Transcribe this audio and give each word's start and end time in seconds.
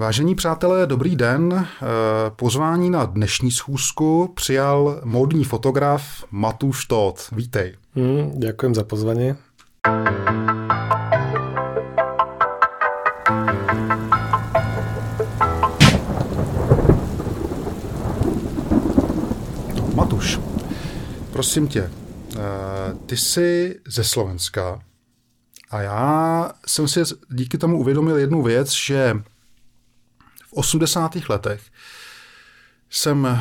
Vážení 0.00 0.34
přátelé, 0.34 0.86
dobrý 0.86 1.16
den. 1.16 1.52
Eh, 1.52 1.86
pozvání 2.36 2.90
na 2.90 3.04
dnešní 3.04 3.50
schůzku 3.50 4.32
přijal 4.34 5.00
módní 5.04 5.44
fotograf 5.44 6.24
Matuš 6.30 6.84
Tóth. 6.84 7.30
Vítej. 7.32 7.74
Mm, 7.94 8.40
ďakujem 8.40 8.74
za 8.74 8.84
pozvanie. 8.84 9.36
Matuš, 19.94 20.40
prosím 21.32 21.68
tě, 21.68 21.90
eh, 22.36 22.38
ty 23.06 23.16
jsi 23.16 23.80
ze 23.88 24.04
Slovenska 24.04 24.80
a 25.70 25.80
já 25.80 26.52
jsem 26.66 26.88
si 26.88 27.00
díky 27.30 27.58
tomu 27.58 27.78
uvědomil 27.78 28.16
jednu 28.16 28.42
věc, 28.42 28.72
že 28.72 29.14
80. 30.58 31.28
letech 31.28 31.62
jsem, 32.90 33.26
eh, 33.26 33.40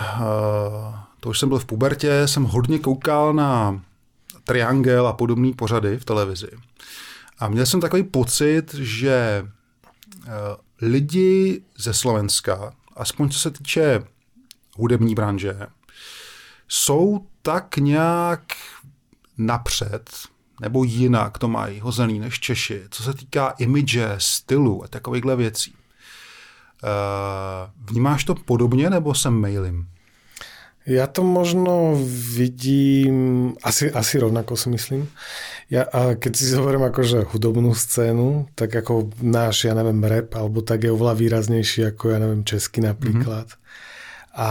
to 1.19 1.29
už 1.29 1.39
jsem 1.39 1.49
byl 1.49 1.59
v 1.59 1.65
pubertě, 1.65 2.27
jsem 2.27 2.43
hodně 2.43 2.79
koukal 2.79 3.33
na 3.33 3.81
Triangel 4.43 5.07
a 5.07 5.13
podobné 5.13 5.53
pořady 5.53 5.97
v 5.97 6.05
televizi. 6.05 6.49
A 7.39 7.47
měl 7.47 7.65
jsem 7.65 7.81
takový 7.81 8.03
pocit, 8.03 8.73
že 8.73 9.47
eh, 10.25 10.29
lidi 10.81 11.61
ze 11.77 11.93
Slovenska, 11.93 12.73
aspoň 12.95 13.29
co 13.29 13.39
se 13.39 13.51
týče 13.51 14.03
hudební 14.75 15.15
branže, 15.15 15.57
jsou 16.67 17.25
tak 17.41 17.77
nějak 17.77 18.53
napřed, 19.37 20.11
nebo 20.61 20.83
jinak 20.83 21.37
to 21.37 21.47
mají 21.47 21.79
hozený 21.79 22.19
než 22.19 22.39
Češi, 22.39 22.83
co 22.89 23.03
se 23.03 23.13
týká 23.13 23.49
imidže, 23.49 24.15
stylu 24.17 24.83
a 24.83 24.87
takovýchhle 24.87 25.35
věcí. 25.35 25.75
Eh, 26.83 27.71
vnímáš 27.89 28.23
to 28.23 28.35
podobně, 28.35 28.89
nebo 28.89 29.13
jsem 29.13 29.33
mailím? 29.33 29.87
Ja 30.87 31.03
to 31.11 31.19
možno 31.19 31.99
vidím, 32.31 33.51
asi, 33.59 33.91
asi 33.91 34.19
rovnako 34.23 34.55
si 34.55 34.69
myslím. 34.69 35.01
Ja, 35.67 35.83
a 35.83 36.15
keď 36.15 36.31
si 36.31 36.47
zoberiem 36.47 36.87
akože 36.87 37.27
hudobnú 37.27 37.75
scénu, 37.75 38.47
tak 38.55 38.71
ako 38.71 39.11
náš, 39.19 39.67
ja 39.67 39.75
neviem, 39.75 39.99
rap, 39.99 40.31
alebo 40.39 40.63
tak 40.63 40.87
je 40.87 40.95
oveľa 40.95 41.19
výraznejší 41.19 41.91
ako, 41.91 42.15
ja 42.15 42.23
neviem, 42.23 42.47
český 42.47 42.79
napríklad. 42.87 43.51
Mm-hmm. 43.51 44.39
A 44.39 44.49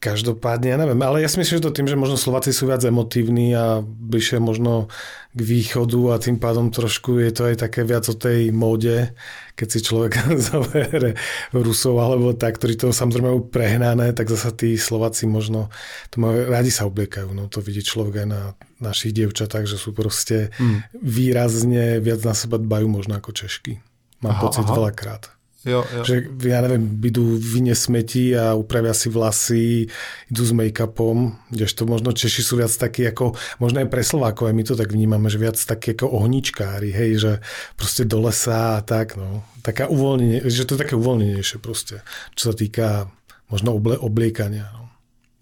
Každopádne, 0.00 0.72
ja 0.72 0.80
neviem, 0.80 0.96
ale 1.04 1.20
ja 1.20 1.28
si 1.28 1.36
myslím, 1.36 1.60
že 1.60 1.66
to 1.68 1.76
tým, 1.76 1.84
že 1.84 1.92
možno 1.92 2.16
Slováci 2.16 2.56
sú 2.56 2.64
viac 2.64 2.80
emotívni 2.80 3.52
a 3.52 3.84
bližšie 3.84 4.40
možno 4.40 4.88
k 5.36 5.40
východu 5.44 6.00
a 6.10 6.14
tým 6.16 6.40
pádom 6.40 6.72
trošku 6.72 7.20
je 7.20 7.28
to 7.28 7.52
aj 7.52 7.68
také 7.68 7.84
viac 7.84 8.08
o 8.08 8.16
tej 8.16 8.48
móde, 8.48 9.12
keď 9.60 9.68
si 9.68 9.78
človek 9.84 10.12
zavere 10.48 11.20
Rusov 11.52 12.00
alebo 12.00 12.32
tak, 12.32 12.56
ktorí 12.56 12.80
to 12.80 12.96
samozrejme 12.96 13.28
majú 13.28 13.44
prehnané, 13.52 14.16
tak 14.16 14.32
zasa 14.32 14.56
tí 14.56 14.80
Slováci 14.80 15.28
možno 15.28 15.68
to 16.08 16.24
majú, 16.24 16.48
radi 16.48 16.72
sa 16.72 16.88
obliekajú. 16.88 17.36
No 17.36 17.52
to 17.52 17.60
vidí 17.60 17.84
človek 17.84 18.24
aj 18.24 18.28
na 18.32 18.42
našich 18.80 19.12
dievčatách, 19.12 19.68
že 19.68 19.76
sú 19.76 19.92
proste 19.92 20.48
mm. 20.56 20.96
výrazne 20.96 22.00
viac 22.00 22.24
na 22.24 22.32
seba 22.32 22.56
dbajú 22.56 22.88
možno 22.88 23.20
ako 23.20 23.36
Češky. 23.36 23.84
Mám 24.24 24.32
aha, 24.32 24.42
pocit 24.48 24.64
aha. 24.64 24.72
veľakrát. 24.80 25.39
Jo, 25.60 25.84
jo. 25.84 26.02
Že 26.08 26.40
ja 26.48 26.64
neviem, 26.64 26.96
idú 27.04 27.36
vyne 27.36 27.76
smeti 27.76 28.32
a 28.32 28.56
upravia 28.56 28.96
si 28.96 29.12
vlasy, 29.12 29.92
idú 30.32 30.42
s 30.48 30.56
make-upom, 30.56 31.36
kdežto 31.52 31.84
možno 31.84 32.16
Češi 32.16 32.40
sú 32.40 32.56
viac 32.56 32.72
takí 32.72 33.04
ako, 33.04 33.36
možno 33.60 33.84
aj 33.84 33.92
pre 33.92 34.00
Slovákov, 34.00 34.48
aj 34.48 34.56
my 34.56 34.64
to 34.64 34.72
tak 34.72 34.88
vnímame, 34.88 35.28
že 35.28 35.36
viac 35.36 35.60
takí 35.60 35.92
ako 35.92 36.16
ohničkári, 36.16 36.88
hej, 36.96 37.10
že 37.20 37.32
proste 37.76 38.08
do 38.08 38.24
lesa 38.24 38.80
a 38.80 38.80
tak, 38.80 39.20
no. 39.20 39.44
Taká 39.60 39.92
uvoľnenie, 39.92 40.48
že 40.48 40.64
to 40.64 40.80
je 40.80 40.88
také 40.88 40.96
uvoľnenejšie 40.96 41.60
proste, 41.60 42.00
čo 42.32 42.52
sa 42.52 42.54
týka 42.56 43.12
možno 43.52 43.76
oble, 43.76 44.00
obliekania. 44.00 44.64
No. 44.72 44.88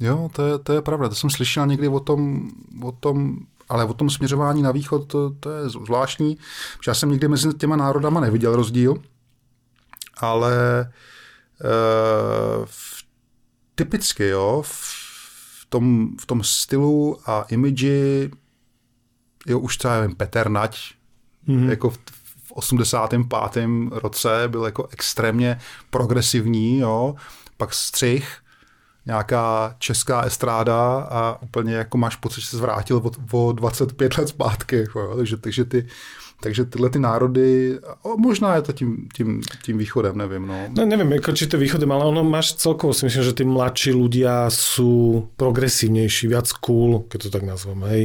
Jo, 0.03 0.31
to 0.34 0.41
je, 0.42 0.54
to 0.59 0.71
je 0.72 0.82
pravda. 0.82 1.09
To 1.09 1.15
jsem 1.15 1.31
slyšel 1.31 1.66
někdy 1.66 1.88
o 1.88 2.00
tom, 2.00 2.50
o 2.82 2.92
tom 2.92 3.47
ale 3.69 3.84
o 3.84 3.94
tom 3.94 4.10
směřování 4.10 4.62
na 4.62 4.72
východ, 4.72 5.06
to, 5.06 5.31
to 5.31 5.50
je 5.50 5.69
zvláštní. 5.69 6.38
Já 6.87 6.94
jsem 6.94 7.10
nikdy 7.10 7.28
mezi 7.28 7.54
těma 7.54 7.76
národama 7.76 8.21
neviděl 8.21 8.56
rozdíl 8.56 9.03
ale 10.18 10.86
uh, 11.64 12.64
v, 12.64 13.04
typicky, 13.74 14.28
jo, 14.28 14.62
v 14.66 15.66
tom, 15.68 16.16
v 16.20 16.26
tom 16.26 16.44
stylu 16.44 17.18
a 17.26 17.44
imidži, 17.48 18.30
jo, 19.46 19.58
už 19.58 19.76
třeba, 19.76 20.00
nevím, 20.00 20.16
Petr 20.16 20.48
Nať, 20.50 20.94
mm-hmm. 21.48 21.68
jako 21.68 21.90
v, 21.90 21.98
v 22.44 22.52
85. 22.52 23.66
roce 23.90 24.44
byl 24.48 24.64
jako 24.64 24.88
extrémně 24.92 25.58
progresivní, 25.90 26.78
jo, 26.78 27.14
pak 27.56 27.74
střih, 27.74 28.38
nějaká 29.06 29.74
česká 29.78 30.22
estráda 30.22 31.08
a 31.10 31.42
úplně 31.42 31.74
jako 31.74 31.98
máš 31.98 32.16
pocit, 32.16 32.40
že 32.40 32.46
se 32.46 32.56
zvrátil 32.56 32.96
o, 32.96 33.10
o 33.46 33.52
25 33.52 34.18
let 34.18 34.28
zpátky, 34.28 34.86
jo, 34.96 35.16
takže, 35.16 35.36
takže 35.36 35.64
ty, 35.64 35.88
takže 36.41 36.65
tyhle 36.65 36.91
ty 36.91 36.99
národy, 36.99 37.78
možná 38.16 38.54
je 38.54 38.62
to 38.62 38.72
tím, 38.72 39.09
tím, 39.15 39.43
tím 39.62 39.78
východem, 39.78 40.19
nevím. 40.19 40.47
No. 40.47 40.54
no 40.71 40.87
neviem, 40.87 41.12
ako, 41.12 41.32
či 41.32 41.47
to 41.47 41.59
východem, 41.59 41.91
ale 41.93 42.04
ono 42.04 42.22
máš 42.25 42.54
celkovo 42.54 42.94
si 42.94 43.04
myslím, 43.10 43.25
že 43.26 43.37
tí 43.37 43.44
mladší 43.44 43.91
ľudia 43.93 44.47
sú 44.50 45.27
progresívnejší, 45.34 46.31
viac 46.31 46.47
cool, 46.62 47.04
keď 47.10 47.19
to 47.27 47.31
tak 47.31 47.43
nazvem, 47.43 47.81
hej 47.91 48.04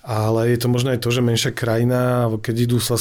ale 0.00 0.48
je 0.48 0.58
to 0.64 0.68
možno 0.72 0.96
aj 0.96 1.04
to, 1.04 1.12
že 1.12 1.20
menšia 1.20 1.52
krajina, 1.52 2.32
keď 2.40 2.56
idú 2.64 2.80
sa 2.80 2.96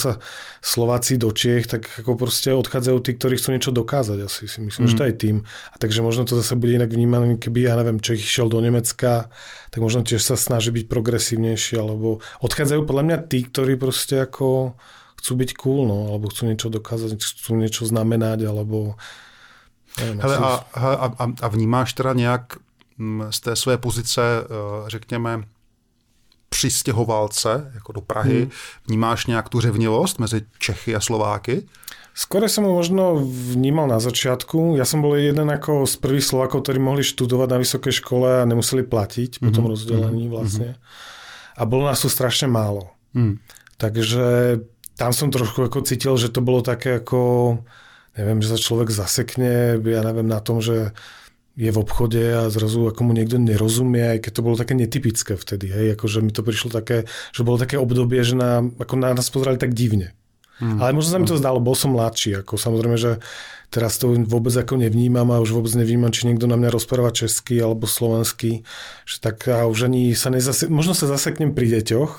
Slováci 0.59 1.15
do 1.15 1.31
Čiech, 1.31 1.71
tak 1.71 1.87
ako 2.03 2.19
proste 2.19 2.51
odchádzajú 2.51 2.97
tí, 2.99 3.11
ktorí 3.15 3.39
chcú 3.39 3.55
niečo 3.55 3.71
dokázať 3.71 4.19
asi. 4.27 4.51
Si 4.51 4.59
myslím, 4.59 4.83
mm. 4.83 4.89
že 4.91 4.97
to 4.99 5.03
mhm. 5.03 5.09
aj 5.09 5.15
tým. 5.15 5.35
A 5.47 5.75
takže 5.79 5.99
možno 6.03 6.27
to 6.27 6.35
zase 6.35 6.59
bude 6.59 6.75
inak 6.75 6.91
vnímané, 6.91 7.39
keby, 7.39 7.71
ja 7.71 7.79
neviem, 7.79 8.03
Čech 8.03 8.19
išiel 8.19 8.51
do 8.51 8.59
Nemecka, 8.59 9.31
tak 9.71 9.79
možno 9.79 10.03
tiež 10.03 10.19
sa 10.19 10.35
snaží 10.35 10.75
byť 10.75 10.91
progresívnejší, 10.91 11.79
alebo 11.79 12.19
odchádzajú 12.43 12.83
podľa 12.83 13.03
mňa 13.07 13.17
tí, 13.31 13.47
ktorí 13.47 13.79
proste 13.79 14.19
ako 14.27 14.75
chcú 15.23 15.31
byť 15.39 15.49
cool, 15.55 15.87
no, 15.87 16.11
alebo 16.11 16.27
chcú 16.27 16.51
niečo 16.51 16.67
dokázať, 16.67 17.15
chcú 17.15 17.55
niečo 17.55 17.87
znamenať, 17.87 18.43
alebo... 18.43 18.99
Neviem, 19.99 20.19
Hele, 20.19 20.35
a, 20.37 20.51
a, 20.75 21.25
a 21.41 21.47
vnímáš 21.47 21.93
teda 21.93 22.13
nějak 22.13 22.55
mm, 22.97 23.31
z 23.31 23.39
té 23.39 23.55
své 23.55 23.77
pozice, 23.77 24.21
eh, 24.21 24.45
řekněme, 24.87 25.43
přistěhovalce 26.49 27.71
jako 27.73 27.91
do 27.91 28.01
Prahy. 28.01 28.39
Hmm. 28.39 28.51
Vnímáš 28.87 29.25
nějak 29.25 29.49
tu 29.49 29.59
řevnivost 29.59 30.19
mezi 30.19 30.41
Čechy 30.59 30.95
a 30.95 30.99
Slováky? 30.99 31.63
Skôr 32.19 32.43
som 32.51 32.67
ho 32.67 32.75
možno 32.75 33.15
vnímal 33.55 33.87
na 33.87 33.95
začiatku. 34.03 34.75
Ja 34.75 34.83
som 34.83 34.99
bol 34.99 35.15
jeden 35.15 35.47
ako 35.47 35.87
z 35.87 35.95
prvých 36.03 36.27
Slovákov, 36.27 36.67
ktorí 36.67 36.75
mohli 36.75 36.99
študovať 36.99 37.47
na 37.47 37.57
vysokej 37.63 37.93
škole 38.03 38.43
a 38.43 38.49
nemuseli 38.49 38.83
platiť 38.83 39.39
po 39.39 39.47
tom 39.55 39.63
mm-hmm. 39.63 39.71
rozdelení 39.71 40.25
mhm. 40.27 40.31
vlastne. 40.35 40.69
A 41.55 41.63
bolo 41.63 41.87
nás 41.87 42.03
tu 42.03 42.11
strašne 42.11 42.51
málo. 42.51 42.91
Mm. 43.15 43.39
Takže 43.79 44.59
tam 44.99 45.15
som 45.15 45.31
trošku 45.31 45.63
ako 45.71 45.87
cítil, 45.87 46.19
že 46.19 46.27
to 46.27 46.43
bolo 46.43 46.59
také 46.59 46.99
ako, 46.99 47.63
neviem, 48.19 48.43
že 48.43 48.51
sa 48.51 48.59
človek 48.59 48.91
zasekne, 48.91 49.79
ja 49.79 50.01
neviem, 50.03 50.27
na 50.27 50.43
tom, 50.43 50.59
že 50.59 50.91
je 51.59 51.67
v 51.75 51.81
obchode 51.83 52.23
a 52.23 52.47
zrazu 52.47 52.87
ako 52.87 53.03
mu 53.03 53.11
niekto 53.11 53.35
nerozumie, 53.35 54.15
aj 54.15 54.19
keď 54.23 54.31
to 54.31 54.45
bolo 54.47 54.55
také 54.55 54.79
netypické 54.79 55.35
vtedy, 55.35 55.67
hej, 55.67 55.99
akože 55.99 56.23
mi 56.23 56.31
to 56.31 56.39
prišlo 56.39 56.71
také, 56.71 57.03
že 57.35 57.43
bolo 57.43 57.59
také 57.59 57.75
obdobie, 57.75 58.23
že 58.23 58.39
na, 58.39 58.63
ako 58.63 58.95
na 58.95 59.11
nás 59.11 59.27
pozerali 59.27 59.59
tak 59.59 59.75
divne. 59.75 60.15
Hmm. 60.63 60.79
Ale 60.79 60.95
možno 60.95 61.11
sa 61.11 61.19
mi 61.19 61.27
to 61.27 61.39
zdalo, 61.39 61.59
bol 61.59 61.75
som 61.75 61.91
mladší, 61.95 62.43
ako 62.43 62.55
samozrejme, 62.55 62.95
že 62.95 63.19
teraz 63.71 63.99
to 63.99 64.15
vôbec 64.23 64.55
ako 64.55 64.79
nevnímam 64.79 65.27
a 65.35 65.43
už 65.43 65.55
vôbec 65.55 65.71
nevnímam, 65.75 66.15
či 66.15 66.31
niekto 66.31 66.47
na 66.47 66.55
mňa 66.55 66.71
rozpráva 66.71 67.11
česky 67.11 67.59
alebo 67.59 67.87
slovenský, 67.87 68.63
že 69.03 69.17
tak 69.19 69.43
a 69.51 69.67
už 69.67 69.91
ani 69.91 70.15
sa 70.15 70.31
nezase, 70.31 70.71
možno 70.71 70.95
sa 70.95 71.11
zaseknem 71.11 71.51
pri 71.51 71.79
deťoch, 71.79 72.11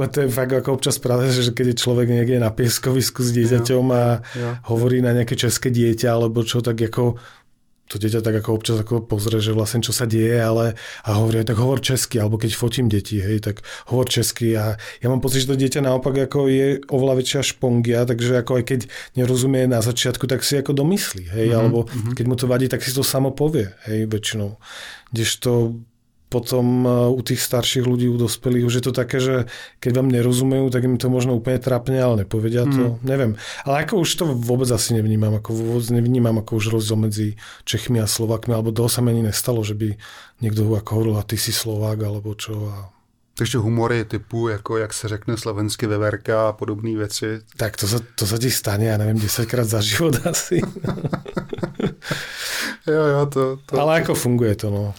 to 0.00 0.24
je 0.24 0.32
fakt 0.32 0.56
ako 0.56 0.80
občas 0.80 0.96
pravda, 0.96 1.28
že 1.28 1.52
keď 1.52 1.74
je 1.74 1.82
človek 1.82 2.08
niekde 2.08 2.40
na 2.40 2.48
pieskovisku 2.48 3.20
s 3.20 3.36
dieťaťom 3.36 3.84
a 3.92 4.00
ja, 4.00 4.08
ja. 4.32 4.50
hovorí 4.72 5.04
na 5.04 5.12
nejaké 5.12 5.36
české 5.36 5.68
dieťa 5.68 6.08
alebo 6.16 6.40
čo, 6.40 6.64
tak 6.64 6.80
ako 6.80 7.20
to 7.90 7.98
dieťa 7.98 8.22
tak 8.22 8.38
ako 8.38 8.54
občas 8.54 8.78
ako 8.78 9.02
pozrie, 9.02 9.42
že 9.42 9.50
vlastne 9.50 9.82
čo 9.82 9.90
sa 9.90 10.06
deje, 10.06 10.38
ale 10.38 10.78
a 11.02 11.10
hovorí, 11.18 11.42
tak 11.42 11.58
hovor 11.58 11.82
česky, 11.82 12.22
alebo 12.22 12.38
keď 12.38 12.54
fotím 12.54 12.86
deti, 12.86 13.18
hej, 13.18 13.42
tak 13.42 13.66
hovor 13.90 14.06
česky 14.06 14.54
a 14.54 14.78
ja 15.02 15.06
mám 15.10 15.18
pocit, 15.18 15.42
že 15.42 15.50
to 15.50 15.58
dieťa 15.58 15.82
naopak 15.82 16.30
ako 16.30 16.46
je 16.46 16.78
oveľa 16.86 17.18
väčšia 17.18 17.42
špongia, 17.42 18.06
takže 18.06 18.38
ako 18.46 18.62
aj 18.62 18.64
keď 18.70 18.80
nerozumie 19.18 19.66
na 19.66 19.82
začiatku, 19.82 20.30
tak 20.30 20.46
si 20.46 20.54
ako 20.54 20.70
domyslí, 20.70 21.26
hej, 21.34 21.50
mm-hmm. 21.50 21.58
alebo 21.58 21.90
mhm. 21.90 22.14
keď 22.14 22.24
mu 22.30 22.34
to 22.38 22.46
vadí, 22.46 22.70
tak 22.70 22.86
si 22.86 22.94
to 22.94 23.02
samo 23.02 23.34
povie, 23.34 23.74
hej, 23.90 24.06
väčšinou. 24.06 24.54
Kdežto 25.10 25.74
potom 26.30 26.86
e, 26.86 26.90
u 27.10 27.20
tých 27.26 27.42
starších 27.42 27.82
ľudí, 27.82 28.06
u 28.06 28.14
dospelých 28.14 28.64
už 28.70 28.74
je 28.78 28.84
to 28.86 28.92
také, 28.94 29.18
že 29.18 29.50
keď 29.82 29.92
vám 29.98 30.08
nerozumejú, 30.14 30.70
tak 30.70 30.86
im 30.86 30.94
to 30.94 31.10
možno 31.10 31.34
úplne 31.34 31.58
trápne, 31.58 31.98
ale 31.98 32.22
nepovedia 32.22 32.62
to, 32.70 32.96
mm. 32.96 33.02
neviem. 33.02 33.34
Ale 33.66 33.82
ako 33.82 34.06
už 34.06 34.10
to 34.14 34.24
vôbec 34.38 34.70
asi 34.70 34.94
nevnímam, 34.94 35.34
ako 35.34 35.50
vôbec 35.58 35.90
nevnímam 35.90 36.38
ako 36.38 36.62
už 36.62 36.70
rozdiel 36.70 36.98
medzi 37.02 37.26
Čechmi 37.66 37.98
a 37.98 38.06
Slovakmi, 38.06 38.54
alebo 38.54 38.70
toho 38.70 38.86
sa 38.86 39.02
mi 39.02 39.10
ani 39.10 39.26
nestalo, 39.26 39.66
že 39.66 39.74
by 39.74 39.98
niekto 40.38 40.62
ako 40.70 40.90
hovoril, 40.94 41.18
a 41.18 41.26
ty 41.26 41.34
si 41.34 41.50
Slovák, 41.50 41.98
alebo 42.06 42.38
čo. 42.38 42.54
A... 42.70 42.94
Takže 43.34 43.58
humory 43.58 44.04
typu, 44.04 44.48
jako 44.48 44.76
jak 44.76 44.92
se 44.92 45.08
řekne 45.08 45.36
slovensky 45.36 45.86
veverka 45.86 46.48
a 46.48 46.52
podobné 46.52 46.96
věci. 46.96 47.40
Tak 47.56 47.76
to, 47.76 47.86
to 48.14 48.26
sa 48.26 48.36
ti 48.38 48.50
stane, 48.50 48.84
ja 48.84 49.00
neviem, 49.00 49.16
10 49.16 49.48
krát 49.48 49.64
za 49.64 49.80
život 49.80 50.20
asi. 50.30 50.60
jo, 52.86 53.02
jo, 53.02 53.26
to, 53.26 53.56
to... 53.66 53.80
Ale 53.80 54.04
ako 54.04 54.14
funguje 54.14 54.54
to, 54.60 54.68
no. 54.70 54.94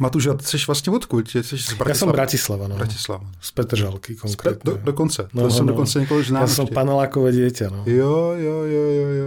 Matuš, 0.00 0.26
a 0.26 0.36
jsi 0.40 0.56
vlastně 0.66 0.92
odkud? 0.92 1.28
Jsi 1.28 1.42
z 1.42 1.72
Bratislava? 1.72 1.88
Já 1.88 1.94
jsem 1.94 2.08
Bratislava, 2.08 2.68
no. 2.68 2.76
Bratislava. 2.76 3.24
Z 3.40 3.50
Petržalky 3.50 4.14
konkrétně. 4.14 4.72
Do, 4.72 4.78
dokonce. 4.84 5.28
No, 5.34 5.42
to 5.42 5.48
no, 5.48 5.54
jsem 5.54 5.66
no. 5.66 5.72
dokonce 5.72 6.00
někoho 6.00 6.22
znám. 6.22 6.42
Já 6.42 6.48
jsem 6.48 6.66
panelákové 6.66 7.32
dítě, 7.32 7.68
no. 7.70 7.82
Jo, 7.86 8.34
jo, 8.36 8.62
jo, 8.62 8.82
jo, 8.90 9.08
jo. 9.08 9.24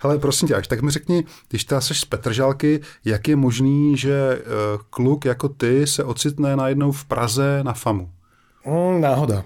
Hele, 0.00 0.18
prosím 0.18 0.48
tě, 0.48 0.54
až 0.54 0.68
tak 0.68 0.82
mi 0.82 0.90
řekni, 0.90 1.24
když 1.48 1.64
ty 1.64 1.74
jsi 1.78 1.94
z 1.94 2.04
Petržalky, 2.04 2.80
jak 3.04 3.28
je 3.28 3.36
možný, 3.36 3.96
že 3.96 4.38
uh, 4.38 4.82
kluk 4.90 5.24
jako 5.24 5.48
ty 5.48 5.86
se 5.86 6.04
ocitne 6.04 6.56
najednou 6.56 6.92
v 6.92 7.04
Praze 7.04 7.60
na 7.62 7.72
FAMu? 7.72 8.10
Mm, 8.66 9.00
náhoda. 9.00 9.44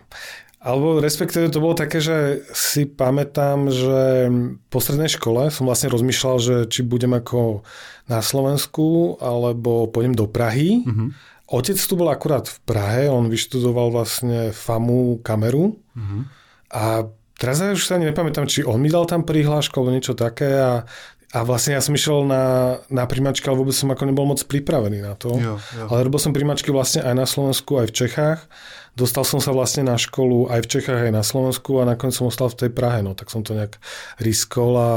Alebo 0.67 0.99
respektíve 0.99 1.47
to 1.47 1.63
bolo 1.63 1.79
také, 1.79 2.03
že 2.03 2.43
si 2.51 2.91
pamätám, 2.91 3.71
že 3.71 4.27
po 4.67 4.83
strednej 4.83 5.07
škole 5.07 5.47
som 5.55 5.71
vlastne 5.71 5.95
rozmýšľal, 5.95 6.37
že 6.43 6.55
či 6.67 6.83
budem 6.83 7.15
ako 7.15 7.63
na 8.11 8.19
Slovensku, 8.19 9.15
alebo 9.23 9.87
pôjdem 9.87 10.19
do 10.19 10.27
Prahy. 10.27 10.83
Mm-hmm. 10.83 11.09
Otec 11.55 11.79
tu 11.79 11.95
bol 11.95 12.11
akurát 12.11 12.51
v 12.51 12.59
Prahe, 12.67 13.07
on 13.07 13.31
vyštudoval 13.31 13.95
vlastne 13.95 14.51
FAMu 14.51 15.23
kameru 15.23 15.79
mm-hmm. 15.95 16.23
a 16.75 17.07
teraz 17.39 17.63
ja 17.63 17.71
už 17.71 17.87
sa 17.87 18.03
ani 18.03 18.11
nepamätám, 18.11 18.51
či 18.51 18.67
on 18.67 18.83
mi 18.83 18.91
dal 18.91 19.07
tam 19.07 19.23
prihlášku 19.23 19.79
alebo 19.79 19.95
niečo 19.95 20.19
také 20.19 20.51
a 20.59 20.83
a 21.35 21.43
vlastne 21.43 21.75
ja 21.75 21.83
som 21.83 21.93
išiel 21.93 22.23
na, 22.23 22.79
na 22.87 23.05
príjmačky, 23.05 23.45
ale 23.51 23.59
vôbec 23.59 23.75
som 23.75 23.91
ako 23.91 24.09
nebol 24.09 24.25
moc 24.25 24.41
pripravený 24.47 25.03
na 25.03 25.19
to. 25.19 25.35
Jo, 25.37 25.59
jo. 25.59 25.85
Ale 25.91 26.07
robil 26.07 26.23
som 26.23 26.31
príjmačky 26.31 26.71
vlastne 26.71 27.03
aj 27.03 27.15
na 27.19 27.27
Slovensku, 27.27 27.83
aj 27.83 27.91
v 27.91 27.97
Čechách. 27.99 28.41
Dostal 28.97 29.29
som 29.29 29.45
sa 29.45 29.53
vlastne 29.53 29.85
na 29.85 30.01
školu 30.01 30.49
aj 30.49 30.65
v 30.65 30.71
Čechách, 30.73 31.01
aj 31.05 31.13
na 31.13 31.21
Slovensku 31.21 31.85
a 31.85 31.85
nakoniec 31.85 32.17
som 32.17 32.33
ostal 32.33 32.49
v 32.49 32.67
tej 32.67 32.71
Prahe, 32.73 33.05
no 33.05 33.13
tak 33.13 33.29
som 33.29 33.45
to 33.45 33.53
nejak 33.53 33.77
riskol 34.17 34.73
a 34.81 34.91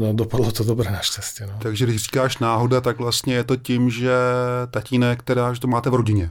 no, 0.00 0.06
dopadlo 0.16 0.48
to 0.48 0.64
dobre 0.64 0.88
našťastie. 0.88 1.44
No. 1.44 1.60
Takže 1.60 1.84
když 1.84 2.02
říkáš 2.02 2.38
náhoda, 2.38 2.80
tak 2.80 2.98
vlastně 2.98 3.34
je 3.34 3.44
to 3.44 3.56
tím, 3.56 3.90
že 3.90 4.14
tatínek, 4.70 5.22
teda, 5.22 5.52
že 5.52 5.60
to 5.60 5.68
máte 5.68 5.90
v 5.90 5.94
rodině. 5.94 6.30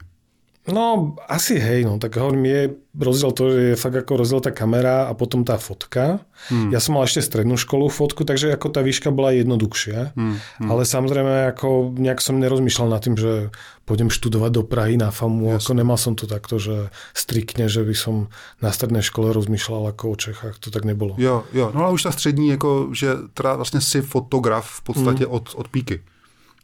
No, 0.68 1.16
asi 1.24 1.56
hej, 1.56 1.88
no, 1.88 1.96
tak 1.96 2.20
hovorím, 2.20 2.44
je 2.44 2.62
rozdiel 2.92 3.32
to, 3.32 3.42
že 3.48 3.60
je 3.72 3.80
fakt 3.80 3.96
ako 3.96 4.20
rozdiel 4.20 4.44
tá 4.44 4.52
kamera 4.52 5.08
a 5.08 5.16
potom 5.16 5.40
tá 5.40 5.56
fotka. 5.56 6.20
Hmm. 6.52 6.68
Ja 6.68 6.84
som 6.84 7.00
mal 7.00 7.08
ešte 7.08 7.24
strednú 7.24 7.56
školu 7.56 7.88
fotku, 7.88 8.28
takže 8.28 8.52
ako 8.52 8.68
tá 8.68 8.84
výška 8.84 9.08
bola 9.08 9.32
jednoduchšia. 9.32 10.12
Hmm. 10.12 10.36
Hmm. 10.36 10.68
Ale 10.68 10.84
samozrejme, 10.84 11.56
ako 11.56 11.96
nejak 11.96 12.20
som 12.20 12.36
nerozmýšľal 12.36 12.92
nad 12.92 13.00
tým, 13.00 13.16
že 13.16 13.48
pôjdem 13.88 14.12
študovať 14.12 14.50
do 14.52 14.62
Prahy 14.68 15.00
na 15.00 15.08
FAMu. 15.08 15.56
Jasne. 15.56 15.64
Ako 15.64 15.72
nemal 15.80 15.96
som 15.96 16.12
to 16.12 16.28
takto, 16.28 16.60
že 16.60 16.92
striktne, 17.16 17.64
že 17.72 17.80
by 17.80 17.96
som 17.96 18.14
na 18.60 18.68
strednej 18.68 19.00
škole 19.00 19.32
rozmýšľal 19.32 19.96
ako 19.96 20.12
o 20.12 20.16
Čechách. 20.20 20.60
To 20.60 20.68
tak 20.68 20.84
nebolo. 20.84 21.16
Jo, 21.16 21.48
jo, 21.56 21.72
no 21.72 21.88
ale 21.88 21.96
už 21.96 22.02
ta 22.02 22.12
střední, 22.12 22.48
jako, 22.48 22.92
že 22.92 23.16
teda 23.34 23.56
vlastně 23.56 23.80
si 23.80 24.02
fotograf 24.02 24.66
v 24.68 24.82
podstatě 24.82 25.24
hmm. 25.24 25.34
od, 25.34 25.54
od 25.56 25.68
píky. 25.68 26.04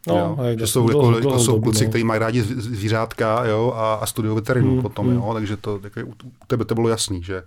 No, 0.06 0.16
jo, 0.16 0.58
že 0.58 0.66
jsou, 0.66 0.88
dlouho, 0.88 1.10
jako, 1.10 1.20
dlouho, 1.20 1.38
to 1.38 1.44
jsou 1.44 1.60
kluci, 1.60 1.84
no. 1.84 1.88
kteří 1.90 2.04
mají 2.04 2.18
rádi 2.18 2.42
zvířátka 2.42 3.44
jo, 3.44 3.72
a, 3.76 3.94
a 3.94 4.06
studují 4.06 4.34
veterinu 4.34 4.74
mm, 4.74 4.82
potom, 4.82 5.06
mm. 5.06 5.14
jo, 5.14 5.30
takže 5.34 5.56
to, 5.56 5.80
jako, 5.84 6.00
u 6.24 6.46
tebe 6.46 6.64
to 6.64 6.74
bylo 6.74 6.88
jasný, 6.88 7.22
že 7.22 7.42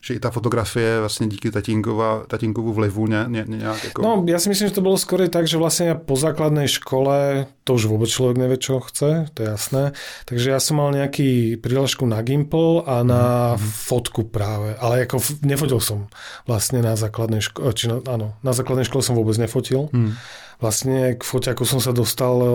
že 0.00 0.14
i 0.14 0.20
ta 0.20 0.30
fotografie 0.30 1.00
vlastně 1.00 1.26
díky 1.26 1.50
tatínkova, 1.50 2.22
tatínkovu 2.26 2.72
vlivu 2.72 3.06
ně, 3.06 3.24
ně, 3.28 3.44
nějak 3.46 3.84
jako... 3.84 4.02
No, 4.02 4.24
ja 4.26 4.38
si 4.38 4.48
myslím, 4.48 4.68
že 4.68 4.74
to 4.74 4.86
bolo 4.86 4.94
skôr 4.94 5.26
tak, 5.28 5.50
že 5.50 5.58
ja 5.58 5.94
po 5.98 6.14
základnej 6.14 6.70
škole, 6.70 7.46
to 7.66 7.74
už 7.74 7.90
vôbec 7.90 8.06
človek 8.06 8.38
nevie, 8.38 8.56
čo 8.62 8.78
chce, 8.80 9.26
to 9.34 9.42
je 9.42 9.48
jasné, 9.48 9.92
takže 10.24 10.50
ja 10.54 10.60
som 10.62 10.78
mal 10.78 10.94
nejaký 10.94 11.58
príležku 11.58 12.06
na 12.06 12.22
Gimple 12.22 12.86
a 12.86 13.02
na 13.02 13.54
mm. 13.54 13.60
fotku 13.60 14.22
práve, 14.30 14.78
ale 14.78 15.02
ako 15.02 15.18
nefotil 15.42 15.82
som 15.82 16.06
vlastne 16.46 16.78
na 16.78 16.94
základnej 16.94 17.42
škole, 17.42 17.74
či 17.74 17.90
na, 17.90 17.98
áno, 18.06 18.38
na 18.46 18.52
základnej 18.54 18.86
škole 18.86 19.02
som 19.02 19.18
vôbec 19.18 19.34
nefotil. 19.34 19.90
Mm 19.90 20.14
vlastne 20.58 21.14
k 21.14 21.22
foťaku 21.22 21.62
som 21.62 21.78
sa 21.78 21.94
dostal 21.94 22.34
e, 22.42 22.48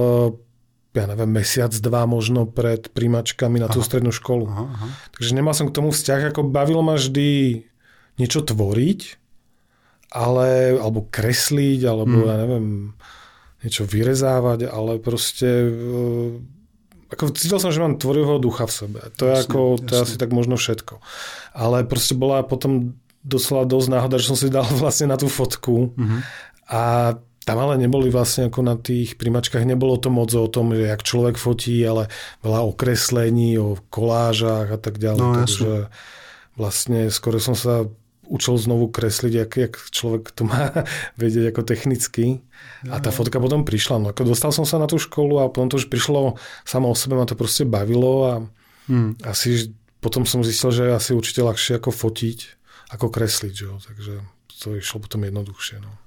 ja 0.93 1.05
neviem, 1.09 1.29
mesiac, 1.33 1.73
dva 1.73 2.05
možno 2.05 2.45
pred 2.45 2.93
príjmačkami 2.93 3.57
na 3.57 3.67
tú 3.67 3.81
aha. 3.81 3.87
strednú 3.89 4.13
školu. 4.13 4.45
Aha, 4.45 4.65
aha. 4.69 4.87
Takže 5.17 5.33
nemal 5.33 5.57
som 5.57 5.65
k 5.69 5.75
tomu 5.75 5.89
vzťah, 5.89 6.29
ako 6.29 6.45
bavilo 6.45 6.85
ma 6.85 6.95
vždy 6.95 7.61
niečo 8.21 8.45
tvoriť, 8.45 9.01
ale, 10.13 10.77
alebo 10.77 11.09
kresliť, 11.09 11.81
alebo 11.89 12.21
hmm. 12.21 12.29
ja 12.29 12.35
neviem, 12.45 12.67
niečo 13.65 13.89
vyrezávať, 13.89 14.69
ale 14.69 15.01
proste 15.01 15.49
e, 15.49 15.71
ako 17.09 17.33
cítil 17.33 17.57
som, 17.57 17.73
že 17.73 17.81
mám 17.81 17.97
tvorivého 17.97 18.37
ducha 18.37 18.69
v 18.69 18.73
sebe. 18.73 18.99
To 19.17 19.29
je, 19.29 19.33
jasne, 19.33 19.49
ako, 19.49 19.59
to 19.81 19.91
je 19.97 20.01
asi 20.05 20.17
tak 20.21 20.29
možno 20.29 20.57
všetko. 20.57 21.01
Ale 21.57 21.85
proste 21.89 22.13
bola 22.13 22.45
potom 22.45 22.97
doslova 23.23 23.63
dosť 23.65 23.87
náhoda, 23.89 24.21
že 24.21 24.29
som 24.29 24.37
si 24.37 24.53
dal 24.53 24.67
vlastne 24.81 25.09
na 25.09 25.17
tú 25.17 25.31
fotku 25.31 25.95
mm-hmm. 25.95 26.19
a 26.69 26.83
tam 27.43 27.59
ale 27.59 27.75
neboli 27.75 28.07
vlastne 28.07 28.47
ako 28.47 28.59
na 28.63 28.75
tých 28.79 29.19
primačkách, 29.19 29.67
nebolo 29.67 29.99
to 29.99 30.07
moc 30.07 30.31
o 30.31 30.47
tom, 30.47 30.71
že 30.71 30.87
jak 30.87 31.03
človek 31.03 31.35
fotí, 31.35 31.79
ale 31.83 32.07
veľa 32.39 32.63
okreslení, 32.71 33.59
o 33.59 33.75
kolážach 33.91 34.71
a 34.71 34.79
tak 34.79 34.99
ďalej. 34.99 35.19
No, 35.19 35.35
Takže 35.43 35.71
vlastne 36.55 37.11
skoro 37.11 37.37
som 37.43 37.55
sa 37.55 37.87
učil 38.23 38.55
znovu 38.55 38.87
kresliť, 38.87 39.33
jak, 39.35 39.51
jak 39.59 39.73
človek 39.91 40.31
to 40.31 40.47
má 40.47 40.71
vedieť 41.21 41.51
ako 41.51 41.61
technicky. 41.67 42.39
A 42.87 42.99
tá 43.03 43.11
fotka 43.11 43.39
potom 43.43 43.67
prišla. 43.67 43.99
No 43.99 44.15
ako 44.15 44.33
dostal 44.33 44.55
som 44.55 44.63
sa 44.63 44.79
na 44.79 44.87
tú 44.87 44.95
školu 44.95 45.43
a 45.43 45.51
potom 45.51 45.67
to 45.67 45.79
už 45.79 45.91
prišlo 45.91 46.39
samo 46.63 46.91
o 46.91 46.95
sebe, 46.95 47.19
ma 47.19 47.27
to 47.27 47.35
proste 47.35 47.67
bavilo 47.67 48.13
a 48.23 48.33
hmm. 48.87 49.23
asi 49.27 49.75
potom 49.99 50.27
som 50.27 50.43
zistil, 50.43 50.71
že 50.71 50.83
je 50.87 50.95
asi 50.95 51.11
určite 51.15 51.43
ľahšie 51.43 51.79
ako 51.79 51.91
fotiť, 51.91 52.39
ako 52.91 53.07
kresliť. 53.07 53.53
Že? 53.55 53.67
Takže 53.87 54.13
to 54.63 54.67
išlo 54.79 55.03
potom 55.03 55.23
jednoduchšie. 55.23 55.79
No. 55.79 56.02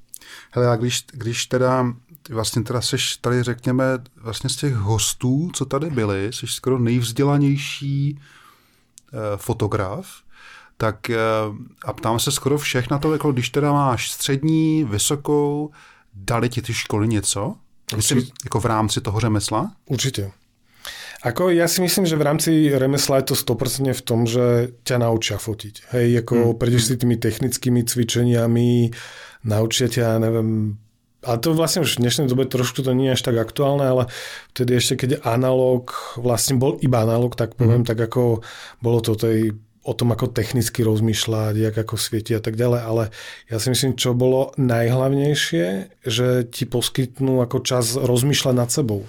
Hele, 0.50 0.70
a 0.70 0.76
když, 0.76 1.04
když 1.12 1.46
teda 1.46 1.86
vlastně 2.30 2.62
teda 2.62 2.80
seš 2.80 3.16
tady, 3.16 3.42
řekněme, 3.42 3.84
vlastně 4.16 4.50
z 4.50 4.56
těch 4.56 4.74
hostů, 4.74 5.50
co 5.54 5.64
tady 5.64 5.90
byli, 5.90 6.32
jsi 6.32 6.46
skoro 6.46 6.78
nejvzdělanější 6.78 8.18
eh, 8.18 9.18
fotograf, 9.36 10.06
tak 10.76 11.10
eh, 11.10 11.18
a 11.84 11.92
ptám 11.92 12.18
se 12.18 12.32
skoro 12.32 12.58
všech 12.58 12.90
na 12.90 12.98
to, 12.98 13.12
jako 13.12 13.32
když 13.32 13.50
teda 13.50 13.72
máš 13.72 14.10
střední, 14.10 14.84
vysokou, 14.84 15.70
dali 16.14 16.48
ti 16.48 16.62
ty 16.62 16.74
školy 16.74 17.08
něco? 17.08 17.54
Myslím, 17.96 18.22
jako 18.44 18.60
v 18.60 18.64
rámci 18.64 19.00
toho 19.00 19.20
řemesla? 19.20 19.72
Určitě. 19.86 20.30
Ako 21.26 21.50
ja 21.50 21.66
si 21.66 21.82
myslím, 21.82 22.06
že 22.06 22.14
v 22.14 22.22
rámci 22.22 22.50
remesla 22.70 23.18
je 23.18 23.32
to 23.32 23.34
100% 23.34 23.90
v 23.90 24.02
tom, 24.02 24.30
že 24.30 24.78
ťa 24.86 25.02
naučia 25.02 25.42
fotiť. 25.42 25.90
Hej, 25.96 26.22
ako 26.22 26.34
hmm. 26.34 26.58
prejdeš 26.60 26.82
si 26.86 26.94
tými 26.94 27.16
technickými 27.16 27.82
cvičeniami, 27.82 28.94
naučia 29.44 29.90
ťa, 29.90 30.22
neviem, 30.22 30.78
ale 31.26 31.42
to 31.42 31.58
vlastne 31.58 31.82
už 31.82 31.98
v 31.98 32.06
dnešnej 32.06 32.30
dobe 32.30 32.46
trošku 32.46 32.86
to 32.86 32.94
nie 32.94 33.10
je 33.10 33.18
až 33.18 33.22
tak 33.26 33.36
aktuálne, 33.36 33.82
ale 33.82 34.02
vtedy 34.54 34.78
ešte 34.78 34.94
keď 35.04 35.10
analóg 35.26 35.90
vlastne 36.14 36.54
bol 36.56 36.78
iba 36.78 37.02
analóg, 37.02 37.34
tak 37.34 37.58
poviem, 37.58 37.82
mm. 37.82 37.88
tak 37.88 37.98
ako 37.98 38.46
bolo 38.78 39.02
to 39.02 39.18
tej 39.18 39.58
o 39.86 39.94
tom, 39.94 40.10
ako 40.10 40.34
technicky 40.34 40.82
rozmýšľať, 40.82 41.54
jak 41.62 41.76
ako 41.78 41.94
svieti 41.94 42.34
a 42.34 42.42
tak 42.42 42.58
ďalej, 42.58 42.80
ale 42.82 43.02
ja 43.46 43.62
si 43.62 43.70
myslím, 43.70 43.94
čo 43.94 44.18
bolo 44.18 44.50
najhlavnejšie, 44.58 45.66
že 46.02 46.42
ti 46.50 46.66
poskytnú 46.66 47.38
ako 47.46 47.62
čas 47.62 47.94
rozmýšľať 47.94 48.54
nad 48.58 48.66
sebou. 48.66 49.06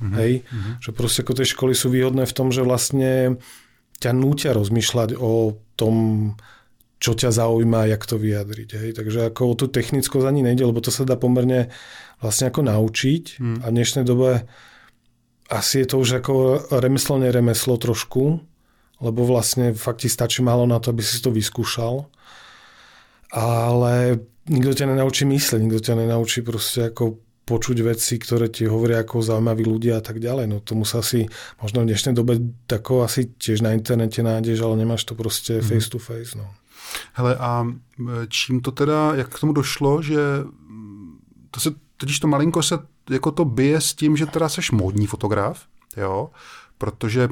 Mm-hmm. 0.00 0.16
Hej? 0.16 0.32
Mm-hmm. 0.48 0.74
Že 0.80 0.90
proste 0.96 1.20
ako 1.20 1.32
tie 1.36 1.46
školy 1.46 1.74
sú 1.76 1.92
výhodné 1.92 2.24
v 2.24 2.36
tom, 2.36 2.48
že 2.48 2.64
vlastne 2.64 3.36
ťa 4.00 4.16
nútia 4.16 4.56
rozmýšľať 4.56 5.20
o 5.20 5.60
tom, 5.76 5.94
čo 7.04 7.12
ťa 7.12 7.36
zaujíma, 7.36 7.92
jak 7.92 8.08
to 8.08 8.16
vyjadriť. 8.16 8.70
Hej? 8.80 8.90
Takže 8.96 9.28
ako 9.28 9.52
o 9.52 9.54
tú 9.60 9.68
technickosť 9.68 10.24
ani 10.24 10.40
nejde, 10.40 10.64
lebo 10.64 10.80
to 10.80 10.88
sa 10.88 11.04
dá 11.04 11.20
pomerne 11.20 11.68
vlastne 12.24 12.48
ako 12.48 12.64
naučiť 12.64 13.36
mm. 13.36 13.58
a 13.60 13.66
v 13.68 13.76
dnešnej 13.76 14.08
dobe 14.08 14.48
asi 15.52 15.84
je 15.84 15.92
to 15.92 16.00
už 16.00 16.24
ako 16.24 16.64
remeslo, 16.80 17.20
neremeslo 17.20 17.76
trošku, 17.76 18.40
lebo 19.04 19.20
vlastne 19.28 19.76
fakt 19.76 20.00
ti 20.00 20.08
stačí 20.08 20.40
málo 20.40 20.64
na 20.64 20.80
to, 20.80 20.96
aby 20.96 21.04
si 21.04 21.20
to 21.20 21.28
vyskúšal. 21.28 22.08
Ale 23.28 24.24
nikto 24.48 24.72
ťa 24.72 24.96
nenaučí 24.96 25.28
mysleť, 25.28 25.60
nikto 25.60 25.84
ťa 25.84 26.00
nenaučí 26.00 26.40
proste 26.40 26.88
ako 26.88 27.20
počuť 27.44 27.84
veci, 27.84 28.16
ktoré 28.16 28.48
ti 28.48 28.64
hovoria 28.64 29.04
ako 29.04 29.20
zaujímaví 29.20 29.68
ľudia 29.68 30.00
a 30.00 30.02
tak 30.04 30.16
ďalej. 30.16 30.48
No 30.48 30.64
tomu 30.64 30.88
sa 30.88 31.04
asi 31.04 31.28
možno 31.60 31.84
v 31.84 31.92
dnešnej 31.92 32.16
dobe 32.16 32.40
tako 32.64 33.04
asi 33.04 33.36
tiež 33.36 33.60
na 33.60 33.76
internete 33.76 34.24
nájdeš, 34.24 34.64
ale 34.64 34.80
nemáš 34.80 35.04
to 35.04 35.12
proste 35.12 35.60
mm. 35.60 35.64
face 35.68 35.92
to 35.92 36.00
face. 36.00 36.32
No. 36.32 36.48
Hele, 37.12 37.36
a 37.36 37.66
čím 38.28 38.60
to 38.60 38.70
teda, 38.70 39.14
jak 39.14 39.28
k 39.28 39.40
tomu 39.40 39.52
došlo, 39.52 40.02
že 40.02 40.18
to 41.50 41.60
se, 41.60 41.70
totiž 41.96 42.20
to 42.20 42.28
malinko 42.28 42.62
se 42.62 42.78
jako 43.10 43.30
to 43.30 43.44
bije 43.44 43.80
s 43.80 43.94
tím, 43.94 44.16
že 44.16 44.26
teda 44.26 44.48
seš 44.48 44.70
módní 44.70 45.06
fotograf, 45.06 45.62
jo, 45.96 46.30
protože 46.78 47.28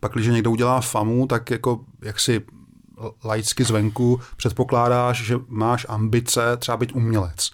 pak, 0.00 0.12
když 0.12 0.26
někdo 0.26 0.50
udělá 0.50 0.80
famu, 0.80 1.26
tak 1.26 1.50
jako 1.50 1.84
jak 2.02 2.20
si 2.20 2.44
laicky 3.24 3.64
zvenku 3.64 4.20
předpokládáš, 4.36 5.22
že 5.22 5.38
máš 5.48 5.86
ambice 5.88 6.56
třeba 6.56 6.76
být 6.76 6.92
umělec 6.92 7.50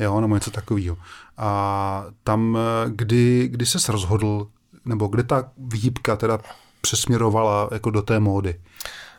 jo, 0.00 0.20
nebo 0.20 0.34
něco 0.34 0.50
takového. 0.50 0.98
A 1.36 2.04
tam, 2.24 2.58
kdy, 2.88 3.48
kdy 3.48 3.66
ses 3.66 3.88
rozhodl, 3.88 4.46
nebo 4.84 5.06
kde 5.06 5.22
ta 5.22 5.50
výhybka 5.58 6.16
teda 6.16 6.38
přesměrovala 6.80 7.68
jako 7.72 7.90
do 7.90 8.02
té 8.02 8.20
módy? 8.20 8.60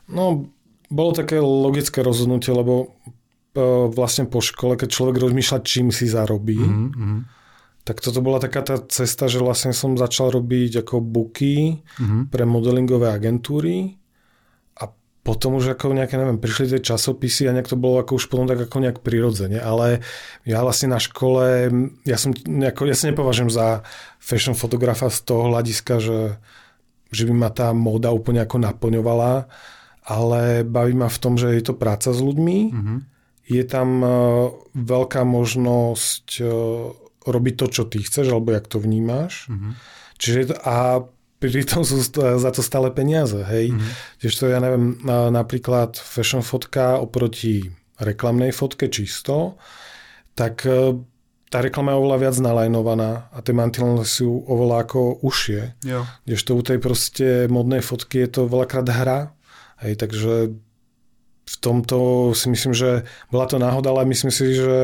No, 0.08 0.46
bolo 0.94 1.12
také 1.18 1.42
logické 1.42 2.06
rozhodnutie, 2.06 2.54
lebo 2.54 2.94
uh, 2.94 3.90
vlastne 3.90 4.30
po 4.30 4.40
škole, 4.40 4.78
keď 4.78 4.90
človek 4.94 5.18
rozmýšľa, 5.18 5.66
čím 5.66 5.90
si 5.90 6.06
zarobí, 6.06 6.62
mm-hmm. 6.62 7.18
tak 7.82 7.98
toto 7.98 8.22
bola 8.22 8.38
taká 8.38 8.62
tá 8.62 8.78
cesta, 8.86 9.26
že 9.26 9.42
vlastne 9.42 9.74
som 9.74 9.98
začal 9.98 10.30
robiť 10.30 10.86
ako 10.86 11.02
booky 11.02 11.82
mm-hmm. 11.82 12.30
pre 12.30 12.46
modelingové 12.46 13.10
agentúry 13.10 13.98
potom 15.24 15.56
už 15.56 15.80
ako 15.80 15.96
nejaké, 15.96 16.20
neviem, 16.20 16.36
prišli 16.36 16.76
tie 16.76 16.82
časopisy 16.84 17.48
a 17.48 17.56
nejak 17.56 17.72
to 17.72 17.80
bolo 17.80 18.04
ako 18.04 18.20
už 18.20 18.28
potom 18.28 18.44
tak 18.44 18.68
ako 18.68 18.84
nejak 18.84 19.00
prirodzene, 19.00 19.56
ale 19.56 20.04
ja 20.44 20.60
vlastne 20.60 20.92
na 20.92 21.00
škole, 21.00 21.72
ja 22.04 22.20
som 22.20 22.36
nejako, 22.36 22.92
ja 22.92 22.96
sa 22.96 23.08
nepovažujem 23.08 23.48
za 23.48 23.88
fashion 24.20 24.52
fotografa 24.52 25.08
z 25.08 25.24
toho 25.24 25.48
hľadiska, 25.48 26.04
že, 26.04 26.20
že 27.08 27.24
by 27.24 27.34
ma 27.40 27.50
tá 27.56 27.72
móda 27.72 28.12
úplne 28.12 28.44
ako 28.44 28.68
naplňovala, 28.68 29.48
ale 30.04 30.68
baví 30.68 30.94
ma 30.94 31.08
v 31.08 31.22
tom, 31.22 31.40
že 31.40 31.56
je 31.56 31.64
to 31.64 31.74
práca 31.76 32.12
s 32.12 32.20
ľuďmi, 32.20 32.60
mm-hmm. 32.70 32.98
je 33.48 33.64
tam 33.64 33.90
uh, 34.04 34.12
veľká 34.76 35.24
možnosť 35.24 36.28
uh, 36.44 36.92
robiť 37.24 37.56
to, 37.56 37.66
čo 37.72 37.84
ty 37.88 38.04
chceš, 38.04 38.36
alebo 38.36 38.52
jak 38.52 38.68
to 38.68 38.84
vnímáš. 38.84 39.48
Mm-hmm. 39.48 39.72
Čiže 40.20 40.40
a 40.64 41.08
pritom 41.40 41.84
sú 41.84 42.00
za 42.16 42.52
to 42.56 42.62
stále 42.64 42.88
peniaze, 42.92 43.36
hej. 43.36 43.76
Mm-hmm. 43.76 43.92
Tiež 44.24 44.34
to 44.40 44.48
ja 44.48 44.64
neviem, 44.64 45.00
napríklad 45.08 46.00
fashion 46.00 46.40
fotka 46.40 47.00
oproti 47.00 47.68
reklamnej 48.00 48.56
fotke 48.56 48.88
čisto, 48.88 49.60
tak 50.40 50.64
e, 50.64 50.98
tá 51.52 51.62
reklama 51.62 51.94
je 51.94 52.00
oveľa 52.00 52.18
viac 52.18 52.36
nalajnovaná 52.42 53.12
a 53.30 53.38
tie 53.46 53.54
mantinely 53.54 54.08
sú 54.08 54.42
oveľa 54.50 54.88
ako 54.88 55.00
užšie. 55.22 55.62
Jo. 55.86 56.08
Kdežto 56.26 56.52
u 56.58 56.62
tej 56.66 56.80
proste 56.82 57.28
modnej 57.52 57.86
fotky 57.86 58.26
je 58.26 58.30
to 58.40 58.42
veľakrát 58.50 58.88
hra. 58.90 59.20
Hej, 59.84 60.00
takže 60.00 60.56
v 61.44 61.56
tomto 61.60 62.32
si 62.32 62.48
myslím, 62.48 62.72
že 62.72 63.04
bola 63.28 63.46
to 63.46 63.60
náhoda, 63.60 63.92
ale 63.92 64.08
myslím 64.08 64.32
si, 64.32 64.56
že 64.56 64.80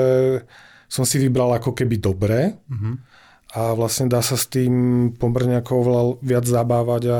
som 0.91 1.07
si 1.07 1.17
vybral 1.23 1.55
ako 1.55 1.71
keby 1.71 1.95
dobre. 1.97 2.59
Mm-hmm 2.67 3.09
a 3.49 3.73
vlastne 3.73 4.05
dá 4.05 4.21
sa 4.21 4.37
s 4.37 4.45
tým 4.45 5.09
pomerne 5.17 5.57
ako 5.57 5.71
oveľa 5.81 6.03
viac 6.21 6.45
zabávať 6.45 7.03
a 7.09 7.19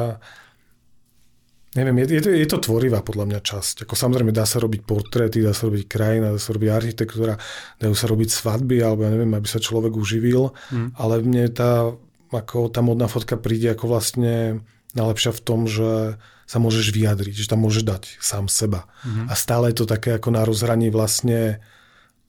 neviem, 1.74 2.06
je, 2.06 2.22
je, 2.22 2.22
to, 2.22 2.30
je 2.30 2.48
to 2.50 2.58
tvorivá 2.62 3.02
podľa 3.02 3.26
mňa 3.34 3.40
časť. 3.42 3.90
Ako 3.90 3.98
samozrejme 3.98 4.30
dá 4.30 4.46
sa 4.46 4.62
robiť 4.62 4.86
portréty, 4.86 5.42
dá 5.42 5.58
sa 5.58 5.66
robiť 5.66 5.90
krajina, 5.90 6.30
dá 6.30 6.40
sa 6.42 6.54
robiť 6.54 6.70
architektúra, 6.70 7.34
dajú 7.82 7.96
sa 7.98 8.06
robiť 8.06 8.30
svadby, 8.30 8.78
alebo 8.78 9.10
ja 9.10 9.12
neviem, 9.14 9.34
aby 9.34 9.48
sa 9.50 9.58
človek 9.58 9.98
uživil, 9.98 10.54
mm. 10.70 11.02
ale 11.02 11.26
mne 11.26 11.50
tá, 11.50 11.90
ako 12.30 12.70
tá 12.70 12.86
modná 12.86 13.10
fotka 13.10 13.34
príde 13.34 13.74
ako 13.74 13.90
vlastne 13.90 14.62
najlepšia 14.94 15.34
v 15.34 15.42
tom, 15.42 15.66
že 15.66 16.22
sa 16.50 16.58
môžeš 16.58 16.90
vyjadriť, 16.90 17.46
že 17.46 17.46
tam 17.46 17.62
môžeš 17.62 17.86
dať 17.86 18.18
sám 18.18 18.50
seba. 18.50 18.90
Mm. 19.06 19.30
A 19.30 19.34
stále 19.38 19.70
je 19.70 19.78
to 19.78 19.86
také 19.86 20.18
ako 20.18 20.34
na 20.34 20.42
rozhraní 20.42 20.90
vlastne 20.90 21.62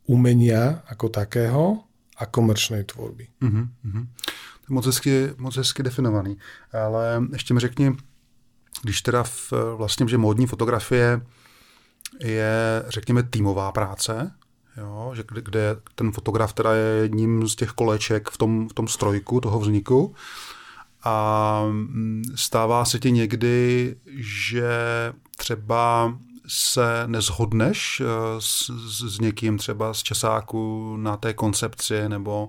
umenia 0.05 0.85
ako 0.93 1.09
takého 1.09 1.89
a 2.21 2.29
komerčnej 2.29 2.85
tvorby. 2.85 3.33
Je 4.69 4.71
moc 4.77 4.85
hezky, 4.85 5.33
moc 5.41 5.57
hezky 5.57 5.83
definovaný. 5.83 6.37
Ale 6.69 7.23
ještě 7.33 7.55
mi 7.55 7.61
řekni, 7.61 7.97
když 8.83 9.03
teda 9.03 9.23
v, 9.23 9.53
vlastně, 9.77 10.09
že 10.09 10.19
módní 10.19 10.47
fotografie 10.47 11.21
je, 12.21 12.85
řekněme, 12.89 13.23
týmová 13.23 13.73
práce, 13.73 14.33
jo, 14.77 15.13
že 15.15 15.25
kde, 15.29 15.41
kde 15.41 15.77
ten 15.95 16.13
fotograf 16.13 16.53
teda 16.53 16.75
je 16.75 17.03
jedním 17.03 17.49
z 17.49 17.55
těch 17.55 17.71
koleček 17.71 18.29
v 18.31 18.39
tom, 18.39 18.69
v 18.69 18.73
tom 18.73 18.89
strojku 18.89 19.41
toho 19.41 19.61
vzniku 19.61 20.15
a 21.03 21.63
mm, 21.71 22.23
stává 22.35 22.85
se 22.85 22.99
ti 22.99 23.13
někdy, 23.13 23.97
že 24.17 24.73
třeba 25.37 26.15
se 26.49 27.03
nezhodneš 27.07 28.03
eh, 28.05 28.07
s, 28.39 28.71
s 29.09 29.21
někým 29.21 29.59
třeba 29.59 29.95
z 29.95 30.03
Česáku 30.03 30.97
na 30.97 31.17
té 31.17 31.35
koncepci 31.35 32.09
nebo 32.09 32.49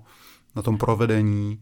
na 0.56 0.62
tom 0.62 0.78
provedení, 0.78 1.60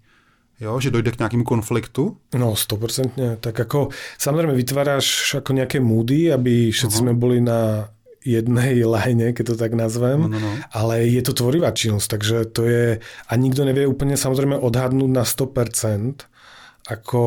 jo, 0.60 0.80
že 0.80 0.92
dojde 0.92 1.12
k 1.12 1.20
nějakému 1.20 1.44
konfliktu? 1.44 2.18
No, 2.38 2.54
100%. 2.54 3.38
Tak 3.40 3.60
ako, 3.60 3.90
samozrejme 4.18 4.54
vytváraš 4.54 5.36
ako 5.38 5.54
nejaké 5.54 5.80
moody, 5.80 6.34
aby 6.34 6.72
všetci 6.72 6.96
uh-huh. 6.96 7.06
sme 7.06 7.14
boli 7.14 7.42
na 7.42 7.90
jednej 8.26 8.84
lajne, 8.84 9.32
keď 9.32 9.46
to 9.48 9.56
tak 9.56 9.74
nazvem, 9.74 10.28
no, 10.28 10.28
no, 10.28 10.40
no. 10.40 10.52
ale 10.76 11.08
je 11.08 11.24
to 11.24 11.32
tvorivá 11.32 11.72
činnosť, 11.72 12.08
takže 12.12 12.38
to 12.52 12.62
je, 12.68 13.00
a 13.00 13.32
nikto 13.40 13.64
nevie 13.64 13.88
úplne 13.88 14.20
samozrejme 14.20 14.60
odhadnúť 14.60 15.12
na 15.12 15.24
100%, 15.24 16.28
ako, 16.90 17.22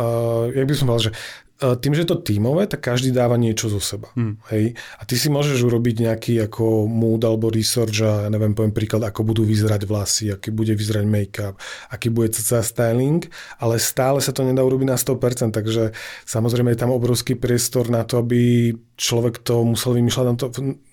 uh, 0.00 0.48
jak 0.50 0.64
by 0.64 0.74
som 0.74 0.86
povedal, 0.88 1.12
že 1.12 1.14
E, 1.62 1.78
tým, 1.78 1.94
že 1.94 2.02
je 2.02 2.10
to 2.10 2.18
tímové, 2.26 2.66
tak 2.66 2.82
každý 2.82 3.14
dáva 3.14 3.38
niečo 3.38 3.70
zo 3.70 3.78
seba. 3.78 4.10
Hmm. 4.18 4.42
Hej? 4.50 4.74
A 4.98 5.02
ty 5.06 5.14
si 5.14 5.30
môžeš 5.30 5.62
urobiť 5.62 6.02
nejaký 6.02 6.34
ako 6.50 6.90
mood 6.90 7.22
alebo 7.22 7.54
research 7.54 8.02
a 8.02 8.26
ja 8.26 8.28
neviem, 8.28 8.50
poviem 8.50 8.74
príklad, 8.74 9.06
ako 9.06 9.22
budú 9.22 9.46
vyzerať 9.46 9.86
vlasy, 9.86 10.34
aký 10.34 10.50
bude 10.50 10.74
vyzerať 10.74 11.06
make-up, 11.06 11.54
aký 11.94 12.10
bude 12.10 12.34
cca 12.34 12.66
styling, 12.66 13.22
ale 13.62 13.78
stále 13.78 14.18
sa 14.18 14.34
to 14.34 14.42
nedá 14.42 14.66
urobiť 14.66 14.90
na 14.90 14.98
100%, 14.98 15.54
takže 15.54 15.94
samozrejme 16.26 16.74
je 16.74 16.82
tam 16.82 16.90
obrovský 16.90 17.38
priestor 17.38 17.86
na 17.86 18.02
to, 18.02 18.18
aby 18.18 18.74
človek 18.98 19.38
to 19.46 19.62
musel 19.62 19.94
vymýšľať 19.94 20.26
na, 20.26 20.34
to, 20.34 20.46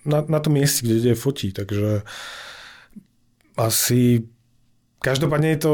na, 0.06 0.20
na 0.22 0.40
tom 0.40 0.54
mieste, 0.54 0.86
kde 0.86 1.02
ide 1.02 1.14
fotí, 1.18 1.50
takže 1.50 2.06
asi 3.58 4.30
každopádne 5.02 5.58
je 5.58 5.60
to 5.60 5.72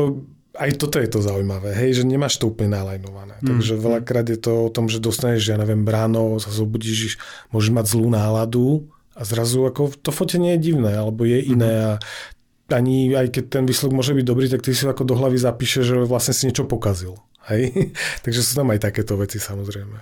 aj 0.55 0.71
toto 0.79 0.97
je 0.99 1.09
to 1.11 1.19
zaujímavé, 1.21 1.75
hej, 1.75 2.01
že 2.01 2.03
nemáš 2.07 2.39
to 2.39 2.51
úplne 2.51 2.75
nalajnované. 2.75 3.35
Mm. 3.43 3.47
Takže 3.55 3.73
veľakrát 3.75 4.27
je 4.31 4.39
to 4.39 4.67
o 4.67 4.73
tom, 4.73 4.87
že 4.87 5.03
dostaneš, 5.03 5.51
ja 5.51 5.57
neviem, 5.59 5.83
bráno, 5.83 6.39
sa 6.39 6.51
zobudíš, 6.51 7.19
môžeš 7.51 7.71
mať 7.71 7.85
zlú 7.91 8.07
náladu 8.09 8.87
a 9.15 9.21
zrazu 9.23 9.67
ako 9.67 9.95
to 9.99 10.11
fotenie 10.11 10.55
je 10.57 10.71
divné, 10.71 10.95
alebo 10.95 11.23
je 11.27 11.39
iné 11.39 11.73
mm. 11.75 11.85
a 11.85 11.93
ani 12.73 13.13
aj 13.13 13.29
keď 13.29 13.43
ten 13.61 13.63
výsledok 13.69 13.93
môže 13.93 14.17
byť 14.17 14.25
dobrý, 14.25 14.49
tak 14.49 14.65
ty 14.65 14.73
si 14.73 14.89
ako 14.89 15.05
do 15.05 15.13
hlavy 15.13 15.37
zapíše, 15.37 15.85
že 15.85 16.01
vlastne 16.01 16.33
si 16.33 16.49
niečo 16.49 16.65
pokazil. 16.65 17.13
Hej? 17.45 17.93
Takže 18.25 18.41
sú 18.41 18.57
tam 18.57 18.73
aj 18.73 18.89
takéto 18.89 19.13
veci 19.19 19.37
samozrejme. 19.37 19.97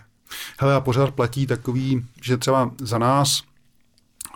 Hele, 0.57 0.73
a 0.73 0.81
pořád 0.81 1.11
platí 1.11 1.45
takový, 1.45 2.05
že 2.21 2.37
třeba 2.37 2.71
za 2.81 2.97
nás 2.97 3.43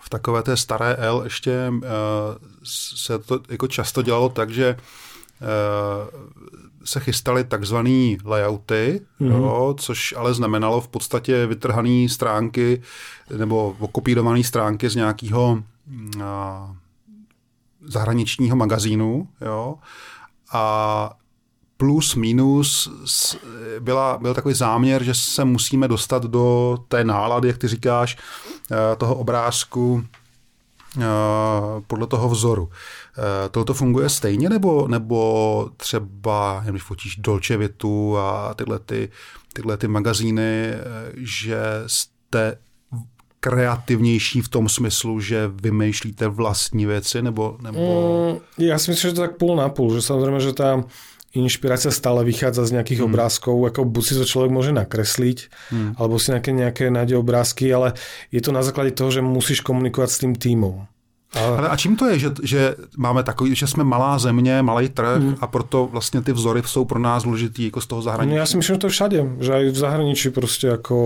v 0.01 0.09
takové 0.09 0.43
té 0.43 0.57
staré 0.57 0.95
L 0.95 1.21
ještě 1.23 1.69
uh, 1.69 1.81
se 2.63 3.19
to 3.19 3.39
jako 3.49 3.67
často 3.67 4.01
dělalo 4.01 4.29
tak, 4.29 4.49
že 4.49 4.75
se 6.85 6.99
chystaly 6.99 7.43
takzvané 7.43 8.15
layouty, 8.25 9.01
mm-hmm. 9.21 9.31
jo, 9.31 9.75
což 9.79 10.13
ale 10.17 10.33
znamenalo 10.33 10.81
v 10.81 10.87
podstatě 10.87 11.45
vytrhané 11.45 12.09
stránky 12.09 12.81
nebo 13.37 13.75
okopírované 13.79 14.43
stránky 14.43 14.89
z 14.89 14.95
nějakého 14.95 15.63
uh, 16.15 16.21
zahraničního 17.85 18.55
magazínu. 18.55 19.27
Jo, 19.41 19.75
a 20.53 21.17
plus, 21.77 22.15
minus 22.15 22.91
byla, 23.79 24.17
byl 24.17 24.33
takový 24.33 24.55
záměr, 24.55 25.03
že 25.03 25.13
se 25.13 25.45
musíme 25.45 25.87
dostat 25.87 26.23
do 26.23 26.77
té 26.87 27.03
nálady, 27.03 27.47
jak 27.47 27.57
ty 27.57 27.67
říkáš, 27.67 28.17
eh, 28.71 28.95
toho 28.95 29.15
obrázku 29.15 30.03
podle 31.87 32.07
toho 32.07 32.29
vzoru. 32.29 32.69
Eh, 33.17 33.49
Toto 33.49 33.73
funguje 33.73 34.09
stejně, 34.09 34.49
nebo, 34.49 34.87
nebo 34.87 35.69
třeba, 35.77 36.63
když 36.69 36.83
fotíš 36.83 37.15
Dolce 37.15 37.57
Vitu 37.57 38.17
a 38.17 38.53
tyhle, 38.53 38.79
ty, 38.79 39.09
tyhle 39.53 39.77
ty 39.77 39.87
magazíny, 39.87 40.69
eh, 40.69 40.77
že 41.15 41.59
jste 41.87 42.57
kreativnější 43.39 44.41
v 44.41 44.49
tom 44.49 44.69
smyslu, 44.69 45.19
že 45.19 45.47
vymýšlíte 45.47 46.27
vlastní 46.27 46.85
věci, 46.85 47.21
nebo... 47.21 47.57
nebo... 47.61 47.79
Mm, 47.79 48.65
ja 48.65 48.77
si 48.77 48.91
myslím, 48.91 49.09
že 49.09 49.15
to 49.15 49.21
tak 49.21 49.37
půl 49.37 49.55
na 49.55 49.69
půl, 49.69 49.93
že 49.93 50.01
samozrejme, 50.01 50.39
že 50.41 50.57
tá 50.57 50.83
inšpirácia 51.37 51.93
stále 51.93 52.25
vychádza 52.25 52.65
z 52.65 52.81
nejakých 52.81 53.05
hmm. 53.05 53.07
obrázkov, 53.13 53.55
ako 53.61 53.85
buď 53.85 54.03
si 54.03 54.13
to 54.17 54.25
človek 54.25 54.51
môže 54.51 54.73
nakresliť, 54.73 55.37
hmm. 55.69 55.91
alebo 56.01 56.17
si 56.17 56.33
nejaké, 56.33 56.51
nejaké 56.51 56.85
nájde 56.89 57.13
obrázky, 57.13 57.69
ale 57.69 57.93
je 58.33 58.41
to 58.41 58.49
na 58.49 58.65
základe 58.65 58.97
toho, 58.97 59.13
že 59.13 59.21
musíš 59.21 59.61
komunikovať 59.61 60.09
s 60.09 60.21
tým 60.25 60.33
týmom. 60.33 60.89
Ale... 61.37 61.69
A 61.69 61.75
čím 61.77 61.95
to 61.95 62.05
je, 62.09 62.19
že, 62.19 62.29
že 62.43 62.75
máme 62.97 63.23
takový, 63.23 63.55
že 63.55 63.67
jsme 63.67 63.83
malá 63.83 64.19
země, 64.19 64.61
malý 64.61 64.89
trh 64.89 65.21
mm. 65.21 65.35
a 65.41 65.47
proto 65.47 65.89
vlastně 65.91 66.21
ty 66.21 66.33
vzory 66.33 66.61
jsou 66.65 66.85
pro 66.85 66.99
nás 66.99 67.23
důležitý 67.23 67.65
jako 67.65 67.81
z 67.81 67.87
toho 67.87 68.01
zahraničí? 68.01 68.35
No 68.35 68.41
ja 68.41 68.45
si 68.45 68.57
myslím, 68.57 68.75
že 68.75 68.79
to 68.79 68.87
je 68.87 68.91
všade, 68.91 69.19
že 69.39 69.51
aj 69.53 69.63
v 69.69 69.77
zahraničí 69.77 70.29
prostě 70.29 70.67
jako 70.67 70.97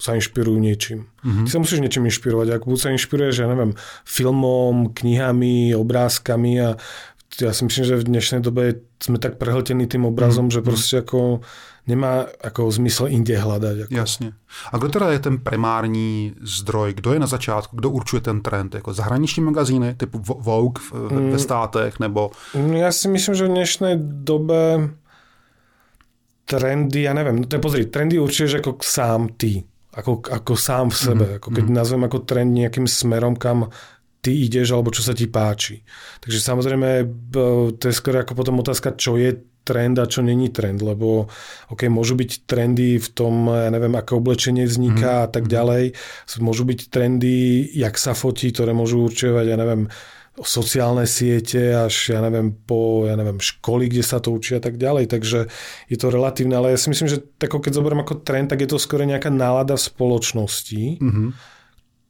sa 0.00 0.16
inšpirujú 0.16 0.56
niečím. 0.56 1.04
Mm-hmm. 1.24 1.44
Ty 1.44 1.50
sa 1.50 1.58
musíš 1.60 1.80
niečím 1.84 2.08
inšpirovať, 2.08 2.48
ak 2.56 2.64
buď 2.64 2.78
sa 2.80 2.88
inšpiruješ, 2.96 3.44
ja 3.44 3.48
neviem, 3.52 3.76
filmom, 4.08 4.96
knihami, 4.96 5.76
obrázkami 5.76 6.52
a 6.56 6.68
ja 7.40 7.52
si 7.52 7.62
myslím, 7.68 7.84
že 7.84 8.00
v 8.00 8.08
dnešnej 8.08 8.40
dobe 8.40 8.80
sme 8.96 9.20
tak 9.20 9.36
prehltení 9.36 9.86
tým 9.86 10.08
obrazom, 10.08 10.48
mm. 10.48 10.50
že 10.50 10.60
prostě 10.60 10.96
ako 10.98 11.40
nemá 11.90 12.26
ako 12.40 12.70
zmysl 12.70 13.10
inde 13.10 13.34
hľadať. 13.34 13.76
Ako. 13.86 13.94
Jasně. 13.94 14.32
A 14.72 14.78
kdo 14.78 14.88
teda 14.88 15.10
je 15.12 15.18
ten 15.18 15.38
primární 15.38 16.34
zdroj? 16.42 16.94
Kdo 16.94 17.12
je 17.12 17.18
na 17.18 17.26
začátku? 17.26 17.76
Kdo 17.76 17.90
určuje 17.90 18.20
ten 18.20 18.40
trend? 18.42 18.74
Jako 18.74 18.94
zahraniční 18.94 19.42
magazíny 19.42 19.94
typu 19.94 20.18
Vogue 20.18 20.82
ve, 20.92 21.08
ve 21.08 21.20
mm. 21.20 21.38
státech? 21.38 22.00
nebo? 22.00 22.30
Ja 22.54 22.90
si 22.90 23.06
myslím, 23.08 23.34
že 23.34 23.46
v 23.46 23.54
dnešnej 23.60 23.94
dobe 24.24 24.90
trendy, 26.48 27.06
ja 27.06 27.12
neviem, 27.14 27.42
no 27.42 27.46
to 27.46 27.60
je 27.60 27.62
pozri, 27.62 27.82
trendy 27.86 28.18
určite, 28.18 28.58
že 28.58 28.60
ako 28.64 28.82
sám 28.82 29.38
ty, 29.38 29.62
ako, 29.94 30.26
ako 30.26 30.52
sám 30.58 30.90
v 30.90 30.96
sebe, 30.96 31.26
mm-hmm. 31.26 31.38
ako 31.38 31.48
keď 31.54 31.64
mm-hmm. 31.64 31.78
nazvem 31.78 32.02
ako 32.06 32.18
trend 32.26 32.50
nejakým 32.50 32.86
smerom, 32.90 33.38
kam 33.38 33.70
ty 34.20 34.34
ideš, 34.44 34.74
alebo 34.74 34.90
čo 34.90 35.00
sa 35.06 35.14
ti 35.14 35.30
páči. 35.30 35.80
Takže 36.20 36.38
samozrejme, 36.42 36.88
to 37.78 37.84
je 37.86 37.94
skôr 37.94 38.20
ako 38.20 38.34
potom 38.34 38.60
otázka, 38.60 38.98
čo 38.98 39.16
je 39.16 39.32
trend 39.64 39.96
a 40.00 40.08
čo 40.08 40.24
není 40.24 40.48
trend, 40.48 40.82
lebo 40.82 41.30
ok, 41.70 41.86
môžu 41.92 42.16
byť 42.16 42.48
trendy 42.48 42.98
v 42.98 43.08
tom, 43.12 43.46
ja 43.46 43.70
neviem, 43.70 43.92
aké 43.94 44.16
oblečenie 44.16 44.66
vzniká 44.66 45.22
mm. 45.22 45.24
a 45.24 45.26
tak 45.28 45.44
mhm. 45.46 45.52
ďalej. 45.52 45.84
Môžu 46.40 46.64
byť 46.66 46.80
trendy, 46.88 47.68
jak 47.74 47.94
sa 48.00 48.16
fotí, 48.16 48.50
ktoré 48.50 48.72
môžu 48.72 49.04
určovať, 49.04 49.44
ja 49.46 49.56
neviem, 49.60 49.92
sociálne 50.40 51.04
siete 51.04 51.74
až, 51.74 52.16
ja 52.16 52.20
neviem, 52.24 52.54
po, 52.54 53.04
ja 53.04 53.18
neviem, 53.18 53.42
školy, 53.42 53.90
kde 53.92 54.04
sa 54.06 54.22
to 54.22 54.32
učí 54.32 54.56
a 54.56 54.62
tak 54.62 54.80
ďalej. 54.80 55.10
Takže 55.10 55.50
je 55.90 55.96
to 55.98 56.06
relatívne, 56.08 56.56
ale 56.56 56.72
ja 56.72 56.78
si 56.80 56.88
myslím, 56.88 57.08
že 57.10 57.22
tako, 57.36 57.60
keď 57.60 57.76
zoberiem 57.76 58.00
ako 58.00 58.24
trend, 58.24 58.48
tak 58.48 58.62
je 58.64 58.70
to 58.70 58.80
skôr 58.80 59.04
nejaká 59.04 59.28
nálada 59.28 59.76
v 59.76 59.86
spoločnosti, 59.90 61.02
mm-hmm. 61.02 61.28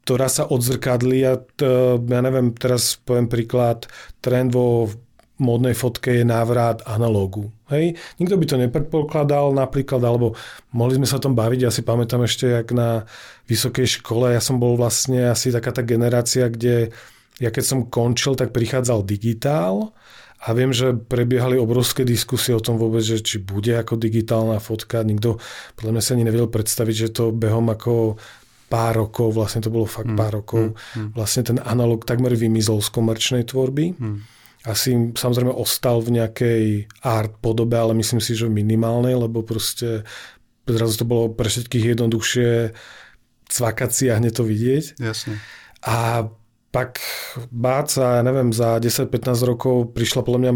ktorá 0.06 0.28
sa 0.30 0.46
odzrkadlí 0.46 1.18
a 1.26 1.34
t, 1.40 1.60
ja 1.98 2.20
neviem, 2.22 2.54
teraz 2.54 3.00
poviem 3.02 3.26
príklad, 3.26 3.90
trend 4.22 4.54
vo 4.54 4.92
módnej 5.40 5.72
fotke 5.72 6.20
je 6.20 6.24
návrat 6.24 6.84
analógu. 6.84 7.48
Hej? 7.72 7.96
Nikto 8.20 8.36
by 8.36 8.44
to 8.44 8.56
nepredpokladal 8.60 9.56
napríklad, 9.56 10.04
alebo 10.04 10.36
mohli 10.76 11.00
sme 11.00 11.08
sa 11.08 11.16
o 11.16 11.24
tom 11.24 11.32
baviť, 11.32 11.60
ja 11.64 11.72
si 11.72 11.80
pamätám 11.80 12.22
ešte, 12.28 12.60
jak 12.60 12.68
na 12.76 13.08
vysokej 13.48 13.98
škole, 13.98 14.36
ja 14.36 14.42
som 14.44 14.60
bol 14.60 14.76
vlastne 14.76 15.32
asi 15.32 15.48
taká 15.48 15.72
tá 15.72 15.80
generácia, 15.80 16.52
kde 16.52 16.92
ja 17.40 17.48
keď 17.48 17.64
som 17.64 17.88
končil, 17.88 18.36
tak 18.36 18.52
prichádzal 18.52 19.00
digitál 19.08 19.96
a 20.44 20.52
viem, 20.52 20.76
že 20.76 20.92
prebiehali 20.92 21.56
obrovské 21.56 22.04
diskusie 22.04 22.52
o 22.52 22.60
tom 22.60 22.76
vôbec, 22.76 23.00
že 23.00 23.24
či 23.24 23.40
bude 23.40 23.72
ako 23.72 23.96
digitálna 23.96 24.60
fotka. 24.60 25.00
Nikto 25.00 25.40
podľa 25.76 25.92
mňa 25.96 26.02
sa 26.04 26.12
ani 26.16 26.24
nevedel 26.28 26.52
predstaviť, 26.52 26.94
že 27.08 27.08
to 27.16 27.32
behom 27.32 27.72
ako 27.72 28.20
pár 28.70 29.08
rokov, 29.08 29.34
vlastne 29.34 29.64
to 29.64 29.72
bolo 29.72 29.88
fakt 29.88 30.12
mm, 30.12 30.18
pár 30.20 30.32
rokov, 30.44 30.76
mm, 30.76 30.76
mm. 30.76 31.08
vlastne 31.16 31.42
ten 31.42 31.58
analog 31.58 32.06
takmer 32.06 32.36
vymizol 32.38 32.78
z 32.84 32.92
komerčnej 32.92 33.42
tvorby. 33.48 33.96
Mm 33.96 34.39
asi 34.64 35.16
samozrejme 35.16 35.52
ostal 35.52 36.04
v 36.04 36.20
nejakej 36.20 36.64
art 37.00 37.32
podobe, 37.40 37.80
ale 37.80 37.96
myslím 37.96 38.20
si, 38.20 38.36
že 38.36 38.52
minimálnej, 38.52 39.16
lebo 39.16 39.40
proste 39.40 40.04
zrazu 40.68 41.00
to 41.00 41.06
bolo 41.08 41.32
pre 41.32 41.48
všetkých 41.48 41.96
jednoduchšie 41.96 42.76
cvakať 43.50 43.90
si 43.90 44.04
a 44.12 44.20
hneď 44.20 44.32
to 44.36 44.44
vidieť. 44.44 44.84
Jasne. 45.00 45.40
A 45.80 46.28
pak 46.70 47.02
bác 47.50 47.90
a 47.98 48.20
ja 48.20 48.22
neviem, 48.22 48.54
za 48.54 48.78
10-15 48.78 49.42
rokov 49.42 49.90
prišla 49.90 50.22
podľa 50.22 50.40
mňa 50.46 50.52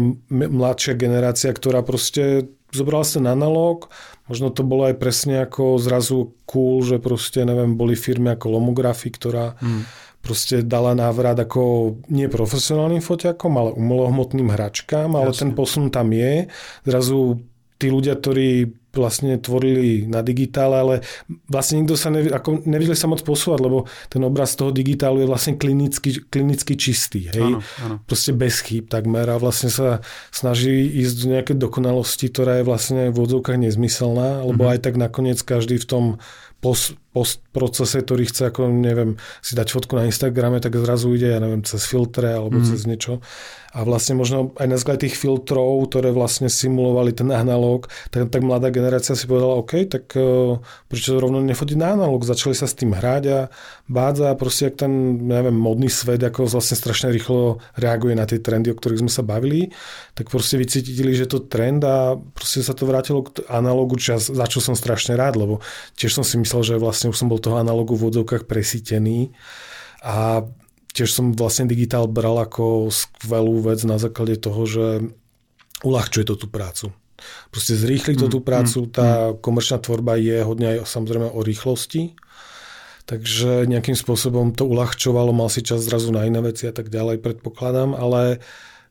mladšia 0.47 0.95
generácia, 0.95 1.51
ktorá 1.51 1.83
proste 1.83 2.47
zobrala 2.71 3.03
ten 3.03 3.27
analóg, 3.27 3.91
možno 4.31 4.47
to 4.47 4.63
bolo 4.63 4.87
aj 4.87 4.95
presne 4.95 5.43
ako 5.43 5.75
zrazu 5.75 6.31
cool, 6.47 6.87
že 6.87 7.03
proste, 7.03 7.43
neviem, 7.43 7.75
boli 7.75 7.99
firmy 7.99 8.31
ako 8.31 8.55
Lomography, 8.55 9.11
ktorá 9.11 9.59
hmm 9.59 10.04
proste 10.25 10.65
dala 10.65 10.97
návrat 10.97 11.37
ako 11.37 11.95
nie 12.09 12.25
profesionálnym 12.25 13.05
foťakom, 13.05 13.53
ale 13.53 13.77
umelohmotným 13.77 14.49
hračkám, 14.49 15.13
ale 15.13 15.29
Jasne. 15.29 15.39
ten 15.39 15.49
posun 15.53 15.93
tam 15.93 16.09
je. 16.09 16.49
Zrazu 16.81 17.45
tí 17.77 17.93
ľudia, 17.93 18.17
ktorí 18.17 18.73
vlastne 18.95 19.35
tvorili 19.35 20.07
na 20.07 20.23
digitále, 20.23 20.75
ale 20.79 20.95
vlastne 21.51 21.83
nikto 21.83 21.99
sa 21.99 22.07
nevi, 22.07 22.31
ako 22.31 22.63
nevedeli 22.63 22.95
sa 22.95 23.11
moc 23.11 23.19
posúvať, 23.27 23.59
lebo 23.59 23.83
ten 24.07 24.23
obraz 24.23 24.55
toho 24.55 24.71
digitálu 24.71 25.21
je 25.21 25.27
vlastne 25.27 25.59
klinicky, 25.59 26.23
klinicky 26.31 26.79
čistý. 26.79 27.27
Hej? 27.27 27.43
Áno, 27.43 27.59
áno. 27.83 27.95
Proste 28.07 28.31
bez 28.31 28.63
chýb 28.63 28.87
takmer 28.87 29.27
a 29.27 29.35
vlastne 29.35 29.67
sa 29.67 29.99
snaží 30.31 30.87
ísť 31.03 31.15
do 31.19 31.25
nejaké 31.27 31.53
dokonalosti, 31.59 32.31
ktorá 32.31 32.63
je 32.63 32.65
vlastne 32.65 33.01
v 33.11 33.17
odzovkách 33.19 33.59
nezmyselná, 33.59 34.47
lebo 34.47 34.63
mm-hmm. 34.63 34.73
aj 34.73 34.79
tak 34.79 34.95
nakoniec 34.95 35.39
každý 35.43 35.75
v 35.75 35.87
tom 35.91 36.03
post, 36.63 36.95
post 37.15 37.39
procese, 37.55 38.03
ktorý 38.03 38.27
chce 38.27 38.51
ako, 38.51 38.67
neviem, 38.67 39.15
si 39.39 39.55
dať 39.55 39.71
fotku 39.71 39.95
na 39.95 40.03
Instagrame, 40.03 40.59
tak 40.59 40.75
zrazu 40.75 41.15
ide, 41.15 41.31
ja 41.31 41.39
neviem, 41.39 41.63
cez 41.63 41.87
filtre 41.87 42.35
alebo 42.35 42.59
mm. 42.59 42.67
cez 42.67 42.83
niečo. 42.83 43.23
A 43.75 43.83
vlastne 43.83 44.15
možno 44.15 44.55
aj 44.55 44.67
na 44.71 44.75
základe 44.79 45.07
tých 45.07 45.19
filtrov, 45.19 45.83
ktoré 45.91 46.11
vlastne 46.15 46.47
simulovali 46.47 47.11
ten 47.11 47.27
analóg, 47.27 47.91
tak, 48.07 48.31
tak 48.31 48.39
mladá 48.39 48.71
generácia 48.71 49.19
si 49.19 49.27
povedala, 49.27 49.59
OK, 49.59 49.87
tak 49.91 50.15
uh, 50.15 50.59
prečo 50.87 51.19
rovno 51.19 51.43
nefotiť 51.43 51.75
na 51.75 51.95
analóg? 51.95 52.23
Začali 52.23 52.55
sa 52.55 52.71
s 52.71 52.75
tým 52.75 52.95
hrať 52.95 53.23
a 53.31 53.39
bádza 53.91 54.31
a 54.31 54.39
proste 54.39 54.71
ak 54.71 54.79
ten, 54.87 55.19
neviem, 55.27 55.51
modný 55.51 55.91
svet 55.91 56.23
ako 56.23 56.47
vlastne 56.47 56.79
strašne 56.79 57.11
rýchlo 57.11 57.59
reaguje 57.75 58.15
na 58.15 58.23
tie 58.23 58.39
trendy, 58.39 58.71
o 58.71 58.79
ktorých 58.79 59.03
sme 59.03 59.11
sa 59.11 59.27
bavili, 59.27 59.75
tak 60.15 60.31
proste 60.31 60.55
vycítili, 60.55 61.11
že 61.11 61.27
to 61.27 61.43
trend 61.43 61.83
a 61.83 62.15
proste 62.15 62.63
sa 62.63 62.71
to 62.71 62.87
vrátilo 62.87 63.27
k 63.27 63.43
analógu, 63.51 63.99
čo, 63.99 64.15
za 64.15 64.47
čo 64.47 64.63
som 64.63 64.73
strašne 64.79 65.19
rád, 65.19 65.35
lebo 65.35 65.59
tiež 65.99 66.15
som 66.15 66.23
si 66.23 66.39
myslel, 66.39 66.63
že 66.63 66.75
vlastne 66.79 67.04
už 67.11 67.17
som 67.17 67.27
bol 67.29 67.41
toho 67.41 67.59
analógu 67.59 67.97
v 67.97 68.13
odzovkách 68.13 68.47
presítený 68.49 69.33
a 70.05 70.45
tiež 70.95 71.11
som 71.11 71.35
vlastne 71.35 71.67
digitál 71.67 72.07
bral 72.07 72.39
ako 72.39 72.87
skvelú 72.87 73.59
vec 73.59 73.83
na 73.83 73.99
základe 73.99 74.39
toho, 74.39 74.61
že 74.63 74.85
uľahčuje 75.83 76.23
to 76.23 76.35
tú 76.39 76.47
prácu. 76.47 76.95
Proste 77.51 77.75
zrýchli 77.75 78.15
to 78.15 78.27
tú 78.27 78.39
mm, 78.39 78.47
prácu, 78.47 78.79
mm, 78.85 78.89
tá 78.91 79.09
mm. 79.31 79.43
komerčná 79.43 79.77
tvorba 79.79 80.15
je 80.19 80.39
hodne 80.43 80.67
aj 80.75 80.87
samozrejme 80.87 81.31
o 81.31 81.39
rýchlosti, 81.43 82.15
takže 83.07 83.67
nejakým 83.67 83.95
spôsobom 83.95 84.51
to 84.55 84.67
uľahčovalo, 84.67 85.31
mal 85.31 85.47
si 85.51 85.63
čas 85.63 85.83
zrazu 85.83 86.11
na 86.11 86.27
iné 86.27 86.39
veci 86.43 86.67
a 86.67 86.73
tak 86.75 86.91
ďalej, 86.91 87.23
predpokladám, 87.23 87.95
ale 87.95 88.43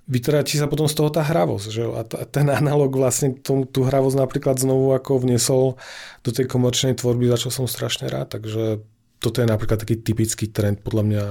vytráti 0.05 0.61
sa 0.61 0.69
potom 0.69 0.89
z 0.89 0.95
toho 0.95 1.09
tá 1.09 1.25
hravosť. 1.25 1.67
Že? 1.73 1.85
A 1.97 2.03
ten 2.29 2.47
analog 2.53 2.93
vlastne 2.93 3.37
tú, 3.41 3.65
tú 3.65 3.89
hravosť 3.89 4.17
napríklad 4.21 4.57
znovu 4.61 4.93
ako 4.93 5.25
vnesol 5.25 5.81
do 6.21 6.31
tej 6.31 6.45
komerčnej 6.45 6.95
tvorby, 6.97 7.33
za 7.33 7.41
čo 7.41 7.49
som 7.49 7.65
strašne 7.65 8.13
rád, 8.13 8.37
takže 8.37 8.85
toto 9.19 9.41
je 9.41 9.49
napríklad 9.49 9.81
taký 9.81 10.05
typický 10.05 10.53
trend, 10.53 10.85
podľa 10.85 11.03
mňa 11.03 11.25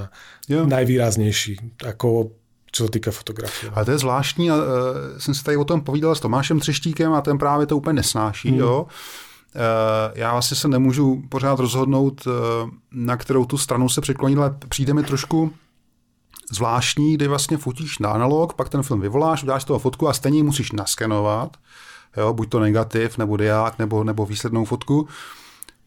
jo. 0.50 0.60
najvýraznejší, 0.66 1.86
ako 1.86 2.34
co 2.74 2.84
se 2.84 2.90
týká 2.90 3.10
fotografie. 3.10 3.70
Ale 3.70 3.84
to 3.84 3.90
je 3.90 3.98
zvláštní, 3.98 4.50
a, 4.50 4.54
uh, 4.56 4.62
jsem 5.18 5.34
si 5.34 5.44
tady 5.44 5.56
o 5.56 5.64
tom 5.64 5.80
povídal 5.80 6.14
s 6.14 6.20
Tomášem 6.20 6.60
Třeštíkem 6.60 7.12
a 7.12 7.20
ten 7.20 7.38
právě 7.38 7.66
to 7.66 7.76
úplně 7.76 7.92
nesnáší. 7.92 8.48
Hmm. 8.48 8.58
Jo? 8.58 8.86
Uh, 9.54 9.60
já 10.14 10.32
vlastně 10.32 10.56
se 10.56 10.68
nemůžu 10.68 11.22
pořád 11.28 11.58
rozhodnout, 11.58 12.26
uh, 12.26 12.32
na 12.92 13.16
kterou 13.16 13.44
tu 13.44 13.58
stranu 13.58 13.88
se 13.88 14.00
přiklonit, 14.00 14.38
ale 14.38 14.56
přijde 14.68 14.94
mi 14.94 15.02
trošku 15.02 15.52
zvláštní, 16.52 17.14
kdy 17.14 17.28
vlastně 17.28 17.56
fotíš 17.56 17.98
na 17.98 18.10
analog, 18.10 18.54
pak 18.54 18.68
ten 18.68 18.82
film 18.82 19.00
vyvoláš, 19.00 19.42
uděláš 19.42 19.62
z 19.62 19.64
toho 19.64 19.78
fotku 19.78 20.08
a 20.08 20.12
stejně 20.12 20.42
musíš 20.42 20.72
naskenovat, 20.72 21.56
jo, 22.16 22.32
buď 22.32 22.48
to 22.48 22.60
negativ, 22.60 23.18
nebo 23.18 23.36
diák, 23.36 23.78
nebo, 23.78 24.04
nebo 24.04 24.26
výslednou 24.26 24.64
fotku 24.64 25.08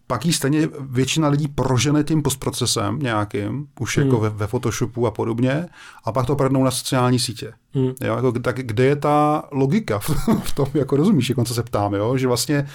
pak 0.08 0.26
ji 0.26 0.34
stejně 0.34 0.70
většina 0.80 1.28
lidí 1.28 1.48
prožene 1.48 2.04
tím 2.04 2.22
postprocesem 2.22 3.00
nějakým, 3.00 3.68
už 3.80 3.98
jako 3.98 4.16
hmm. 4.16 4.16
jako 4.16 4.24
ve, 4.24 4.30
ve 4.30 4.48
Photoshopu 4.48 5.08
a 5.08 5.12
podobně, 5.12 5.68
a 6.04 6.12
pak 6.12 6.26
to 6.26 6.36
prodnou 6.36 6.64
na 6.64 6.72
sociální 6.72 7.20
sítě. 7.20 7.54
Hmm. 7.74 7.94
Jo, 8.02 8.16
jako, 8.16 8.32
tak 8.32 8.56
kde 8.56 8.86
je 8.86 8.96
ta 8.96 9.44
logika 9.52 10.00
v, 10.00 10.10
v 10.44 10.54
tom, 10.56 10.68
jako 10.74 10.98
rozumíš, 10.98 11.30
jako 11.30 11.44
co 11.44 11.54
se 11.54 11.64
ptám, 11.64 11.94
jo? 11.94 12.18
že 12.18 12.28
vlastně 12.28 12.68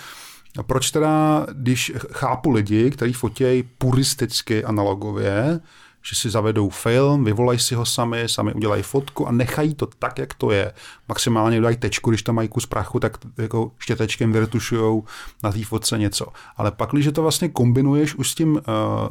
proč 0.66 0.90
teda, 0.90 1.46
když 1.52 1.92
chápu 2.12 2.50
lidi, 2.50 2.90
kteří 2.90 3.12
fotějí 3.12 3.62
puristicky 3.78 4.64
analogově, 4.64 5.60
že 6.02 6.16
si 6.16 6.30
zavedou 6.30 6.70
film, 6.70 7.24
vyvolají 7.24 7.58
si 7.58 7.74
ho 7.74 7.86
sami, 7.86 8.24
sami 8.26 8.54
udělají 8.54 8.82
fotku 8.82 9.28
a 9.28 9.32
nechají 9.32 9.74
to 9.74 9.86
tak, 9.86 10.18
jak 10.18 10.34
to 10.34 10.50
je. 10.50 10.72
Maximálně 11.08 11.56
udělají 11.56 11.76
tečku, 11.76 12.10
když 12.10 12.22
tam 12.22 12.34
mají 12.34 12.48
kus 12.48 12.66
prachu, 12.66 13.00
tak 13.00 13.18
jako 13.38 13.72
štětečkem 13.78 14.32
vyretušují 14.32 15.02
na 15.42 15.52
té 15.52 15.64
fotce 15.64 15.98
něco. 15.98 16.26
Ale 16.56 16.70
pak, 16.70 16.90
když 16.90 17.08
to 17.14 17.22
vlastně 17.22 17.48
kombinuješ 17.48 18.14
už 18.14 18.30
s 18.30 18.34
tím, 18.34 18.52
uh, 18.52 18.60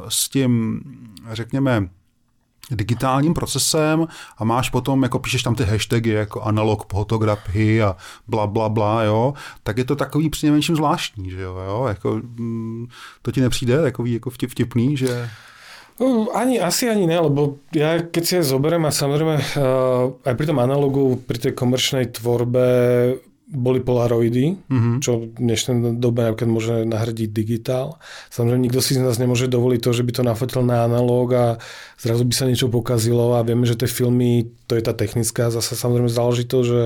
s 0.09 0.29
tím 0.29 0.81
řekněme, 1.31 1.87
digitálním 2.71 3.33
procesem 3.33 4.07
a 4.37 4.43
máš 4.43 4.69
potom, 4.69 5.03
jako 5.03 5.19
píšeš 5.19 5.43
tam 5.43 5.55
ty 5.55 5.63
hashtagy 5.63 6.09
jako 6.09 6.41
analog 6.41 6.93
fotografii 6.93 7.81
a 7.81 7.95
bla, 8.27 8.47
bla, 8.47 8.69
bla, 8.69 9.03
jo, 9.03 9.33
tak 9.63 9.77
je 9.77 9.83
to 9.83 9.95
takový 9.95 10.29
přinejmenším 10.29 10.75
zvláštní, 10.75 11.29
že 11.29 11.41
jo, 11.41 11.57
jo? 11.67 11.85
Jako, 11.87 12.21
mm, 12.23 12.87
to 13.21 13.31
ti 13.31 13.41
nepřijde 13.41 13.81
takový 13.81 14.13
jako 14.13 14.29
vtipný, 14.29 14.97
že... 14.97 15.29
No, 16.01 16.33
ani, 16.33 16.57
asi 16.57 16.89
ani 16.89 17.05
ne, 17.05 17.21
lebo 17.21 17.61
ja 17.77 18.01
keď 18.01 18.23
si 18.25 18.33
aj 18.41 18.49
zoberiem 18.49 18.81
a 18.89 18.91
samozrejme 18.91 19.35
uh, 19.37 20.17
aj 20.25 20.33
pri 20.33 20.45
tom 20.49 20.57
analogu, 20.57 21.21
pri 21.21 21.37
tej 21.37 21.53
komerčnej 21.53 22.09
tvorbe 22.09 22.65
boli 23.51 23.83
polaroidy, 23.83 24.55
mm-hmm. 24.55 24.95
čo 25.03 25.27
v 25.27 25.35
dnešnej 25.35 25.99
dobe 25.99 26.23
napríklad 26.23 26.49
môže 26.49 26.75
nahradiť 26.87 27.29
digitál. 27.35 27.99
Samozrejme, 28.31 28.63
nikto 28.63 28.79
si 28.79 28.95
z 28.95 29.03
nás 29.03 29.19
nemôže 29.19 29.51
dovoliť 29.51 29.79
to, 29.83 29.91
že 29.91 30.07
by 30.07 30.11
to 30.15 30.23
nafotil 30.23 30.63
na 30.63 30.87
analóg 30.87 31.27
a 31.35 31.45
zrazu 31.99 32.23
by 32.23 32.31
sa 32.33 32.47
niečo 32.47 32.71
pokazilo 32.71 33.35
a 33.35 33.43
vieme, 33.43 33.67
že 33.67 33.75
tie 33.75 33.91
filmy, 33.91 34.47
to 34.71 34.79
je 34.79 34.83
tá 34.87 34.95
technická 34.95 35.51
zase 35.51 35.75
samozrejme 35.75 36.07
záležitosť, 36.07 36.65
že 36.65 36.81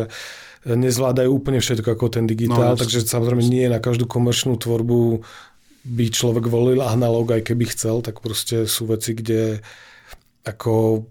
nezvládajú 0.65 1.29
úplne 1.29 1.61
všetko 1.61 1.93
ako 1.93 2.17
ten 2.17 2.25
digitál, 2.25 2.73
no, 2.73 2.79
takže 2.81 3.05
samozrejme 3.05 3.45
nie 3.45 3.69
na 3.69 3.77
každú 3.77 4.09
komerčnú 4.09 4.57
tvorbu 4.57 5.21
by 5.85 6.09
človek 6.09 6.49
volil 6.49 6.81
analóg, 6.81 7.37
aj 7.37 7.53
keby 7.53 7.69
chcel, 7.69 8.01
tak 8.01 8.17
proste 8.19 8.65
sú 8.65 8.89
veci, 8.89 9.13
kde 9.13 9.61
ako 10.41 11.05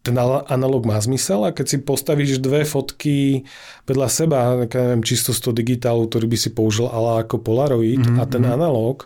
ten 0.00 0.14
analog 0.22 0.86
má 0.86 0.96
zmysel 1.02 1.50
a 1.50 1.50
keď 1.50 1.66
si 1.66 1.76
postavíš 1.82 2.38
dve 2.38 2.62
fotky 2.62 3.42
vedľa 3.90 4.08
seba, 4.08 4.54
neviem, 4.62 5.02
čisto 5.02 5.34
z 5.34 5.42
toho 5.42 5.54
digitálu, 5.58 6.06
ktorý 6.06 6.30
by 6.30 6.38
si 6.38 6.54
použil 6.54 6.86
ale 6.86 7.26
ako 7.26 7.42
Polaroid 7.42 8.06
mm-hmm. 8.06 8.22
a 8.22 8.24
ten 8.30 8.46
mhm. 8.46 8.54
analog, 8.54 9.04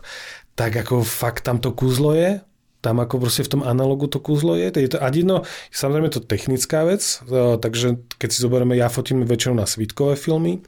tak 0.53 0.77
ako 0.77 1.01
fakt 1.01 1.49
tam 1.49 1.57
to 1.57 1.73
kúzlo 1.73 2.13
je, 2.13 2.37
tam 2.85 3.01
ako 3.01 3.17
proste 3.17 3.45
v 3.45 3.51
tom 3.57 3.61
analogu 3.65 4.05
to 4.05 4.21
kúzlo 4.21 4.53
je. 4.53 4.69
je 4.69 4.89
to, 4.93 4.97
a 5.01 5.09
jedno, 5.09 5.41
samozrejme 5.73 6.13
to 6.13 6.21
technická 6.21 6.85
vec, 6.85 7.01
takže 7.61 7.97
keď 8.21 8.29
si 8.29 8.39
zoberieme, 8.41 8.77
ja 8.77 8.89
fotím 8.89 9.25
väčšinou 9.25 9.57
na 9.57 9.65
svitkové 9.65 10.13
filmy, 10.13 10.61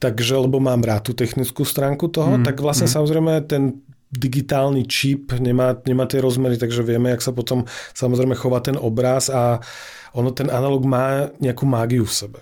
takže 0.00 0.40
lebo 0.40 0.58
mám 0.58 0.80
rád 0.80 1.06
tú 1.06 1.12
technickú 1.12 1.62
stránku 1.62 2.08
toho, 2.08 2.40
mm, 2.40 2.44
tak 2.48 2.58
vlastne 2.64 2.88
mm. 2.88 2.94
samozrejme 2.96 3.32
ten 3.44 3.84
digitálny 4.10 4.90
čip, 4.90 5.30
nemá, 5.38 5.78
nemá 5.86 6.02
tie 6.10 6.18
rozmery, 6.18 6.58
takže 6.58 6.82
vieme, 6.82 7.14
jak 7.14 7.22
sa 7.22 7.30
potom 7.30 7.62
samozrejme 7.94 8.34
chová 8.34 8.58
ten 8.58 8.74
obraz 8.74 9.30
a 9.30 9.62
ono 10.10 10.34
ten 10.34 10.50
analog 10.50 10.82
má 10.82 11.30
nejakú 11.38 11.62
mágiu 11.62 12.02
v 12.02 12.16
sebe. 12.26 12.40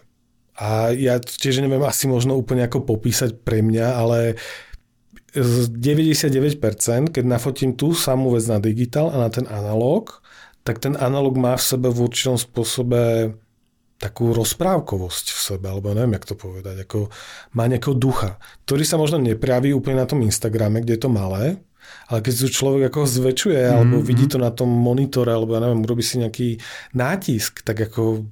A 0.58 0.90
ja 0.96 1.20
tiež 1.20 1.60
neviem 1.60 1.84
asi 1.84 2.08
možno 2.08 2.34
úplne 2.34 2.64
ako 2.64 2.88
popísať 2.88 3.44
pre 3.44 3.60
mňa, 3.60 3.86
ale 3.94 4.18
z 5.36 5.68
99%, 5.76 7.12
keď 7.12 7.24
nafotím 7.28 7.76
tú 7.76 7.92
samú 7.92 8.32
vec 8.32 8.48
na 8.48 8.56
digitál 8.56 9.12
a 9.12 9.20
na 9.20 9.28
ten 9.28 9.44
analog, 9.44 10.24
tak 10.64 10.80
ten 10.80 10.96
analog 10.96 11.36
má 11.36 11.54
v 11.54 11.64
sebe 11.68 11.88
v 11.92 12.08
určitom 12.08 12.40
spôsobe 12.40 13.32
takú 13.98 14.30
rozprávkovosť 14.30 15.26
v 15.34 15.40
sebe, 15.42 15.66
alebo 15.66 15.90
neviem, 15.90 16.14
jak 16.14 16.30
to 16.30 16.38
povedať, 16.38 16.86
ako 16.86 17.10
má 17.58 17.66
nejakého 17.66 17.98
ducha, 17.98 18.38
ktorý 18.64 18.86
sa 18.86 18.94
možno 18.94 19.18
nepraví 19.18 19.74
úplne 19.74 20.06
na 20.06 20.08
tom 20.08 20.22
Instagrame, 20.22 20.80
kde 20.80 20.94
je 20.94 21.02
to 21.02 21.10
malé, 21.10 21.58
ale 22.06 22.18
keď 22.22 22.32
sa 22.46 22.48
človek 22.48 22.94
ako 22.94 23.10
zväčšuje, 23.10 23.58
mm-hmm. 23.58 23.74
alebo 23.74 23.96
vidí 24.00 24.30
to 24.30 24.38
na 24.38 24.54
tom 24.54 24.70
monitore, 24.70 25.34
alebo 25.34 25.58
ja 25.58 25.60
neviem, 25.66 25.82
robí 25.82 26.06
si 26.06 26.22
nejaký 26.22 26.62
nátisk, 26.94 27.66
tak 27.66 27.90
ako 27.90 28.22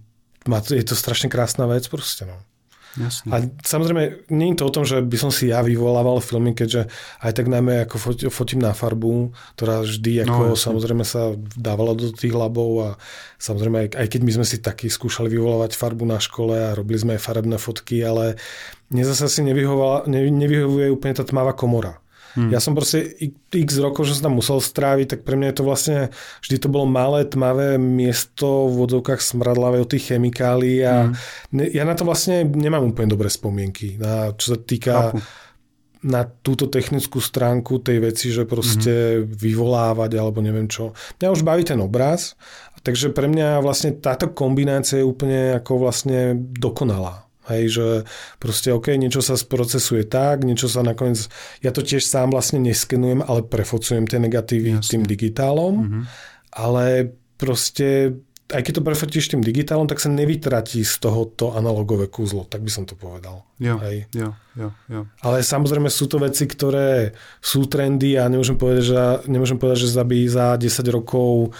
má 0.46 0.62
to, 0.62 0.78
je 0.78 0.86
to 0.86 0.94
strašne 0.94 1.26
krásna 1.26 1.66
vec 1.66 1.84
proste, 1.90 2.24
no. 2.24 2.38
Jasne. 2.96 3.28
A 3.28 3.36
samozrejme, 3.60 4.28
nie 4.32 4.52
je 4.52 4.58
to 4.58 4.64
o 4.64 4.74
tom, 4.74 4.88
že 4.88 5.04
by 5.04 5.16
som 5.20 5.28
si 5.28 5.52
ja 5.52 5.60
vyvolával 5.60 6.24
filmy, 6.24 6.56
keďže 6.56 6.88
aj 7.20 7.32
tak 7.36 7.46
najmä 7.52 7.84
ako 7.84 7.96
fotím 8.32 8.64
na 8.64 8.72
farbu, 8.72 9.36
ktorá 9.56 9.84
vždy 9.84 10.24
ako 10.24 10.42
no, 10.52 10.56
samozrejme 10.56 11.04
sa 11.04 11.36
dávala 11.60 11.92
do 11.92 12.08
tých 12.08 12.32
labov 12.32 12.70
a 12.80 12.90
samozrejme 13.36 13.76
aj, 13.84 13.88
aj 14.00 14.06
keď 14.16 14.20
my 14.24 14.32
sme 14.40 14.46
si 14.48 14.56
taky 14.64 14.88
skúšali 14.88 15.28
vyvolávať 15.28 15.76
farbu 15.76 16.08
na 16.08 16.16
škole 16.16 16.56
a 16.56 16.72
robili 16.72 16.96
sme 16.96 17.20
aj 17.20 17.24
farebné 17.24 17.60
fotky, 17.60 18.00
ale 18.00 18.40
mne 18.88 19.04
zase 19.04 19.28
si 19.28 19.40
nevyhovuje 19.44 20.88
úplne 20.88 21.14
tá 21.14 21.24
tmavá 21.26 21.52
komora. 21.52 22.00
Hmm. 22.36 22.52
Ja 22.52 22.60
som 22.60 22.76
proste 22.76 23.16
x 23.48 23.80
rokov, 23.80 24.04
že 24.04 24.20
som 24.20 24.28
tam 24.28 24.36
musel 24.36 24.60
stráviť, 24.60 25.06
tak 25.16 25.20
pre 25.24 25.40
mňa 25.40 25.48
je 25.50 25.56
to 25.56 25.64
vlastne, 25.64 25.98
vždy 26.44 26.56
to 26.60 26.68
bolo 26.68 26.84
malé, 26.84 27.24
tmavé 27.24 27.80
miesto 27.80 28.68
v 28.68 28.84
vodovkách 28.84 29.24
smradlavé 29.24 29.80
od 29.80 29.88
tých 29.88 30.12
chemikálií 30.12 30.84
a 30.84 31.10
hmm. 31.10 31.72
ja 31.72 31.82
na 31.88 31.96
to 31.96 32.04
vlastne 32.04 32.44
nemám 32.44 32.92
úplne 32.92 33.08
dobré 33.08 33.32
spomienky. 33.32 33.96
Na, 33.96 34.36
čo 34.36 34.54
sa 34.54 34.58
týka 34.60 35.16
Chápu. 35.16 35.18
na 36.04 36.22
túto 36.22 36.68
technickú 36.68 37.18
stránku 37.18 37.80
tej 37.80 37.98
veci, 38.04 38.28
že 38.28 38.44
proste 38.44 39.24
hmm. 39.24 39.32
vyvolávať 39.32 40.10
alebo 40.20 40.44
neviem 40.44 40.68
čo. 40.68 40.92
Mňa 41.18 41.32
už 41.32 41.42
baví 41.42 41.64
ten 41.64 41.80
obraz, 41.80 42.36
takže 42.86 43.10
pre 43.10 43.26
mňa 43.26 43.64
vlastne 43.64 43.96
táto 43.98 44.30
kombinácia 44.30 45.02
je 45.02 45.08
úplne 45.08 45.58
ako 45.58 45.82
vlastne 45.82 46.38
dokonalá. 46.38 47.25
Hej, 47.46 47.78
že 47.78 47.86
proste 48.42 48.74
OK, 48.74 48.94
niečo 48.98 49.22
sa 49.22 49.38
sprocesuje 49.38 50.02
tak, 50.06 50.42
niečo 50.42 50.66
sa 50.66 50.82
nakoniec, 50.82 51.30
ja 51.62 51.70
to 51.70 51.86
tiež 51.86 52.02
sám 52.02 52.34
vlastne 52.34 52.58
neskenujem, 52.58 53.22
ale 53.22 53.46
prefocujem 53.46 54.04
tie 54.04 54.18
negatívy 54.18 54.78
Jasne. 54.78 54.90
tým 54.90 55.02
digitálom, 55.06 55.74
mm-hmm. 55.78 56.02
ale 56.58 57.14
proste 57.38 58.18
aj 58.46 58.62
keď 58.62 58.72
to 58.78 58.86
prefotíš 58.86 59.26
tým 59.34 59.42
digitálom, 59.42 59.90
tak 59.90 59.98
sa 59.98 60.06
nevytratí 60.06 60.86
z 60.86 60.94
toho 61.02 61.26
to 61.34 61.50
analogové 61.58 62.06
kúzlo, 62.06 62.46
tak 62.46 62.62
by 62.62 62.70
som 62.70 62.86
to 62.86 62.94
povedal. 62.94 63.42
Jo, 63.58 63.82
Hej. 63.82 64.06
Jo, 64.14 64.38
jo, 64.54 64.70
jo. 64.86 65.02
Ale 65.26 65.42
samozrejme 65.42 65.90
sú 65.90 66.06
to 66.06 66.22
veci, 66.22 66.46
ktoré 66.46 67.10
sú 67.42 67.66
trendy 67.66 68.14
a 68.14 68.30
nemôžem 68.30 68.54
povedať, 68.54 68.82
že, 68.86 69.02
nemôžem 69.26 69.58
povedať, 69.58 69.90
že 69.90 69.98
za, 69.98 70.04
za 70.06 70.46
10 70.62 70.62
rokov 70.94 71.58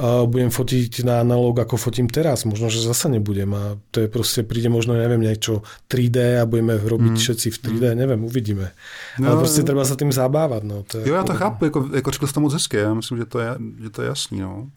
budem 0.00 0.50
fotiť 0.52 1.04
na 1.08 1.24
analóg, 1.24 1.60
ako 1.60 1.80
fotím 1.80 2.08
teraz. 2.08 2.44
Možno, 2.44 2.68
že 2.68 2.84
zase 2.84 3.08
nebudem 3.08 3.48
a 3.54 3.80
to 3.90 4.04
je 4.04 4.08
proste, 4.08 4.44
príde 4.44 4.68
možno, 4.68 4.92
neviem, 4.92 5.20
niečo 5.20 5.64
3D 5.88 6.40
a 6.40 6.48
budeme 6.48 6.76
robiť 6.76 7.14
mm. 7.16 7.20
všetci 7.20 7.48
v 7.50 7.56
3D, 7.56 7.84
mm. 7.92 7.96
neviem, 7.96 8.20
uvidíme. 8.24 8.72
No, 9.16 9.32
Ale 9.32 9.46
proste 9.46 9.64
treba 9.64 9.84
sa 9.88 9.96
tým 9.96 10.12
zabávať. 10.12 10.62
No. 10.64 10.84
To 10.84 10.98
je 11.00 11.08
jo, 11.08 11.14
já 11.14 11.24
to 11.24 11.34
chápu, 11.34 11.64
jako, 11.64 11.88
jako 11.94 12.10
řekl 12.10 12.26
jsi 12.26 12.34
to 12.34 12.40
moc 12.40 12.52
hezky, 12.52 12.76
já 12.76 12.94
myslím, 12.94 13.18
že 13.18 13.24
to 13.24 13.38
je, 13.38 13.50
že 13.82 13.90
to 13.90 14.02
je 14.02 14.08
jasný. 14.08 14.40
No. 14.40 14.70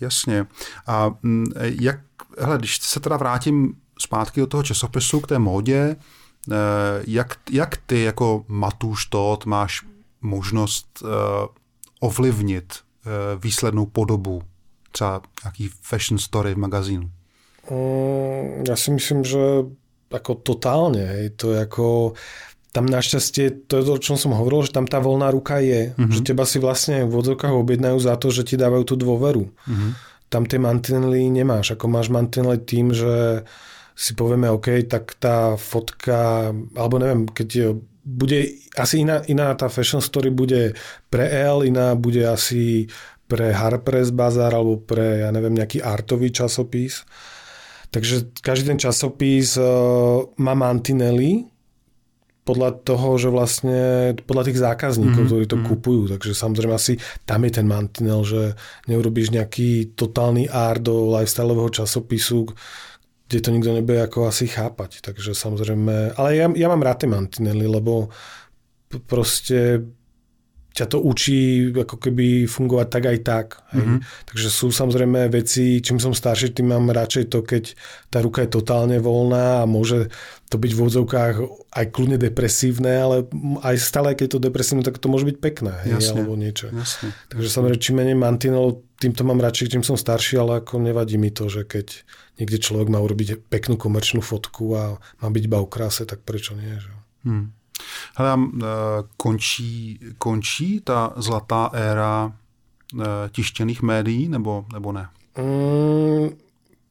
Jasně. 0.00 0.46
A 0.86 1.14
mm, 1.22 1.46
jak, 1.80 2.00
hele, 2.38 2.58
když 2.58 2.78
se 2.78 3.00
teda 3.00 3.16
vrátím 3.16 3.74
zpátky 3.98 4.40
do 4.40 4.46
toho 4.46 4.62
časopisu 4.62 5.20
k 5.20 5.26
té 5.26 5.38
módě, 5.38 5.96
eh, 5.96 6.56
jak, 7.06 7.36
jak 7.50 7.76
ty 7.76 8.02
jako 8.02 8.44
Matuš 8.48 9.06
Todt 9.06 9.46
máš 9.46 9.86
možnost 10.20 11.02
uh, 11.02 11.08
ovlivnit 12.00 12.64
Eh, 12.64 12.83
výslednou 13.38 13.86
podobu 13.86 14.42
třeba 14.92 15.22
nějaký 15.44 15.70
fashion 15.82 16.18
story 16.18 16.54
v 16.54 16.58
magazínu? 16.58 17.10
Mm, 17.70 18.68
ja 18.68 18.76
si 18.76 18.92
myslím, 18.92 19.24
že 19.24 19.66
ako 20.12 20.34
totálne. 20.44 21.02
Je 21.26 21.30
to 21.34 21.56
ako 21.56 22.14
tam 22.74 22.86
našťastie, 22.86 23.70
to 23.70 23.80
je 23.80 23.84
to, 23.86 23.92
o 23.96 24.02
čom 24.02 24.16
som 24.18 24.34
hovoril, 24.34 24.66
že 24.66 24.74
tam 24.74 24.86
tá 24.86 24.98
voľná 24.98 25.30
ruka 25.30 25.58
je. 25.58 25.94
Mm-hmm. 25.94 26.10
Že 26.10 26.20
teba 26.26 26.44
si 26.44 26.58
vlastne 26.58 27.06
v 27.06 27.14
odzokách 27.14 27.54
objednajú 27.54 27.98
za 27.98 28.14
to, 28.18 28.34
že 28.34 28.46
ti 28.46 28.54
dávajú 28.58 28.84
tú 28.84 28.94
dôveru. 28.98 29.46
Mm-hmm. 29.46 29.90
Tam 30.30 30.42
tie 30.46 30.58
mantinely 30.58 31.30
nemáš. 31.30 31.78
Ako 31.78 31.86
máš 31.86 32.10
mantinely 32.10 32.58
tým, 32.62 32.90
že 32.90 33.46
si 33.94 34.12
povieme, 34.18 34.50
OK, 34.50 34.90
tak 34.90 35.14
tá 35.22 35.54
fotka, 35.54 36.50
alebo 36.74 36.98
neviem, 36.98 37.30
keď 37.30 37.78
bude 38.04 38.60
asi 38.76 39.00
iná, 39.00 39.24
iná 39.24 39.56
tá 39.56 39.72
fashion 39.72 40.04
story 40.04 40.28
bude 40.28 40.76
pre 41.08 41.24
L, 41.32 41.64
iná 41.64 41.96
bude 41.96 42.20
asi 42.28 42.86
pre 43.24 43.50
Harper's 43.56 44.12
Bazaar 44.12 44.52
alebo 44.52 44.76
pre, 44.76 45.24
ja 45.24 45.32
neviem, 45.32 45.56
nejaký 45.56 45.80
artový 45.80 46.28
časopis. 46.28 47.08
Takže 47.88 48.36
každý 48.44 48.76
ten 48.76 48.80
časopis 48.80 49.56
uh, 49.56 50.28
má 50.36 50.52
mantinely 50.52 51.48
podľa 52.44 52.84
toho, 52.84 53.16
že 53.16 53.32
vlastne 53.32 54.12
podľa 54.28 54.52
tých 54.52 54.60
zákazníkov, 54.60 55.16
mm-hmm. 55.16 55.30
ktorí 55.32 55.44
to 55.48 55.56
mm-hmm. 55.56 55.70
kupujú. 55.72 56.02
Takže 56.12 56.32
samozrejme 56.36 56.74
asi 56.76 57.00
tam 57.24 57.40
je 57.48 57.52
ten 57.56 57.64
mantinel, 57.64 58.20
že 58.20 58.52
neurobíš 58.84 59.32
nejaký 59.32 59.96
totálny 59.96 60.52
art 60.52 60.84
do 60.84 61.08
lifestyleového 61.08 61.72
časopisu, 61.72 62.52
kde 63.28 63.38
to 63.40 63.50
nikto 63.50 63.70
nebude 63.72 64.00
ako 64.04 64.28
asi 64.28 64.46
chápať. 64.46 65.00
Takže 65.00 65.32
samozrejme, 65.32 66.16
ale 66.16 66.28
ja, 66.36 66.46
ja 66.52 66.66
mám 66.68 66.84
rád 66.84 67.04
tie 67.04 67.08
mantinely, 67.10 67.64
lebo 67.64 68.12
proste 69.08 69.80
ťa 70.74 70.90
to 70.90 70.98
učí 70.98 71.70
ako 71.70 72.02
keby 72.02 72.50
fungovať 72.50 72.88
tak 72.90 73.04
aj 73.06 73.18
tak. 73.22 73.46
Hej. 73.70 73.78
Mm-hmm. 73.78 73.98
Takže 74.26 74.48
sú 74.50 74.66
samozrejme 74.74 75.30
veci, 75.30 75.78
čím 75.78 76.02
som 76.02 76.10
starší, 76.10 76.50
tým 76.50 76.74
mám 76.74 76.90
radšej 76.90 77.30
to, 77.30 77.46
keď 77.46 77.78
tá 78.10 78.18
ruka 78.18 78.42
je 78.42 78.50
totálne 78.50 78.98
voľná 78.98 79.62
a 79.62 79.70
môže 79.70 80.10
to 80.50 80.58
byť 80.58 80.70
v 80.74 80.80
úvodzovkách 80.82 81.34
aj 81.78 81.86
kľudne 81.94 82.18
depresívne, 82.18 82.90
ale 82.90 83.16
aj 83.62 83.76
stále, 83.78 84.18
keď 84.18 84.26
je 84.26 84.32
to 84.34 84.44
depresívne, 84.50 84.82
tak 84.82 84.98
to 84.98 85.06
môže 85.06 85.22
byť 85.30 85.36
pekné. 85.38 85.78
Hej, 85.86 85.90
jasne, 86.02 86.26
alebo 86.26 86.34
niečo. 86.34 86.66
Jasne, 86.74 87.14
Takže 87.30 87.46
jasne. 87.46 87.54
samozrejme, 87.54 87.78
čím 87.78 87.96
menej 88.02 88.18
mantinelov, 88.18 88.82
týmto 88.98 89.22
mám 89.22 89.38
radšej, 89.38 89.78
čím 89.78 89.86
som 89.86 89.94
starší, 89.94 90.42
ale 90.42 90.58
ako 90.58 90.82
nevadí 90.82 91.22
mi 91.22 91.30
to, 91.30 91.46
že 91.46 91.62
keď 91.70 92.02
niekde 92.38 92.58
človek 92.58 92.88
má 92.90 92.98
urobiť 92.98 93.46
peknú 93.46 93.78
komerčnú 93.78 94.20
fotku 94.20 94.74
a 94.74 94.82
má 95.22 95.28
byť 95.30 95.42
iba 95.46 95.58
o 95.62 95.70
kráse, 95.70 96.06
tak 96.06 96.26
prečo 96.26 96.54
nie? 96.58 96.74
Že? 96.78 96.92
Hmm. 97.24 97.46
Hele, 98.14 98.30
eh, 98.38 99.00
končí, 99.16 99.98
končí 100.18 100.80
ta 100.80 101.14
zlatá 101.16 101.70
éra 101.74 102.30
eh, 102.30 103.28
tištěných 103.30 103.82
médií, 103.82 104.28
nebo, 104.28 104.66
nebo 104.72 104.92
ne? 104.92 105.10
Mm, 105.34 106.38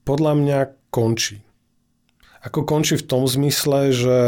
podľa 0.03 0.33
mňa 0.35 0.59
končí. 0.91 1.39
Ako 2.43 2.67
končí 2.67 2.99
v 2.99 3.07
tom 3.07 3.23
zmysle, 3.23 3.95
že 3.95 4.19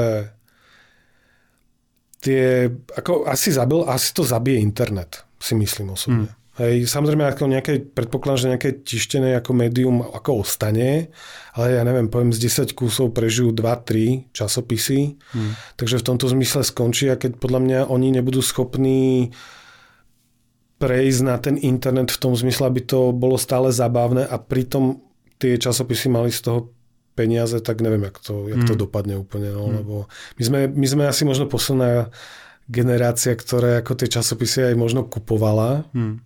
tie, 2.23 2.71
ako 2.95 3.27
asi, 3.27 3.51
zabil, 3.51 3.83
asi 3.83 4.15
to 4.15 4.23
zabije 4.23 4.63
internet, 4.63 5.27
si 5.35 5.51
myslím 5.51 5.91
osobne. 5.91 6.31
Hmm. 6.31 6.44
Hej, 6.55 6.87
samozrejme, 6.87 7.27
ako 7.27 7.51
nejaké, 7.51 7.83
predpokladám, 7.83 8.39
že 8.39 8.51
nejaké 8.55 8.69
tištené 8.79 9.35
ako 9.35 9.51
médium 9.51 9.99
ako 9.99 10.39
ostane, 10.39 11.11
ale 11.51 11.75
ja 11.75 11.83
neviem, 11.83 12.07
poviem, 12.07 12.31
z 12.31 12.47
10 12.47 12.71
kusov 12.71 13.11
prežijú 13.11 13.51
2-3 13.51 14.31
časopisy, 14.31 15.19
hmm. 15.19 15.75
takže 15.75 15.99
v 15.99 16.07
tomto 16.07 16.31
zmysle 16.31 16.63
skončí 16.63 17.11
a 17.11 17.19
keď 17.19 17.43
podľa 17.43 17.59
mňa 17.59 17.79
oni 17.91 18.07
nebudú 18.15 18.39
schopní 18.39 19.35
prejsť 20.79 21.21
na 21.27 21.35
ten 21.43 21.59
internet 21.59 22.15
v 22.15 22.21
tom 22.23 22.31
zmysle, 22.31 22.71
aby 22.71 22.87
to 22.87 23.11
bolo 23.11 23.35
stále 23.35 23.67
zabávne 23.75 24.23
a 24.23 24.39
pritom 24.39 25.03
tie 25.35 25.59
časopisy 25.59 26.07
mali 26.07 26.31
z 26.31 26.39
toho 26.39 26.71
peniaze, 27.19 27.59
tak 27.59 27.83
neviem, 27.83 28.07
jak 28.07 28.15
to, 28.23 28.47
jak 28.47 28.63
to 28.63 28.79
hmm. 28.79 28.83
dopadne 28.87 29.15
úplne. 29.19 29.51
No, 29.51 29.67
hmm. 29.67 29.75
lebo 29.83 29.95
my 30.39 30.43
sme, 30.47 30.59
my 30.71 30.87
sme 30.87 31.03
asi 31.03 31.27
možno 31.27 31.51
posledná 31.51 32.07
generácia, 32.71 33.35
ktorá 33.35 33.83
ako 33.83 33.99
tie 33.99 34.07
časopisy 34.07 34.71
aj 34.71 34.75
možno 34.79 35.03
kupovala. 35.03 35.83
Hmm 35.91 36.23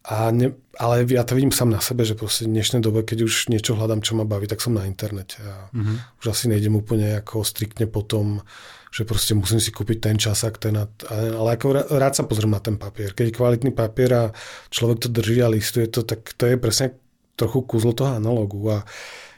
A 0.00 0.32
ne, 0.32 0.56
ale 0.80 1.04
ja 1.04 1.28
to 1.28 1.36
vidím 1.36 1.52
sám 1.52 1.68
na 1.68 1.80
sebe, 1.80 2.08
že 2.08 2.16
proste 2.16 2.48
v 2.48 2.56
dnešnej 2.56 2.80
dobe, 2.80 3.04
keď 3.04 3.28
už 3.28 3.52
niečo 3.52 3.76
hľadám, 3.76 4.00
čo 4.00 4.16
ma 4.16 4.24
baví, 4.24 4.48
tak 4.48 4.64
som 4.64 4.72
na 4.72 4.88
internete. 4.88 5.36
A 5.44 5.68
mm-hmm. 5.76 6.24
už 6.24 6.26
asi 6.32 6.48
nejdem 6.48 6.72
úplne 6.72 7.20
ako 7.20 7.44
striktne 7.44 7.84
potom, 7.84 8.40
že 8.88 9.04
proste 9.04 9.36
musím 9.36 9.60
si 9.60 9.68
kúpiť 9.68 9.98
ten 10.00 10.16
časák, 10.16 10.56
ten 10.56 10.74
a, 10.80 10.88
ale 11.12 11.60
ako 11.60 11.84
rád 12.00 12.16
sa 12.16 12.24
pozriem 12.24 12.56
na 12.56 12.64
ten 12.64 12.80
papier. 12.80 13.12
Keď 13.12 13.28
je 13.28 13.36
kvalitný 13.36 13.70
papier 13.76 14.10
a 14.16 14.24
človek 14.72 15.04
to 15.04 15.08
drží 15.12 15.44
a 15.44 15.52
listuje 15.52 15.84
to, 15.92 16.00
tak 16.00 16.32
to 16.32 16.48
je 16.48 16.56
presne 16.56 16.96
trochu 17.36 17.60
kúzlo 17.68 17.92
toho 17.92 18.16
analogu. 18.16 18.56
A 18.72 18.88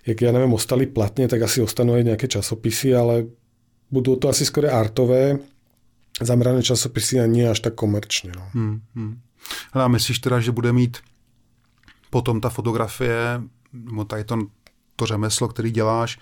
jak 0.07 0.19
ja 0.23 0.31
neviem, 0.31 0.55
ostali 0.55 0.87
platne, 0.87 1.27
tak 1.27 1.43
asi 1.43 1.59
ostanú 1.59 1.99
aj 1.99 2.07
nejaké 2.15 2.31
časopisy, 2.31 2.95
ale 2.95 3.27
budú 3.91 4.15
to 4.15 4.31
asi 4.31 4.47
skôr 4.47 4.71
artové, 4.71 5.43
zamerané 6.23 6.63
časopisy 6.63 7.19
a 7.19 7.27
nie 7.27 7.51
až 7.51 7.67
tak 7.67 7.75
komerčne. 7.75 8.31
No. 8.31 8.45
Hmm, 8.55 8.79
hmm. 8.95 9.15
Hele, 9.73 9.85
a 9.85 9.89
myslíš 9.89 10.19
teda, 10.19 10.41
že 10.41 10.53
bude 10.53 10.73
mít 10.73 10.99
potom 12.11 12.41
ta 12.41 12.49
fotografie, 12.49 13.43
nebo 13.73 14.05
tady 14.05 14.25
to, 14.25 14.39
to 14.97 15.07
řemeslo, 15.07 15.49
který 15.49 15.71
děláš, 15.71 16.19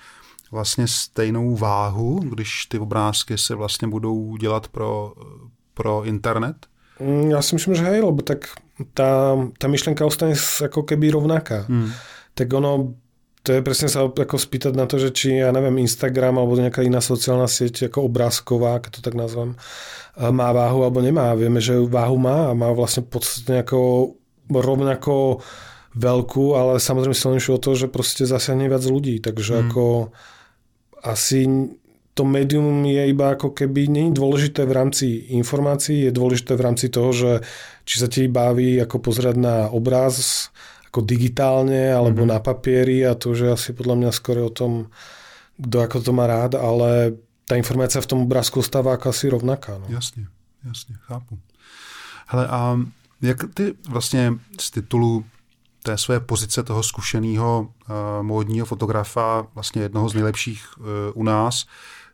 vlastně 0.52 0.88
stejnou 0.88 1.56
váhu, 1.56 2.18
když 2.18 2.66
ty 2.66 2.78
obrázky 2.78 3.38
se 3.38 3.54
vlastně 3.54 3.88
budou 3.88 4.36
dělat 4.36 4.68
pro, 4.68 5.12
pro 5.74 6.04
internet? 6.04 6.56
Mm, 7.00 7.32
ja 7.32 7.40
si 7.40 7.56
myslím, 7.56 7.74
že 7.74 7.88
hej, 7.88 8.04
lebo 8.04 8.20
tak 8.20 8.60
tá, 8.92 9.32
tá 9.56 9.66
myšlenka 9.72 10.04
ostane 10.04 10.36
ako 10.36 10.84
keby 10.84 11.16
rovnaká. 11.16 11.64
Hmm. 11.64 11.96
Tak 12.36 12.52
ono, 12.52 12.94
to 13.40 13.56
je 13.56 13.64
presne 13.64 13.88
sa 13.88 14.04
ako 14.04 14.36
spýtať 14.36 14.76
na 14.76 14.84
to, 14.84 15.00
že 15.00 15.16
či, 15.16 15.40
ja 15.40 15.48
neviem, 15.48 15.80
Instagram 15.80 16.36
alebo 16.36 16.60
nejaká 16.60 16.84
iná 16.84 17.00
sociálna 17.00 17.48
sieť 17.48 17.88
ako 17.88 18.04
obrázková, 18.04 18.84
keď 18.84 18.90
to 18.96 19.00
tak 19.00 19.16
nazvem, 19.16 19.56
má 20.20 20.52
váhu 20.52 20.84
alebo 20.84 21.00
nemá. 21.00 21.32
Vieme, 21.32 21.64
že 21.64 21.80
váhu 21.80 22.20
má 22.20 22.52
a 22.52 22.56
má 22.56 22.68
vlastne 22.76 23.00
podstatne 23.00 23.64
ako 23.64 24.12
rovnako 24.52 25.40
veľkú, 25.96 26.52
ale 26.52 26.76
samozrejme 26.76 27.16
silnejšiu 27.16 27.56
o 27.56 27.62
to, 27.62 27.72
že 27.72 27.88
proste 27.88 28.28
zasiahne 28.28 28.68
viac 28.68 28.84
ľudí. 28.84 29.24
Takže 29.24 29.52
mm. 29.56 29.60
ako 29.66 29.84
asi 31.00 31.48
to 32.12 32.28
médium 32.28 32.84
je 32.84 33.08
iba 33.08 33.32
ako 33.32 33.56
keby, 33.56 33.88
nie 33.88 34.04
je 34.12 34.18
dôležité 34.20 34.68
v 34.68 34.76
rámci 34.76 35.06
informácií, 35.32 36.04
je 36.04 36.12
dôležité 36.12 36.52
v 36.58 36.64
rámci 36.68 36.92
toho, 36.92 37.10
že 37.16 37.30
či 37.88 37.96
sa 37.96 38.10
ti 38.10 38.28
baví 38.28 38.76
ako 38.76 39.00
pozerať 39.00 39.36
na 39.40 39.56
obraz 39.72 40.50
ako 40.90 41.06
digitálne 41.06 41.94
alebo 41.94 42.26
mm-hmm. 42.26 42.34
na 42.34 42.38
papieri 42.42 43.06
a 43.06 43.14
to 43.14 43.30
už 43.30 43.38
je 43.46 43.50
asi 43.54 43.70
podľa 43.70 43.94
mňa 43.94 44.10
skôr 44.10 44.42
o 44.42 44.50
tom, 44.50 44.90
kto 45.54 45.76
ako 45.86 45.96
to 46.02 46.10
má 46.10 46.26
rád, 46.26 46.58
ale 46.58 47.14
tá 47.46 47.54
informácia 47.54 48.02
v 48.02 48.10
tom 48.10 48.26
obrázku 48.26 48.58
stáva 48.62 48.98
ako 48.98 49.14
asi 49.14 49.30
rovnaká. 49.30 49.78
No. 49.78 49.86
Jasně, 49.88 50.26
jasně, 50.66 50.94
chápu. 51.00 51.38
Hele, 52.26 52.46
a 52.46 52.78
jak 53.22 53.38
ty 53.54 53.74
vlastně 53.88 54.32
z 54.60 54.70
titulu 54.70 55.24
té 55.82 55.98
své 55.98 56.20
pozice 56.20 56.62
toho 56.62 56.82
zkušeného 56.82 57.60
uh, 57.60 57.96
módního 58.22 58.66
fotografa, 58.66 59.46
vlastně 59.54 59.82
jednoho 59.82 60.08
z 60.08 60.14
nejlepších 60.14 60.78
uh, 60.78 60.84
u 61.14 61.22
nás, 61.22 61.66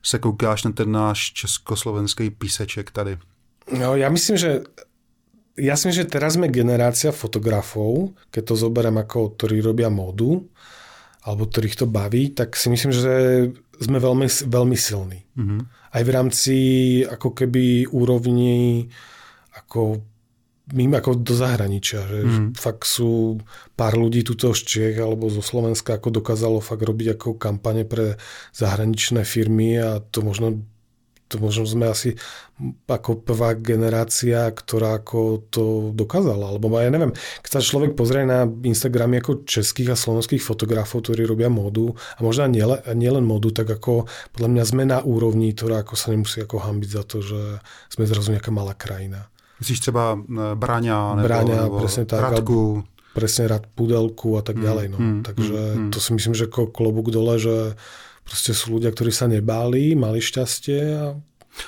se 0.03 0.19
koukáš 0.19 0.65
na 0.65 0.73
ten 0.73 0.93
náš 0.93 1.33
československý 1.33 2.31
píseček 2.31 2.91
tady? 2.91 3.19
No, 3.79 3.99
ja 3.99 4.07
myslím, 4.09 4.37
že 4.37 4.63
ja 5.57 5.75
si 5.75 5.89
myslím, 5.89 6.05
že 6.05 6.13
teraz 6.13 6.37
sme 6.37 6.53
generácia 6.53 7.11
fotografov, 7.17 8.13
keď 8.29 8.43
to 8.53 8.55
zoberiem 8.55 9.01
ako, 9.01 9.37
ktorí 9.37 9.65
robia 9.65 9.89
módu, 9.89 10.45
alebo 11.25 11.49
ktorých 11.49 11.81
to 11.81 11.87
baví, 11.89 12.31
tak 12.31 12.55
si 12.55 12.71
myslím, 12.71 12.93
že 12.95 13.15
sme 13.81 13.99
veľmi, 13.99 14.29
veľmi 14.29 14.77
silní. 14.79 15.27
Mm-hmm. 15.35 15.61
Aj 15.97 16.03
v 16.05 16.11
rámci 16.13 16.57
ako 17.09 17.35
keby 17.35 17.89
úrovni 17.91 18.87
ako 19.57 20.05
mimo 20.75 20.99
ako 20.99 21.23
do 21.23 21.35
zahraničia, 21.35 22.03
že 22.11 22.19
mm. 22.27 22.49
fakt 22.59 22.91
sú 22.91 23.39
pár 23.79 23.95
ľudí 23.95 24.27
tuto 24.27 24.51
z 24.51 24.67
Čech 24.67 24.97
alebo 24.99 25.31
zo 25.31 25.39
Slovenska 25.39 25.95
ako 25.95 26.19
dokázalo 26.19 26.59
fakt 26.59 26.83
robiť 26.83 27.15
ako 27.15 27.39
kampane 27.39 27.87
pre 27.87 28.19
zahraničné 28.51 29.23
firmy 29.23 29.79
a 29.79 30.03
to 30.03 30.27
možno 30.27 30.67
to 31.27 31.43
možno 31.43 31.67
sme 31.67 31.91
asi 31.91 32.15
ako 32.89 33.21
prvá 33.21 33.53
generácia, 33.59 34.49
ktorá 34.49 35.03
ako 35.03 35.51
to 35.53 35.65
dokázala. 35.93 36.55
Alebo 36.55 36.73
ja 36.79 36.89
neviem, 36.89 37.13
keď 37.45 37.51
sa 37.59 37.61
človek 37.61 37.93
pozrie 37.93 38.25
na 38.25 38.49
Instagramy 38.49 39.21
ako 39.21 39.45
českých 39.45 39.93
a 39.93 39.97
slovenských 39.99 40.41
fotografov, 40.41 41.05
ktorí 41.05 41.29
robia 41.29 41.53
módu 41.53 41.93
a 42.17 42.21
možno 42.25 42.49
nielen, 42.49 42.81
nielen 42.97 43.27
módu, 43.27 43.53
tak 43.53 43.69
ako 43.69 44.09
podľa 44.33 44.49
mňa 44.49 44.65
sme 44.65 44.85
na 44.89 44.99
úrovni, 45.05 45.53
ktorá 45.53 45.85
ako 45.85 45.95
sa 45.99 46.15
nemusí 46.15 46.41
ako 46.41 46.63
hambiť 46.65 46.91
za 46.91 47.03
to, 47.05 47.21
že 47.21 47.41
sme 47.93 48.09
zrazu 48.09 48.33
nejaká 48.33 48.49
malá 48.55 48.73
krajina. 48.73 49.29
Myslíš 49.61 49.81
třeba 49.81 50.17
e, 50.17 50.55
Braňa 50.55 51.17
nebo, 51.17 51.27
Braňa, 51.29 51.57
nebo 51.69 51.79
presne 51.81 52.05
tak, 52.05 52.21
Radku. 52.21 52.85
Presne 53.17 53.49
Rad 53.49 53.65
Pudelku 53.73 54.37
a 54.37 54.45
tak 54.45 54.61
mm, 54.61 54.65
ďalej. 54.65 54.87
No. 54.93 54.99
Mm, 55.01 55.21
Takže 55.25 55.57
mm, 55.57 55.89
to 55.89 55.99
si 56.05 56.11
myslím, 56.13 56.37
že 56.37 56.53
ako 56.53 56.69
klobúk 56.69 57.09
dole, 57.09 57.41
že 57.41 57.73
proste 58.27 58.51
sú 58.53 58.77
ľudia, 58.77 58.91
ktorí 58.91 59.15
sa 59.15 59.31
nebáli, 59.31 59.95
mali 59.95 60.19
šťastie 60.19 60.81
a 60.99 61.15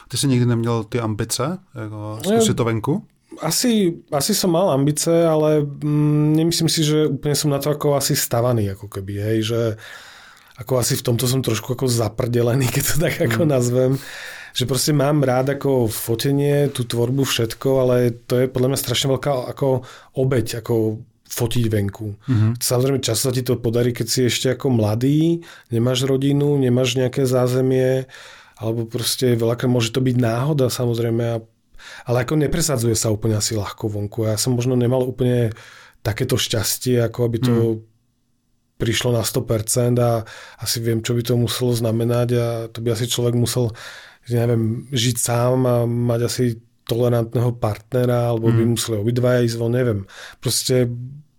Ty 0.09 0.17
jsi 0.17 0.27
nikdy 0.27 0.47
neměl 0.47 0.85
ty 0.85 1.01
ambice, 1.01 1.59
jako 1.75 2.19
zkusit 2.23 2.57
to 2.57 2.65
venku? 2.65 3.05
Asi, 3.41 3.95
asi 4.13 4.35
som 4.35 4.51
mal 4.51 4.71
ambice, 4.71 5.29
ale 5.29 5.61
mm, 5.61 6.37
nemyslím 6.37 6.69
si, 6.69 6.85
že 6.85 7.07
úplne 7.07 7.39
som 7.39 7.51
na 7.51 7.59
to 7.63 7.71
ako 7.71 7.95
asi 7.95 8.17
stavaný, 8.17 8.75
ako 8.75 8.89
keby, 8.89 9.15
hej, 9.15 9.39
že 9.43 9.61
ako 10.59 10.83
asi 10.83 10.97
v 10.97 11.07
tomto 11.07 11.29
som 11.29 11.41
trošku 11.41 11.73
ako 11.73 11.87
zaprdelený, 11.87 12.67
keď 12.67 12.83
to 12.83 12.95
tak 12.99 13.15
ako 13.21 13.47
mm. 13.47 13.49
nazvem 13.49 13.93
že 14.59 14.67
proste 14.67 14.91
mám 14.91 15.23
rád 15.23 15.55
ako 15.55 15.87
fotenie, 15.87 16.67
tú 16.75 16.83
tvorbu, 16.83 17.23
všetko, 17.23 17.69
ale 17.79 18.11
to 18.27 18.43
je 18.43 18.51
podľa 18.51 18.75
mňa 18.75 18.79
strašne 18.81 19.07
veľká 19.15 19.55
ako 19.55 19.87
obeď, 20.19 20.65
ako 20.65 21.05
fotiť 21.29 21.65
venku. 21.69 22.17
Mm-hmm. 22.17 22.51
Samozrejme, 22.59 23.05
často 23.05 23.29
sa 23.29 23.37
ti 23.37 23.45
to 23.45 23.61
podarí, 23.61 23.93
keď 23.93 24.07
si 24.09 24.21
ešte 24.27 24.57
ako 24.57 24.73
mladý, 24.73 25.45
nemáš 25.69 26.09
rodinu, 26.09 26.57
nemáš 26.57 26.97
nejaké 26.97 27.29
zázemie, 27.29 28.09
alebo 28.59 28.89
proste 28.89 29.37
veľakrát 29.37 29.71
môže 29.71 29.93
to 29.93 30.01
byť 30.01 30.17
náhoda 30.19 30.67
samozrejme, 30.73 31.25
a, 31.25 31.37
ale 32.09 32.17
ako 32.25 32.35
nepresadzuje 32.41 32.97
sa 32.97 33.13
úplne 33.13 33.39
asi 33.39 33.55
ľahko 33.55 33.87
vonku. 33.87 34.27
Ja 34.27 34.41
som 34.41 34.57
možno 34.57 34.75
nemal 34.75 35.05
úplne 35.05 35.55
takéto 36.03 36.41
šťastie, 36.41 37.05
ako 37.05 37.19
aby 37.29 37.39
to 37.39 37.55
mm. 37.55 37.79
prišlo 38.81 39.15
na 39.15 39.23
100% 39.23 40.01
a 40.01 40.25
asi 40.59 40.79
viem, 40.81 41.05
čo 41.05 41.13
by 41.15 41.23
to 41.23 41.35
muselo 41.37 41.77
znamenať 41.77 42.29
a 42.35 42.47
to 42.73 42.81
by 42.81 42.97
asi 42.97 43.07
človek 43.07 43.37
musel 43.37 43.71
neviem, 44.29 44.85
žiť 44.93 45.17
sám 45.17 45.65
a 45.65 45.77
mať 45.89 46.21
asi 46.29 46.45
tolerantného 46.89 47.53
partnera, 47.61 48.33
alebo 48.33 48.49
by 48.49 48.65
mm. 48.65 48.73
museli 48.73 48.97
obidvaja 48.97 49.45
ísť 49.45 49.57
von, 49.61 49.73
neviem. 49.73 50.01
Proste 50.41 50.89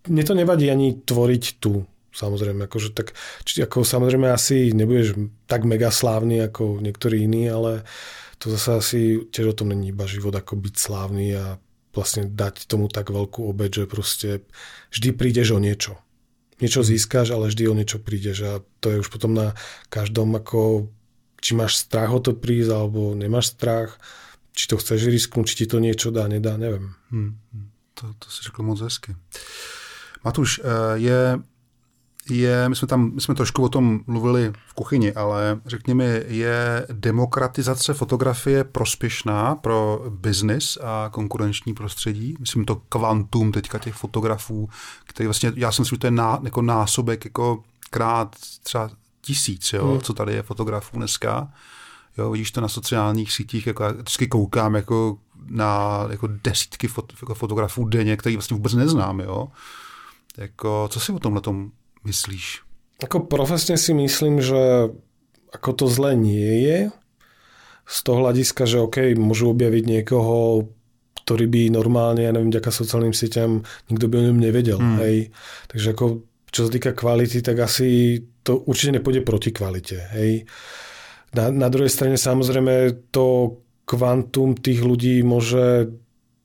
mne 0.08 0.22
to 0.24 0.34
nevadí 0.36 0.70
ani 0.70 0.96
tvoriť 1.04 1.44
tu. 1.60 1.84
Samozrejme, 2.10 2.66
akože 2.66 2.90
tak, 2.90 3.14
či, 3.46 3.62
ako 3.62 3.86
samozrejme 3.86 4.34
asi 4.34 4.74
nebudeš 4.74 5.14
tak 5.46 5.62
mega 5.62 5.94
slávny 5.94 6.42
ako 6.42 6.82
niektorí 6.82 7.22
iní, 7.22 7.46
ale 7.46 7.86
to 8.42 8.50
zase 8.50 8.70
asi 8.74 9.00
tiež 9.30 9.54
o 9.54 9.58
tom 9.62 9.70
není 9.70 9.94
iba 9.94 10.10
život, 10.10 10.34
ako 10.34 10.58
byť 10.58 10.74
slávny 10.74 11.26
a 11.38 11.60
vlastne 11.94 12.26
dať 12.26 12.66
tomu 12.66 12.90
tak 12.90 13.14
veľkú 13.14 13.46
obeď, 13.46 13.84
že 13.84 13.84
proste 13.86 14.28
vždy 14.90 15.08
prídeš 15.14 15.54
o 15.54 15.62
niečo. 15.62 16.02
Niečo 16.58 16.82
získaš, 16.82 17.30
ale 17.30 17.46
vždy 17.46 17.64
o 17.70 17.78
niečo 17.78 18.02
prídeš 18.02 18.38
a 18.42 18.52
to 18.82 18.90
je 18.90 19.00
už 19.00 19.08
potom 19.08 19.32
na 19.32 19.54
každom 19.86 20.34
ako 20.34 20.90
či 21.40 21.56
máš 21.56 21.80
strach 21.80 22.12
o 22.12 22.20
to 22.20 22.36
prísť, 22.36 22.70
alebo 22.70 23.16
nemáš 23.16 23.56
strach, 23.56 23.96
či 24.52 24.68
to 24.68 24.76
chceš 24.76 25.08
risknúť, 25.08 25.48
či 25.48 25.64
ti 25.64 25.66
to 25.66 25.80
niečo 25.80 26.12
dá, 26.12 26.28
nedá, 26.28 26.60
nevím. 26.60 26.94
Hmm, 27.08 27.40
hmm. 27.52 27.66
to, 27.96 28.04
to 28.20 28.26
si 28.28 28.44
řekl 28.44 28.60
moc 28.62 28.78
hezky. 28.84 29.16
Matuš, 30.24 30.60
eh, 30.64 30.98
je, 30.98 31.38
je, 32.30 32.68
my 32.68 32.76
jsme 32.76 32.88
tam, 32.88 33.10
my 33.14 33.20
jsme 33.20 33.34
trošku 33.34 33.62
o 33.62 33.68
tom 33.68 34.00
mluvili 34.06 34.52
v 34.66 34.74
kuchyni, 34.74 35.12
ale 35.12 35.60
řekněme, 35.66 36.04
je 36.26 36.86
demokratizace 36.92 37.94
fotografie 37.94 38.64
prospěšná 38.64 39.54
pro 39.54 40.04
biznis 40.08 40.78
a 40.82 41.08
konkurenční 41.12 41.74
prostředí? 41.74 42.36
Myslím 42.40 42.64
to 42.64 42.76
kvantum 42.76 43.52
teďka 43.52 43.78
těch 43.78 43.94
fotografů, 43.94 44.68
který 45.06 45.26
vlastně, 45.26 45.52
já 45.56 45.72
jsem 45.72 45.84
si, 45.84 45.90
že 45.90 45.98
to 45.98 46.06
je 46.06 46.10
ná, 46.10 46.40
jako 46.42 46.62
násobek 46.62 47.24
jako 47.24 47.62
krát 47.90 48.36
třeba 48.62 48.90
tisíc, 49.20 49.72
jo, 49.72 49.90
hmm. 49.90 50.00
co 50.00 50.12
tady 50.14 50.34
je 50.34 50.42
fotografů 50.42 50.96
dneska. 50.96 51.48
Jo, 52.18 52.30
vidíš 52.30 52.50
to 52.50 52.60
na 52.60 52.68
sociálních 52.68 53.32
sítích, 53.32 53.66
jako 53.66 53.82
já 53.82 53.92
vždycky 53.92 54.26
koukám 54.26 54.74
jako 54.74 55.18
na 55.46 56.06
jako 56.10 56.28
desítky 56.44 56.88
fot, 56.88 57.12
jako 57.22 57.34
fotografů 57.34 57.84
denně, 57.84 58.16
který 58.16 58.36
vlastně 58.36 58.54
vůbec 58.54 58.74
neznám, 58.74 59.20
jo. 59.20 59.48
Jako, 60.38 60.88
co 60.90 61.00
si 61.00 61.12
o 61.12 61.18
tomhle 61.18 61.42
tom 61.42 61.70
myslíš? 62.04 62.60
Ako 63.00 63.20
profesne 63.20 63.80
si 63.80 63.96
myslím, 63.96 64.44
že 64.44 64.92
ako 65.52 65.70
to 65.72 65.86
zle 65.88 66.14
nie 66.14 66.68
je. 66.68 66.78
Z 67.88 67.98
toho 68.06 68.22
hľadiska, 68.22 68.68
že 68.68 68.78
OK, 68.78 69.18
môžu 69.18 69.50
objaviť 69.50 69.84
niekoho, 69.88 70.68
ktorý 71.24 71.46
by 71.50 71.62
normálne, 71.74 72.22
ja 72.22 72.30
neviem, 72.30 72.54
ďaká 72.54 72.70
sociálnym 72.70 73.16
sieťam, 73.16 73.66
nikto 73.90 74.06
by 74.06 74.14
o 74.20 74.26
ňom 74.30 74.38
nevedel. 74.38 74.78
Hmm. 74.78 74.98
Hej. 75.02 75.34
Takže 75.66 75.88
ako 75.96 76.04
čo 76.50 76.66
sa 76.66 76.70
týka 76.70 76.92
kvality, 76.94 77.42
tak 77.42 77.62
asi 77.62 78.18
to 78.42 78.66
určite 78.66 79.00
nepôjde 79.00 79.22
proti 79.22 79.50
kvalite. 79.54 79.98
Hej. 80.14 80.46
Na, 81.34 81.50
na 81.50 81.68
druhej 81.70 81.90
strane 81.90 82.18
samozrejme 82.18 83.06
to 83.14 83.58
kvantum 83.86 84.58
tých 84.58 84.82
ľudí 84.82 85.22
môže 85.22 85.94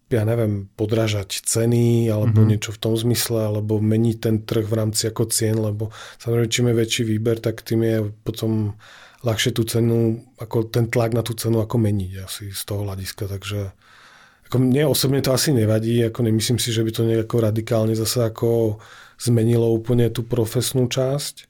ja 0.09 0.21
neviem, 0.21 0.69
podražať 0.77 1.41
ceny 1.43 2.13
alebo 2.13 2.45
Mhm. 2.45 2.47
niečo 2.47 2.71
v 2.71 2.81
tom 2.81 2.93
zmysle, 2.93 3.49
alebo 3.49 3.81
meniť 3.81 4.17
ten 4.21 4.35
trh 4.45 4.65
v 4.65 4.77
rámci 4.77 5.09
ako 5.09 5.25
cien, 5.33 5.57
lebo 5.57 5.89
samozrejme, 6.21 6.49
čím 6.51 6.67
je 6.69 6.75
väčší 6.77 7.03
výber, 7.09 7.41
tak 7.41 7.65
tým 7.65 7.81
je 7.81 7.97
potom 8.21 8.77
ľahšie 9.25 9.57
tú 9.57 9.65
cenu, 9.65 10.21
ako 10.37 10.69
ten 10.69 10.85
tlak 10.85 11.17
na 11.17 11.25
tú 11.25 11.33
cenu 11.33 11.57
ako 11.57 11.81
meniť 11.81 12.11
asi 12.21 12.53
z 12.53 12.61
toho 12.69 12.85
hľadiska, 12.85 13.25
takže 13.25 13.73
ako 14.45 14.55
mne 14.61 14.85
osobne 14.85 15.25
to 15.25 15.33
asi 15.33 15.49
nevadí, 15.49 15.97
ako 16.05 16.21
nemyslím 16.21 16.61
si, 16.61 16.69
že 16.69 16.85
by 16.85 16.91
to 16.93 17.01
nejako 17.09 17.41
radikálne 17.41 17.97
zase 17.97 18.21
ako 18.21 18.77
zmenilo 19.17 19.65
úplne 19.73 20.13
tú 20.13 20.21
profesnú 20.21 20.85
časť, 20.85 21.49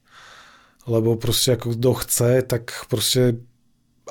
lebo 0.88 1.20
proste 1.20 1.60
ako 1.60 1.76
kto 1.76 1.92
chce, 2.00 2.32
tak 2.48 2.72
proste 2.88 3.44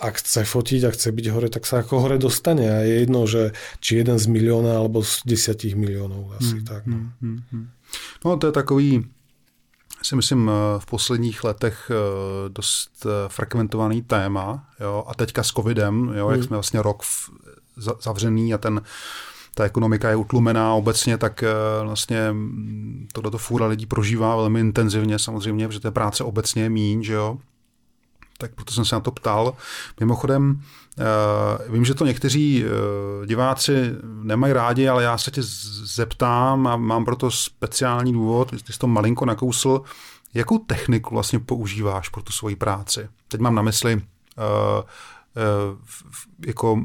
ak 0.00 0.14
chce 0.18 0.44
fotiť 0.44 0.80
a 0.84 0.90
chce 0.90 1.12
byť 1.12 1.26
hore, 1.30 1.48
tak 1.48 1.66
sa 1.66 1.78
ako 1.86 2.00
hore 2.02 2.18
dostane 2.18 2.66
a 2.66 2.82
je 2.82 2.94
jedno, 3.06 3.26
že 3.26 3.52
či 3.80 4.02
jeden 4.02 4.18
z 4.18 4.26
milióna 4.26 4.74
alebo 4.76 5.02
z 5.02 5.22
desiatich 5.26 5.78
miliónov 5.78 6.34
asi 6.38 6.58
Hmm, 6.58 6.64
tak. 6.66 6.82
No. 6.86 6.96
hmm, 7.22 7.38
hmm. 7.52 7.66
No 8.24 8.36
to 8.36 8.46
je 8.46 8.52
takový, 8.52 9.06
si 10.02 10.16
myslím, 10.16 10.50
eh, 10.50 10.52
v 10.78 10.86
posledních 10.86 11.44
letech 11.44 11.90
eh, 11.90 11.94
dost 12.48 13.06
eh, 13.06 13.28
frekventovaný 13.28 14.02
téma. 14.02 14.66
Jo? 14.80 15.04
A 15.08 15.14
teďka 15.14 15.42
s 15.42 15.50
covidem, 15.50 16.12
jo? 16.16 16.30
jak 16.30 16.38
Hmm. 16.38 16.46
jsme 16.46 16.56
vlastně 16.56 16.82
rok 16.82 17.02
v, 17.02 17.30
za- 17.76 17.96
zavřený 18.02 18.54
a 18.54 18.58
ten 18.58 18.82
ta 19.54 19.64
ekonomika 19.64 20.10
je 20.10 20.16
utlumená 20.16 20.74
obecně, 20.74 21.18
tak 21.18 21.44
vlastně 21.82 22.32
mm, 22.32 23.08
tohleto 23.12 23.38
fůra 23.38 23.66
lidí 23.66 23.86
prožívá 23.86 24.36
velmi 24.36 24.60
intenzivně 24.60 25.18
samozřejmě, 25.18 25.66
protože 25.68 25.80
té 25.80 25.90
práce 25.90 26.24
obecně 26.24 26.62
je 26.62 26.70
míň, 26.70 27.02
že 27.02 27.12
jo. 27.12 27.38
Tak 28.38 28.54
proto 28.54 28.72
jsem 28.72 28.84
se 28.84 28.94
na 28.94 29.00
to 29.00 29.10
ptal. 29.10 29.54
Mimochodem, 30.00 30.60
eh, 30.98 31.04
vím, 31.68 31.84
že 31.84 31.94
to 31.94 32.06
někteří 32.06 32.64
eh, 32.64 33.26
diváci 33.26 33.92
nemají 34.22 34.52
rádi, 34.52 34.88
ale 34.88 35.02
já 35.02 35.18
se 35.18 35.30
tě 35.30 35.40
zeptám 35.84 36.66
a 36.66 36.76
mám 36.76 37.04
proto 37.04 37.30
speciální 37.30 38.12
důvod, 38.12 38.50
ty 38.50 38.72
jsi 38.72 38.78
to 38.78 38.86
malinko 38.86 39.26
nakousl, 39.26 39.82
jakou 40.34 40.58
techniku 40.58 41.14
vlastně 41.14 41.38
používáš 41.38 42.08
pro 42.08 42.22
tu 42.22 42.32
svoji 42.32 42.56
práci? 42.56 43.08
Teď 43.28 43.40
mám 43.40 43.54
na 43.54 43.62
mysli 43.62 43.94
uh, 43.94 44.02
jako 46.46 46.84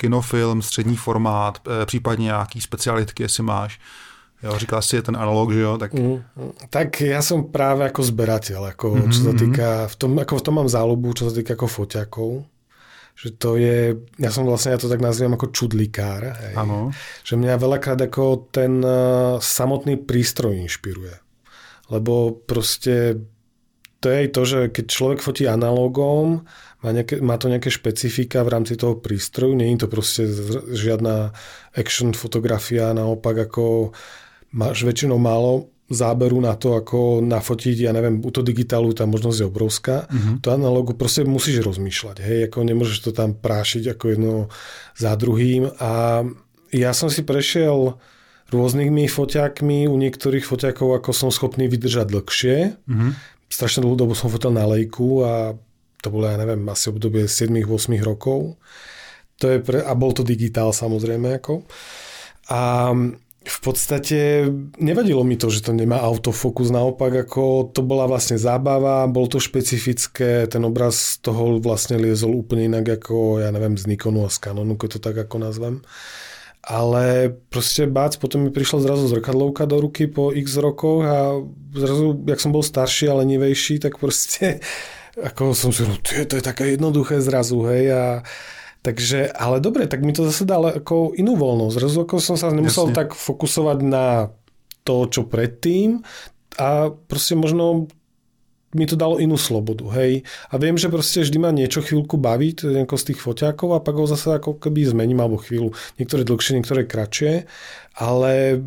kinofilm, 0.00 0.62
střední 0.62 0.96
formát, 0.96 1.58
eh, 1.82 1.86
případně 1.86 2.24
nějaký 2.24 2.60
specialitky, 2.60 3.22
jestli 3.22 3.42
máš. 3.42 3.80
Jo, 4.42 4.58
říkal 4.58 4.82
si 4.82 4.96
je 4.96 5.02
ten 5.02 5.16
analog, 5.16 5.52
že 5.52 5.60
jo? 5.60 5.78
Tak... 5.78 5.92
Mm, 5.92 6.24
mm. 6.36 6.52
tak 6.72 7.00
ja 7.00 7.20
som 7.20 7.52
práve 7.52 7.84
ako 7.84 8.00
zberateľ, 8.00 8.72
ako, 8.72 8.86
Mhm, 8.96 9.10
čo 9.12 9.20
sa 9.20 9.32
mhm. 9.36 9.38
týka, 9.38 9.68
v 9.88 9.94
tom, 10.00 10.10
ako 10.16 10.34
v 10.40 10.44
tom 10.48 10.54
mám 10.56 10.68
záľubu, 10.68 11.08
čo 11.12 11.28
sa 11.28 11.36
týka 11.36 11.52
ako 11.60 11.66
foťakov, 11.68 12.32
že 13.20 13.36
to 13.36 13.60
je, 13.60 14.00
ja 14.16 14.30
som 14.32 14.48
vlastne, 14.48 14.72
ja 14.72 14.80
to 14.80 14.88
tak 14.88 15.04
nazývam 15.04 15.36
ako 15.36 15.52
čudlikár, 15.52 16.32
hej. 16.40 16.56
Ano. 16.56 16.88
že 17.20 17.36
mňa 17.36 17.60
veľakrát 17.60 18.00
ako 18.00 18.48
ten 18.48 18.80
uh, 18.80 19.36
samotný 19.36 20.00
prístroj 20.00 20.56
inšpiruje. 20.56 21.20
Lebo 21.92 22.32
proste 22.32 23.20
to 24.00 24.08
je 24.08 24.16
aj 24.24 24.28
to, 24.32 24.42
že 24.48 24.58
keď 24.72 24.84
človek 24.88 25.20
fotí 25.20 25.44
analogom, 25.44 26.48
má, 26.80 26.90
nejaké, 26.96 27.20
má 27.20 27.36
to 27.36 27.52
nejaké 27.52 27.68
špecifika 27.68 28.40
v 28.40 28.52
rámci 28.56 28.80
toho 28.80 28.96
prístroju, 28.96 29.52
nie 29.52 29.76
je 29.76 29.84
to 29.84 29.88
proste 29.92 30.24
žiadna 30.72 31.36
action 31.76 32.16
fotografia, 32.16 32.96
naopak 32.96 33.52
ako 33.52 33.92
máš 34.50 34.82
väčšinou 34.82 35.18
málo 35.18 35.70
záberu 35.90 36.38
na 36.38 36.54
to, 36.54 36.78
ako 36.78 37.18
nafotiť, 37.18 37.90
ja 37.90 37.90
neviem, 37.90 38.22
u 38.22 38.30
to 38.30 38.46
digitálu 38.46 38.94
tá 38.94 39.10
možnosť 39.10 39.38
je 39.42 39.50
obrovská. 39.50 40.06
Mhm. 40.06 40.32
To 40.46 40.54
analogu 40.54 40.94
proste 40.94 41.26
musíš 41.26 41.66
rozmýšľať, 41.66 42.16
hej, 42.22 42.38
ako 42.46 42.58
nemôžeš 42.62 42.98
to 43.02 43.10
tam 43.10 43.34
prášiť 43.34 43.98
ako 43.98 44.04
jedno 44.14 44.34
za 44.94 45.12
druhým 45.18 45.66
a 45.82 46.22
ja 46.70 46.94
som 46.94 47.10
si 47.10 47.26
prešiel 47.26 47.98
rôznymi 48.54 49.10
foťákmi, 49.10 49.90
u 49.90 49.94
niektorých 49.98 50.46
foťákov 50.46 51.02
ako 51.02 51.10
som 51.10 51.30
schopný 51.34 51.66
vydržať 51.66 52.06
dlhšie. 52.06 52.56
Mhm. 52.86 53.08
Strašne 53.50 53.82
dlhú 53.82 53.98
dobu 53.98 54.14
som 54.14 54.30
fotil 54.30 54.54
na 54.54 54.62
lejku 54.62 55.26
a 55.26 55.58
to 56.00 56.08
bolo, 56.08 56.30
ja 56.30 56.38
neviem, 56.38 56.62
asi 56.70 56.88
obdobie 56.88 57.26
7-8 57.26 57.98
rokov. 58.00 58.56
To 59.42 59.46
je 59.50 59.58
pre, 59.58 59.82
a 59.82 59.92
bol 59.98 60.14
to 60.14 60.22
digitál 60.22 60.70
samozrejme. 60.70 61.42
Ako. 61.42 61.66
A 62.48 62.94
v 63.40 63.58
podstate 63.64 64.44
nevadilo 64.76 65.24
mi 65.24 65.40
to, 65.40 65.48
že 65.48 65.64
to 65.64 65.72
nemá 65.72 65.96
autofokus, 66.04 66.68
naopak 66.68 67.24
ako 67.24 67.72
to 67.72 67.80
bola 67.80 68.04
vlastne 68.04 68.36
zábava, 68.36 69.08
bol 69.08 69.32
to 69.32 69.40
špecifické, 69.40 70.44
ten 70.44 70.60
obraz 70.60 71.16
toho 71.24 71.56
vlastne 71.56 71.96
liezol 71.96 72.36
úplne 72.36 72.68
inak 72.68 73.00
ako, 73.00 73.40
ja 73.40 73.48
neviem, 73.48 73.80
z 73.80 73.88
Nikonu 73.88 74.28
a 74.28 74.30
z 74.32 74.44
Canonu, 74.44 74.76
keď 74.76 74.88
to 74.96 75.00
tak 75.00 75.16
ako 75.24 75.40
nazvem. 75.40 75.80
Ale 76.60 77.32
proste 77.48 77.88
bác, 77.88 78.20
potom 78.20 78.44
mi 78.44 78.52
prišla 78.52 78.84
zrazu 78.84 79.08
zrkadlovka 79.08 79.64
do 79.64 79.80
ruky 79.80 80.04
po 80.04 80.28
x 80.36 80.60
rokoch 80.60 81.00
a 81.08 81.40
zrazu, 81.72 82.20
jak 82.28 82.44
som 82.44 82.52
bol 82.52 82.60
starší 82.60 83.08
a 83.08 83.24
lenivejší, 83.24 83.80
tak 83.80 83.96
proste 83.96 84.60
ako 85.32 85.56
som 85.56 85.72
si 85.72 85.80
hovoril, 85.88 86.28
to 86.28 86.36
je 86.36 86.44
také 86.44 86.76
jednoduché 86.76 87.24
zrazu, 87.24 87.64
hej, 87.72 87.88
a 87.88 88.02
Takže, 88.80 89.28
ale 89.36 89.60
dobre, 89.60 89.84
tak 89.84 90.00
mi 90.00 90.16
to 90.16 90.24
zase 90.24 90.48
dalo 90.48 90.72
ako 90.72 91.12
inú 91.12 91.36
voľnosť. 91.36 91.74
Zrazu 91.76 91.98
ako 92.08 92.16
som 92.16 92.36
sa 92.40 92.48
nemusel 92.48 92.88
Jasne. 92.88 92.96
tak 92.96 93.12
fokusovať 93.12 93.78
na 93.84 94.32
to, 94.88 95.04
čo 95.04 95.28
predtým 95.28 96.00
a 96.56 96.88
proste 96.88 97.36
možno 97.36 97.92
mi 98.70 98.86
to 98.86 98.94
dalo 98.94 99.18
inú 99.18 99.34
slobodu, 99.34 99.82
hej. 99.98 100.22
A 100.48 100.54
viem, 100.56 100.78
že 100.78 100.86
proste 100.86 101.26
vždy 101.26 101.38
ma 101.42 101.50
niečo 101.50 101.82
chvíľku 101.82 102.14
baví, 102.16 102.54
to 102.54 102.70
je 102.70 102.86
z 102.86 103.06
tých 103.12 103.20
foťákov 103.20 103.74
a 103.74 103.82
pak 103.82 103.98
ho 103.98 104.06
zase 104.06 104.38
ako 104.38 104.62
keby 104.62 104.86
zmením 104.86 105.18
alebo 105.18 105.42
chvíľu. 105.42 105.74
Niektoré 105.98 106.22
dlhšie, 106.22 106.62
niektoré 106.62 106.86
kratšie, 106.86 107.50
ale 107.98 108.62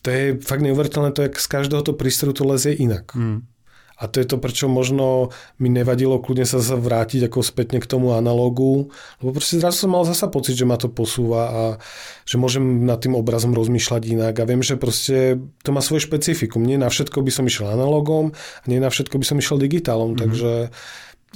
to 0.00 0.08
je 0.14 0.24
fakt 0.38 0.62
neuveriteľné, 0.62 1.10
to 1.10 1.26
je, 1.26 1.30
z 1.34 1.48
každého 1.50 1.82
to 1.82 1.92
prístroju 1.98 2.38
to 2.38 2.44
lezie 2.46 2.72
inak. 2.78 3.10
Hmm. 3.10 3.50
A 3.98 4.06
to 4.06 4.22
je 4.22 4.26
to, 4.30 4.38
prečo 4.38 4.70
možno 4.70 5.34
mi 5.58 5.66
nevadilo 5.66 6.22
kľudne 6.22 6.46
sa 6.46 6.62
vrátiť 6.62 7.26
ako 7.26 7.42
spätne 7.42 7.82
k 7.82 7.90
tomu 7.90 8.14
analogu, 8.14 8.94
lebo 9.18 9.34
proste 9.34 9.58
zrazu 9.58 9.84
som 9.86 9.90
mal 9.90 10.06
zasa 10.06 10.30
pocit, 10.30 10.54
že 10.54 10.62
ma 10.62 10.78
to 10.78 10.86
posúva 10.86 11.42
a 11.50 11.62
že 12.22 12.38
môžem 12.38 12.86
nad 12.86 13.02
tým 13.02 13.18
obrazom 13.18 13.50
rozmýšľať 13.58 14.02
inak 14.06 14.34
a 14.38 14.46
viem, 14.46 14.62
že 14.62 14.78
proste 14.78 15.42
to 15.66 15.70
má 15.74 15.82
svoje 15.82 16.06
špecifikum. 16.06 16.62
Nie 16.62 16.78
na 16.78 16.86
všetko 16.86 17.26
by 17.26 17.30
som 17.34 17.44
išiel 17.50 17.74
analogom 17.74 18.32
a 18.34 18.64
nie 18.70 18.78
na 18.78 18.88
všetko 18.88 19.18
by 19.18 19.24
som 19.26 19.42
išiel 19.42 19.58
digitálom, 19.58 20.14
mm-hmm. 20.14 20.22
takže 20.22 20.50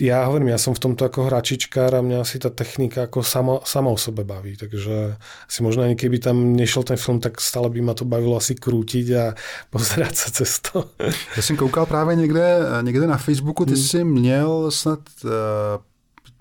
ja 0.00 0.24
hovorím, 0.24 0.48
ja 0.48 0.58
som 0.58 0.72
v 0.72 0.80
tomto 0.88 1.04
ako 1.04 1.28
hračičkár 1.28 1.92
a 1.92 2.00
mňa 2.00 2.24
asi 2.24 2.40
tá 2.40 2.48
technika 2.48 3.04
ako 3.04 3.20
sama, 3.20 3.60
sama 3.64 3.92
o 3.92 3.98
sebe 4.00 4.24
baví, 4.24 4.56
takže 4.56 5.16
si 5.48 5.60
možno 5.62 5.84
ani 5.84 5.96
keby 5.96 6.18
tam 6.18 6.56
nešiel 6.56 6.82
ten 6.82 6.96
film, 6.96 7.20
tak 7.20 7.40
stále 7.40 7.68
by 7.68 7.80
ma 7.84 7.92
to 7.94 8.04
bavilo 8.08 8.36
asi 8.40 8.56
krútiť 8.56 9.06
a 9.12 9.24
pozerať 9.74 10.14
sa 10.16 10.28
cez 10.32 10.60
to. 10.64 10.88
Já 11.36 11.42
jsem 11.42 11.56
koukal 11.56 11.86
právě 11.86 12.16
někde, 12.16 12.58
někde 12.82 13.06
na 13.06 13.16
Facebooku, 13.16 13.64
ty 13.64 13.72
Hmm. 13.74 13.82
jsi 13.82 14.04
měl 14.04 14.70
snad 14.70 15.00
uh, 15.24 15.30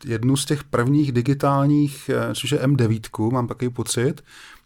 jednu 0.05 0.37
z 0.37 0.45
těch 0.45 0.63
prvních 0.63 1.11
digitálních, 1.11 2.09
což 2.35 2.51
je 2.51 2.59
M9, 2.59 3.31
mám 3.31 3.47
takový 3.47 3.69
pocit, 3.69 4.21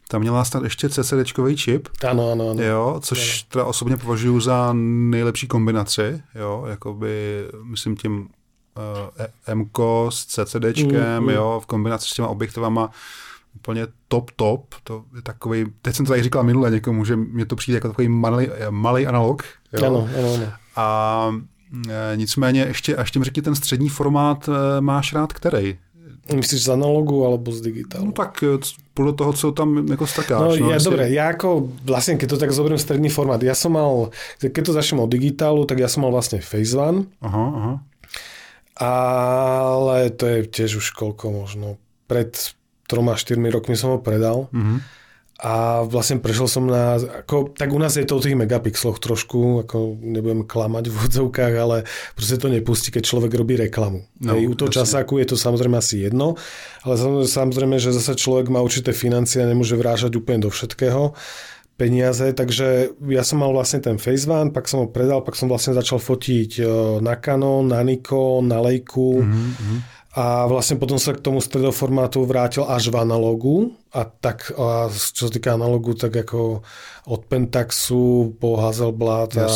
tam 0.09 0.21
měla 0.21 0.45
snad 0.45 0.63
ještě 0.63 0.89
CCDčkový 0.89 1.55
čip, 1.57 1.87
Áno, 2.05 2.31
áno, 2.31 2.53
áno. 2.53 2.61
jo, 2.61 2.99
což 3.03 3.43
teda 3.49 3.65
osobně 3.65 3.97
považuji 3.97 4.39
za 4.39 4.69
nejlepší 5.09 5.47
kombinaci, 5.47 6.21
jo, 6.35 6.65
jakoby, 6.69 7.45
myslím 7.63 7.95
tím 7.95 8.27
MKO 9.53 10.07
s 10.11 10.25
CCDčkem, 10.25 11.17
Mm, 11.19 11.23
mm. 11.23 11.29
jo, 11.29 11.59
v 11.63 11.65
kombinaci 11.65 12.07
s 12.09 12.13
těma 12.13 12.27
objektivama 12.27 12.91
úplně 13.55 13.87
top, 14.07 14.31
top. 14.35 14.75
To 14.83 15.03
je 15.15 15.21
takový, 15.21 15.65
teď 15.81 15.95
jsem 15.95 16.05
to 16.05 16.11
tady 16.11 16.23
říkal 16.23 16.43
minule 16.43 16.71
někomu, 16.71 17.05
že 17.05 17.15
mě 17.15 17.45
to 17.45 17.55
přijde 17.55 17.77
jako 17.77 17.87
takový 17.87 18.07
malý, 18.09 18.47
malý 18.69 19.07
analog. 19.07 19.43
Jo. 19.73 19.79
Áno, 19.87 20.07
áno, 20.07 20.27
áno. 20.35 20.47
A 20.75 20.87
e, 21.89 22.17
nicméně 22.17 22.61
ještě, 22.67 22.95
a 22.95 23.01
ještě 23.01 23.19
mi 23.19 23.25
řekni, 23.25 23.41
ten 23.41 23.55
střední 23.55 23.89
formát 23.89 24.49
e, 24.49 24.81
máš 24.81 25.13
rád 25.13 25.33
který? 25.33 25.77
Myslíš 26.35 26.63
z 26.63 26.69
analogu 26.69 27.25
alebo 27.25 27.51
z 27.51 27.61
digitálu? 27.61 28.05
No 28.05 28.11
tak 28.11 28.43
e, 28.43 28.47
podle 28.93 29.13
toho, 29.13 29.33
co 29.33 29.51
tam 29.51 29.87
jako 29.87 30.07
strkáš. 30.07 30.41
No, 30.59 30.67
ja, 30.67 30.73
jestli- 30.73 30.89
dobre, 30.89 31.03
ja 31.13 31.29
ako, 31.35 31.69
vlastne 31.85 32.15
keď 32.17 32.27
to 32.29 32.37
tak 32.41 32.49
zoberiem 32.51 32.79
stredný 32.81 33.09
formát, 33.13 33.43
ja 33.43 33.53
som 33.53 33.75
mal, 33.77 34.09
keď 34.41 34.63
to 34.65 34.73
začnem 34.73 34.99
od 35.03 35.11
digitálu, 35.11 35.65
tak 35.69 35.79
ja 35.79 35.87
som 35.91 36.01
mal 36.07 36.11
vlastne 36.15 36.39
Phase 36.41 36.73
One, 36.79 37.05
Aha, 37.21 37.45
aha. 37.55 37.73
Ale 38.75 40.11
to 40.11 40.25
je 40.25 40.39
tiež 40.45 40.71
už 40.77 40.87
koľko 40.91 41.31
možno, 41.33 41.67
pred 42.05 42.31
troma, 42.85 43.15
štyrmi 43.15 43.49
rokmi 43.49 43.73
som 43.73 43.89
ho 43.89 43.99
predal 43.99 44.45
Mhm. 44.53 44.77
a 45.35 45.53
vlastne 45.83 46.15
prešiel 46.17 46.47
som 46.47 46.63
na, 46.63 46.95
ako, 46.95 47.51
tak 47.51 47.67
u 47.67 47.75
nás 47.75 47.91
je 47.93 48.03
to 48.03 48.15
o 48.15 48.23
tých 48.23 48.35
megapixloch 48.35 48.95
trošku, 48.97 49.63
ako 49.63 49.77
nebudem 49.97 50.43
klamať 50.43 50.87
v 50.87 50.95
odzovkách, 51.01 51.53
ale 51.55 51.77
proste 52.13 52.37
to 52.37 52.47
nepustí, 52.47 52.87
keď 52.87 53.03
človek 53.03 53.31
robí 53.33 53.57
reklamu. 53.57 54.07
No, 54.17 54.31
Hej, 54.33 54.47
u 54.47 54.55
toho 54.55 54.69
jasne. 54.69 54.79
časáku 54.81 55.19
je 55.19 55.27
to 55.27 55.35
samozrejme 55.35 55.75
asi 55.75 56.03
jedno, 56.03 56.39
ale 56.83 56.95
samozrejme, 57.25 57.75
že 57.75 57.91
zase 57.91 58.15
človek 58.15 58.47
má 58.47 58.59
určité 58.59 58.91
financie 58.91 59.39
a 59.39 59.49
nemôže 59.49 59.73
vrážať 59.73 60.15
úplne 60.15 60.39
do 60.39 60.49
všetkého 60.49 61.11
peniaze, 61.75 62.31
takže 62.31 62.95
ja 63.11 63.23
som 63.27 63.43
mal 63.43 63.51
vlastne 63.51 63.83
ten 63.83 63.99
One, 63.99 64.51
pak 64.55 64.65
som 64.71 64.83
ho 64.83 64.87
predal, 64.87 65.19
pak 65.19 65.35
som 65.35 65.51
vlastne 65.51 65.75
začal 65.75 65.99
fotiť 65.99 66.51
e, 66.59 66.63
na 67.03 67.19
Canon, 67.19 67.67
na 67.67 67.83
Nikon, 67.83 68.47
na 68.47 68.63
Leicu 68.63 69.19
Mhm, 69.19 69.43
mhm. 69.59 69.77
a 70.15 70.47
vlastne 70.47 70.79
potom 70.79 70.95
sa 70.95 71.11
k 71.11 71.19
tomu 71.19 71.43
stredoformátu 71.43 72.23
vrátil 72.23 72.63
až 72.63 72.87
v 72.87 73.03
analogu. 73.03 73.75
A 73.91 74.07
tak, 74.07 74.55
a 74.55 74.87
čo 74.87 75.27
sa 75.27 75.31
týka 75.31 75.51
analogu, 75.55 75.91
tak 75.91 76.15
ako 76.15 76.63
od 77.11 77.21
Pentaxu 77.27 78.31
po 78.39 78.55
Hazelblad 78.55 79.35
a 79.35 79.47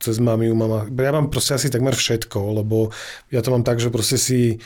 cez 0.00 0.20
Mamiu 0.20 0.52
mám, 0.52 0.88
ja 0.88 1.12
mám 1.12 1.32
proste 1.32 1.56
asi 1.56 1.72
takmer 1.72 1.96
všetko, 1.96 2.60
lebo 2.60 2.92
ja 3.32 3.40
to 3.40 3.52
mám 3.52 3.64
tak, 3.64 3.80
že 3.80 3.88
proste 3.88 4.20
si 4.20 4.60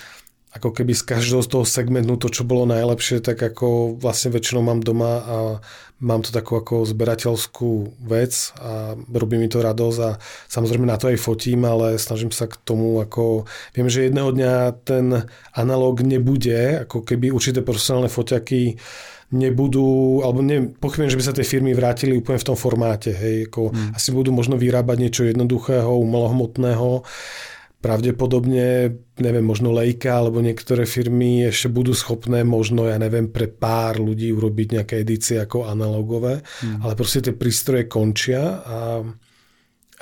ako 0.59 0.75
keby 0.75 0.93
z 0.93 1.03
každého 1.07 1.43
z 1.47 1.49
toho 1.49 1.65
segmentu 1.65 2.19
to, 2.19 2.29
čo 2.29 2.43
bolo 2.43 2.67
najlepšie, 2.67 3.23
tak 3.23 3.39
ako 3.39 3.95
vlastne 3.97 4.35
väčšinou 4.35 4.67
mám 4.67 4.83
doma 4.83 5.13
a 5.23 5.37
mám 5.99 6.23
to 6.23 6.31
takú 6.31 6.59
ako 6.59 6.87
zberateľskú 6.87 8.03
vec 8.07 8.55
a 8.59 8.95
robí 9.11 9.39
mi 9.39 9.51
to 9.51 9.63
radosť 9.63 9.99
a 10.03 10.11
samozrejme 10.47 10.87
na 10.87 10.99
to 10.99 11.11
aj 11.11 11.19
fotím, 11.19 11.67
ale 11.67 11.99
snažím 11.99 12.31
sa 12.31 12.47
k 12.47 12.59
tomu 12.63 13.03
ako, 13.03 13.47
viem, 13.75 13.91
že 13.91 14.07
jedného 14.07 14.31
dňa 14.31 14.53
ten 14.87 15.27
analóg 15.55 16.07
nebude, 16.07 16.87
ako 16.87 17.03
keby 17.03 17.35
určité 17.35 17.63
profesionálne 17.63 18.11
foťaky 18.11 18.79
nebudú, 19.29 20.25
alebo 20.25 20.41
ne, 20.41 20.73
pochybujem, 20.73 21.13
že 21.13 21.19
by 21.21 21.25
sa 21.25 21.37
tie 21.37 21.45
firmy 21.45 21.77
vrátili 21.77 22.17
úplne 22.17 22.41
v 22.41 22.49
tom 22.49 22.57
formáte, 22.57 23.13
hej, 23.13 23.53
ako 23.53 23.75
hmm. 23.75 23.93
asi 23.93 24.09
budú 24.09 24.33
možno 24.33 24.57
vyrábať 24.57 24.97
niečo 24.97 25.23
jednoduchého, 25.29 26.01
umelohmotného, 26.01 27.05
pravdepodobne, 27.79 28.91
neviem, 29.23 29.47
možno 29.47 29.71
Leica 29.71 30.19
alebo 30.19 30.43
niektoré 30.43 30.83
firmy 30.83 31.47
ešte 31.47 31.71
budú 31.71 31.95
schopné 31.95 32.43
možno, 32.43 32.91
ja 32.91 32.99
neviem, 32.99 33.31
pre 33.31 33.47
pár 33.47 34.03
ľudí 34.03 34.35
urobiť 34.35 34.83
nejaké 34.83 34.95
edície 35.07 35.39
ako 35.39 35.71
analogové, 35.71 36.43
hmm. 36.43 36.83
ale 36.83 36.99
proste 36.99 37.31
tie 37.31 37.35
prístroje 37.39 37.87
končia 37.87 38.43
a, 38.67 38.79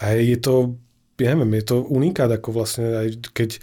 a 0.00 0.04
je 0.16 0.38
to, 0.40 0.80
ja 1.20 1.36
neviem, 1.36 1.60
je 1.60 1.64
to 1.68 1.76
unikát, 1.84 2.32
ako 2.32 2.48
vlastne 2.56 2.96
aj 2.96 3.08
keď 3.36 3.60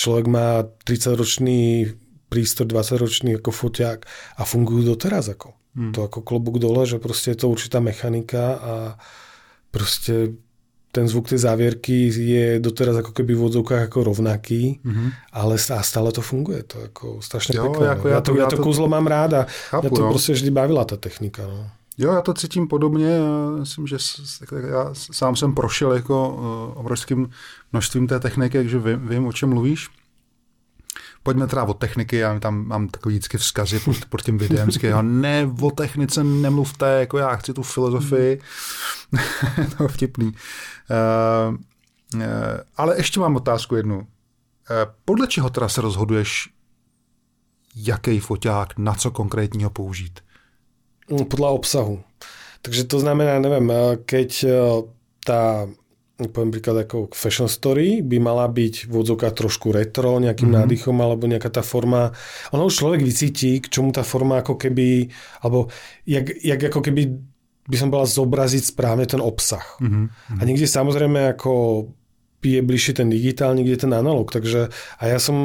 človek 0.00 0.26
má 0.32 0.64
30-ročný 0.88 1.92
prístroj, 2.32 2.72
20-ročný 2.72 3.36
ako 3.36 3.50
foťák 3.52 3.98
a 4.40 4.42
fungujú 4.48 4.96
doteraz 4.96 5.28
ako. 5.28 5.52
Hmm. 5.76 5.92
To 5.92 6.08
ako 6.08 6.24
klobúk 6.24 6.56
dole, 6.56 6.88
že 6.88 6.96
proste 6.96 7.36
je 7.36 7.44
to 7.44 7.52
určitá 7.52 7.84
mechanika 7.84 8.44
a 8.56 8.74
proste 9.68 10.40
ten 10.92 11.08
zvuk 11.08 11.32
tej 11.32 11.40
závierky 11.40 12.12
je 12.12 12.60
doteraz 12.60 13.00
ako 13.00 13.16
keby 13.16 13.32
v 13.32 13.44
odzvukách 13.48 13.88
ako 13.88 14.12
rovnaký, 14.12 14.84
mm-hmm. 14.84 15.08
ale 15.32 15.56
stále 15.58 16.12
to 16.12 16.20
funguje. 16.20 16.62
To 16.68 16.84
ako 16.84 17.06
strašne 17.24 17.56
jo, 17.56 17.72
pekné. 17.72 17.96
Jako 17.96 18.04
no. 18.08 18.14
ja, 18.14 18.20
to, 18.20 18.30
ja, 18.36 18.36
to, 18.36 18.40
ja 18.44 18.46
to 18.52 18.56
kúzlo 18.60 18.86
mám 18.92 19.08
rád 19.08 19.30
a 19.32 19.42
chápu, 19.72 19.88
ja 19.88 19.90
to 19.90 20.02
no. 20.04 20.08
prostě 20.12 20.32
vždy 20.32 20.50
bavila 20.50 20.84
ta 20.84 20.96
technika. 20.96 21.42
No. 21.48 21.70
Jo, 21.98 22.12
já 22.12 22.20
to 22.20 22.34
cítím 22.34 22.68
podobně. 22.68 23.08
Já 23.08 23.50
myslím, 23.60 23.86
že 23.86 23.96
já 24.48 24.90
sám 24.92 25.36
jsem 25.36 25.54
prošel 25.54 25.92
jako 25.92 26.28
uh, 26.28 26.80
obrovským 26.80 27.30
množstvím 27.72 28.06
té 28.06 28.20
techniky, 28.20 28.58
takže 28.58 28.78
vím, 28.78 29.08
vím, 29.08 29.26
o 29.26 29.32
čem 29.32 29.48
mluvíš. 29.48 29.88
Pojďme 31.22 31.46
teda 31.46 31.64
o 31.64 31.74
techniky, 31.74 32.16
já 32.16 32.38
tam 32.38 32.66
mám 32.66 32.88
takový 32.88 33.14
vždycky 33.14 33.38
vzkazy 33.38 33.80
pod, 33.80 33.96
pod 34.08 34.22
tím 34.22 34.38
videem, 34.38 34.68
vždycky, 34.68 34.86
jo, 34.86 35.02
ne, 35.02 35.50
o 35.60 35.70
technice 35.70 36.24
nemluvte, 36.24 36.86
jako 37.00 37.18
já 37.18 37.36
chci 37.36 37.52
tu 37.54 37.62
filozofii, 37.62 38.40
to 39.76 39.82
je 39.82 39.88
vtipný. 39.88 40.26
Uh, 40.26 41.54
uh, 42.14 42.22
ale 42.76 42.96
ještě 42.96 43.20
mám 43.20 43.36
otázku 43.36 43.76
jednu. 43.76 43.98
Uh, 43.98 44.06
podle 45.04 45.26
čeho 45.26 45.50
teda 45.50 45.68
se 45.68 45.80
rozhoduješ, 45.80 46.48
jaký 47.76 48.20
foťák, 48.20 48.78
na 48.78 48.94
co 48.94 49.10
konkrétního 49.10 49.70
použít? 49.70 50.20
No, 51.10 51.24
podle 51.24 51.48
obsahu. 51.48 52.02
Takže 52.62 52.84
to 52.84 53.00
znamená, 53.00 53.38
neviem, 53.38 53.72
keď 54.06 54.44
tá 55.26 55.66
poviem 56.30 56.52
príklad 56.54 56.86
ako 56.86 57.10
fashion 57.10 57.48
story, 57.48 58.04
by 58.04 58.20
mala 58.22 58.46
byť 58.46 58.86
v 58.86 58.94
odzokách 58.94 59.34
trošku 59.34 59.74
retro, 59.74 60.20
nejakým 60.20 60.52
mm-hmm. 60.52 60.62
nádychom, 60.62 60.96
alebo 61.00 61.24
nejaká 61.26 61.48
tá 61.48 61.62
forma, 61.64 62.12
ono 62.54 62.68
už 62.68 62.78
človek 62.78 63.00
vycíti, 63.02 63.58
k 63.58 63.66
čomu 63.66 63.90
tá 63.90 64.06
forma 64.06 64.44
ako 64.44 64.60
keby, 64.60 65.10
alebo 65.42 65.72
jak, 66.06 66.30
jak 66.38 66.60
ako 66.60 66.80
keby 66.84 67.02
by 67.62 67.76
som 67.78 67.88
bola 67.90 68.06
zobraziť 68.06 68.74
správne 68.74 69.06
ten 69.06 69.22
obsah. 69.22 69.64
Mm-hmm. 69.78 70.38
A 70.38 70.42
niekde 70.42 70.66
samozrejme 70.66 71.34
ako 71.34 71.52
je 72.42 72.58
bližšie 72.58 72.98
ten 72.98 73.06
digitál, 73.06 73.54
niekde 73.54 73.86
ten 73.86 73.94
analog. 73.94 74.26
Takže 74.34 74.74
a 74.98 75.02
ja 75.06 75.22
som, 75.22 75.38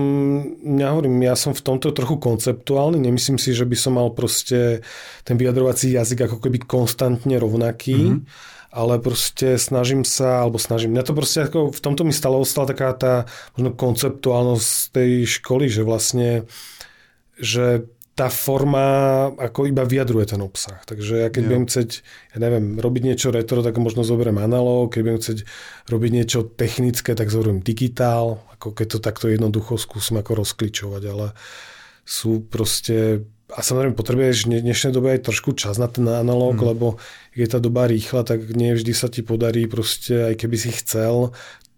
ja 0.65 0.89
hovorím, 0.97 1.21
ja 1.21 1.37
som 1.37 1.53
v 1.53 1.61
tomto 1.61 1.93
trochu 1.93 2.17
konceptuálny, 2.17 2.97
nemyslím 2.97 3.37
si, 3.37 3.53
že 3.53 3.69
by 3.69 3.77
som 3.77 4.01
mal 4.01 4.09
proste 4.17 4.81
ten 5.21 5.37
vyjadrovací 5.37 5.93
jazyk 5.93 6.25
ako 6.25 6.41
keby 6.41 6.65
konstantne 6.65 7.37
rovnaký. 7.37 8.17
Mm-hmm 8.17 8.55
ale 8.77 9.01
proste 9.01 9.57
snažím 9.57 10.05
sa, 10.05 10.45
alebo 10.45 10.61
snažím, 10.61 10.93
mňa 10.93 11.09
to 11.09 11.17
proste 11.17 11.49
ako, 11.49 11.73
v 11.73 11.81
tomto 11.81 12.05
mi 12.05 12.13
stále 12.13 12.37
ostala 12.37 12.69
taká 12.69 12.93
tá 12.93 13.13
možno 13.57 13.73
konceptuálnosť 13.73 14.93
tej 14.93 15.25
školy, 15.25 15.65
že 15.65 15.81
vlastne, 15.81 16.45
že 17.41 17.89
tá 18.13 18.33
forma 18.33 18.85
ako 19.37 19.69
iba 19.69 19.85
vyjadruje 19.85 20.33
ten 20.33 20.41
obsah. 20.41 20.81
Takže 20.89 21.25
ja 21.25 21.29
keď 21.29 21.41
yeah. 21.41 21.49
budem 21.53 21.65
chcieť, 21.69 21.89
ja 22.33 22.37
neviem, 22.37 22.65
robiť 22.77 23.01
niečo 23.05 23.29
retro, 23.29 23.65
tak 23.65 23.77
možno 23.77 24.01
zoberiem 24.01 24.41
analóg, 24.41 24.93
keď 24.93 25.01
budem 25.05 25.21
chcieť 25.21 25.39
robiť 25.89 26.11
niečo 26.13 26.39
technické, 26.45 27.13
tak 27.13 27.33
zoberiem 27.33 27.61
digitál, 27.61 28.41
ako 28.57 28.73
keď 28.73 28.87
to 28.97 28.99
takto 29.01 29.25
jednoducho 29.29 29.77
skúsim 29.77 30.17
ako 30.17 30.37
rozkličovať, 30.45 31.03
ale 31.09 31.37
sú 32.05 32.41
proste 32.41 33.25
a 33.47 33.63
samozrejme 33.63 33.95
potrebuješ 33.95 34.51
v 34.51 34.59
dnešnej 34.59 34.91
dobe 34.91 35.15
aj 35.15 35.31
trošku 35.31 35.55
čas 35.55 35.79
na 35.79 35.87
ten 35.87 36.03
analóg, 36.03 36.59
hmm. 36.59 36.67
lebo 36.67 36.87
je 37.31 37.47
tá 37.47 37.63
doba 37.63 37.87
rýchla, 37.87 38.27
tak 38.27 38.43
nie 38.51 38.75
vždy 38.75 38.91
sa 38.91 39.07
ti 39.07 39.23
podarí 39.23 39.71
proste, 39.71 40.33
aj 40.33 40.35
keby 40.35 40.57
si 40.59 40.71
chcel, 40.75 41.31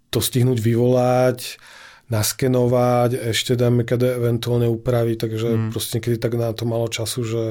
to 0.09 0.17
stihnúť 0.17 0.57
vyvolať, 0.57 1.61
naskenovať, 2.09 3.21
ešte 3.37 3.53
dáme 3.53 3.85
kade 3.85 4.17
eventuálne 4.17 4.65
upraviť, 4.65 5.17
takže 5.21 5.47
hmm. 5.47 5.69
proste 5.69 6.01
niekedy 6.01 6.17
tak 6.17 6.33
na 6.41 6.49
to 6.57 6.65
malo 6.65 6.89
času, 6.89 7.21
že 7.21 7.43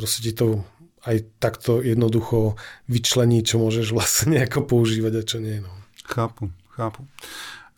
proste 0.00 0.24
ti 0.24 0.32
to 0.32 0.64
aj 1.04 1.20
takto 1.36 1.84
jednoducho 1.84 2.56
vyčlení, 2.88 3.44
čo 3.44 3.60
môžeš 3.60 3.92
vlastne 3.96 4.48
ako 4.48 4.64
používať 4.64 5.12
a 5.20 5.22
čo 5.28 5.38
nie. 5.44 5.60
No. 5.60 5.68
Chápu, 6.08 6.48
chápu. 6.72 7.04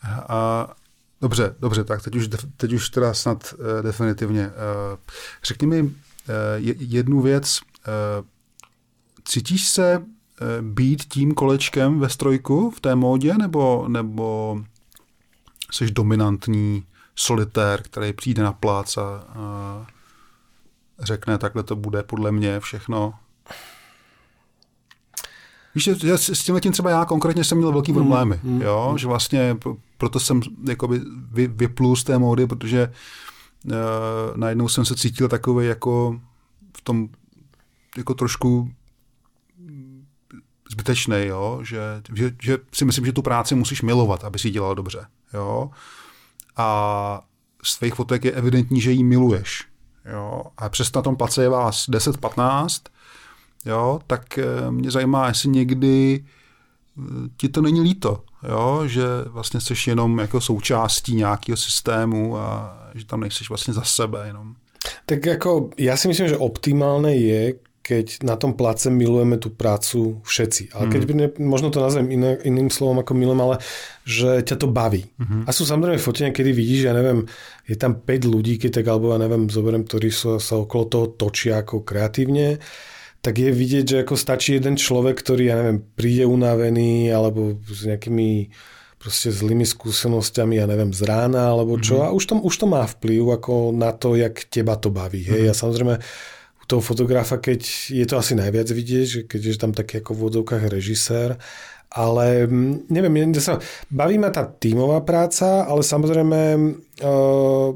A 0.06 0.70
Dobře, 1.24 1.54
dobře, 1.60 1.84
tak 1.84 2.02
teď 2.02 2.16
už, 2.16 2.28
teď 2.56 2.72
už 2.72 2.88
teda 2.88 3.14
snad 3.14 3.54
uh, 3.58 3.82
definitivně. 3.82 4.46
Uh, 4.46 4.52
řekni 5.44 5.66
mi 5.66 5.82
uh, 5.82 5.90
jednu 6.78 7.20
věc. 7.20 7.60
Uh, 7.60 8.26
cítíš 9.24 9.68
se 9.68 9.98
uh, 9.98 10.04
být 10.60 11.04
tím 11.04 11.34
kolečkem 11.34 12.00
ve 12.00 12.08
strojku 12.08 12.70
v 12.70 12.80
té 12.80 12.94
módě, 12.94 13.34
nebo, 13.34 13.88
nebo 13.88 14.58
jsi 15.72 15.90
dominantní 15.90 16.86
solitér, 17.16 17.82
který 17.82 18.12
přijde 18.12 18.42
na 18.42 18.52
plác 18.52 18.96
a 18.96 19.24
uh, 19.36 19.86
řekne, 20.98 21.38
takhle 21.38 21.62
to 21.62 21.76
bude 21.76 22.02
podle 22.02 22.32
mě 22.32 22.60
všechno? 22.60 23.14
Víš, 25.74 25.90
že 26.00 26.18
s 26.18 26.44
tím 26.44 26.60
tím 26.60 26.72
třeba 26.72 26.90
já 26.90 27.04
konkrétně 27.04 27.44
jsem 27.44 27.58
měl 27.58 27.72
velký 27.72 27.92
mm, 27.92 27.98
problémy, 27.98 28.40
mm, 28.42 28.62
jo, 28.62 28.88
mm. 28.92 28.98
že 28.98 29.06
vlastně 29.06 29.56
proto 29.98 30.20
jsem 30.20 30.40
jakoby 30.68 31.00
vy, 31.32 31.46
vyplul 31.46 31.96
z 31.96 32.04
té 32.04 32.18
módy, 32.18 32.46
protože 32.46 32.92
uh, 33.64 33.72
najednou 34.36 34.68
jsem 34.68 34.84
se 34.84 34.94
cítil 34.94 35.28
takový 35.28 35.66
jako 35.66 36.20
v 36.76 36.80
tom 36.80 37.08
jako 37.96 38.14
trošku 38.14 38.70
zbytečný, 40.70 41.26
jo? 41.26 41.60
Že, 41.62 41.80
že, 42.14 42.32
že 42.42 42.58
si 42.72 42.84
myslím, 42.84 43.06
že 43.06 43.12
tu 43.12 43.22
práci 43.22 43.54
musíš 43.54 43.82
milovat, 43.82 44.24
aby 44.24 44.38
si 44.38 44.48
ji 44.48 44.52
dělal 44.52 44.74
dobře. 44.74 45.06
Jo? 45.34 45.70
A 46.56 47.26
z 47.62 47.78
tvých 47.78 47.94
fotek 47.94 48.24
je 48.24 48.32
evidentní, 48.32 48.80
že 48.80 48.92
ji 48.92 49.04
miluješ. 49.04 49.64
Jo? 50.12 50.42
A 50.56 50.68
přesto 50.68 50.98
na 50.98 51.02
tom 51.02 51.16
place 51.16 51.42
je 51.42 51.48
vás 51.48 51.88
10-15, 51.88 52.82
jo? 53.66 54.00
tak 54.06 54.38
eh, 54.38 54.70
mě 54.70 54.90
zajímá, 54.90 55.28
jestli 55.28 55.48
někdy 55.48 56.24
eh, 56.24 57.28
ti 57.36 57.48
to 57.48 57.62
není 57.62 57.80
líto, 57.80 58.24
jo? 58.48 58.82
že 58.86 59.04
vlastně 59.26 59.60
jsi 59.60 59.74
jenom 59.86 60.18
jako 60.18 60.40
součástí 60.40 61.14
nějakého 61.14 61.56
systému 61.56 62.36
a 62.36 62.78
že 62.94 63.06
tam 63.06 63.20
nejsi 63.20 63.44
vlastně 63.48 63.74
za 63.74 63.82
sebe 63.82 64.26
jenom. 64.26 64.54
Tak 65.06 65.26
jako, 65.26 65.70
ja 65.78 65.96
si 65.96 66.08
myslím, 66.08 66.28
že 66.28 66.36
optimálne 66.36 67.16
je, 67.16 67.56
keď 67.84 68.24
na 68.24 68.36
tom 68.40 68.56
place 68.56 68.88
milujeme 68.88 69.36
tú 69.36 69.52
prácu 69.52 70.24
všetci. 70.24 70.72
Ale 70.72 70.88
keď 70.88 71.00
mm. 71.04 71.44
možno 71.44 71.68
to 71.68 71.84
nazvem 71.84 72.08
iné, 72.08 72.40
iným 72.40 72.72
slovom 72.72 73.04
ako 73.04 73.12
milujem, 73.12 73.44
ale 73.44 73.56
že 74.08 74.40
ťa 74.40 74.56
to 74.56 74.72
baví. 74.72 75.04
Mm-hmm. 75.20 75.44
A 75.44 75.50
sú 75.52 75.68
samozrejme 75.68 76.00
fotenia, 76.00 76.32
kedy 76.32 76.50
vidíš, 76.56 76.88
ja 76.88 76.96
neviem, 76.96 77.28
je 77.68 77.76
tam 77.76 78.00
5 78.00 78.24
ľudí, 78.24 78.56
keď 78.56 78.80
tak, 78.80 78.88
alebo 78.88 79.12
ja 79.12 79.20
neviem, 79.20 79.52
zoberiem, 79.52 79.84
ktorí 79.84 80.08
sa, 80.08 80.40
sa 80.40 80.56
okolo 80.56 80.84
toho 80.88 81.06
točia 81.12 81.60
ako 81.60 81.84
kreatívne 81.84 82.56
tak 83.24 83.40
je 83.40 83.48
vidieť, 83.48 83.84
že 83.88 83.96
ako 84.04 84.20
stačí 84.20 84.60
jeden 84.60 84.76
človek, 84.76 85.16
ktorý, 85.16 85.48
ja 85.48 85.56
neviem, 85.56 85.80
príde 85.80 86.28
unavený 86.28 87.08
alebo 87.08 87.56
s 87.64 87.88
nejakými 87.88 88.52
proste 89.00 89.32
zlými 89.32 89.64
skúsenosťami, 89.64 90.60
ja 90.60 90.68
neviem, 90.68 90.92
z 90.92 91.08
rána 91.08 91.48
alebo 91.48 91.80
čo. 91.80 92.04
Mm-hmm. 92.04 92.12
A 92.12 92.16
už 92.16 92.24
to, 92.28 92.34
už 92.36 92.54
to 92.60 92.66
má 92.68 92.84
vplyv 92.84 93.40
ako 93.40 93.72
na 93.72 93.96
to, 93.96 94.12
jak 94.12 94.44
teba 94.52 94.76
to 94.76 94.92
baví. 94.92 95.24
Hej? 95.24 95.48
Mm-hmm. 95.48 95.56
A 95.56 95.60
samozrejme, 95.60 95.94
u 96.60 96.64
toho 96.68 96.80
fotografa, 96.84 97.40
keď 97.40 97.60
je 97.92 98.04
to 98.04 98.20
asi 98.20 98.36
najviac 98.36 98.68
vidieť, 98.68 99.06
že 99.08 99.20
keď 99.24 99.40
je 99.40 99.56
tam 99.56 99.72
taký 99.72 100.04
ako 100.04 100.16
v 100.16 100.22
vodovkách 100.28 100.64
režisér, 100.68 101.40
ale 101.92 102.44
mm, 102.48 102.88
neviem, 102.92 103.32
sa, 103.40 103.60
baví 103.88 104.20
ma 104.20 104.32
tá 104.32 104.48
tímová 104.48 105.04
práca, 105.04 105.64
ale 105.64 105.84
samozrejme 105.84 106.40
uh, 107.04 107.68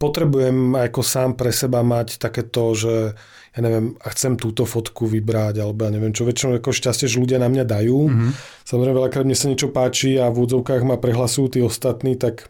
potrebujem 0.00 0.74
ako 0.74 1.00
sám 1.04 1.38
pre 1.38 1.54
seba 1.54 1.84
mať 1.86 2.18
takéto, 2.18 2.74
že 2.74 3.14
ja 3.52 3.60
neviem, 3.60 3.92
a 4.00 4.08
chcem 4.16 4.40
túto 4.40 4.64
fotku 4.64 5.04
vybrať, 5.04 5.60
alebo 5.60 5.84
ja 5.84 5.92
neviem 5.92 6.16
čo, 6.16 6.24
väčšinou 6.24 6.56
ako 6.56 6.72
šťastie, 6.72 7.04
že 7.04 7.20
ľudia 7.20 7.36
na 7.36 7.52
mňa 7.52 7.64
dajú. 7.68 7.98
Mm-hmm. 8.08 8.30
Samozrejme, 8.64 8.96
veľakrát 8.96 9.28
mne 9.28 9.36
sa 9.36 9.52
niečo 9.52 9.68
páči 9.68 10.16
a 10.16 10.32
v 10.32 10.48
údzovkách 10.48 10.80
ma 10.88 10.96
prehlasujú 10.96 11.46
tí 11.52 11.60
ostatní, 11.60 12.16
tak 12.16 12.48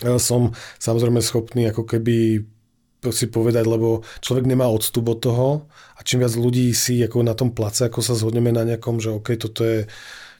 som 0.00 0.56
samozrejme 0.80 1.20
schopný 1.22 1.70
ako 1.70 1.86
keby 1.86 2.42
si 3.12 3.28
povedať, 3.28 3.68
lebo 3.68 4.00
človek 4.24 4.48
nemá 4.48 4.64
odstup 4.64 5.12
od 5.12 5.20
toho 5.20 5.48
a 5.94 6.00
čím 6.00 6.24
viac 6.24 6.32
ľudí 6.40 6.72
si 6.72 7.04
ako 7.04 7.20
na 7.20 7.36
tom 7.36 7.52
place, 7.52 7.84
ako 7.84 8.00
sa 8.00 8.16
zhodneme 8.16 8.48
na 8.48 8.64
nejakom, 8.64 8.96
že 8.96 9.12
OK, 9.12 9.36
toto 9.36 9.60
je 9.60 9.84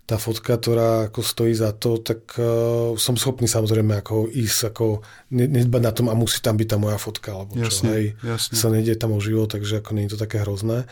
tá 0.05 0.21
fotka, 0.21 0.61
ktorá 0.61 1.09
ako 1.09 1.21
stojí 1.25 1.57
za 1.57 1.73
to, 1.73 1.97
tak 1.97 2.37
uh, 2.37 2.93
som 3.01 3.17
schopný 3.17 3.49
samozrejme 3.49 4.05
ako 4.05 4.29
ísť, 4.29 4.61
ako 4.69 5.01
nedbať 5.33 5.83
na 5.83 5.93
tom 5.97 6.07
a 6.13 6.15
musí 6.15 6.45
tam 6.45 6.61
byť 6.61 6.69
tá 6.69 6.77
moja 6.77 7.01
fotka, 7.01 7.33
alebo 7.33 7.57
čo, 7.57 7.73
jasne, 7.73 7.89
hej, 7.97 8.07
jasne. 8.21 8.53
sa 8.53 8.69
nejde 8.69 9.01
tam 9.01 9.17
o 9.17 9.21
život, 9.25 9.49
takže 9.49 9.81
ako 9.81 9.91
nie 9.97 10.05
je 10.05 10.13
to 10.13 10.21
také 10.21 10.45
hrozné. 10.45 10.85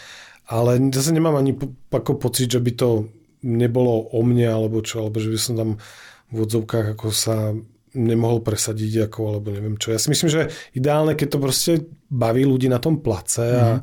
Ale 0.49 0.81
zase 0.91 1.13
nemám 1.13 1.37
ani 1.37 1.53
po, 1.53 1.77
ako 1.93 2.17
pocit, 2.17 2.49
že 2.49 2.61
by 2.65 2.73
to 2.73 3.13
nebolo 3.45 4.09
o 4.17 4.21
mne, 4.25 4.49
alebo 4.49 4.81
čo, 4.81 5.05
alebo 5.05 5.21
že 5.21 5.29
by 5.29 5.39
som 5.39 5.55
tam 5.61 5.71
v 6.33 6.39
odzovkách 6.49 6.97
ako 6.97 7.07
sa 7.13 7.53
nemohol 7.93 8.41
presadiť, 8.41 9.13
ako, 9.13 9.21
alebo 9.37 9.53
neviem 9.53 9.77
čo. 9.77 9.93
Ja 9.93 10.01
si 10.01 10.09
myslím, 10.09 10.33
že 10.33 10.49
ideálne, 10.73 11.13
keď 11.13 11.29
to 11.37 11.39
proste 11.39 11.73
baví 12.09 12.49
ľudí 12.49 12.73
na 12.73 12.81
tom 12.81 13.05
place 13.05 13.45
a, 13.45 13.77
mm. 13.77 13.81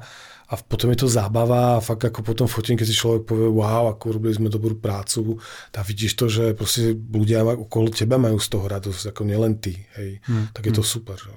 A 0.50 0.58
potom 0.58 0.90
je 0.90 1.06
to 1.06 1.08
zábava 1.08 1.78
a 1.78 1.84
fakt 1.84 2.10
ako 2.10 2.26
potom 2.26 2.48
fotím, 2.50 2.74
keď 2.74 2.88
si 2.90 2.98
človek 2.98 3.22
povie, 3.30 3.46
wow, 3.54 3.94
ako 3.94 4.18
robili 4.18 4.34
sme 4.34 4.50
dobrú 4.50 4.82
prácu 4.82 5.38
a 5.78 5.82
vidíš 5.86 6.18
to, 6.18 6.26
že 6.26 6.58
proste 6.58 6.98
ľudia 6.98 7.46
okolo 7.46 7.94
teba 7.94 8.18
majú 8.18 8.42
z 8.42 8.50
toho 8.50 8.66
radosť, 8.66 9.14
ako 9.14 9.22
nielen 9.30 9.62
ty, 9.62 9.78
hej. 9.94 10.18
Mm. 10.26 10.50
Tak 10.50 10.66
je 10.66 10.74
to 10.74 10.82
mhm. 10.82 10.90
super. 10.90 11.18
Že? 11.22 11.32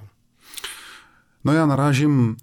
No 1.45 1.53
já 1.53 1.65
narážím 1.65 2.37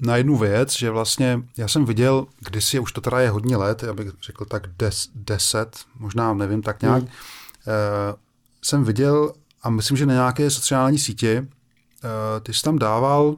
na 0.00 0.16
jednu 0.16 0.36
věc, 0.36 0.72
že 0.72 0.90
vlastně 0.90 1.42
já 1.56 1.68
jsem 1.68 1.84
viděl, 1.84 2.26
kdysi, 2.38 2.78
už 2.78 2.92
to 2.92 3.00
teda 3.00 3.20
je 3.20 3.30
hodně 3.30 3.56
let, 3.56 3.82
já 3.82 3.92
bych 3.94 4.08
řekl 4.26 4.44
tak 4.44 4.66
des, 4.78 5.08
deset, 5.14 5.78
možná 5.98 6.34
nevím, 6.34 6.62
tak 6.62 6.82
nějak, 6.82 7.02
mm. 7.02 7.08
eh, 7.08 8.14
jsem 8.62 8.84
viděl 8.84 9.32
a 9.62 9.70
myslím, 9.70 9.96
že 9.96 10.06
na 10.06 10.14
nějaké 10.14 10.50
sociální 10.50 10.98
sítě 10.98 11.40
uh, 11.40 12.40
ty 12.42 12.54
jsi 12.54 12.62
tam 12.62 12.78
dával 12.78 13.26
uh, 13.26 13.36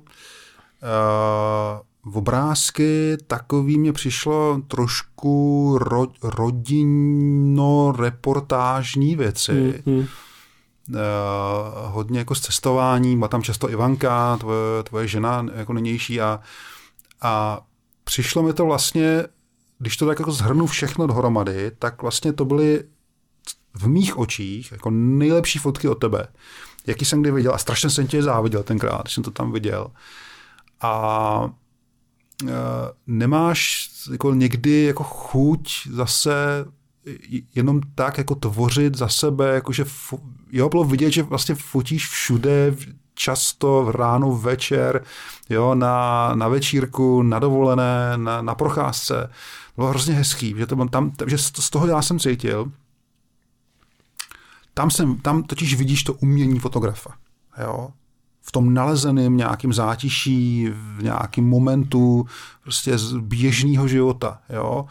v 2.10 2.16
obrázky 2.16 3.16
takový 3.26 3.78
mě 3.78 3.92
přišlo 3.92 4.62
trošku 4.68 5.78
ro, 5.80 6.06
rodinno-reportážní 6.22 9.16
věci. 9.16 9.52
Mm-hmm. 9.52 10.06
Uh, 10.88 10.96
hodně 11.84 12.18
jako 12.18 12.34
s 12.34 12.40
cestováním, 12.40 13.18
má 13.18 13.28
tam 13.28 13.42
často 13.42 13.70
Ivanka, 13.70 14.36
tvoje, 14.36 14.82
tvoje 14.82 15.08
žena 15.08 15.46
jako 15.54 15.72
nynější 15.72 16.20
a, 16.20 16.40
a 17.20 17.60
přišlo 18.04 18.42
mi 18.42 18.52
to 18.52 18.66
vlastně, 18.66 19.24
když 19.78 19.96
to 19.96 20.06
tak 20.06 20.18
jako 20.18 20.32
zhrnu 20.32 20.66
všechno 20.66 21.06
dohromady, 21.06 21.70
tak 21.78 22.02
vlastně 22.02 22.32
to 22.32 22.44
byly 22.44 22.84
v 23.74 23.88
mých 23.88 24.18
očích 24.18 24.72
jako 24.72 24.90
nejlepší 24.90 25.58
fotky 25.58 25.88
od 25.88 25.94
tebe, 25.94 26.26
jaký 26.86 27.04
jsem 27.04 27.20
kdy 27.20 27.30
viděl 27.30 27.54
a 27.54 27.58
strašně 27.58 27.90
jsem 27.90 28.06
tě 28.06 28.22
záviděl 28.22 28.62
tenkrát, 28.62 29.02
když 29.02 29.14
jsem 29.14 29.24
to 29.24 29.30
tam 29.30 29.52
viděl. 29.52 29.90
A 30.80 31.50
nemáš 33.06 33.90
jako 34.12 34.34
někdy 34.34 34.82
jako 34.82 35.02
chuť 35.04 35.88
zase 35.92 36.64
jenom 37.54 37.80
tak 37.94 38.18
jako 38.18 38.34
tvořit 38.34 38.94
za 38.94 39.08
sebe, 39.08 39.54
jakože 39.54 39.84
jo, 40.52 40.68
bylo 40.68 40.84
vidět, 40.84 41.10
že 41.10 41.22
vlastně 41.22 41.54
fotíš 41.54 42.08
všude, 42.08 42.76
často 43.14 43.84
v 43.84 43.90
ráno, 43.90 44.36
večer, 44.36 45.04
jo, 45.48 45.74
na, 45.74 46.30
na 46.34 46.48
večírku, 46.48 47.22
na 47.22 47.38
dovolené, 47.38 48.12
na, 48.16 48.42
na 48.42 48.54
procházce. 48.54 49.30
Bylo 49.76 49.88
hrozně 49.88 50.14
hezký, 50.14 50.54
že 50.58 50.66
to 50.66 50.88
tam, 50.88 51.12
že 51.26 51.38
z 51.38 51.70
toho 51.70 51.86
já 51.86 52.02
jsem 52.02 52.18
cítil, 52.18 52.72
tam, 54.74 54.90
jsem, 54.90 55.16
tam 55.16 55.42
totiž 55.42 55.74
vidíš 55.74 56.04
to 56.04 56.14
umění 56.14 56.58
fotografa. 56.58 57.10
Jo? 57.62 57.90
V 58.50 58.52
tom 58.52 58.74
nalezeném 58.74 59.36
nějakým 59.36 59.72
zátiší, 59.72 60.68
v 60.96 61.02
nějakém 61.02 61.44
momentu 61.44 62.26
prostě 62.62 62.98
z 62.98 63.12
běžného 63.12 63.88
života. 63.88 64.38
Jo? 64.52 64.84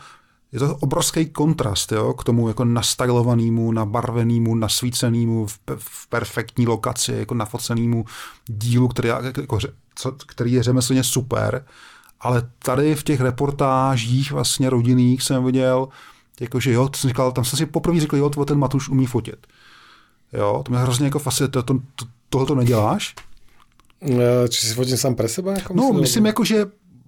Je 0.51 0.59
to 0.59 0.75
obrovský 0.75 1.25
kontrast 1.25 1.91
jo? 1.91 2.13
k 2.13 2.23
tomu 2.23 2.47
jako 2.47 2.65
nastylovanému, 2.65 3.71
nabarvenému, 3.71 4.55
nasvícenému, 4.55 5.47
v, 5.47 5.59
v 5.77 6.07
perfektní 6.07 6.67
lokaci, 6.67 7.13
jako 7.13 7.33
nafocenému 7.33 8.05
dílu, 8.45 8.87
který, 8.87 9.09
jako, 9.37 9.59
který 10.25 10.51
je 10.51 10.63
řemeslně 10.63 11.03
super, 11.03 11.65
ale 12.19 12.49
tady 12.59 12.95
v 12.95 13.03
těch 13.03 13.21
reportážích 13.21 14.31
vlastně 14.31 14.69
rodinných 14.69 15.23
jsem 15.23 15.45
viděl, 15.45 15.87
jakože 16.39 16.71
jo, 16.73 16.89
jsem 16.95 17.09
říkal, 17.09 17.31
tam 17.31 17.45
jsem 17.45 17.57
si 17.57 17.65
poprvé 17.65 17.99
řekl, 17.99 18.17
jo, 18.17 18.29
ten 18.29 18.59
Matuš 18.59 18.89
umí 18.89 19.05
fotit. 19.05 19.47
Jo, 20.33 20.61
to 20.65 20.71
mě 20.71 20.81
hrozně 20.81 21.05
jako 21.05 21.19
fascinuje. 21.19 21.51
To, 21.51 21.63
to, 21.63 21.73
to, 21.73 22.05
tohle 22.29 22.47
to 22.47 22.55
neděláš? 22.55 23.15
Eh, 24.01 24.49
či 24.49 24.65
si 24.65 24.73
fotím 24.73 24.97
sám 24.97 25.15
pre 25.15 25.27
seba? 25.27 25.53
Jako 25.53 25.73
no, 25.73 25.83
myslím, 25.83 26.01
myslím 26.01 26.25
jako, 26.25 26.43
že 26.43 26.65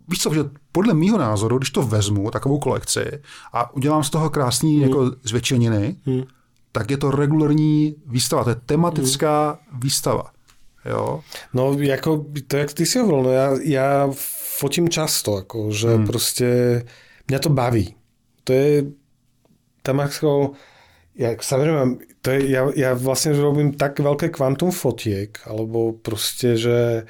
víš 0.08 0.20
co, 0.20 0.34
že 0.34 0.44
podle 0.72 0.94
mýho 0.94 1.18
názoru, 1.18 1.58
když 1.58 1.70
to 1.70 1.82
vezmu, 1.82 2.32
takovou 2.32 2.60
kolekci 2.60 3.22
a 3.54 3.74
udělám 3.76 4.04
z 4.04 4.10
toho 4.10 4.30
krásný 4.30 4.74
hmm. 4.76 4.84
jako 4.84 5.12
zvětšeniny, 5.24 5.96
hmm. 6.06 6.24
tak 6.72 6.92
je 6.92 6.98
to 6.98 7.12
regulární 7.12 7.96
výstava, 8.06 8.44
to 8.44 8.50
je 8.50 8.56
tematická 8.66 9.60
hmm. 9.72 9.80
výstava. 9.80 10.32
Jo? 10.86 11.22
No, 11.54 11.74
jako, 11.80 12.26
to 12.48 12.58
jak 12.58 12.74
ty 12.74 12.86
si 12.86 13.00
hovoril, 13.00 13.24
no 13.24 13.32
ja, 13.32 13.48
ja 13.64 13.88
fotím 14.62 14.90
často, 14.90 15.42
ako, 15.42 15.70
že 15.74 15.90
hmm. 15.98 16.06
proste 16.10 16.48
mňa 17.30 17.40
to 17.40 17.50
baví. 17.50 17.94
To 18.44 18.50
je 18.54 18.74
tam 19.82 20.02
ako, 20.02 20.58
ja 21.22 21.38
samozrejme 21.38 22.02
to 22.26 22.34
je, 22.34 22.40
ja, 22.50 22.66
ja 22.74 22.92
vlastne 22.98 23.38
robím 23.38 23.78
tak 23.78 24.02
veľké 24.02 24.34
kvantum 24.34 24.74
fotiek, 24.74 25.38
alebo 25.46 25.94
proste, 25.94 26.58
že 26.58 27.06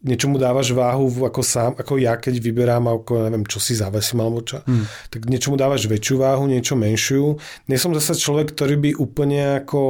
niečomu 0.00 0.40
dávaš 0.40 0.72
váhu 0.72 1.12
ako 1.28 1.40
sám, 1.44 1.72
ako 1.76 2.00
ja, 2.00 2.16
keď 2.16 2.40
vyberám, 2.40 2.88
ako 2.88 3.28
neviem, 3.28 3.44
čo 3.44 3.60
si 3.60 3.76
zavesím 3.76 4.24
alebo 4.24 4.40
čo, 4.40 4.64
hmm. 4.64 5.12
tak 5.12 5.28
niečomu 5.28 5.60
dávaš 5.60 5.84
väčšiu 5.84 6.16
váhu, 6.16 6.48
niečo 6.48 6.72
menšiu. 6.72 7.36
Nie 7.68 7.76
som 7.76 7.92
zase 7.92 8.16
človek, 8.16 8.56
ktorý 8.56 8.80
by 8.80 8.90
úplne 8.96 9.60
ako 9.60 9.80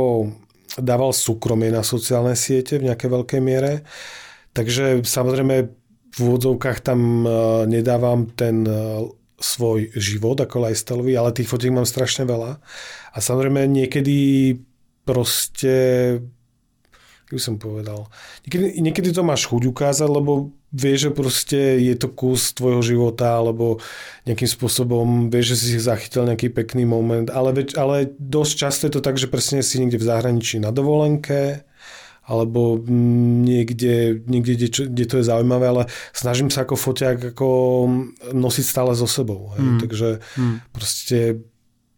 dával 0.79 1.14
súkromie 1.14 1.71
na 1.71 1.87
sociálne 1.87 2.35
siete 2.35 2.79
v 2.79 2.91
nejakej 2.91 3.11
veľkej 3.11 3.41
miere. 3.43 3.87
Takže 4.51 5.07
samozrejme 5.07 5.55
v 6.11 6.18
úvodzovkách 6.18 6.83
tam 6.83 7.23
e, 7.23 7.31
nedávam 7.71 8.27
ten 8.35 8.66
e, 8.66 8.75
svoj 9.39 9.95
život 9.95 10.43
ako 10.43 10.66
lifestyleový, 10.66 11.14
ale 11.14 11.35
tých 11.35 11.47
fotiek 11.47 11.71
mám 11.71 11.87
strašne 11.87 12.27
veľa. 12.27 12.59
A 13.14 13.18
samozrejme 13.18 13.66
niekedy 13.66 14.54
proste 15.04 15.74
by 17.30 17.38
som 17.38 17.56
povedal. 17.62 18.11
Niekedy, 18.46 18.82
niekedy 18.82 19.08
to 19.14 19.22
máš 19.22 19.46
chuť 19.46 19.70
ukázať, 19.70 20.08
lebo 20.11 20.50
vieš, 20.74 21.11
že 21.11 21.11
proste 21.14 21.61
je 21.78 21.94
to 21.94 22.11
kus 22.11 22.50
tvojho 22.54 22.82
života, 22.82 23.38
alebo 23.38 23.78
nejakým 24.26 24.50
spôsobom 24.50 25.30
vieš, 25.30 25.54
že 25.54 25.56
si 25.56 25.68
zachytil 25.78 26.26
nejaký 26.26 26.50
pekný 26.50 26.82
moment, 26.86 27.30
ale, 27.30 27.54
ale 27.78 28.11
dosť 28.18 28.52
často 28.54 28.82
je 28.90 28.94
to 28.98 29.02
tak, 29.02 29.14
že 29.18 29.30
presne 29.30 29.62
si 29.62 29.78
niekde 29.78 30.02
v 30.02 30.08
zahraničí 30.11 30.58
na 30.58 30.74
dovolenke, 30.74 31.62
alebo 32.30 32.78
niekde, 32.86 34.22
niekde 34.30 34.52
kde, 34.54 34.68
čo, 34.70 34.82
kde 34.86 35.04
to 35.11 35.18
je 35.18 35.28
zaujímavé, 35.30 35.66
ale 35.66 35.82
snažím 36.14 36.46
sa 36.46 36.62
ako 36.62 36.78
foťák 36.78 37.34
ako 37.34 37.48
nosiť 38.30 38.64
stále 38.66 38.94
so 38.94 39.11
sebou. 39.11 39.50
Hej. 39.58 39.66
Mm. 39.66 39.78
Takže 39.82 40.08
mm. 40.38 40.56
proste 40.70 41.18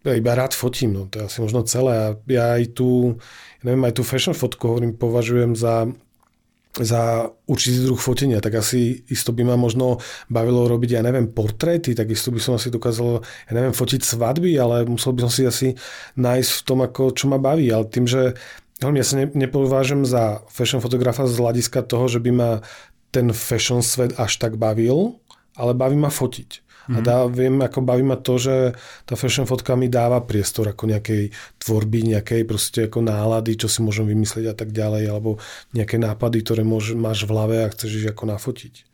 ja 0.03 0.15
iba 0.19 0.35
rád 0.35 0.55
fotím, 0.55 0.99
no 0.99 1.03
to 1.07 1.23
je 1.23 1.27
asi 1.31 1.39
možno 1.43 1.63
celé. 1.63 2.19
Ja 2.27 2.59
aj 2.59 2.75
tu, 2.75 3.19
ja 3.63 3.65
neviem, 3.71 3.87
aj 3.87 3.95
tú 3.99 4.03
fashion 4.03 4.35
fotku 4.35 4.67
hovorím, 4.67 4.99
považujem 4.99 5.55
za 5.55 5.91
za 6.81 7.29
určitý 7.45 7.85
druh 7.85 8.01
fotenia, 8.01 8.41
tak 8.41 8.57
asi 8.57 9.05
isto 9.13 9.29
by 9.29 9.45
ma 9.45 9.61
možno 9.61 10.01
bavilo 10.33 10.65
robiť, 10.65 10.97
ja 10.97 11.03
neviem, 11.05 11.29
portréty, 11.29 11.93
tak 11.93 12.09
isto 12.09 12.33
by 12.33 12.41
som 12.41 12.57
asi 12.57 12.73
dokázal, 12.73 13.21
ja 13.21 13.53
neviem, 13.53 13.77
fotiť 13.77 14.01
svadby, 14.01 14.57
ale 14.57 14.89
musel 14.89 15.13
by 15.13 15.29
som 15.29 15.33
si 15.33 15.43
asi 15.45 15.69
nájsť 16.17 16.51
v 16.57 16.63
tom, 16.65 16.81
ako, 16.81 17.13
čo 17.13 17.29
ma 17.29 17.37
baví. 17.37 17.69
Ale 17.69 17.93
tým, 17.93 18.09
že 18.09 18.41
ja 18.81 19.05
sa 19.05 19.15
ne, 19.21 19.29
nepovážem 19.37 20.09
za 20.09 20.41
fashion 20.49 20.81
fotografa 20.81 21.29
z 21.29 21.37
hľadiska 21.37 21.85
toho, 21.85 22.09
že 22.09 22.25
by 22.25 22.31
ma 22.33 22.51
ten 23.13 23.29
fashion 23.37 23.85
svet 23.85 24.17
až 24.17 24.41
tak 24.41 24.57
bavil, 24.57 25.21
ale 25.53 25.77
baví 25.77 26.01
ma 26.01 26.09
fotiť. 26.09 26.62
Mm-hmm. 26.83 26.95
A 26.95 26.99
mhm. 26.99 27.05
dá, 27.07 27.17
viem, 27.31 27.57
ako 27.63 27.79
baví 27.87 28.03
ma 28.03 28.19
to, 28.19 28.43
že 28.43 28.75
tá 29.07 29.15
fashion 29.15 29.47
fotka 29.47 29.79
mi 29.79 29.87
dáva 29.87 30.19
priestor 30.27 30.75
ako 30.75 30.91
nejakej 30.91 31.31
tvorby, 31.63 32.19
nejakej 32.19 32.43
proste 32.43 32.91
ako 32.91 33.07
nálady, 33.07 33.55
čo 33.55 33.71
si 33.71 33.87
môžem 33.87 34.07
vymyslieť 34.11 34.51
a 34.51 34.55
tak 34.59 34.75
ďalej, 34.75 35.07
alebo 35.07 35.39
nejaké 35.71 36.03
nápady, 36.03 36.43
ktoré 36.43 36.63
môž, 36.67 36.99
máš 36.99 37.23
v 37.23 37.31
hlave 37.31 37.57
a 37.63 37.71
chceš 37.71 38.03
ich 38.03 38.09
ako 38.11 38.27
nafotiť. 38.35 38.91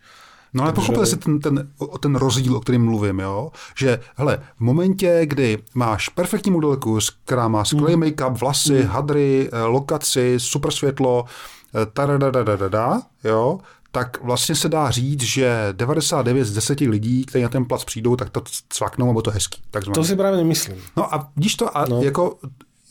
No 0.55 0.64
ale 0.64 0.72
pochopil 0.72 1.07
jsi 1.07 1.16
ten, 1.16 1.41
ten, 1.41 1.68
ten 2.01 2.14
rozdíl, 2.16 2.57
o 2.57 2.61
kterém 2.61 2.84
mluvím, 2.84 3.18
jo? 3.18 3.51
Že, 3.76 4.01
hele, 4.16 4.39
v 4.57 4.61
momentě, 4.61 5.20
kdy 5.24 5.59
máš 5.74 6.09
perfektní 6.09 6.53
modelku, 6.53 6.99
která 7.24 7.49
má 7.49 7.64
skvělý 7.64 7.97
mm. 7.97 8.01
make-up, 8.01 8.39
vlasy, 8.39 8.82
mm. 8.82 8.89
hadry, 8.89 9.49
eh, 9.53 9.62
lokaci, 9.62 10.34
super 10.41 10.70
světlo, 10.70 11.24
da, 12.68 13.03
jo, 13.24 13.59
tak 13.99 14.22
vlastně 14.22 14.55
se 14.55 14.68
dá 14.68 14.90
říct, 14.90 15.22
že 15.22 15.68
99 15.72 16.44
z 16.44 16.55
10 16.55 16.80
lidí, 16.80 17.24
kteří 17.24 17.42
na 17.42 17.49
ten 17.49 17.64
plac 17.64 17.84
přijdou, 17.84 18.16
tak 18.16 18.30
to 18.30 18.42
cvaknou, 18.68 19.07
nebo 19.07 19.22
to 19.22 19.30
hezký. 19.30 19.62
Takzvaný. 19.70 19.94
To 19.94 20.05
si 20.05 20.16
právě 20.16 20.36
nemyslím. 20.36 20.76
No 20.96 21.14
a 21.14 21.30
vidíš 21.36 21.55
to, 21.55 21.76
a 21.78 21.86
no. 21.88 22.03
jako, 22.03 22.38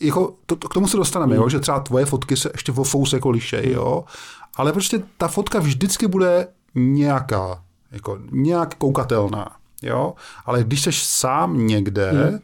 jako 0.00 0.34
to, 0.46 0.56
to, 0.56 0.68
k 0.68 0.74
tomu 0.74 0.88
se 0.88 0.96
dostaneme, 0.96 1.34
mm. 1.34 1.42
jo, 1.42 1.48
že 1.48 1.60
třeba 1.60 1.80
tvoje 1.80 2.04
fotky 2.04 2.36
se 2.36 2.50
ještě 2.54 2.72
o 2.72 2.84
fous 2.84 3.12
jako 3.12 3.30
lišej, 3.30 3.72
jo, 3.72 4.04
ale 4.56 4.72
prostě 4.72 5.02
ta 5.18 5.28
fotka 5.28 5.58
vždycky 5.58 6.06
bude 6.06 6.48
nějaká, 6.74 7.62
jako 7.92 8.18
nějak 8.30 8.74
koukatelná, 8.74 9.56
jo, 9.82 10.14
ale 10.46 10.64
když 10.64 10.82
jsi 10.82 10.92
sám 10.92 11.66
někde, 11.66 12.12
mm. 12.12 12.38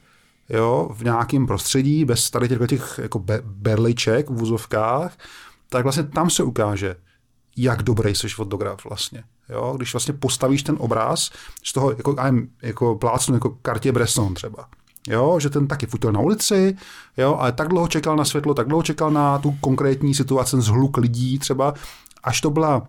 jo, 0.48 0.90
v 0.94 1.04
nějakém 1.04 1.46
prostředí, 1.46 2.04
bez 2.04 2.30
tady 2.30 2.48
těch, 2.48 2.58
těch 2.68 3.00
jako 3.02 3.18
be, 3.18 3.40
berliček 3.44 4.30
v 4.30 4.34
vůzovkách, 4.34 5.12
tak 5.68 5.82
vlastně 5.82 6.02
tam 6.02 6.30
se 6.30 6.42
ukáže, 6.42 6.96
jak 7.56 7.82
dobrý 7.82 8.14
jsi 8.14 8.28
fotograf 8.28 8.84
vlastně. 8.84 9.24
Jo? 9.48 9.74
Když 9.76 9.94
vlastně 9.94 10.14
postavíš 10.14 10.62
ten 10.62 10.76
obraz 10.78 11.30
z 11.64 11.72
toho, 11.72 11.90
jako, 11.90 12.16
jako 12.62 12.94
plácnu, 12.94 13.34
jako 13.34 13.48
Cartier-Bresson 13.48 14.34
třeba. 14.34 14.68
Jo, 15.08 15.40
že 15.40 15.50
ten 15.50 15.66
taky 15.66 15.86
futil 15.86 16.12
na 16.12 16.20
ulici, 16.20 16.76
jo, 17.16 17.36
ale 17.40 17.52
tak 17.52 17.68
dlouho 17.68 17.88
čekal 17.88 18.16
na 18.16 18.24
světlo, 18.24 18.54
tak 18.54 18.68
dlouho 18.68 18.82
čekal 18.82 19.10
na 19.10 19.38
tu 19.38 19.52
konkrétní 19.60 20.14
situaci, 20.14 20.60
zhluk 20.60 20.96
lidí 20.96 21.38
třeba, 21.38 21.74
až 22.22 22.40
to 22.40 22.50
byla 22.50 22.88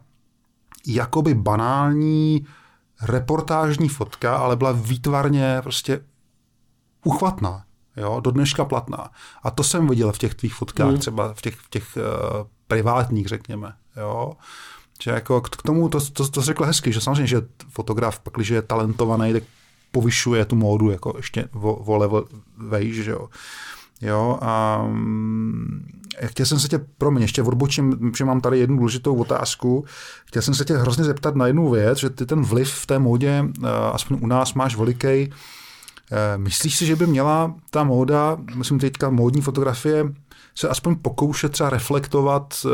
jakoby 0.87 1.33
banální 1.33 2.45
reportážní 3.01 3.89
fotka, 3.89 4.37
ale 4.37 4.55
byla 4.55 4.71
výtvarně 4.71 5.59
prostě 5.63 6.01
uchvatná, 7.03 7.63
jo, 7.97 8.19
do 8.19 8.31
dneška 8.31 8.65
platná. 8.65 9.11
A 9.43 9.51
to 9.51 9.63
jsem 9.63 9.87
viděl 9.87 10.11
v 10.11 10.17
těch 10.17 10.35
tvých 10.35 10.53
fotkách, 10.53 10.91
mm. 10.91 10.97
třeba 10.97 11.33
v 11.33 11.41
těch, 11.41 11.55
v 11.55 11.69
těch 11.69 11.97
uh, 11.97 12.03
privátních, 12.67 13.27
řekněme, 13.27 13.73
jo. 13.97 14.33
Že 15.03 15.11
jako 15.11 15.41
k 15.41 15.61
tomu, 15.63 15.89
to, 15.89 15.99
to, 16.01 16.27
to 16.27 16.41
řekl 16.41 16.63
hezky, 16.63 16.93
že 16.93 17.01
samozřejmě, 17.01 17.27
že 17.27 17.41
fotograf, 17.69 18.19
pak, 18.19 18.33
když 18.33 18.49
je 18.49 18.61
talentovaný, 18.61 19.33
tak 19.33 19.43
povyšuje 19.91 20.45
tu 20.45 20.55
módu 20.55 20.91
jako 20.91 21.13
ještě 21.17 21.47
o, 21.61 21.97
level 21.97 22.25
vejš, 22.57 22.95
že 22.95 23.11
jo. 23.11 23.29
Jo, 24.01 24.37
a 24.41 24.83
mm, 24.87 25.87
chtěl 26.25 26.45
jsem 26.45 26.59
se 26.59 26.67
tě, 26.67 26.79
promiň, 26.97 27.21
ještě 27.21 27.43
odbočím, 27.43 28.11
že 28.17 28.25
mám 28.25 28.41
tady 28.41 28.59
jednu 28.59 28.77
důležitou 28.77 29.15
otázku. 29.15 29.85
Chtěl 30.25 30.41
jsem 30.41 30.53
se 30.53 30.65
tě 30.65 30.77
hrozně 30.77 31.03
zeptat 31.03 31.35
na 31.35 31.47
jednu 31.47 31.69
věc, 31.69 31.97
že 31.97 32.09
ty 32.09 32.25
ten 32.25 32.41
vliv 32.41 32.71
v 32.71 32.85
té 32.85 32.99
módě, 32.99 33.45
eh, 33.63 33.67
aspoň 33.93 34.17
u 34.21 34.27
nás 34.27 34.53
máš 34.53 34.75
veliký. 34.75 35.07
Eh, 36.11 36.37
myslíš 36.37 36.77
si, 36.77 36.85
že 36.85 36.95
by 36.95 37.07
měla 37.07 37.55
ta 37.69 37.83
móda, 37.83 38.37
myslím 38.55 38.79
teďka 38.79 39.09
módní 39.09 39.41
fotografie, 39.41 40.05
se 40.55 40.69
aspoň 40.69 40.95
pokoušet 40.95 41.51
třeba 41.51 41.69
reflektovat 41.69 42.53
eh, 42.65 42.69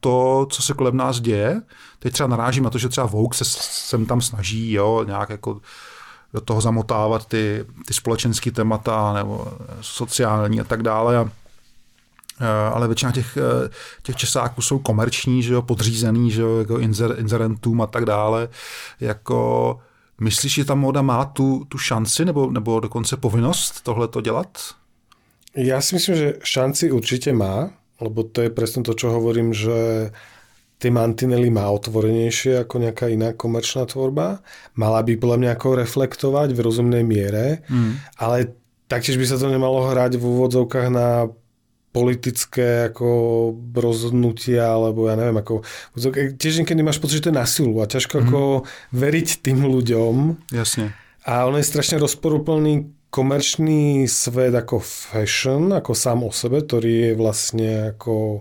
to, 0.00 0.46
co 0.50 0.62
se 0.62 0.74
kolem 0.74 0.96
nás 0.96 1.20
děje? 1.20 1.62
Teď 1.98 2.12
třeba 2.12 2.26
narážím 2.26 2.64
na 2.64 2.70
to, 2.70 2.78
že 2.78 2.88
třeba 2.88 3.06
Vogue 3.06 3.36
se 3.36 3.44
sem 3.44 4.06
tam 4.06 4.20
snaží, 4.20 4.72
jo, 4.72 5.04
nějak 5.06 5.30
jako 5.30 5.60
do 6.32 6.40
toho 6.40 6.60
zamotávat 6.60 7.26
ty, 7.26 7.64
ty 7.86 7.94
společenské 7.94 8.50
témata 8.50 9.12
nebo 9.12 9.46
sociální 9.80 10.60
a 10.60 10.64
tak 10.64 10.82
dále. 10.82 11.16
A, 11.16 11.30
ale 12.74 12.86
většina 12.86 13.12
těch, 13.12 13.38
těch 14.02 14.16
česáků 14.16 14.62
jsou 14.62 14.78
komerční, 14.78 15.42
že 15.42 15.52
jo, 15.52 15.62
podřízený, 15.62 16.30
že 16.30 16.42
jo, 16.42 16.58
jako 16.58 16.78
inzer, 16.78 17.14
inzerentům 17.18 17.80
a 17.80 17.86
tak 17.86 18.04
dále. 18.04 18.48
Jako, 19.00 19.80
myslíš, 20.20 20.54
že 20.54 20.64
ta 20.64 20.74
móda 20.74 21.02
má 21.02 21.24
tu, 21.24 21.64
tu 21.68 21.78
šanci 21.78 22.24
nebo, 22.24 22.50
nebo 22.50 22.80
dokonce 22.80 23.16
povinnost 23.16 23.80
tohle 23.80 24.08
to 24.08 24.20
dělat? 24.20 24.58
Já 25.56 25.80
si 25.80 25.94
myslím, 25.94 26.16
že 26.16 26.34
šanci 26.42 26.90
určitě 26.90 27.32
má, 27.32 27.70
lebo 28.00 28.22
to 28.22 28.42
je 28.42 28.50
presne 28.50 28.82
to, 28.82 28.94
čo 28.94 29.12
hovorím, 29.12 29.54
že 29.54 30.10
tie 30.82 30.90
mantinely 30.90 31.46
má 31.54 31.70
otvorenejšie 31.70 32.66
ako 32.66 32.82
nejaká 32.82 33.06
iná 33.06 33.30
komerčná 33.30 33.86
tvorba. 33.86 34.42
Mala 34.74 35.06
by 35.06 35.14
podľa 35.14 35.38
mňa 35.38 35.50
ako 35.54 35.68
reflektovať 35.78 36.48
v 36.50 36.60
rozumnej 36.66 37.06
miere, 37.06 37.62
mm. 37.70 38.18
ale 38.18 38.58
taktiež 38.90 39.14
by 39.14 39.26
sa 39.30 39.38
to 39.38 39.46
nemalo 39.46 39.86
hrať 39.86 40.18
v 40.18 40.24
úvodzovkách 40.26 40.88
na 40.90 41.30
politické 41.92 42.90
ako 42.90 43.06
rozhodnutia, 43.76 44.74
alebo 44.74 45.06
ja 45.06 45.14
neviem, 45.14 45.38
ako 45.38 45.62
tiež 46.40 46.64
niekedy 46.64 46.80
máš 46.82 46.98
pocit, 46.98 47.20
že 47.20 47.28
to 47.28 47.30
je 47.30 47.38
na 47.38 47.46
silu 47.46 47.78
a 47.78 47.86
ťažko 47.86 48.14
mm. 48.18 48.22
ako 48.26 48.40
veriť 48.90 49.28
tým 49.44 49.62
ľuďom. 49.62 50.14
Jasne. 50.50 50.96
A 51.22 51.46
on 51.46 51.54
je 51.54 51.62
strašne 51.62 52.02
rozporúplný 52.02 52.90
komerčný 53.12 54.08
svet 54.08 54.56
ako 54.56 54.80
fashion, 54.80 55.68
ako 55.76 55.92
sám 55.92 56.24
o 56.24 56.32
sebe, 56.32 56.64
ktorý 56.64 56.92
je 57.06 57.12
vlastne 57.12 57.70
ako 57.92 58.40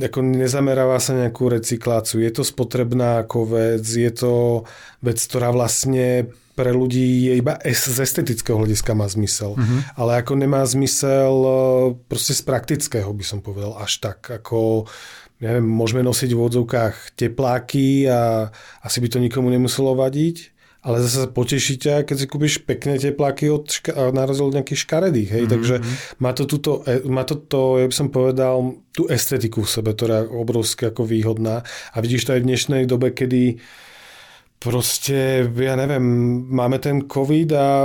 ako 0.00 0.24
nezameráva 0.24 0.96
sa 0.96 1.12
nejakú 1.12 1.52
recykláciu. 1.52 2.24
Je 2.24 2.32
to 2.32 2.40
spotrebná 2.40 3.28
ako 3.28 3.44
vec, 3.44 3.84
je 3.84 4.08
to 4.08 4.64
vec, 5.04 5.20
ktorá 5.20 5.52
vlastne 5.52 6.32
pre 6.56 6.72
ľudí 6.72 7.28
je 7.28 7.32
iba 7.44 7.60
z 7.60 8.00
estetického 8.00 8.56
hľadiska 8.56 8.96
má 8.96 9.04
zmysel. 9.04 9.56
Mm-hmm. 9.56 9.80
Ale 10.00 10.24
ako 10.24 10.32
nemá 10.40 10.64
zmysel 10.64 11.34
e, 11.44 11.52
proste 12.08 12.32
z 12.32 12.42
praktického 12.44 13.12
by 13.12 13.24
som 13.24 13.44
povedal 13.44 13.76
až 13.76 14.00
tak. 14.00 14.24
Ako 14.24 14.88
neviem, 15.44 15.64
môžeme 15.64 16.00
nosiť 16.04 16.32
v 16.32 16.40
odzovkách 16.40 17.16
tepláky 17.16 18.08
a 18.08 18.48
asi 18.80 18.98
by 19.00 19.08
to 19.12 19.20
nikomu 19.20 19.52
nemuselo 19.52 19.92
vadiť 19.92 20.59
ale 20.80 21.04
zase 21.04 21.28
poteší 21.28 21.76
ťa, 21.76 22.08
keď 22.08 22.16
si 22.16 22.26
kúpiš 22.26 22.54
pekné 22.64 22.96
tepláky 22.96 23.52
od 23.52 23.68
ška- 23.68 24.16
na 24.16 24.24
rozdiel 24.24 24.48
od 24.48 24.56
nejakých 24.56 24.80
škaredých, 24.88 25.28
hej, 25.28 25.44
mm-hmm. 25.44 25.52
takže 25.52 25.74
má 26.24 26.32
to, 26.32 26.48
tuto, 26.48 26.80
e, 26.88 27.04
má 27.04 27.28
to 27.28 27.36
to, 27.36 27.84
ja 27.84 27.86
by 27.86 27.94
som 27.94 28.08
povedal, 28.08 28.80
tú 28.96 29.04
estetiku 29.12 29.60
v 29.68 29.72
sebe, 29.76 29.92
ktorá 29.92 30.24
je 30.24 30.32
obrovsky 30.32 30.88
ako 30.88 31.04
výhodná 31.04 31.60
a 31.92 31.96
vidíš 32.00 32.24
to 32.24 32.32
aj 32.32 32.40
v 32.40 32.48
dnešnej 32.48 32.82
dobe, 32.88 33.12
kedy 33.12 33.60
proste, 34.56 35.44
ja 35.52 35.74
neviem, 35.76 36.04
máme 36.48 36.80
ten 36.80 37.04
covid 37.04 37.52
a 37.52 37.84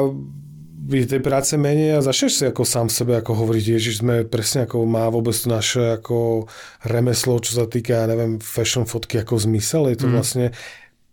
je 0.85 1.05
tej 1.09 1.19
práce 1.19 1.57
menej 1.57 1.97
a 1.97 2.05
začneš 2.05 2.33
si 2.37 2.43
ako 2.45 2.61
sám 2.61 2.87
sebe 2.93 3.17
ako 3.17 3.43
hovoriť, 3.43 3.65
Ježiš, 3.75 4.05
sme 4.05 4.23
presne 4.23 4.69
ako 4.69 4.85
má 4.87 5.09
vôbec 5.11 5.35
to 5.35 5.51
naše 5.51 5.99
ako 5.99 6.47
remeslo, 6.85 7.41
čo 7.43 7.59
sa 7.59 7.65
týka, 7.65 8.05
ja 8.05 8.07
neviem, 8.07 8.39
fashion 8.39 8.87
fotky 8.87 9.19
ako 9.19 9.35
zmysel, 9.35 9.91
je 9.91 9.97
to 9.99 10.07
mm. 10.07 10.13
vlastne 10.13 10.45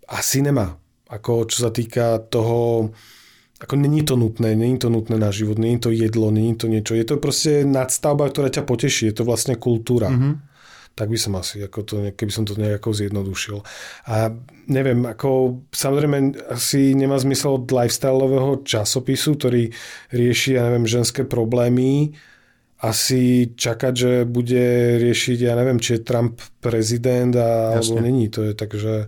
asi 0.06 0.44
nemá 0.44 0.81
ako 1.12 1.44
čo 1.44 1.68
sa 1.68 1.70
týka 1.70 2.24
toho, 2.32 2.88
ako 3.60 3.74
není 3.76 4.02
to 4.02 4.16
nutné, 4.16 4.56
není 4.56 4.80
to 4.80 4.88
nutné 4.88 5.20
na 5.20 5.28
život, 5.28 5.60
není 5.60 5.76
to 5.76 5.92
jedlo, 5.92 6.32
není 6.32 6.56
to 6.56 6.66
niečo. 6.66 6.96
Je 6.96 7.04
to 7.04 7.20
proste 7.20 7.68
nadstavba, 7.68 8.32
ktorá 8.32 8.48
ťa 8.48 8.64
poteší, 8.64 9.12
je 9.12 9.20
to 9.20 9.28
vlastne 9.28 9.60
kultúra. 9.60 10.08
Mm-hmm. 10.08 10.50
Tak 10.92 11.08
by 11.08 11.16
som 11.16 11.32
asi, 11.40 11.64
ako 11.64 11.80
to, 11.88 11.94
keby 12.12 12.32
som 12.32 12.44
to 12.44 12.52
nejako 12.52 12.92
zjednodušil. 12.92 13.64
A 14.12 14.28
neviem, 14.68 15.08
ako 15.08 15.62
samozrejme 15.72 16.36
asi 16.52 16.92
nemá 16.92 17.16
zmysel 17.16 17.56
od 17.56 17.64
lifestyleového 17.64 18.60
časopisu, 18.60 19.40
ktorý 19.40 19.72
rieši, 20.12 20.60
ja 20.60 20.68
neviem, 20.68 20.84
ženské 20.84 21.24
problémy, 21.24 22.12
asi 22.82 23.54
čakať, 23.54 23.94
že 23.94 24.12
bude 24.26 24.98
riešiť, 24.98 25.38
ja 25.38 25.54
neviem, 25.54 25.78
či 25.78 25.96
je 25.96 26.04
Trump 26.04 26.42
prezident 26.58 27.30
a, 27.38 27.78
alebo 27.78 28.02
není. 28.02 28.26
To 28.28 28.42
je 28.42 28.52
takže 28.58 29.06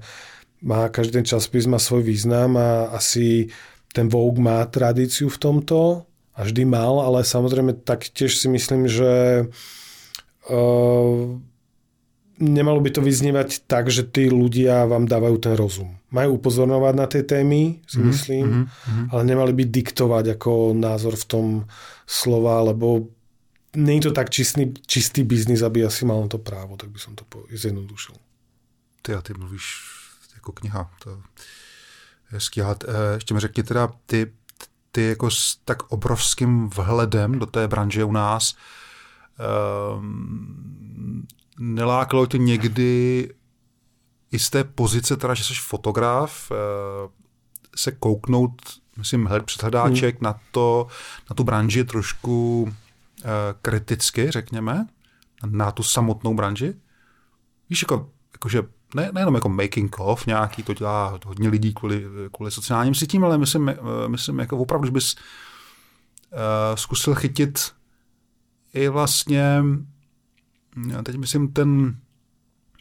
má, 0.64 0.88
každý 0.88 1.20
ten 1.20 1.28
časopis 1.28 1.68
má 1.68 1.76
svoj 1.76 2.00
význam 2.00 2.56
a 2.56 2.96
asi 2.96 3.52
ten 3.92 4.08
Vogue 4.08 4.40
má 4.40 4.64
tradíciu 4.64 5.28
v 5.28 5.38
tomto 5.38 6.08
a 6.34 6.40
vždy 6.42 6.64
mal, 6.66 6.98
ale 7.04 7.22
samozrejme 7.22 7.84
taktiež 7.84 8.34
si 8.40 8.50
myslím, 8.50 8.88
že 8.90 9.44
uh, 10.50 11.38
nemalo 12.42 12.80
by 12.82 12.90
to 12.90 13.04
vyznievať 13.04 13.68
tak, 13.70 13.92
že 13.92 14.02
tí 14.02 14.32
ľudia 14.32 14.88
vám 14.88 15.06
dávajú 15.06 15.36
ten 15.38 15.54
rozum. 15.54 15.94
Majú 16.10 16.42
upozorňovať 16.42 16.94
na 16.96 17.06
tie 17.06 17.22
témy, 17.22 17.84
si 17.86 18.02
mm, 18.02 18.06
myslím, 18.10 18.46
mm, 18.66 19.14
ale 19.14 19.22
nemali 19.22 19.52
by 19.54 19.64
diktovať 19.68 20.34
ako 20.34 20.74
názor 20.74 21.14
v 21.14 21.28
tom 21.28 21.46
slova, 22.08 22.66
lebo 22.66 23.12
nie 23.78 23.98
je 23.98 24.10
to 24.10 24.12
tak 24.14 24.30
čistý, 24.30 24.74
čistý 24.86 25.22
biznis, 25.22 25.62
aby 25.62 25.86
asi 25.86 26.02
mal 26.02 26.18
na 26.24 26.30
to 26.30 26.42
právo, 26.42 26.74
tak 26.74 26.90
by 26.90 26.98
som 26.98 27.14
to 27.14 27.22
zjednodušil. 27.50 28.14
Ty 29.06 29.18
a 29.18 29.20
ty 29.22 29.34
mluvíš 29.34 30.03
jako 30.44 30.52
kniha. 30.52 30.90
To 31.02 31.10
je 31.10 31.16
hezký. 32.24 32.62
A 32.62 32.76
eh, 32.88 33.14
ještě 33.14 33.34
mi 33.34 33.40
řekni 33.40 33.62
teda, 33.62 33.92
ty, 34.06 34.32
ty 34.90 35.02
jako 35.02 35.30
s 35.30 35.56
tak 35.64 35.82
obrovským 35.82 36.68
vhledem 36.68 37.38
do 37.38 37.46
té 37.46 37.68
branže 37.68 38.04
u 38.04 38.12
nás, 38.12 38.56
um, 39.96 41.26
nelákalo 41.58 42.26
tě 42.26 42.38
někdy 42.38 43.34
i 44.30 44.38
z 44.38 44.50
té 44.50 44.64
pozice, 44.64 45.16
teda, 45.16 45.34
že 45.34 45.44
jsi 45.44 45.54
fotograf, 45.54 46.50
uh, 46.50 46.56
se 47.76 47.92
kouknout, 47.92 48.62
myslím, 48.96 49.28
před 49.44 49.62
hledáček 49.62 50.14
hmm. 50.14 50.24
na, 50.24 50.40
to, 50.50 50.86
na 51.30 51.34
tu 51.34 51.44
branži 51.44 51.84
trošku 51.84 52.62
uh, 52.62 52.70
kriticky, 53.62 54.30
řekněme, 54.30 54.86
na 55.46 55.70
tu 55.70 55.82
samotnou 55.82 56.34
branži? 56.34 56.74
Víš, 57.70 57.82
jako, 57.82 58.10
jakože 58.32 58.62
ne, 58.94 59.10
nejenom 59.12 59.34
jako 59.34 59.48
making 59.48 60.00
of, 60.00 60.26
nějaký 60.26 60.62
to 60.62 60.74
dělá 60.74 61.18
hodně 61.26 61.48
lidí 61.48 61.74
kvůli, 61.74 62.06
kvůli 62.32 62.50
sociálním 62.50 62.94
sítím, 62.94 63.24
ale 63.24 63.38
myslím, 63.38 63.74
myslím 64.06 64.38
jako 64.38 64.58
opravdu, 64.58 64.86
že 64.86 64.92
bys 64.92 65.14
uh, 65.14 66.40
zkusil 66.74 67.14
chytit 67.14 67.72
i 68.74 68.88
vlastně, 68.88 69.64
teď 71.02 71.16
myslím, 71.16 71.52
ten 71.52 71.96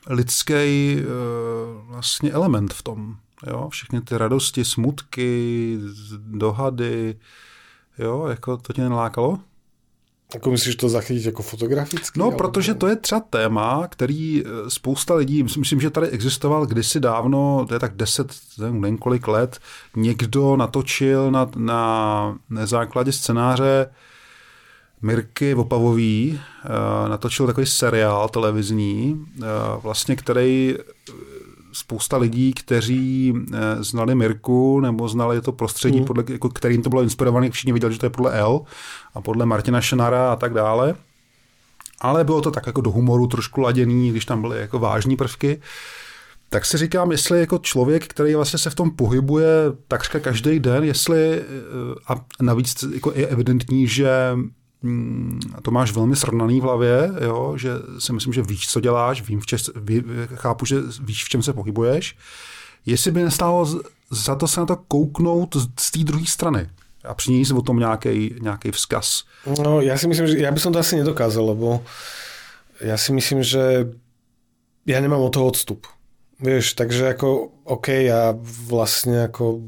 lidský 0.08 0.54
uh, 0.96 1.88
vlastně 1.88 2.32
element 2.32 2.74
v 2.74 2.82
tom. 2.82 3.18
Jo? 3.48 3.70
Všechny 3.70 4.02
ty 4.02 4.18
radosti, 4.18 4.66
smutky, 4.66 5.80
dohady, 6.18 7.20
jo, 8.00 8.28
jako 8.28 8.58
to 8.58 8.74
tě 8.74 8.82
nelákalo? 8.82 9.40
Jako 10.34 10.52
myslíš 10.52 10.76
to 10.76 10.90
zachytit 10.90 11.26
jako 11.26 11.44
fotograficky? 11.44 12.20
No, 12.20 12.32
protože 12.32 12.74
to 12.74 12.88
je 12.88 12.96
třeba 12.96 13.22
téma, 13.30 13.88
který 13.88 14.44
eh, 14.46 14.70
spousta 14.70 15.14
lidí, 15.16 15.44
myslím, 15.44 15.82
že 15.82 15.90
tady 15.90 16.08
existoval 16.08 16.66
kdysi 16.66 17.00
dávno, 17.00 17.66
to 17.68 17.74
je 17.74 17.80
tak 17.80 17.96
deset, 17.96 18.28
nevím 18.58 18.98
kolik 18.98 19.28
let, 19.28 19.60
někdo 19.96 20.56
natočil 20.56 21.32
na, 21.32 21.52
na, 21.56 22.38
na 22.50 22.66
základě 22.66 23.12
scénáře 23.12 23.90
Mirky 25.04 25.54
Vopavový, 25.54 26.40
uh, 26.66 27.10
natočil 27.10 27.48
takový 27.48 27.66
seriál 27.66 28.30
televizní, 28.30 29.26
uh, 29.38 29.46
vlastně 29.84 30.16
který 30.16 30.76
spousta 31.74 32.18
lidí, 32.18 32.54
kteří 32.54 33.34
eh, 33.54 33.84
znali 33.84 34.16
Mirku 34.16 34.80
nebo 34.80 35.08
znali 35.10 35.42
to 35.42 35.52
prostředí, 35.52 36.00
mm. 36.00 36.06
podle, 36.06 36.24
jako, 36.30 36.50
kterým 36.50 36.82
to 36.82 36.90
bylo 36.90 37.02
inspirované, 37.02 37.50
všichni 37.50 37.74
viděli, 37.74 37.94
že 37.94 38.00
to 38.00 38.06
je 38.06 38.10
podle 38.10 38.40
L 38.40 38.62
a 39.14 39.22
podle 39.22 39.46
Martina 39.46 39.82
Šenara 39.82 40.32
a 40.32 40.36
tak 40.36 40.54
dále. 40.54 40.96
Ale 42.02 42.24
bylo 42.24 42.42
to 42.42 42.52
tak 42.52 42.68
jako 42.68 42.82
do 42.82 42.92
humoru 42.92 43.28
trošku 43.28 43.62
laděný, 43.62 44.12
když 44.12 44.26
tam 44.26 44.42
byly 44.42 44.60
jako 44.60 44.80
vážní 44.80 45.16
prvky. 45.16 45.62
Tak 46.50 46.66
si 46.66 46.78
říkám, 46.78 47.12
jestli 47.12 47.40
jako 47.40 47.58
člověk, 47.58 48.08
který 48.08 48.36
vlastně 48.36 48.60
se 48.60 48.70
v 48.70 48.76
tom 48.76 48.92
pohybuje 48.92 49.48
takřka 49.88 50.20
každý 50.20 50.60
den, 50.60 50.84
jestli 50.84 51.34
eh, 51.34 51.44
a 52.08 52.26
navíc 52.42 52.84
jako 52.94 53.12
je 53.16 53.28
evidentní, 53.28 53.88
že 53.88 54.10
to 55.62 55.72
máš 55.72 55.92
velmi 55.92 56.16
srovnaný 56.16 56.60
v 56.60 56.64
hlavě, 56.64 57.12
jo, 57.22 57.54
že 57.58 57.70
si 58.00 58.14
myslím, 58.14 58.34
že 58.34 58.42
víš, 58.42 58.68
co 58.68 58.80
děláš, 58.80 59.22
vím, 59.22 59.40
v 59.40 59.46
čes, 59.46 59.70
ví, 59.76 60.04
chápu, 60.36 60.66
že 60.66 60.76
víš, 61.02 61.26
v 61.26 61.30
čem 61.30 61.44
se 61.44 61.54
pohybuješ. 61.54 62.18
Jestli 62.86 63.12
by 63.12 63.24
nestálo 63.24 63.82
za 64.12 64.36
to 64.36 64.48
se 64.48 64.60
na 64.60 64.66
to 64.66 64.76
kouknout 64.76 65.56
z 65.80 65.92
té 65.92 66.00
druhé 66.00 66.26
strany 66.26 66.70
a 67.04 67.14
přinést 67.14 67.52
o 67.52 67.62
tom 67.62 67.80
nějaký 68.42 68.72
vzkaz. 68.72 69.24
No, 69.64 69.82
já 69.82 69.98
si 69.98 70.08
myslím, 70.08 70.28
že 70.28 70.40
já 70.40 70.52
bych 70.52 70.64
to 70.64 70.80
asi 70.80 70.96
nedokázal, 70.96 71.46
lebo 71.46 71.84
já 72.82 72.98
si 72.98 73.14
myslím, 73.14 73.44
že 73.44 73.90
já 74.86 75.02
nemám 75.02 75.22
o 75.22 75.30
toho 75.30 75.46
odstup. 75.46 75.88
Vieš, 76.44 76.74
takže 76.74 77.16
ako, 77.16 77.56
OK, 77.64 77.88
ja 78.04 78.36
vlastne 78.68 79.32
ako 79.32 79.64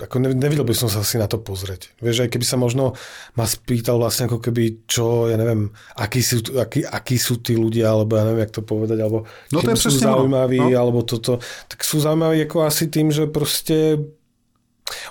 ako 0.00 0.16
nevidel 0.20 0.64
by 0.64 0.72
som 0.72 0.88
sa 0.88 1.04
asi 1.04 1.20
na 1.20 1.28
to 1.28 1.36
pozrieť. 1.36 1.92
Vieš, 2.00 2.24
aj 2.24 2.30
keby 2.32 2.46
sa 2.48 2.56
možno 2.56 2.96
ma 3.36 3.44
spýtal 3.44 4.00
vlastne 4.00 4.26
ako 4.26 4.40
keby, 4.40 4.88
čo, 4.88 5.28
ja 5.28 5.36
neviem, 5.36 5.68
akí 6.00 6.24
sú, 6.24 6.40
akí, 6.56 6.82
akí 6.82 7.20
sú 7.20 7.44
tí 7.44 7.54
ľudia, 7.54 7.92
alebo 7.92 8.16
ja 8.16 8.24
neviem, 8.24 8.48
jak 8.48 8.56
to 8.56 8.62
povedať, 8.64 8.98
alebo 9.04 9.28
no 9.52 9.58
to 9.60 9.70
je 9.76 9.78
sú 9.78 9.92
zaujímaví, 9.92 10.60
no. 10.60 10.72
alebo 10.72 11.04
toto. 11.04 11.38
Tak 11.68 11.84
sú 11.84 12.00
zaujímaví 12.00 12.48
ako 12.48 12.64
asi 12.64 12.88
tým, 12.88 13.12
že 13.12 13.28
proste 13.28 14.00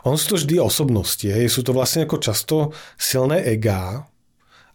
on 0.04 0.20
sú 0.20 0.36
to 0.36 0.38
vždy 0.42 0.56
osobnosti, 0.60 1.24
hej. 1.24 1.48
sú 1.48 1.64
to 1.64 1.72
vlastne 1.72 2.04
ako 2.04 2.18
často 2.20 2.56
silné 3.00 3.46
egá 3.48 4.10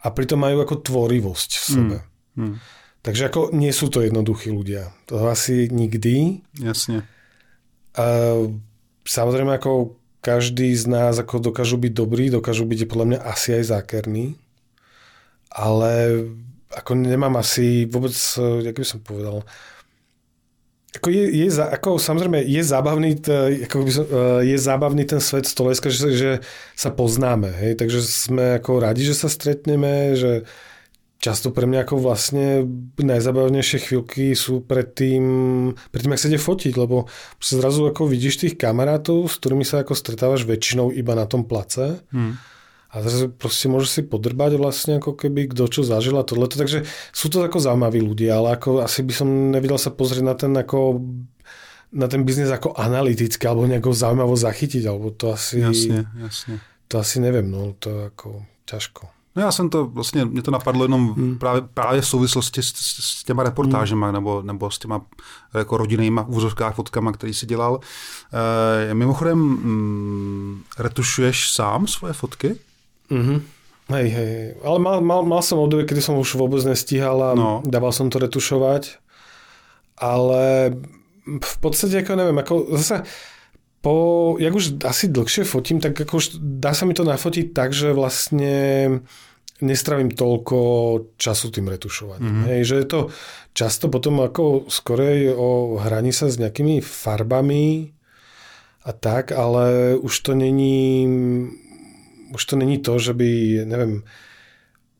a 0.00 0.06
pritom 0.12 0.40
majú 0.40 0.64
ako 0.64 0.80
tvorivosť 0.80 1.50
v 1.50 1.64
sebe. 1.64 1.98
Hmm. 2.38 2.56
Hmm. 2.56 2.56
Takže 3.04 3.28
ako 3.28 3.52
nie 3.52 3.68
sú 3.68 3.92
to 3.92 4.00
jednoduchí 4.00 4.48
ľudia. 4.48 4.96
To 5.12 5.28
asi 5.28 5.68
nikdy. 5.68 6.40
Jasne. 6.56 7.04
Uh, 7.92 8.48
samozrejme 9.04 9.60
ako 9.60 10.00
každý 10.24 10.72
z 10.72 10.88
nás 10.88 11.20
ako 11.20 11.52
dokážu 11.52 11.76
byť 11.76 11.92
dobrý, 11.92 12.32
dokážu 12.32 12.64
byť 12.64 12.88
podľa 12.88 13.06
mňa 13.12 13.18
asi 13.28 13.60
aj 13.60 13.64
zákerný, 13.76 14.40
ale 15.52 16.24
ako 16.72 16.96
nemám 16.96 17.36
asi 17.36 17.84
vôbec, 17.84 18.16
jak 18.64 18.72
by 18.72 18.86
som 18.88 19.04
povedal, 19.04 19.44
ako 20.94 21.10
je, 21.10 21.24
je, 21.26 21.48
ako 21.50 21.98
samozrejme 21.98 22.38
je 22.40 22.62
zábavný, 22.62 23.18
ako 23.66 23.76
by 23.82 23.90
som, 23.92 24.06
je 24.46 24.56
zábavný 24.56 25.02
ten 25.04 25.18
svet 25.18 25.44
stoleska, 25.44 25.90
že, 25.90 26.14
že 26.14 26.30
sa 26.78 26.94
poznáme, 26.94 27.50
hej, 27.50 27.76
takže 27.76 28.00
sme 28.00 28.56
ako 28.62 28.80
radi, 28.80 29.02
že 29.02 29.18
sa 29.18 29.26
stretneme, 29.26 30.14
že 30.14 30.46
často 31.18 31.48
pre 31.50 31.64
mňa 31.64 31.88
ako 31.88 31.94
vlastne 32.04 32.68
najzabavnejšie 33.00 33.78
chvíľky 33.80 34.36
sú 34.36 34.60
pred 34.60 34.92
tým, 34.92 35.24
pred 35.88 36.00
tým, 36.04 36.12
ak 36.12 36.20
sa 36.20 36.28
ide 36.28 36.40
fotiť, 36.40 36.74
lebo 36.76 37.08
sa 37.40 37.54
zrazu 37.60 37.88
ako 37.88 38.10
vidíš 38.10 38.44
tých 38.44 38.54
kamarátov, 38.60 39.30
s 39.30 39.40
ktorými 39.40 39.64
sa 39.64 39.80
ako 39.80 39.96
stretávaš 39.96 40.44
väčšinou 40.44 40.92
iba 40.92 41.16
na 41.16 41.24
tom 41.24 41.48
place. 41.48 42.04
Hmm. 42.12 42.36
A 42.94 43.02
zrazu 43.02 43.26
proste 43.32 43.66
môžeš 43.66 43.90
si 43.90 44.02
podrbať 44.06 44.54
vlastne 44.54 45.02
ako 45.02 45.18
keby 45.18 45.50
kto 45.50 45.66
čo 45.66 45.80
zažil 45.82 46.14
a 46.14 46.22
tohleto. 46.22 46.54
Takže 46.54 46.86
sú 47.10 47.26
to 47.26 47.42
ako 47.42 47.58
zaujímaví 47.58 47.98
ľudia, 47.98 48.38
ale 48.38 48.54
ako 48.54 48.86
asi 48.86 49.02
by 49.02 49.12
som 49.16 49.28
nevedel 49.50 49.80
sa 49.80 49.90
pozrieť 49.90 50.22
na 50.22 50.34
ten 50.38 50.54
ako 50.54 51.02
na 51.94 52.10
ten 52.10 52.26
biznis 52.26 52.50
ako 52.50 52.74
analyticky 52.74 53.46
alebo 53.46 53.70
nejako 53.70 53.94
zaujímavo 53.94 54.34
zachytiť, 54.34 54.82
alebo 54.90 55.14
to 55.14 55.30
asi... 55.30 55.62
Jasne, 55.62 56.10
jasne. 56.18 56.58
To 56.90 56.98
asi 56.98 57.22
neviem, 57.22 57.46
no 57.46 57.70
to 57.78 58.10
ako 58.10 58.42
ťažko. 58.66 59.13
No 59.36 59.42
já 59.42 59.52
jsem 59.52 59.68
to 59.70 59.86
vlastně, 59.86 60.24
mě 60.24 60.42
to 60.42 60.50
napadlo 60.50 60.84
jenom 60.84 61.14
hmm. 61.14 61.38
právě, 61.38 61.62
právě 61.74 62.00
v 62.00 62.06
souvislosti 62.06 62.62
s, 62.62 62.72
s 63.00 63.24
těma 63.24 63.42
reportážema 63.42 64.06
hmm. 64.06 64.14
nebo, 64.14 64.42
nebo 64.42 64.70
s 64.70 64.78
těma 64.78 65.00
jako 65.54 65.76
rodinnýma 65.76 66.26
úzovkách 66.28 66.74
fotkama, 66.74 67.12
který 67.12 67.34
si 67.34 67.46
dělal. 67.46 67.80
E, 68.90 68.94
mimochodem, 68.94 69.38
mm, 69.38 70.62
retušuješ 70.78 71.50
sám 71.50 71.86
svoje 71.86 72.12
fotky? 72.12 72.56
Mm-hmm. 73.10 73.40
Hej, 73.88 74.08
hej, 74.08 74.54
ale 74.64 74.78
mal, 74.78 75.00
mal, 75.04 75.20
mal 75.28 75.42
som 75.44 75.60
obdobie, 75.60 75.84
kedy 75.84 76.00
som 76.00 76.16
už 76.16 76.40
vôbec 76.40 76.64
nestíhal 76.64 77.20
a 77.20 77.30
no. 77.36 77.60
dával 77.68 77.92
som 77.92 78.08
to 78.08 78.16
retušovať. 78.16 78.96
Ale 80.00 80.72
v 81.28 81.56
podstate, 81.60 82.00
ako 82.00 82.16
neviem, 82.16 82.38
ako 82.40 82.54
zase 82.80 83.04
po, 83.84 83.94
jak 84.40 84.56
už 84.56 84.80
asi 84.88 85.12
dlhšie 85.12 85.44
fotím, 85.44 85.76
tak 85.76 85.92
ako 85.92 86.16
už 86.16 86.40
dá 86.40 86.72
sa 86.72 86.88
mi 86.88 86.96
to 86.96 87.04
nafotiť 87.04 87.52
tak, 87.52 87.76
že 87.76 87.92
vlastne 87.92 88.56
nestravím 89.60 90.08
toľko 90.08 90.56
času 91.20 91.52
tým 91.52 91.68
retušovaním. 91.68 92.24
Mm-hmm. 92.24 92.48
Hej, 92.48 92.60
že 92.64 92.76
je 92.80 92.86
to 92.88 93.00
často 93.52 93.92
potom 93.92 94.24
ako 94.24 94.72
skorej 94.72 95.36
o 95.36 95.76
hraní 95.76 96.16
sa 96.16 96.32
s 96.32 96.40
nejakými 96.40 96.80
farbami 96.80 97.92
a 98.88 98.90
tak, 98.96 99.36
ale 99.36 99.94
už 100.00 100.14
to 100.24 100.32
není 100.32 101.04
už 102.34 102.42
to 102.44 102.56
není 102.56 102.82
to, 102.82 102.98
že 102.98 103.14
by, 103.14 103.62
neviem, 103.68 104.02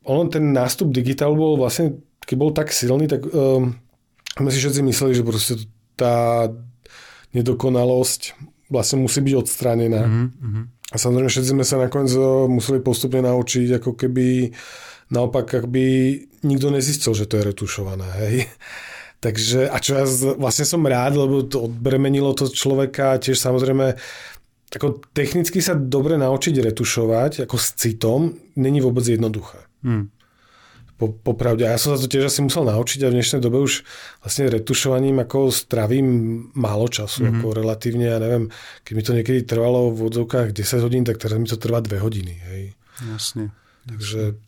on 0.07 0.31
ten 0.31 0.55
nástup 0.55 0.95
digitálu 0.95 1.35
bol 1.35 1.53
vlastne, 1.59 1.99
keď 2.23 2.37
bol 2.39 2.55
tak 2.55 2.71
silný, 2.71 3.11
tak 3.11 3.27
um, 3.27 3.75
my 4.39 4.49
si 4.55 4.63
všetci 4.63 4.87
mysleli, 4.87 5.19
že 5.19 5.27
proste 5.27 5.55
tá 5.99 6.47
nedokonalosť 7.35 8.54
vlastne 8.69 9.03
musí 9.03 9.21
byť 9.21 9.35
odstránená. 9.35 10.03
Mm-hmm. 10.05 10.65
A 10.93 10.97
samozrejme 10.97 11.31
všetci 11.33 11.51
sme 11.53 11.65
sa 11.67 11.77
nakoniec 11.81 12.13
eh, 12.15 12.25
museli 12.49 12.79
postupne 12.81 13.25
naučiť, 13.25 13.81
ako 13.83 13.91
keby 13.97 14.55
naopak, 15.13 15.69
by 15.69 15.87
nikto 16.45 16.69
nezistil, 16.73 17.13
že 17.13 17.29
to 17.29 17.41
je 17.41 17.49
retušované. 17.51 18.09
Hej. 18.25 18.37
Takže, 19.25 19.73
a 19.73 19.81
čo 19.81 19.97
ja 19.97 20.05
vlastne 20.37 20.69
som 20.69 20.85
rád, 20.85 21.17
lebo 21.17 21.49
to 21.49 21.65
odbremenilo 21.65 22.37
to 22.37 22.45
človeka, 22.53 23.17
tiež 23.17 23.41
samozrejme 23.41 23.97
ako 24.75 25.07
technicky 25.15 25.63
sa 25.63 25.79
dobre 25.79 26.19
naučiť 26.19 26.59
retušovať, 26.59 27.47
ako 27.47 27.57
s 27.57 27.79
citom, 27.79 28.35
není 28.59 28.83
vôbec 28.83 29.07
jednoduché. 29.07 29.65
Hmm 29.87 30.14
po, 30.99 31.11
popravde. 31.11 31.67
A 31.67 31.75
ja 31.75 31.79
som 31.81 31.95
sa 31.95 31.99
to 31.99 32.11
tiež 32.11 32.31
asi 32.31 32.41
musel 32.43 32.67
naučiť 32.67 33.05
a 33.05 33.11
v 33.11 33.17
dnešnej 33.19 33.41
dobe 33.43 33.63
už 33.63 33.83
vlastne 34.23 34.51
retušovaním 34.51 35.23
ako 35.23 35.51
stravím 35.51 36.09
málo 36.55 36.87
času, 36.87 37.27
mm-hmm. 37.27 37.41
ako 37.41 37.47
relatívne, 37.55 38.07
ja 38.07 38.19
neviem, 38.23 38.51
keď 38.87 38.93
mi 38.95 39.03
to 39.03 39.13
niekedy 39.13 39.41
trvalo 39.43 39.91
v 39.91 40.11
odzovkách 40.11 40.55
10 40.55 40.87
hodín, 40.87 41.03
tak 41.03 41.19
teraz 41.19 41.37
mi 41.37 41.51
to 41.51 41.59
trvá 41.59 41.83
2 41.83 41.99
hodiny. 41.99 42.35
Hej. 42.51 42.63
Jasne. 43.11 43.51
Takže 43.85 44.39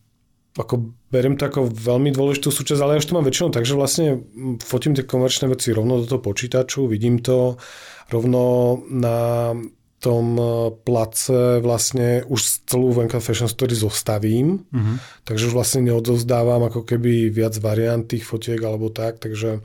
ako 0.57 0.89
beriem 1.13 1.37
to 1.37 1.45
ako 1.45 1.69
veľmi 1.69 2.09
dôležitú 2.09 2.49
súčasť, 2.49 2.81
ale 2.81 2.97
ja 2.97 3.01
už 3.03 3.07
to 3.07 3.15
mám 3.15 3.27
väčšinou 3.29 3.53
tak, 3.53 3.63
že 3.63 3.77
vlastne 3.77 4.25
fotím 4.65 4.97
tie 4.97 5.05
komerčné 5.05 5.45
veci 5.53 5.69
rovno 5.69 6.01
do 6.01 6.09
toho 6.09 6.21
počítaču, 6.23 6.89
vidím 6.89 7.21
to 7.21 7.61
rovno 8.09 8.81
na 8.89 9.53
tom 9.97 10.25
eh, 10.37 10.49
place 10.85 11.61
vlastne 11.61 12.23
už 12.29 12.69
celú 12.69 12.93
Venka 12.93 13.17
Fashion 13.17 13.49
Story 13.49 13.73
zostavím, 13.73 14.65
mm-hmm. 14.69 15.25
takže 15.25 15.49
už 15.49 15.53
vlastne 15.57 15.81
neodozdávam 15.89 16.65
ako 16.69 16.85
keby 16.85 17.33
viac 17.33 17.57
variant 17.57 18.05
tých 18.05 18.25
fotiek 18.25 18.61
alebo 18.61 18.93
tak, 18.93 19.17
takže 19.17 19.61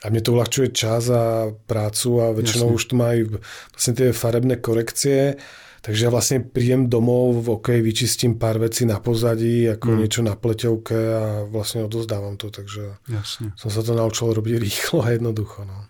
a 0.00 0.08
mne 0.08 0.24
to 0.24 0.32
uľahčuje 0.32 0.72
čas 0.72 1.12
a 1.12 1.52
prácu 1.68 2.24
a 2.24 2.32
väčšinou 2.32 2.72
Jasne. 2.72 2.78
už 2.80 2.84
tu 2.88 2.94
majú 2.96 3.22
vlastne 3.76 3.92
tie 3.92 4.08
farebné 4.16 4.56
korekcie, 4.56 5.36
Takže 5.80 6.00
ja 6.06 6.10
vlastne 6.12 6.44
prídem 6.44 6.92
domov, 6.92 7.40
OK, 7.48 7.72
vyčistím 7.80 8.36
pár 8.36 8.60
vecí 8.60 8.84
na 8.84 9.00
pozadí, 9.00 9.64
ako 9.64 9.88
mm. 9.88 9.96
niečo 9.96 10.20
na 10.20 10.36
pleťovke 10.36 10.92
a 10.92 11.24
vlastne 11.48 11.88
odozdávam 11.88 12.36
to, 12.36 12.52
takže 12.52 13.00
Jasne. 13.08 13.56
som 13.56 13.72
sa 13.72 13.80
to 13.80 13.96
naučil 13.96 14.28
robiť 14.28 14.60
rýchlo 14.68 15.00
a 15.00 15.16
jednoducho. 15.16 15.64
No. 15.64 15.88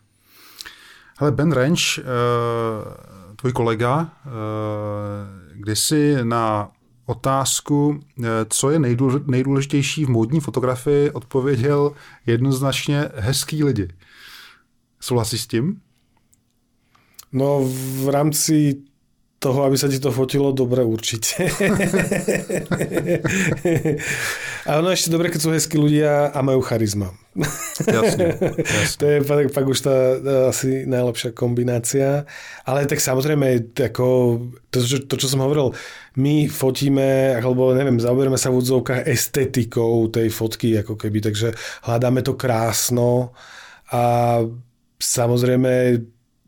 Hele, 1.18 1.34
Ben 1.34 1.50
Ranch, 1.50 1.98
uh, 1.98 2.86
tvůj 3.40 3.52
kolega, 3.52 4.00
uh, 4.00 4.30
kdysi 5.52 6.16
na 6.22 6.70
otázku, 7.06 7.88
uh, 7.88 8.26
co 8.48 8.70
je 8.70 8.78
nejdůležitější 9.26 10.04
v 10.04 10.10
módní 10.10 10.40
fotografii, 10.40 11.10
odpověděl 11.10 11.92
jednoznačně 12.26 13.08
hezký 13.14 13.64
lidi. 13.64 13.88
Souhlasíš 15.00 15.40
s 15.40 15.46
tím? 15.46 15.80
No 17.32 17.60
v 18.02 18.08
rámci 18.08 18.82
toho, 19.40 19.64
aby 19.64 19.72
sa 19.80 19.88
ti 19.88 19.96
to 19.96 20.12
fotilo 20.12 20.52
dobre 20.52 20.84
určite. 20.84 21.48
a 24.68 24.76
ono 24.76 24.92
ešte 24.92 25.08
dobre, 25.08 25.32
keď 25.32 25.40
sú 25.40 25.48
hezkí 25.48 25.80
ľudia 25.80 26.28
a 26.28 26.38
majú 26.44 26.60
charizma. 26.60 27.16
Jasne, 27.80 28.36
jasne. 28.36 28.98
to 29.00 29.04
je 29.08 29.18
pak, 29.24 29.48
pak 29.48 29.64
už 29.64 29.80
tá, 29.80 29.96
tá 30.20 30.34
asi 30.52 30.84
najlepšia 30.84 31.32
kombinácia. 31.32 32.28
Ale 32.68 32.84
tak 32.84 33.00
samozrejme, 33.00 33.72
ako, 33.80 34.06
to, 34.68 34.84
čo, 34.84 35.08
to, 35.08 35.16
čo 35.16 35.32
som 35.32 35.40
hovoril, 35.40 35.72
my 36.20 36.44
fotíme, 36.44 37.40
alebo 37.40 37.72
neviem, 37.72 37.96
zaoberieme 37.96 38.36
sa 38.36 38.52
v 38.52 38.60
údzovkách 38.60 39.08
estetikou 39.08 40.12
tej 40.12 40.28
fotky, 40.28 40.76
ako 40.84 41.00
keby, 41.00 41.24
takže 41.24 41.56
hľadáme 41.88 42.20
to 42.20 42.36
krásno 42.36 43.32
a 43.88 44.36
samozrejme 45.00 45.96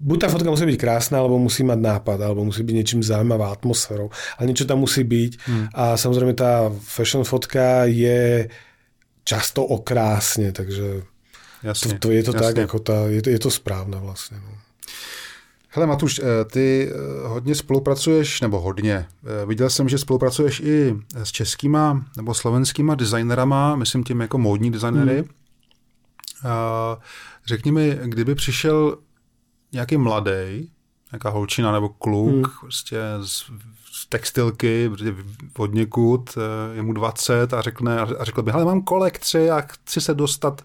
buď 0.03 0.19
tá 0.19 0.29
fotka 0.29 0.51
musí 0.51 0.67
byť 0.67 0.79
krásna, 0.83 1.23
alebo 1.23 1.39
musí 1.39 1.63
mať 1.63 1.79
nápad, 1.79 2.19
alebo 2.19 2.43
musí 2.43 2.67
byť 2.67 2.75
niečím 2.75 3.01
zaujímavá 3.07 3.55
atmosférou. 3.55 4.11
Ale 4.37 4.51
niečo 4.51 4.67
tam 4.67 4.83
musí 4.83 5.07
byť. 5.07 5.33
Hmm. 5.47 5.67
A 5.71 5.95
samozrejme 5.95 6.35
tá 6.35 6.75
fashion 6.83 7.23
fotka 7.23 7.87
je 7.87 8.51
často 9.23 9.63
okrásne, 9.63 10.51
takže 10.51 11.07
jasne, 11.63 12.03
to, 12.03 12.11
to 12.11 12.19
je 12.19 12.23
to 12.27 12.33
jasne. 12.35 12.43
tak, 12.43 12.55
ako 12.67 12.79
tá, 12.83 12.99
je, 13.07 13.23
to, 13.23 13.31
je 13.31 13.39
to 13.39 13.51
správne 13.55 14.03
vlastne. 14.03 14.43
No. 14.43 14.53
Hele 15.73 15.87
Matuš, 15.87 16.19
eh, 16.19 16.45
ty 16.45 16.91
eh, 16.91 17.29
hodně 17.29 17.55
spolupracuješ, 17.55 18.41
nebo 18.41 18.61
hodně, 18.61 19.07
eh, 19.43 19.47
viděl 19.47 19.71
jsem, 19.71 19.89
že 19.89 19.99
spolupracuješ 19.99 20.61
i 20.61 20.95
s 21.15 21.33
českýma 21.33 22.05
nebo 22.17 22.35
slovenskýma 22.35 22.95
designerama, 22.95 23.77
myslím 23.77 24.05
tím 24.05 24.21
jako 24.21 24.39
módní 24.39 24.71
designery. 24.71 25.17
Hmm. 25.17 25.29
Řekni 27.47 27.73
mi, 27.73 27.99
kdyby 28.05 28.35
přišel 28.35 28.99
nějaký 29.73 29.97
mladý, 29.97 30.71
nějaká 31.13 31.31
holčina 31.31 31.73
nebo 31.73 31.89
kluk, 31.89 32.33
hmm. 32.33 32.53
prostě 32.61 32.99
z, 33.23 33.45
z 33.93 34.07
textilky, 34.09 34.89
prostě 34.89 35.15
od 35.59 35.75
někud, 35.75 36.31
eh, 36.37 36.77
je 36.77 36.83
mu 36.83 36.93
20 36.93 37.55
a, 37.55 37.63
řekne, 37.63 38.01
a 38.01 38.25
řekl 38.25 38.43
by, 38.43 38.51
hele, 38.51 38.65
mám 38.65 38.83
kolekci 38.83 39.51
a 39.51 39.61
chci 39.61 40.01
se 40.01 40.15
dostat 40.15 40.63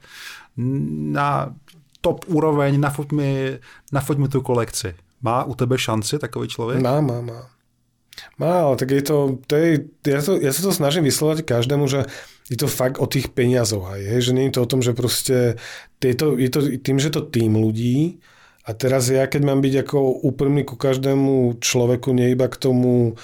na 0.57 1.55
top 2.01 2.25
úroveň, 2.27 2.79
nafoť 2.79 3.11
mi, 3.11 3.59
nafoť 3.91 4.17
mi 4.17 4.27
tu 4.27 4.41
kolekci. 4.41 4.95
Má 5.21 5.43
u 5.43 5.55
tebe 5.55 5.77
šanci 5.77 6.19
takový 6.19 6.47
člověk? 6.47 6.81
Má, 6.81 7.01
má, 7.01 7.21
má. 7.21 7.49
Má, 8.37 8.61
ale 8.61 8.75
tak 8.75 8.89
je 8.91 9.01
to, 9.01 9.37
to 9.47 9.55
je, 9.55 9.85
ja, 10.07 10.21
to, 10.25 10.41
ja 10.41 10.49
sa 10.49 10.61
to 10.65 10.73
snažím 10.73 11.05
vyslovať 11.05 11.45
každému, 11.45 11.85
že 11.85 12.09
je 12.49 12.57
to 12.57 12.65
fakt 12.65 12.97
o 12.97 13.05
tých 13.05 13.29
peniazoch 13.29 13.85
aj, 13.93 14.01
hej, 14.01 14.21
že 14.25 14.33
nie 14.33 14.49
je 14.49 14.57
to 14.57 14.65
o 14.65 14.69
tom, 14.69 14.81
že 14.81 14.97
proste 14.97 15.61
je 16.01 16.15
to, 16.17 16.33
je 16.33 16.49
to 16.49 16.59
tým, 16.81 16.97
že 16.97 17.13
to 17.13 17.21
tým 17.21 17.53
ľudí, 17.53 18.17
a 18.68 18.76
teraz 18.76 19.07
ja, 19.07 19.24
keď 19.32 19.47
mám 19.47 19.63
byť 19.63 19.88
ako 19.88 20.28
úprimný 20.28 20.68
ku 20.68 20.76
každému 20.76 21.63
človeku, 21.63 22.11
nie 22.11 22.36
iba 22.36 22.51
k 22.51 22.59
tomu, 22.59 23.15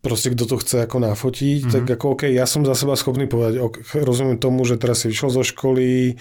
proste 0.00 0.32
kto 0.32 0.48
to 0.48 0.56
chce 0.56 0.88
ako 0.88 1.04
nafotiť, 1.04 1.68
mm-hmm. 1.68 1.74
tak 1.76 1.84
ako 2.00 2.16
OK, 2.16 2.22
ja 2.32 2.48
som 2.48 2.64
za 2.64 2.72
seba 2.72 2.96
schopný 2.96 3.28
povedať, 3.28 3.60
okay, 3.60 4.00
rozumiem 4.00 4.40
tomu, 4.40 4.64
že 4.64 4.80
teraz 4.80 5.04
si 5.04 5.12
vyšiel 5.12 5.28
zo 5.28 5.44
školy, 5.44 6.16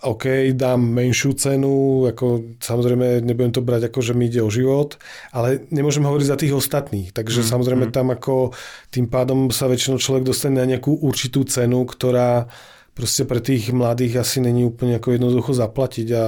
OK, 0.00 0.52
dám 0.56 0.80
menšiu 0.80 1.32
cenu, 1.36 2.08
ako 2.08 2.56
samozrejme 2.60 3.20
nebudem 3.24 3.52
to 3.52 3.60
brať 3.64 3.92
ako, 3.92 4.00
že 4.00 4.12
mi 4.16 4.32
ide 4.32 4.40
o 4.40 4.48
život, 4.48 4.96
ale 5.32 5.64
nemôžem 5.68 6.04
hovoriť 6.04 6.26
za 6.28 6.40
tých 6.40 6.56
ostatných. 6.56 7.12
Takže 7.12 7.44
mm, 7.44 7.48
samozrejme 7.48 7.84
mm. 7.88 7.92
tam 7.92 8.08
ako 8.08 8.56
tým 8.88 9.12
pádom 9.12 9.52
sa 9.52 9.68
väčšinou 9.68 10.00
človek 10.00 10.24
dostane 10.24 10.60
na 10.60 10.68
nejakú 10.68 10.92
určitú 11.04 11.44
cenu, 11.44 11.84
ktorá 11.84 12.48
proste 12.96 13.28
pre 13.28 13.44
tých 13.44 13.76
mladých 13.76 14.24
asi 14.24 14.40
není 14.40 14.64
úplne 14.64 14.96
ako 14.96 15.20
jednoducho 15.20 15.52
zaplatiť 15.52 16.08
a 16.16 16.24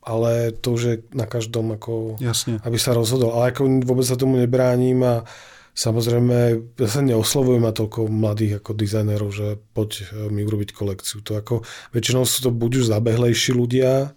ale 0.00 0.56
to 0.56 0.76
už 0.76 0.82
je 0.82 0.94
na 1.12 1.28
každom, 1.28 1.76
ako, 1.76 2.16
Jasne. 2.20 2.58
aby 2.64 2.76
sa 2.80 2.96
rozhodol. 2.96 3.36
Ale 3.36 3.52
ako 3.52 3.84
vôbec 3.84 4.06
sa 4.08 4.16
tomu 4.16 4.40
nebránim 4.40 4.96
a 5.04 5.28
samozrejme, 5.76 6.36
ja 6.80 6.88
sa 6.88 7.04
neoslovujem 7.04 7.62
na 7.62 7.72
toľko 7.72 8.08
mladých 8.08 8.64
ako 8.64 8.72
dizajnerov, 8.74 9.30
že 9.30 9.60
poď 9.76 9.90
e, 10.00 10.04
mi 10.32 10.40
urobiť 10.44 10.72
kolekciu. 10.72 11.20
To 11.28 11.36
ako, 11.36 11.54
väčšinou 11.92 12.24
sú 12.24 12.48
to 12.48 12.50
buď 12.52 12.70
už 12.80 12.90
zabehlejší 12.90 13.52
ľudia, 13.52 14.16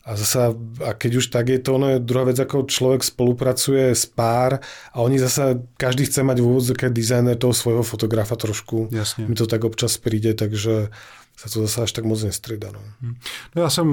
a 0.00 0.16
zasa, 0.16 0.56
a 0.80 0.96
keď 0.96 1.20
už 1.20 1.26
tak 1.28 1.52
je 1.52 1.60
to, 1.60 1.76
ono 1.76 1.94
je 1.94 1.98
druhá 2.00 2.24
vec, 2.24 2.40
ako 2.40 2.64
človek 2.64 3.04
spolupracuje 3.04 3.92
s 3.92 4.08
pár 4.08 4.56
a 4.90 4.98
oni 5.04 5.20
zasa, 5.20 5.60
každý 5.76 6.08
chce 6.08 6.24
mať 6.24 6.40
v 6.40 6.48
úvodzke 6.48 6.88
dizajner 6.88 7.36
toho 7.36 7.52
svojho 7.52 7.84
fotografa 7.84 8.32
trošku. 8.32 8.88
Jasne. 8.88 9.28
Mi 9.28 9.36
to 9.36 9.44
tak 9.44 9.60
občas 9.60 10.00
príde, 10.00 10.32
takže 10.32 10.88
sa 11.36 11.46
to 11.52 11.68
zase 11.68 11.84
až 11.84 11.90
tak 11.92 12.08
moc 12.08 12.16
nestrieda. 12.20 12.72
No. 12.72 12.80
Hm. 13.04 13.14
no 13.54 13.58
ja 13.60 13.70
som 13.70 13.88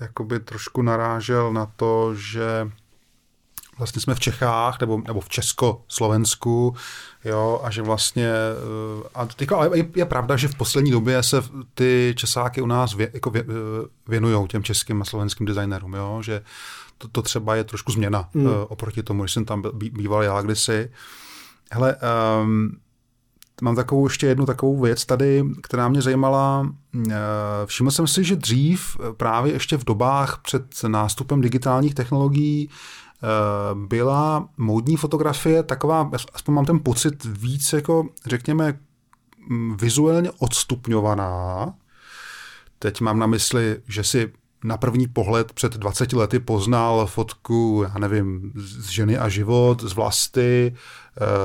jakoby 0.00 0.40
trošku 0.40 0.82
narážel 0.82 1.52
na 1.52 1.66
to, 1.66 2.14
že 2.14 2.70
vlastně 3.78 4.02
jsme 4.02 4.14
v 4.14 4.20
Čechách 4.20 4.80
nebo, 4.80 5.02
nebo 5.06 5.20
v 5.20 5.28
Česko-Slovensku, 5.28 6.76
jo, 7.24 7.60
a 7.64 7.70
že 7.70 7.82
vlastně, 7.82 8.28
eh, 8.28 9.08
a 9.14 9.26
teďka, 9.26 9.64
je, 9.74 9.88
je, 9.96 10.04
pravda, 10.04 10.36
že 10.36 10.48
v 10.48 10.54
poslední 10.54 10.90
době 10.90 11.22
se 11.22 11.42
ty 11.74 12.14
Česáky 12.16 12.60
u 12.60 12.66
nás 12.66 12.94
vě, 12.94 13.10
jako 13.14 13.30
vě, 13.30 13.42
eh, 13.42 13.88
věnují 14.08 14.48
těm 14.48 14.62
českým 14.62 15.02
a 15.02 15.04
slovenským 15.04 15.46
designérům, 15.46 15.94
jo, 15.94 16.22
že 16.22 16.42
to, 16.98 17.08
to 17.08 17.22
třeba 17.22 17.54
je 17.54 17.64
trošku 17.64 17.92
změna 17.92 18.28
mm. 18.34 18.46
oproti 18.68 19.02
tomu, 19.02 19.22
když 19.22 19.32
jsem 19.32 19.44
tam 19.44 19.62
býval 19.72 20.22
já 20.22 20.40
kdysi. 20.40 20.90
Hele, 21.72 21.96
um, 22.42 22.76
Mám 23.64 23.76
takovou 23.76 24.06
ještě 24.06 24.26
jednu 24.26 24.46
takovou 24.46 24.80
věc 24.80 25.06
tady, 25.06 25.44
která 25.62 25.88
mě 25.88 26.02
zajímala. 26.02 26.74
Eh, 27.10 27.14
všiml 27.64 27.90
jsem 27.90 28.06
si, 28.06 28.24
že 28.24 28.36
dřív, 28.36 28.96
eh, 29.00 29.12
právě 29.12 29.52
ještě 29.52 29.76
v 29.76 29.84
dobách 29.84 30.40
před 30.42 30.84
nástupem 30.88 31.40
digitálních 31.40 31.94
technologií, 31.94 32.68
eh, 32.68 33.26
byla 33.74 34.48
módní 34.56 34.96
fotografie 34.96 35.62
taková, 35.62 36.10
aspoň 36.34 36.54
mám 36.54 36.64
ten 36.64 36.80
pocit, 36.80 37.24
víc 37.24 37.72
jako, 37.72 38.08
řekněme, 38.26 38.78
mm, 39.48 39.76
vizuálně 39.76 40.30
odstupňovaná. 40.38 41.74
Teď 42.78 43.00
mám 43.00 43.18
na 43.18 43.26
mysli, 43.26 43.76
že 43.88 44.04
si 44.04 44.32
na 44.64 44.76
první 44.76 45.06
pohled 45.06 45.52
před 45.52 45.72
20 45.72 46.12
lety 46.12 46.38
poznal 46.38 47.06
fotku, 47.06 47.84
já 47.88 47.98
nevím, 47.98 48.52
z 48.54 48.88
ženy 48.88 49.18
a 49.18 49.28
život, 49.28 49.82
z 49.82 49.92
vlasty, 49.92 50.74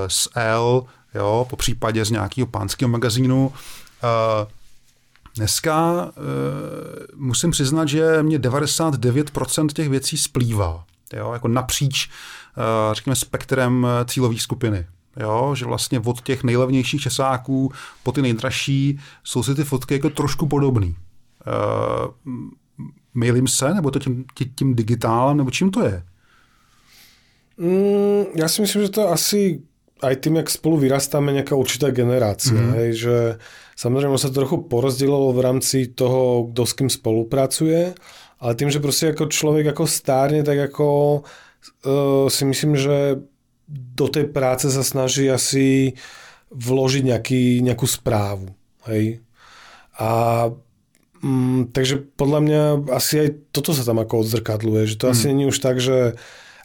z 0.07 0.27
L, 0.35 0.85
jo, 1.15 1.47
po 1.49 1.55
případě 1.55 2.05
z 2.05 2.11
nějakého 2.11 2.47
pánského 2.47 2.89
magazínu. 2.89 3.53
Dneska 5.35 6.05
uh, 6.05 6.11
musím 7.15 7.51
přiznat, 7.51 7.87
že 7.87 8.23
mě 8.23 8.39
99% 8.39 9.67
těch 9.67 9.89
věcí 9.89 10.17
splývá. 10.17 10.83
Jo, 11.13 11.33
jako 11.33 11.47
napříč, 11.47 12.09
uh, 12.09 12.93
řekněme, 12.93 13.15
spektrem 13.15 13.87
cílové 14.05 14.37
skupiny. 14.37 14.87
Jo, 15.19 15.55
že 15.55 15.65
vlastně 15.65 15.99
od 15.99 16.21
těch 16.21 16.43
nejlevnějších 16.43 17.01
česáků 17.01 17.71
po 18.03 18.11
ty 18.11 18.21
nejdražší 18.21 18.99
jsou 19.23 19.43
si 19.43 19.55
ty 19.55 19.63
fotky 19.63 19.93
jako 19.93 20.09
trošku 20.09 20.47
podobný. 20.47 20.95
Uh, 21.47 22.31
Mýlím 23.13 23.47
se, 23.47 23.73
nebo 23.73 23.91
to 23.91 23.99
tím, 23.99 24.25
tím 24.55 24.75
digitálem, 24.75 25.37
nebo 25.37 25.51
čím 25.51 25.71
to 25.71 25.85
je? 25.85 26.03
Mm, 27.57 28.23
já 28.35 28.47
si 28.47 28.61
myslím, 28.61 28.81
že 28.81 28.89
to 28.89 29.09
asi 29.09 29.61
aj 29.99 30.15
tým, 30.23 30.39
jak 30.39 30.49
spolu 30.51 30.79
vyrastáme, 30.79 31.35
nejaká 31.35 31.55
určitá 31.55 31.91
generácia. 31.91 32.55
Mm. 32.55 32.71
Hej, 32.75 32.89
že 32.95 33.17
samozrejme 33.75 34.15
sa 34.15 34.31
to 34.31 34.39
trochu 34.43 34.57
porozdielilo 34.65 35.35
v 35.35 35.43
rámci 35.43 35.91
toho, 35.91 36.51
kto 36.51 36.61
s 36.63 36.73
kým 36.75 36.89
spolupracuje, 36.89 37.93
ale 38.39 38.51
tým, 38.55 38.71
že 38.71 38.83
proste 38.83 39.11
ako 39.11 39.27
človek 39.27 39.75
ako 39.75 39.83
stárne, 39.83 40.41
tak 40.47 40.71
ako 40.71 40.87
uh, 41.23 42.25
si 42.31 42.43
myslím, 42.47 42.79
že 42.79 43.19
do 43.69 44.07
tej 44.09 44.31
práce 44.31 44.71
sa 44.71 44.81
snaží 44.81 45.27
asi 45.29 45.93
vložiť 46.49 47.03
nejaký, 47.05 47.43
nejakú 47.61 47.85
správu. 47.85 48.49
Hej. 48.89 49.21
A 49.99 50.09
mm, 51.21 51.75
takže 51.75 52.01
podľa 52.17 52.39
mňa 52.41 52.61
asi 52.95 53.27
aj 53.27 53.29
toto 53.53 53.75
sa 53.75 53.85
tam 53.85 54.01
ako 54.01 54.25
odzrkadluje, 54.25 54.89
že 54.89 54.95
to 54.97 55.05
mm. 55.07 55.11
asi 55.11 55.23
není 55.29 55.45
už 55.45 55.59
tak, 55.59 55.77
že 55.77 56.17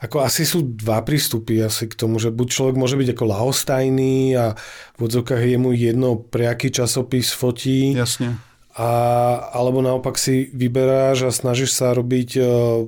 ako 0.05 0.21
asi 0.21 0.45
sú 0.45 0.61
dva 0.61 1.01
prístupy 1.01 1.65
asi 1.65 1.89
k 1.89 1.97
tomu, 1.97 2.21
že 2.21 2.29
buď 2.29 2.49
človek 2.53 2.77
môže 2.77 3.01
byť 3.01 3.17
ako 3.17 3.25
lahostajný 3.25 4.37
a 4.37 4.53
v 4.95 5.01
odzokách 5.01 5.41
je 5.41 5.57
mu 5.57 5.73
jedno, 5.73 6.21
pre 6.21 6.45
aký 6.45 6.69
časopis 6.69 7.33
fotí. 7.33 7.97
Jasne. 7.97 8.37
A, 8.77 8.91
alebo 9.55 9.81
naopak 9.81 10.21
si 10.21 10.53
vyberáš 10.53 11.25
a 11.25 11.31
snažíš 11.33 11.73
sa 11.79 11.95
robiť 11.95 12.31
uh, 12.37 12.85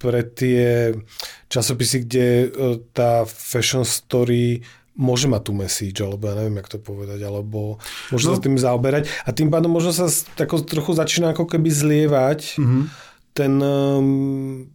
pre 0.00 0.24
tie 0.24 0.96
časopisy, 1.52 2.08
kde 2.08 2.26
e, 2.26 2.48
tá 2.96 3.28
fashion 3.28 3.84
story 3.84 4.64
môže 4.96 5.28
mať 5.28 5.42
tú 5.44 5.52
message, 5.52 6.00
alebo 6.00 6.24
ja 6.30 6.40
neviem, 6.40 6.56
jak 6.56 6.72
to 6.72 6.78
povedať, 6.80 7.20
alebo 7.20 7.76
môže 8.08 8.26
no. 8.30 8.32
sa 8.32 8.40
tým 8.40 8.56
zaoberať. 8.56 9.12
A 9.28 9.36
tým 9.36 9.52
pádom 9.52 9.68
možno 9.68 9.92
sa 9.92 10.08
tako, 10.40 10.64
trochu 10.64 10.96
začína 10.96 11.36
ako 11.36 11.44
keby 11.44 11.68
zlievať 11.68 12.56
mm-hmm. 12.56 12.82
ten, 13.36 13.52
um, 13.60 14.72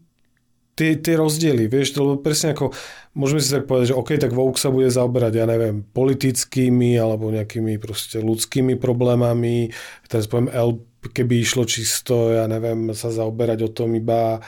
tie, 0.76 0.99
tie 0.99 1.15
rozdiely, 1.15 1.71
vieš, 1.71 1.95
lebo 1.95 2.19
presne 2.19 2.51
ako 2.51 2.76
môžeme 3.15 3.39
si 3.39 3.49
tak 3.49 3.65
povedať, 3.65 3.95
že 3.95 3.97
OK, 3.97 4.09
tak 4.19 4.36
Vogue 4.36 4.59
sa 4.59 4.69
bude 4.69 4.91
zaoberať, 4.91 5.34
ja 5.39 5.47
neviem, 5.47 5.82
politickými 5.82 6.99
alebo 6.99 7.32
nejakými 7.32 7.80
proste 7.80 8.19
ľudskými 8.19 8.76
problémami. 8.76 9.71
Teraz 10.11 10.28
poviem 10.28 10.51
L, 10.51 10.84
keby 11.01 11.41
išlo 11.41 11.63
čisto, 11.63 12.36
ja 12.36 12.45
neviem, 12.51 12.91
sa 12.91 13.09
zaoberať 13.09 13.65
o 13.65 13.69
tom 13.71 13.95
iba 13.95 14.43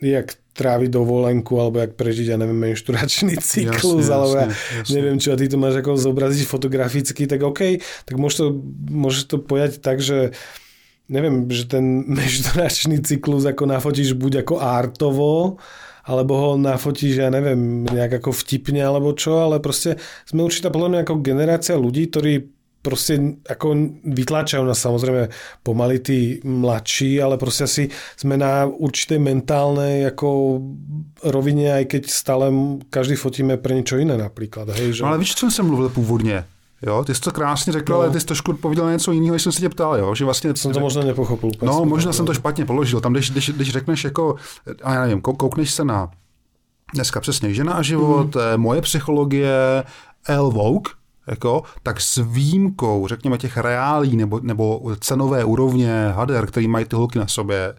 jak 0.00 0.36
tráviť 0.56 0.88
dovolenku, 0.88 1.52
alebo 1.60 1.84
jak 1.84 1.92
prežiť, 2.00 2.32
ja 2.32 2.40
neviem, 2.40 2.56
menšturačný 2.56 3.36
cyklus, 3.44 4.08
jasne, 4.08 4.16
alebo 4.16 4.34
ja 4.40 4.46
jasne. 4.48 4.92
neviem, 4.96 5.16
čo 5.20 5.36
a 5.36 5.36
ty 5.36 5.52
to 5.52 5.60
máš 5.60 5.84
ako 5.84 6.00
zobraziť 6.00 6.48
fotograficky, 6.48 7.28
tak 7.28 7.44
OK, 7.44 7.84
tak 8.08 8.16
môžeš 8.16 8.36
to, 8.40 8.46
môžeš 8.88 9.22
to 9.28 9.36
pojať 9.36 9.84
tak, 9.84 10.00
že 10.00 10.32
neviem, 11.08 11.46
že 11.50 11.66
ten 11.70 12.04
menšturačný 12.06 13.02
cyklus 13.02 13.46
ako 13.46 13.66
nafotíš 13.66 14.14
buď 14.18 14.46
ako 14.46 14.54
artovo, 14.58 15.58
alebo 16.06 16.32
ho 16.38 16.50
nafotíš, 16.54 17.18
ja 17.18 17.30
neviem, 17.34 17.82
nejak 17.82 18.22
ako 18.22 18.30
vtipne 18.30 18.78
alebo 18.78 19.10
čo, 19.10 19.42
ale 19.42 19.58
proste 19.58 19.98
sme 20.22 20.46
určitá 20.46 20.70
podľa 20.70 20.88
mňa 20.88 21.00
ako 21.02 21.14
generácia 21.18 21.74
ľudí, 21.74 22.06
ktorí 22.06 22.34
proste 22.86 23.42
ako 23.42 23.98
vytláčajú 24.06 24.62
nás 24.62 24.78
samozrejme 24.78 25.26
pomaly 25.66 25.98
tí 25.98 26.38
mladší, 26.46 27.18
ale 27.18 27.34
proste 27.34 27.66
asi 27.66 27.84
sme 28.14 28.38
na 28.38 28.62
určitej 28.62 29.18
mentálnej 29.18 30.06
ako 30.06 30.62
rovine, 31.26 31.82
aj 31.82 31.84
keď 31.90 32.02
stále 32.06 32.46
každý 32.86 33.18
fotíme 33.18 33.58
pre 33.58 33.74
niečo 33.74 33.98
iné 33.98 34.14
napríklad. 34.14 34.70
Hej, 34.78 34.98
že... 34.98 35.02
No 35.02 35.10
ale 35.10 35.18
víš, 35.18 35.34
čo 35.34 35.50
jsem 35.50 35.66
mluvil 35.66 35.88
původně? 35.90 36.46
Jo, 36.82 37.04
ty 37.04 37.14
jsi 37.14 37.20
to 37.20 37.32
krásně 37.32 37.72
řekl, 37.72 37.92
no. 37.92 37.98
ale 37.98 38.10
ty 38.10 38.20
jsi 38.20 38.26
trošku 38.26 38.52
pověděl 38.52 38.90
něco 38.90 39.12
jiného, 39.12 39.32
než 39.32 39.42
jsem 39.42 39.52
se 39.52 39.60
tě 39.60 39.68
ptal, 39.68 39.98
jo, 39.98 40.14
že 40.14 40.24
vlastně... 40.24 40.56
Jsem 40.56 40.72
to 40.72 40.80
možná 40.80 41.04
nepochopil. 41.04 41.50
No, 41.62 41.84
možná 41.84 42.12
jsem 42.12 42.26
to 42.26 42.34
špatně 42.34 42.64
položil. 42.64 43.00
Tam, 43.00 43.12
když, 43.12 43.30
když, 43.30 43.50
když 43.50 43.70
řekneš 43.70 44.04
jako, 44.04 44.36
a 44.82 44.94
já 44.94 45.02
nevím, 45.02 45.20
koukneš 45.20 45.70
se 45.70 45.84
na 45.84 46.10
dneska 46.94 47.20
přesně 47.20 47.54
žena 47.54 47.72
a 47.72 47.82
život, 47.82 48.34
mm. 48.34 48.40
moje 48.56 48.82
psychologie, 48.82 49.84
L. 50.28 50.50
Vogue, 50.50 50.92
jako, 51.26 51.62
tak 51.82 52.00
s 52.00 52.22
výjimkou, 52.32 53.06
řekněme, 53.08 53.38
těch 53.38 53.56
reálí 53.56 54.16
nebo, 54.16 54.40
nebo 54.42 54.82
cenové 55.00 55.44
úrovně 55.44 56.08
hader, 56.08 56.46
který 56.46 56.68
mají 56.68 56.84
ty 56.84 56.96
holky 56.96 57.18
na 57.18 57.26
sobě, 57.26 57.74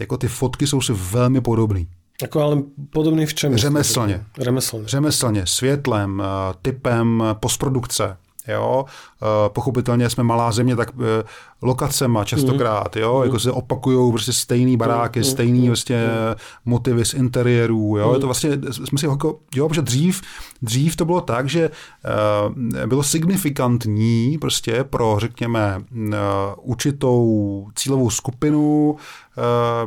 jako 0.00 0.16
ty 0.16 0.28
fotky 0.28 0.66
jsou 0.66 0.80
si 0.80 0.92
velmi 0.92 1.40
podobné. 1.40 1.84
Jako 2.22 2.40
ale 2.40 2.62
podobný 2.90 3.26
v 3.26 3.34
čem? 3.34 3.56
Řemeslně. 3.56 4.24
Řemeslně. 4.38 4.82
Řemeslně, 4.86 5.46
světlem, 5.46 6.22
eh, 6.22 6.54
typem 6.62 7.24
postprodukce. 7.40 8.16
Jo? 8.48 8.84
Eh, 9.22 9.48
pochopitelně 9.48 10.10
jsme 10.10 10.24
malá 10.24 10.52
země, 10.52 10.76
tak 10.76 10.90
eh, 10.94 11.24
lokacema 11.62 12.24
častokrát, 12.24 12.96
jo? 12.96 13.18
Mm. 13.18 13.24
jako 13.24 13.38
se 13.38 13.50
opakují 13.50 14.12
prostě 14.12 14.32
stejný 14.32 14.76
baráky, 14.76 15.18
mm. 15.18 15.24
stejný 15.24 15.66
vlastně 15.66 16.06
motivy 16.64 17.04
z 17.04 17.14
interiérů, 17.14 17.96
jo? 17.98 18.14
Je 18.14 18.20
to 18.20 18.26
vlastně, 18.26 18.50
jsme 18.70 18.98
si 18.98 19.06
jako, 19.06 19.38
jo, 19.54 19.68
protože 19.68 19.82
dřív, 19.82 20.22
dřív 20.62 20.96
to 20.96 21.04
bylo 21.04 21.20
tak, 21.20 21.48
že 21.48 21.70
uh, 21.70 22.86
bylo 22.86 23.02
signifikantní 23.02 24.38
prostě 24.40 24.84
pro, 24.84 25.16
řekněme, 25.20 25.84
určitou 26.56 27.66
cílovou 27.74 28.10
skupinu 28.10 28.96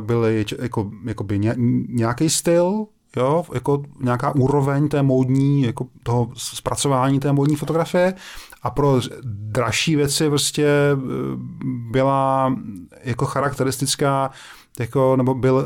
byly 0.00 0.44
jako, 0.58 0.90
jakoby 1.04 1.38
nějaký 1.88 2.30
styl, 2.30 2.86
jo, 3.16 3.44
jako 3.54 3.82
nějaká 4.00 4.34
úroveň 4.34 4.88
té 4.88 5.02
módní, 5.02 5.62
jako 5.62 5.86
toho 6.02 6.28
zpracování 6.34 7.20
té 7.20 7.32
módní 7.32 7.56
fotografie 7.56 8.14
a 8.62 8.70
pro 8.70 9.00
dražší 9.24 9.96
věci 9.96 10.28
prostě 10.28 10.66
eh, 10.66 10.96
byla 11.90 12.54
jako 13.04 13.26
charakteristická 13.26 14.30
jako, 14.78 15.16
nebo 15.16 15.34
byl 15.34 15.54
uh, 15.54 15.64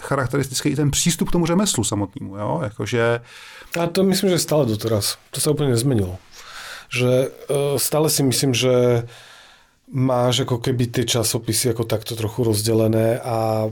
charakteristický 0.00 0.68
i 0.68 0.76
ten 0.76 0.90
přístup 0.90 1.28
k 1.28 1.32
tomu 1.32 1.46
řemeslu 1.46 1.84
samotnému, 1.84 2.36
jo, 2.36 2.60
jakože... 2.62 3.20
A 3.80 3.86
to 3.86 4.04
myslím, 4.04 4.30
že 4.30 4.38
stále 4.38 4.66
doteraz. 4.66 5.18
To 5.30 5.40
sa 5.40 5.50
úplne 5.50 5.74
nezmenilo. 5.74 6.20
Že 6.92 7.10
uh, 7.26 7.74
stále 7.80 8.06
si 8.06 8.22
myslím, 8.22 8.54
že 8.54 9.02
máš 9.90 10.46
ako 10.46 10.62
keby 10.62 10.86
tie 10.86 11.04
časopisy 11.04 11.74
ako 11.74 11.84
takto 11.84 12.14
trochu 12.14 12.44
rozdelené 12.44 13.18
a 13.18 13.66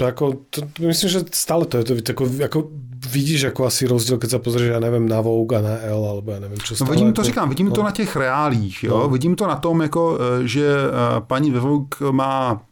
ako, 0.00 0.48
to, 0.50 0.64
myslím, 0.80 1.08
že 1.10 1.20
stále 1.32 1.68
to 1.68 1.78
je 1.78 1.84
to, 1.84 1.92
ako, 2.12 2.24
ako 2.44 2.58
vidíš 3.12 3.52
ako 3.52 3.66
asi 3.66 3.84
rozdiel, 3.86 4.18
keď 4.18 4.30
sa 4.30 4.40
pozrieš, 4.40 4.72
ja 4.72 4.80
neviem, 4.80 5.04
na 5.04 5.20
Vogue 5.20 5.58
a 5.58 5.60
na 5.60 5.74
L, 5.84 6.00
alebo 6.00 6.32
ja 6.32 6.40
neviem, 6.40 6.58
čo 6.62 6.72
stále. 6.72 6.88
No 6.88 6.94
vidím 6.94 7.12
to, 7.12 7.20
ako, 7.20 7.28
říkám, 7.28 7.48
vidím 7.48 7.68
no. 7.68 7.74
to 7.74 7.82
na 7.82 7.90
těch 7.90 8.16
reálích, 8.16 8.84
jo? 8.84 8.98
No. 8.98 9.08
vidím 9.08 9.36
to 9.36 9.46
na 9.46 9.56
tom, 9.56 9.82
jako, 9.82 10.18
e, 10.20 10.48
že 10.48 10.66
e, 10.66 11.20
paní 11.20 11.50
ve 11.50 11.60
Vogue 11.60 12.12
má 12.12 12.62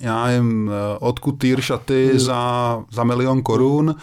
já 0.00 0.26
nevím, 0.26 0.70
e, 0.70 0.98
odkud 0.98 1.32
týr 1.32 1.60
šaty 1.60 2.08
hmm. 2.10 2.18
za, 2.18 2.40
za 2.90 3.04
milion 3.04 3.42
korun 3.42 3.94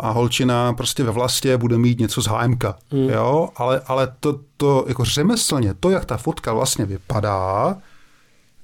a 0.00 0.10
holčina 0.10 0.72
prostě 0.72 1.04
ve 1.04 1.10
vlastě 1.10 1.56
bude 1.56 1.78
mít 1.78 1.98
něco 1.98 2.22
z 2.22 2.26
HMK, 2.26 2.64
hmm. 2.90 3.08
jo, 3.08 3.48
ale, 3.56 3.80
ale 3.86 4.12
to, 4.20 4.40
to 4.56 4.84
jako 4.88 5.04
řemeslně, 5.04 5.74
to, 5.80 5.90
jak 5.90 6.04
ta 6.04 6.16
fotka 6.16 6.52
vlastně 6.52 6.84
vypadá, 6.84 7.76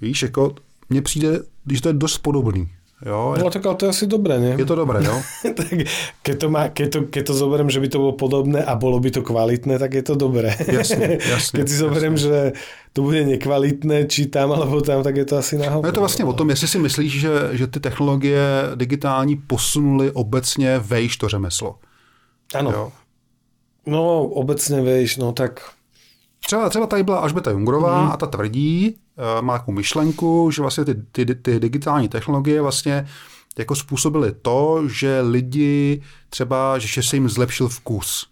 víš, 0.00 0.22
jako 0.22 0.54
mně 0.90 1.02
přijde 1.02 1.40
když 1.64 1.80
to 1.80 1.88
je 1.88 1.94
dosť 1.94 2.18
podobný. 2.22 2.68
Jo? 3.04 3.34
No 3.38 3.50
tak 3.50 3.66
ale 3.66 3.74
to 3.74 3.84
je 3.84 3.90
asi 3.90 4.06
dobré, 4.06 4.40
nie? 4.40 4.54
Je 4.56 4.64
to 4.64 4.78
dobré, 4.78 5.04
jo? 5.04 5.12
tak 5.58 5.68
keď 6.22 6.36
to, 6.40 6.46
má, 6.48 6.72
keď, 6.72 6.88
to, 6.88 6.98
keď 7.10 7.22
to 7.26 7.34
zoberiem, 7.34 7.68
že 7.68 7.82
by 7.82 7.88
to 7.92 7.98
bolo 7.98 8.14
podobné 8.16 8.64
a 8.64 8.72
bolo 8.80 8.96
by 8.96 9.10
to 9.10 9.20
kvalitné, 9.20 9.76
tak 9.76 9.92
je 9.98 10.04
to 10.06 10.14
dobré. 10.14 10.56
Jasne, 10.56 11.20
jasne. 11.34 11.54
keď 11.58 11.64
si 11.68 11.76
zoberiem, 11.76 12.16
jasne. 12.16 12.24
že 12.24 12.38
to 12.96 13.02
bude 13.04 13.26
nekvalitné, 13.28 14.08
či 14.08 14.32
tam 14.32 14.56
alebo 14.56 14.80
tam, 14.80 15.02
tak 15.04 15.20
je 15.20 15.26
to 15.26 15.36
asi 15.36 15.58
náhodou. 15.58 15.82
No 15.82 15.88
je 15.88 15.92
to 15.92 16.00
vlastně 16.00 16.24
o 16.24 16.32
tom, 16.32 16.50
jestli 16.50 16.68
si 16.68 16.78
myslíš, 16.78 17.12
že, 17.20 17.32
že 17.52 17.66
ty 17.66 17.80
technologie 17.80 18.40
digitální 18.74 19.36
posunuly 19.36 20.10
obecně 20.10 20.78
vejš 20.78 21.16
to 21.16 21.28
řemeslo. 21.28 21.76
Ano. 22.54 22.70
Jo? 22.70 22.92
No, 23.86 24.24
obecně 24.24 24.80
vejš, 24.80 25.16
no 25.16 25.32
tak... 25.32 25.73
Třeba, 26.46 26.68
třeba 26.68 26.86
tady 26.86 27.02
byla 27.02 27.18
Ažbeta 27.18 27.50
Jungrová 27.50 28.04
mm. 28.04 28.10
a 28.10 28.16
ta 28.16 28.26
tvrdí, 28.26 28.96
Eh, 29.18 29.42
má 29.42 29.58
takovou 29.58 29.74
myšlenku, 29.74 30.50
že 30.50 30.62
vlastně 30.62 30.84
ty, 30.84 30.94
ty, 30.94 31.34
ty 31.34 31.60
digitální 31.60 32.08
technologie 32.08 32.62
vlastně 32.62 33.06
jako 33.58 33.74
způsobily 33.74 34.32
to, 34.42 34.82
že 34.86 35.20
lidi 35.20 36.02
třeba, 36.30 36.78
že 36.78 37.02
se 37.02 37.16
jim 37.16 37.28
zlepšil 37.28 37.68
vkus. 37.68 38.26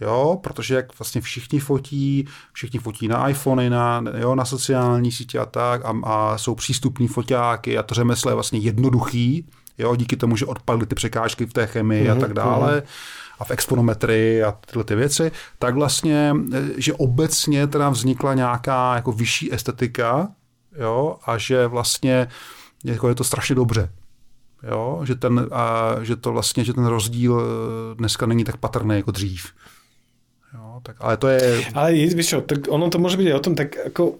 Jo, 0.00 0.38
protože 0.42 0.74
jak 0.74 0.98
vlastně 0.98 1.20
všichni 1.20 1.58
fotí, 1.58 2.28
všichni 2.52 2.80
fotí 2.80 3.08
na 3.08 3.28
iPhony, 3.28 3.70
na, 3.70 4.04
jo, 4.18 4.34
na 4.34 4.44
sociální 4.44 5.12
sítě 5.12 5.38
a 5.38 5.46
tak 5.46 5.84
a, 5.84 6.00
a 6.04 6.38
jsou 6.38 6.54
přístupní 6.54 7.08
foťáky 7.08 7.78
a 7.78 7.82
to 7.82 7.94
řemeslo 7.94 8.30
je 8.30 8.34
vlastně 8.34 8.58
jednoduchý, 8.58 9.46
jo, 9.78 9.96
díky 9.96 10.16
tomu, 10.16 10.36
že 10.36 10.46
odpadly 10.46 10.86
ty 10.86 10.94
překážky 10.94 11.46
v 11.46 11.52
té 11.52 11.66
chemii 11.66 12.04
mm-hmm, 12.04 12.10
a 12.10 12.14
mhm, 12.14 12.20
tak 12.20 12.32
dále. 12.32 12.78
Mm-hmm 12.78 13.27
a 13.38 13.44
v 13.44 13.50
exponometrii 13.50 14.42
a 14.42 14.52
tyhle 14.52 14.84
ty 14.84 14.94
věci, 14.94 15.32
tak 15.58 15.74
vlastně, 15.74 16.34
eh, 16.52 16.62
že 16.76 16.92
obecně 16.92 17.66
teda 17.66 17.90
vznikla 17.90 18.34
nějaká 18.34 18.94
jako 18.94 19.12
vyšší 19.12 19.52
estetika, 19.54 20.28
jo, 20.78 21.16
a 21.26 21.38
že 21.38 21.66
vlastně 21.66 22.28
jako 22.84 23.08
je 23.08 23.14
to 23.14 23.24
strašně 23.24 23.54
dobře. 23.54 23.90
Jo, 24.70 25.00
že, 25.04 25.14
ten, 25.14 25.46
a 25.52 25.94
že 26.02 26.16
to 26.16 26.32
vlastně, 26.32 26.64
že 26.64 26.72
ten 26.72 26.86
rozdíl 26.86 27.40
eh, 27.40 27.94
dneska 27.94 28.26
není 28.26 28.44
tak 28.44 28.56
patrný 28.56 28.96
jako 28.96 29.10
dřív. 29.10 29.52
Jo, 30.54 30.80
tak, 30.82 30.96
ale 31.00 31.16
to 31.16 31.28
je... 31.28 31.64
Ale 31.74 31.92
víš 31.92 32.26
čo, 32.26 32.40
tak 32.40 32.58
ono 32.68 32.88
to 32.90 32.98
byť 32.98 33.28
aj 33.28 33.36
o 33.36 33.44
tom, 33.44 33.54
tak 33.54 33.76
ako 33.86 34.18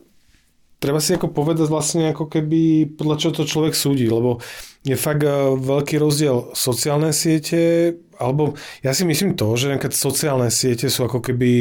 treba 0.79 1.03
si 1.03 1.15
ako 1.15 1.35
povedať 1.35 1.67
vlastne 1.67 2.15
ako 2.15 2.31
keby 2.31 2.95
podľa 2.95 3.17
čoho 3.19 3.33
to 3.35 3.51
človek 3.51 3.75
súdi, 3.75 4.07
lebo 4.07 4.39
je 4.87 4.95
fakt 4.95 5.27
eh, 5.27 5.35
veľký 5.59 5.99
rozdiel 5.99 6.55
sociálne 6.55 7.11
siete, 7.11 7.95
alebo 8.19 8.59
ja 8.83 8.93
si 8.93 9.07
myslím 9.07 9.39
to, 9.39 9.55
že 9.55 9.79
keď 9.79 9.93
sociálne 9.95 10.51
siete 10.51 10.91
sú 10.91 11.07
ako 11.07 11.23
keby 11.23 11.53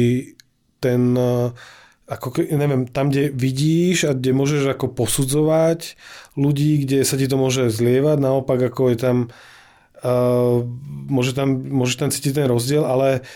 ten, 0.82 1.14
eh, 1.14 1.48
ako 2.08 2.28
ke, 2.34 2.42
neviem, 2.50 2.88
tam, 2.88 3.08
kde 3.08 3.30
vidíš 3.30 4.08
a 4.08 4.12
kde 4.12 4.34
môžeš 4.34 4.74
ako 4.74 4.92
posudzovať 4.92 5.94
ľudí, 6.34 6.84
kde 6.84 7.04
sa 7.04 7.20
ti 7.20 7.28
to 7.28 7.36
môže 7.36 7.68
zlievať, 7.70 8.18
naopak 8.18 8.72
ako 8.72 8.88
je 8.88 8.96
tam, 8.96 9.16
uh, 10.00 10.64
môže 11.12 11.36
tam, 11.36 11.68
môže 11.68 12.00
tam 12.00 12.08
cítiť 12.08 12.32
ten 12.40 12.48
rozdiel, 12.48 12.88
ale 12.88 13.28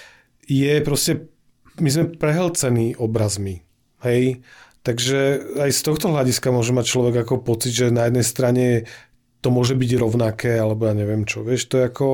je 0.49 0.73
proste, 0.81 1.29
my 1.77 1.89
sme 1.93 2.17
prehlcení 2.17 2.97
obrazmi, 2.97 3.61
hej, 4.01 4.41
Takže 4.83 5.19
aj 5.63 5.71
z 5.71 5.81
tohto 5.87 6.11
hľadiska 6.11 6.51
môže 6.51 6.75
mať 6.75 6.91
človek 6.91 7.23
ako 7.23 7.39
pocit, 7.39 7.71
že 7.71 7.95
na 7.95 8.11
jednej 8.11 8.27
strane 8.27 8.67
to 9.39 9.55
môže 9.55 9.79
byť 9.79 9.91
rovnaké, 9.95 10.59
alebo 10.59 10.91
ja 10.91 10.95
neviem 10.95 11.23
čo. 11.23 11.47
Vieš, 11.47 11.71
to 11.71 11.79
je 11.79 11.87
ako 11.87 12.09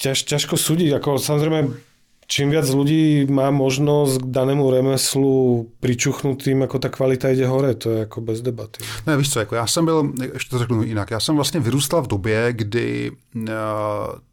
ťaž, 0.00 0.24
ťažko 0.24 0.56
súdiť. 0.56 0.96
Ako, 0.96 1.20
samozrejme, 1.20 1.76
čím 2.24 2.48
viac 2.48 2.64
ľudí 2.72 3.28
má 3.28 3.52
možnosť 3.52 4.24
k 4.24 4.26
danému 4.32 4.72
remeslu 4.72 5.68
pričuchnutým, 5.84 6.64
ako 6.64 6.78
ta 6.80 6.88
kvalita 6.88 7.28
jde 7.28 7.46
hore, 7.46 7.74
to 7.74 7.90
je 7.90 7.98
jako 8.08 8.20
bez 8.20 8.40
debaty. 8.40 8.80
Ne, 9.06 9.16
víš 9.16 9.30
co, 9.30 9.38
jako 9.40 9.54
já 9.54 9.66
jsem 9.66 9.84
byl, 9.84 10.12
ještě 10.32 10.50
to 10.50 10.58
řeknu 10.58 10.82
jinak, 10.82 11.10
já 11.10 11.20
jsem 11.20 11.36
vlastně 11.36 11.60
vyrůstal 11.60 12.02
v 12.02 12.06
době, 12.06 12.52
kdy 12.52 13.10
uh, 13.34 13.44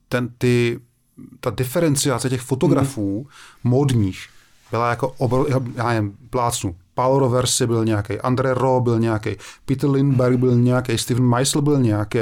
ten, 0.09 0.30
ty, 0.38 0.80
ta 1.39 1.49
diferenciace 1.49 2.30
těch 2.30 2.41
fotografů 2.41 3.20
mm. 3.20 3.72
modních 3.72 4.20
byla 4.72 4.89
jako 4.89 5.13
obr, 5.18 5.49
já 5.76 5.88
nevím, 5.88 6.13
plácnu, 6.30 6.76
Paul 6.93 7.20
Roversi 7.20 7.68
byl 7.68 7.86
nějaký, 7.86 8.20
André 8.20 8.53
Ro 8.53 8.82
byl 8.82 8.99
nějaký, 8.99 9.30
Peter 9.65 9.89
Lindbergh 9.89 10.38
byl 10.38 10.55
nějaký, 10.55 10.97
Steven 10.97 11.26
Meisel 11.26 11.61
byl 11.61 11.80
nějaký, 11.80 12.20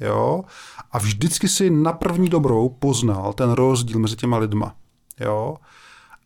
jo, 0.00 0.44
a 0.92 0.98
vždycky 0.98 1.48
si 1.48 1.70
na 1.70 1.92
první 1.92 2.28
dobrou 2.28 2.68
poznal 2.68 3.32
ten 3.32 3.50
rozdíl 3.50 3.98
mezi 3.98 4.16
těma 4.16 4.38
lidma, 4.38 4.74
jo, 5.20 5.56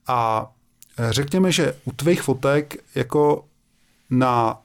a 0.07 0.51
řekněme, 1.11 1.53
že 1.53 1.75
u 1.85 1.93
tvých 1.93 2.23
fotek 2.23 2.85
jako 2.95 3.45
na 4.11 4.61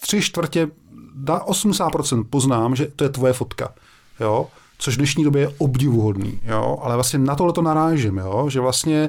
tři 0.00 0.22
čtvrtě, 0.22 0.68
na 1.14 1.46
80% 1.46 2.24
poznám, 2.30 2.76
že 2.76 2.86
to 2.86 3.04
je 3.04 3.10
tvoje 3.10 3.32
fotka, 3.32 3.74
jo, 4.20 4.46
což 4.78 4.94
v 4.94 4.98
dnešní 4.98 5.24
době 5.24 5.42
je 5.42 5.54
obdivuhodný, 5.58 6.40
jo, 6.44 6.78
ale 6.82 6.94
vlastně 6.94 7.18
na 7.18 7.34
tohle 7.34 7.52
to 7.52 7.62
narážím, 7.62 8.18
jo, 8.18 8.50
že 8.50 8.60
vlastně 8.60 9.08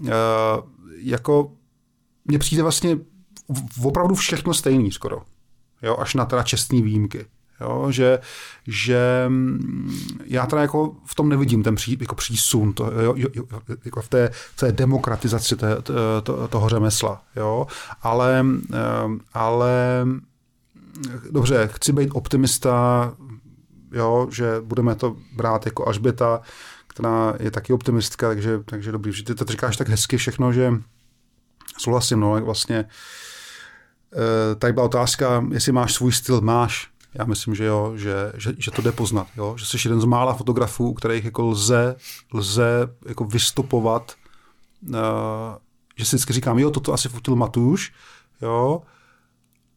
uh, 0.00 0.08
jako 0.96 1.52
mně 2.24 2.38
přijde 2.38 2.62
vlastně 2.62 2.98
opravdu 3.84 4.14
všechno 4.14 4.54
stejný 4.54 4.92
skoro. 4.92 5.22
Jo, 5.82 5.96
až 5.98 6.14
na 6.14 6.24
teda 6.24 6.42
čestní 6.42 6.82
výjimky. 6.82 7.26
Jo, 7.60 7.86
že, 7.90 8.18
že 8.66 9.24
mm, 9.28 10.18
já 10.24 10.46
teda 10.46 10.62
jako 10.62 10.96
v 11.04 11.14
tom 11.14 11.28
nevidím 11.28 11.62
ten 11.62 11.74
pří, 11.74 11.98
jako 12.00 12.14
přísun 12.14 12.72
to, 12.72 12.84
jo, 13.00 13.14
jo, 13.16 13.44
jako 13.84 14.02
v 14.02 14.08
té, 14.08 14.30
v 14.32 14.56
té 14.56 14.72
demokratizaci 14.72 15.56
té, 15.56 15.82
to, 16.22 16.48
toho 16.48 16.68
řemesla. 16.68 17.22
Jo, 17.36 17.66
ale, 18.02 18.46
eh, 18.72 18.78
ale 19.34 20.06
dobře, 21.30 21.68
chci 21.72 21.92
být 21.92 22.10
optimista, 22.12 23.14
jo, 23.92 24.28
že 24.30 24.60
budeme 24.60 24.94
to 24.94 25.16
brát 25.36 25.66
jako 25.66 25.86
Alžběta, 25.86 26.40
která 26.86 27.34
je 27.40 27.50
taky 27.50 27.72
optimistka, 27.72 28.28
takže, 28.28 28.58
takže 28.64 28.92
dobrý. 28.92 29.12
Že 29.12 29.24
ty 29.24 29.34
to 29.34 29.44
říkáš 29.44 29.76
tak 29.76 29.88
hezky 29.88 30.16
všechno, 30.16 30.52
že 30.52 30.72
souhlasím, 31.78 32.20
no, 32.20 32.40
vlastně 32.44 32.78
e, 32.78 34.54
tady 34.54 34.72
byla 34.72 34.86
otázka, 34.86 35.44
jestli 35.52 35.72
máš 35.72 35.94
svůj 35.94 36.12
styl, 36.12 36.40
máš. 36.40 36.91
Já 37.14 37.24
myslím, 37.24 37.54
že 37.54 37.64
jo, 37.64 37.92
že, 37.96 38.32
že, 38.36 38.52
že 38.58 38.70
to 38.70 38.82
jde 38.82 38.92
poznat, 38.92 39.26
jo? 39.36 39.54
že 39.58 39.66
jsi 39.66 39.76
jeden 39.84 40.00
z 40.00 40.04
mála 40.04 40.34
fotografů, 40.34 40.88
u 40.88 40.94
kterých 40.94 41.24
jako 41.24 41.42
lze, 41.42 41.96
lze 42.34 42.88
jako 43.06 43.24
vystupovat, 43.24 44.12
uh, 44.88 44.96
že 45.96 46.04
si 46.04 46.16
vždycky 46.16 46.32
říkám, 46.32 46.58
jo, 46.58 46.70
toto 46.70 46.92
asi 46.92 47.08
fotil 47.08 47.36
Matuš, 47.36 47.92
jo, 48.42 48.82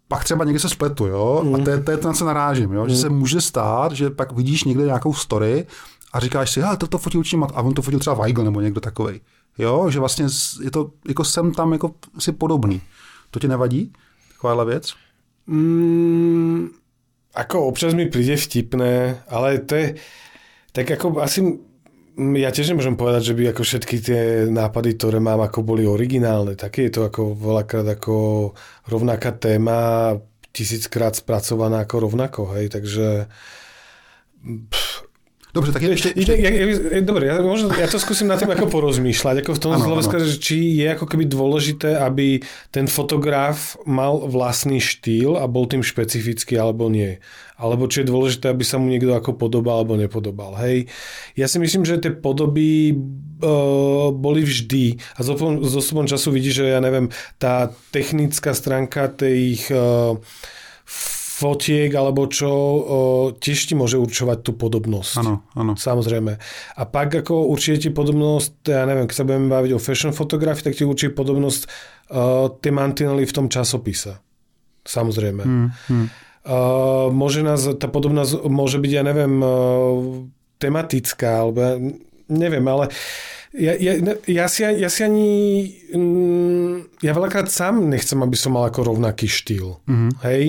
pak 0.07 0.23
třeba 0.23 0.45
někde 0.45 0.59
se 0.59 0.69
spletu, 0.69 1.05
jo, 1.05 1.41
mm. 1.45 1.55
a 1.55 1.57
to 1.57 1.69
je, 1.69 1.79
to 1.79 1.91
je 1.91 1.97
to, 1.97 2.07
na 2.07 2.13
co 2.13 2.25
narážím, 2.25 2.73
jo, 2.73 2.83
mm. 2.83 2.89
že 2.89 2.95
se 2.95 3.09
může 3.09 3.41
stát, 3.41 3.91
že 3.91 4.09
pak 4.09 4.31
vidíš 4.31 4.63
někde 4.63 4.85
nějakou 4.85 5.13
story 5.13 5.67
a 6.13 6.19
říkáš 6.19 6.51
si, 6.51 6.61
hele, 6.61 6.77
toto 6.77 6.97
fotil 6.97 7.19
určitě 7.19 7.37
Mat, 7.37 7.51
a 7.55 7.61
on 7.61 7.73
to 7.73 7.81
fotil 7.81 7.99
třeba 7.99 8.15
Weigl 8.15 8.43
nebo 8.43 8.61
někdo 8.61 8.81
takový. 8.81 9.21
Jo, 9.57 9.89
že 9.89 9.99
vlastně 9.99 10.25
je 10.63 10.71
to, 10.71 10.91
jako 11.07 11.23
jsem 11.23 11.51
tam 11.51 11.73
jako 11.73 11.91
si 12.19 12.31
podobný. 12.31 12.81
To 13.31 13.39
ti 13.39 13.47
nevadí? 13.47 13.93
Takováhle 14.33 14.65
věc? 14.65 14.93
Mm, 15.47 16.69
ako 17.35 17.67
občas 17.67 17.91
mi 17.91 18.07
príde 18.07 18.39
vtipné, 18.39 19.27
ale 19.27 19.59
to 19.67 19.75
je, 19.75 19.87
tak 20.71 20.87
ako 20.87 21.19
asi 21.19 21.43
ja 22.15 22.47
tiež 22.47 22.71
nemôžem 22.71 22.95
povedať, 22.95 23.31
že 23.31 23.35
by 23.35 23.51
ako 23.51 23.61
všetky 23.67 23.95
tie 23.99 24.21
nápady, 24.47 24.95
ktoré 24.95 25.19
mám, 25.19 25.43
ako 25.43 25.67
boli 25.67 25.83
originálne. 25.83 26.55
Také 26.55 26.87
je 26.87 26.95
to 26.95 27.01
ako 27.11 27.35
veľakrát 27.35 27.83
ako 27.91 28.15
rovnaká 28.87 29.35
téma, 29.35 30.15
tisíckrát 30.55 31.11
spracovaná 31.19 31.83
ako 31.83 32.07
rovnako, 32.07 32.41
hej, 32.55 32.71
takže 32.71 33.27
pff, 34.71 34.84
Dobře, 35.55 35.71
tak 35.71 35.83
ešte... 35.87 36.11
ešte... 36.11 36.35
Ja, 36.35 36.51
ja, 36.51 36.99
dobre, 36.99 37.31
ja, 37.31 37.39
možno, 37.39 37.71
ja 37.71 37.87
to 37.87 37.95
skúsim 37.95 38.27
na 38.27 38.35
tým 38.35 38.51
ako 38.51 38.67
porozmýšľať, 38.67 39.39
ako 39.39 39.51
v 39.55 39.61
tom 39.63 39.71
hľadiska, 39.79 40.19
že 40.27 40.35
či 40.35 40.83
je 40.83 40.91
ako 40.91 41.07
keby 41.07 41.31
dôležité, 41.31 41.95
aby 41.95 42.43
ten 42.75 42.91
fotograf 42.91 43.79
mal 43.87 44.19
vlastný 44.27 44.83
štýl 44.83 45.39
a 45.39 45.47
bol 45.47 45.63
tým 45.63 45.79
špecifický 45.79 46.59
alebo 46.59 46.91
nie. 46.91 47.23
Alebo 47.55 47.87
či 47.87 48.03
je 48.03 48.11
dôležité, 48.11 48.51
aby 48.51 48.67
sa 48.67 48.83
mu 48.83 48.91
niekto 48.91 49.15
ako 49.15 49.39
podobal 49.39 49.79
alebo 49.79 49.95
nepodobal. 49.95 50.59
Hej. 50.59 50.91
Ja 51.39 51.47
si 51.47 51.55
myslím, 51.63 51.87
že 51.87 52.03
tie 52.03 52.11
podoby 52.11 52.91
uh, 52.91 54.11
boli 54.11 54.43
vždy 54.43 54.99
a 55.15 55.23
z 55.23 55.71
osobom 55.71 56.03
času 56.03 56.35
vidíš, 56.35 56.67
že 56.67 56.75
ja 56.75 56.83
neviem, 56.83 57.07
tá 57.39 57.71
technická 57.95 58.51
stránka 58.51 59.07
tých 59.07 59.71
uh, 59.71 60.19
fotiek 61.35 61.91
alebo 61.91 62.31
čo, 62.31 62.47
o, 62.47 62.99
tiež 63.35 63.67
ti 63.67 63.73
môže 63.75 63.99
určovať 63.99 64.39
tú 64.39 64.51
podobnosť. 64.55 65.19
Áno, 65.19 65.43
áno. 65.51 65.75
Samozrejme. 65.75 66.39
A 66.79 66.83
pak 66.87 67.11
ako 67.11 67.51
určite 67.51 67.87
ti 67.87 67.89
podobnosť, 67.91 68.71
ja 68.71 68.87
neviem, 68.87 69.03
keď 69.03 69.15
sa 69.19 69.27
budeme 69.27 69.51
baviť 69.51 69.71
o 69.75 69.83
fashion 69.83 70.15
fotografii, 70.15 70.63
tak 70.63 70.79
ti 70.79 70.87
určite 70.87 71.11
podobnosť 71.11 71.61
o, 71.67 72.55
tie 72.55 72.71
mantinely 72.71 73.27
v 73.27 73.35
tom 73.35 73.51
časopise. 73.51 74.15
Samozrejme. 74.87 75.43
Hmm, 75.43 75.69
hmm. 75.91 76.07
O, 76.47 76.57
môže 77.11 77.43
nás, 77.43 77.67
tá 77.67 77.91
podobnosť 77.91 78.47
môže 78.47 78.79
byť, 78.79 78.91
ja 78.95 79.03
neviem, 79.03 79.33
o, 79.43 79.51
tematická, 80.55 81.43
alebo 81.43 81.91
neviem, 82.31 82.63
ale 82.63 82.95
ja, 83.55 83.73
ja, 83.79 83.93
ja, 84.27 84.45
si, 84.51 84.61
ja 84.63 84.89
si 84.91 85.01
ani... 85.01 85.29
Mm, 85.95 86.99
ja 86.99 87.11
veľakrát 87.15 87.47
sám 87.47 87.87
nechcem, 87.87 88.19
aby 88.19 88.35
som 88.35 88.53
mal 88.53 88.67
ako 88.67 88.91
rovnaký 88.91 89.31
štýl. 89.31 89.79
Mm-hmm. 89.87 90.11
Hej? 90.27 90.43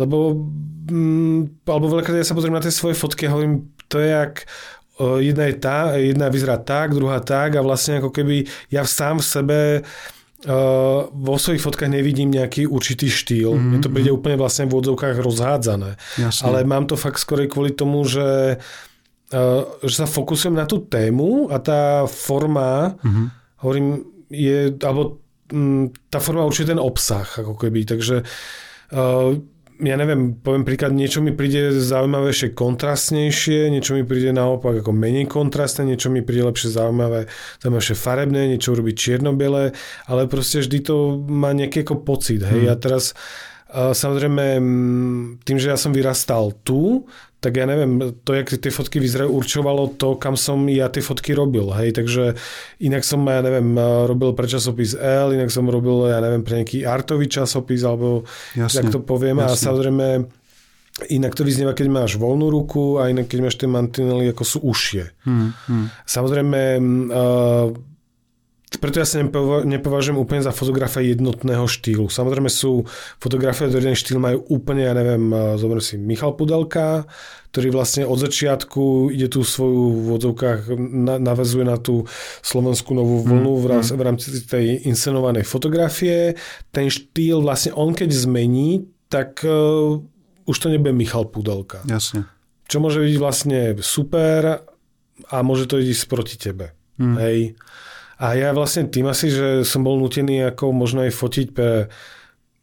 Lebo... 0.00 0.48
Mm, 0.88 1.62
alebo 1.68 1.92
veľakrát 1.92 2.16
ja 2.16 2.26
sa 2.26 2.36
pozriem 2.36 2.56
na 2.56 2.64
tie 2.64 2.72
svoje 2.72 2.96
fotky 2.96 3.28
a 3.28 3.32
hovorím, 3.36 3.68
to 3.86 4.00
je 4.00 4.08
jak... 4.10 4.48
Jedna 4.96 5.44
je 5.52 5.56
tá, 5.60 5.92
jedna 6.00 6.32
vyzerá 6.32 6.56
tak, 6.56 6.96
druhá 6.96 7.20
tak 7.20 7.52
a 7.52 7.60
vlastne 7.60 8.00
ako 8.00 8.16
keby 8.16 8.48
ja 8.72 8.88
sám 8.88 9.20
v 9.20 9.26
sebe 9.28 9.58
Uh, 10.46 11.08
vo 11.10 11.40
svojich 11.40 11.64
fotkách 11.64 11.90
nevidím 11.90 12.30
nejaký 12.30 12.68
určitý 12.68 13.08
štýl. 13.10 13.56
Mm-hmm. 13.56 13.66
Mne 13.72 13.78
to 13.82 13.90
príde 13.90 14.12
úplne 14.14 14.36
vlastne 14.38 14.68
v 14.68 14.78
odzovkách 14.78 15.18
rozhádzané. 15.18 15.96
Jasne. 16.20 16.44
Ale 16.44 16.62
mám 16.62 16.86
to 16.86 16.94
fakt 16.94 17.18
skôr 17.18 17.42
kvôli 17.48 17.72
tomu, 17.74 18.04
že 18.06 18.54
uh, 18.54 18.60
že 19.82 19.94
sa 19.94 20.06
fokusujem 20.06 20.54
na 20.54 20.66
tú 20.70 20.86
tému 20.86 21.50
a 21.50 21.58
tá 21.58 22.06
forma, 22.06 22.94
mm-hmm. 23.02 23.26
hovorím, 23.66 23.86
je, 24.30 24.74
alebo 24.82 25.18
tá 26.10 26.18
forma 26.18 26.46
určite 26.46 26.74
ten 26.74 26.82
obsah, 26.82 27.26
ako 27.26 27.54
keby. 27.58 27.86
Takže 27.86 28.22
ja 29.76 29.94
neviem, 30.00 30.40
poviem 30.40 30.64
príklad, 30.64 30.96
niečo 30.96 31.20
mi 31.20 31.36
príde 31.36 31.74
zaujímavejšie 31.74 32.56
kontrastnejšie, 32.56 33.68
niečo 33.68 33.92
mi 33.92 34.08
príde 34.08 34.32
naopak 34.32 34.80
ako 34.80 34.94
menej 34.94 35.28
kontrastné, 35.28 35.84
niečo 35.84 36.08
mi 36.08 36.24
príde 36.24 36.48
lepšie 36.48 36.72
zaujímavé, 36.72 37.28
zaujímavšie 37.60 37.94
farebné, 37.98 38.56
niečo 38.56 38.72
urobiť 38.72 38.94
čierno-biele, 38.96 39.76
ale 40.08 40.22
proste 40.30 40.64
vždy 40.64 40.78
to 40.80 41.20
má 41.28 41.52
nejaký 41.52 41.84
ako 41.84 42.02
pocit. 42.02 42.40
Hej, 42.40 42.62
mm. 42.66 42.72
a 42.72 42.74
teraz 42.78 43.12
Samozrejme, 43.76 44.62
tým, 45.42 45.58
že 45.58 45.74
ja 45.74 45.74
som 45.74 45.90
vyrastal 45.90 46.54
tu, 46.62 47.10
tak 47.46 47.54
ja 47.54 47.66
neviem, 47.70 48.18
to, 48.26 48.34
jak 48.34 48.58
tie 48.58 48.74
fotky 48.74 48.98
vyzerajú, 48.98 49.30
určovalo 49.30 49.94
to, 49.94 50.18
kam 50.18 50.34
som 50.34 50.66
ja 50.66 50.90
tie 50.90 50.98
fotky 50.98 51.30
robil, 51.30 51.70
hej, 51.78 51.94
takže 51.94 52.34
inak 52.82 53.06
som, 53.06 53.22
ja 53.22 53.38
neviem, 53.38 53.78
robil 53.78 54.34
pre 54.34 54.50
časopis 54.50 54.98
L, 54.98 55.30
inak 55.30 55.54
som 55.54 55.70
robil, 55.70 56.10
ja 56.10 56.18
neviem, 56.18 56.42
pre 56.42 56.58
nejaký 56.58 56.82
artový 56.82 57.30
časopis, 57.30 57.86
alebo 57.86 58.26
jasne, 58.58 58.82
tak 58.82 58.84
to 58.90 58.98
poviem, 58.98 59.38
jasne. 59.38 59.54
a 59.54 59.54
samozrejme 59.54 60.06
Inak 61.12 61.36
to 61.36 61.44
vyznieva, 61.44 61.76
keď 61.76 61.92
máš 61.92 62.16
voľnú 62.16 62.48
ruku 62.48 62.96
a 62.96 63.12
inak 63.12 63.28
keď 63.28 63.38
máš 63.44 63.60
tie 63.60 63.68
mantinely, 63.68 64.32
ako 64.32 64.44
sú 64.48 64.58
užšie. 64.64 65.04
Hmm, 65.28 65.52
hmm. 65.52 65.92
Samozrejme, 66.08 66.60
uh, 67.12 67.68
preto 68.66 68.98
ja 68.98 69.06
sa 69.06 69.22
nepovažujem 69.62 70.18
úplne 70.18 70.42
za 70.42 70.50
fotografa 70.50 70.98
jednotného 70.98 71.70
štýlu. 71.70 72.10
Samozrejme 72.10 72.50
sú 72.50 72.82
fotografie, 73.22 73.70
ktoré 73.70 73.94
jeden 73.94 73.98
štýl 73.98 74.18
majú 74.18 74.42
úplne, 74.50 74.90
ja 74.90 74.94
neviem, 74.94 75.30
zoberiem 75.54 75.84
si 75.86 75.94
Michal 75.94 76.34
Pudelka, 76.34 77.06
ktorý 77.54 77.72
vlastne 77.72 78.04
od 78.04 78.18
začiatku 78.20 79.14
ide 79.14 79.30
tú 79.30 79.46
svoju 79.46 80.02
v 80.02 80.08
odzovkách, 80.18 80.60
navezuje 81.22 81.64
na 81.64 81.78
tú 81.78 82.04
slovenskú 82.44 82.92
novú 82.92 83.22
mm, 83.22 83.26
vlnu 83.30 83.52
v, 83.62 83.66
rámci, 83.70 83.92
mm. 83.94 83.96
v 83.96 84.02
rámci 84.02 84.26
tej 84.44 84.66
inscenovanej 84.84 85.46
fotografie. 85.46 86.34
Ten 86.74 86.90
štýl 86.90 87.40
vlastne 87.40 87.72
on 87.72 87.94
keď 87.94 88.12
zmení, 88.12 88.90
tak 89.06 89.40
uh, 89.46 89.96
už 90.44 90.56
to 90.58 90.68
nebude 90.68 90.92
Michal 90.92 91.30
Pudelka. 91.30 91.80
Jasne. 91.86 92.28
Čo 92.66 92.82
môže 92.82 92.98
byť 92.98 93.14
vlastne 93.16 93.78
super 93.78 94.66
a 95.30 95.36
môže 95.40 95.70
to 95.70 95.78
ísť 95.78 96.04
proti 96.10 96.34
tebe. 96.34 96.74
Mm. 96.98 97.14
Hej. 97.14 97.38
A 98.16 98.32
ja 98.32 98.56
vlastne 98.56 98.88
tým 98.88 99.12
asi, 99.12 99.28
že 99.28 99.66
som 99.68 99.84
bol 99.84 100.00
nutený 100.00 100.48
ako 100.48 100.72
možno 100.72 101.04
aj 101.04 101.12
fotiť 101.12 101.46
pre 101.52 101.92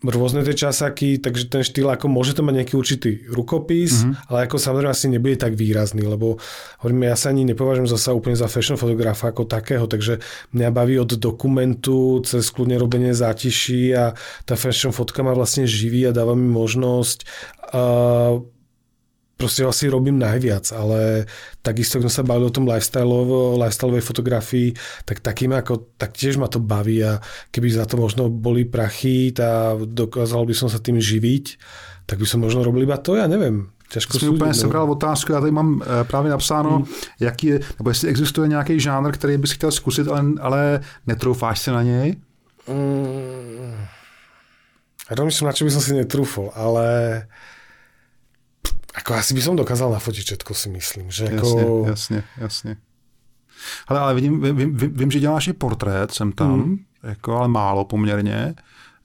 rôzne 0.03 0.43
tie 0.43 0.67
časaky, 0.67 1.23
takže 1.23 1.47
ten 1.47 1.63
štýl 1.63 1.88
ako 1.88 2.11
môže 2.11 2.35
to 2.35 2.43
mať 2.43 2.59
nejaký 2.59 2.73
určitý 2.75 3.11
rukopis, 3.31 4.03
mm-hmm. 4.03 4.27
ale 4.27 4.38
ako 4.47 4.59
samozrejme 4.59 4.91
asi 4.91 5.07
nebude 5.07 5.39
tak 5.39 5.55
výrazný, 5.55 6.03
lebo 6.03 6.35
hovorím, 6.84 7.07
ja 7.07 7.15
sa 7.15 7.31
ani 7.31 7.47
nepovažujem 7.47 7.88
zasa 7.88 8.11
úplne 8.11 8.35
za 8.35 8.51
fashion 8.51 8.75
fotografa 8.75 9.31
ako 9.31 9.47
takého, 9.47 9.88
takže 9.88 10.19
mňa 10.51 10.69
baví 10.75 10.99
od 10.99 11.15
dokumentu 11.15 12.19
cez 12.27 12.51
kľudne 12.51 12.75
robenie 12.75 13.15
zátiší 13.15 13.95
a 13.95 14.11
tá 14.43 14.59
fashion 14.59 14.91
fotka 14.91 15.23
ma 15.23 15.31
vlastne 15.31 15.63
živí 15.63 16.03
a 16.03 16.11
dáva 16.11 16.35
mi 16.35 16.51
možnosť 16.51 17.17
uh, 17.71 18.43
proste 19.44 19.68
asi 19.68 19.91
robím 19.91 20.15
najviac, 20.15 20.72
ale 20.72 21.28
takisto, 21.60 21.99
keď 21.99 22.07
sa 22.07 22.24
bavili 22.24 22.48
o 22.48 22.56
tom 22.56 22.64
lifestyleovej 22.64 24.03
fotografii, 24.03 24.72
tak 25.03 25.20
takým 25.20 25.52
ako, 25.52 25.99
tak 25.99 26.15
tiež 26.15 26.40
ma 26.40 26.48
to 26.48 26.64
baví 26.64 27.03
a 27.03 27.20
keby 27.52 27.68
za 27.68 27.84
to 27.84 27.99
možno 27.99 28.32
boli 28.32 28.64
prachy 28.64 29.36
a 29.44 29.76
dokázal 29.76 30.48
by 30.48 30.56
som 30.56 30.72
sa 30.72 30.80
tým 30.80 31.03
živiť, 31.03 31.60
tak 32.07 32.24
by 32.24 32.28
som 32.28 32.40
možno 32.40 32.64
robil 32.64 32.88
iba 32.88 32.95
to, 32.95 33.20
ja 33.20 33.28
neviem. 33.28 33.68
Těžko 33.94 34.20
Jsi 34.20 34.28
úplně 34.28 34.53
sebral 34.53 34.91
otázku, 34.91 35.32
já 35.32 35.40
tady 35.40 35.52
mám 35.52 35.82
eh, 35.82 36.03
právě 36.03 36.32
napsáno, 36.32 36.70
hmm. 36.70 36.86
jaký 37.20 37.48
je, 37.48 37.60
nebo 37.80 37.90
jestli 37.90 38.10
existuje 38.10 38.48
nějaký 38.48 38.80
žánr, 38.80 39.11
který 39.11 39.38
bys 39.38 39.52
chtěl 39.52 39.72
zkusit, 39.72 40.07
ale, 40.07 40.24
ale 40.41 40.80
netroufáš 41.07 41.60
se 41.60 41.72
na 41.72 41.84
něj? 41.84 42.15
Mm. 42.68 43.76
Ja 45.11 45.20
rozmýšľam, 45.20 45.52
na 45.52 45.56
čo 45.56 45.68
by 45.68 45.72
som 45.76 45.84
si 45.84 45.91
netrúfol, 45.99 46.48
ale 46.56 46.86
ako 48.94 49.14
asi 49.14 49.34
by 49.34 49.41
som 49.41 49.57
dokázal 49.57 49.90
nafotiť 49.90 50.24
všetko, 50.24 50.52
si 50.53 50.70
myslím. 50.70 51.11
Že 51.11 51.26
ako... 51.38 51.48
Jasně, 51.48 51.86
jasně, 51.90 52.24
jasně. 52.38 52.74
Ale, 53.88 54.14
vidím, 54.14 54.41
vím, 54.41 54.76
vím, 54.76 54.94
vím, 54.94 55.11
že 55.11 55.20
děláš 55.20 55.48
i 55.48 55.53
portrét, 55.53 56.11
jsem 56.11 56.32
tam, 56.32 56.60
mm. 56.60 56.78
jako, 57.03 57.38
ale 57.38 57.48
málo 57.48 57.86
poměrně. 57.86 58.56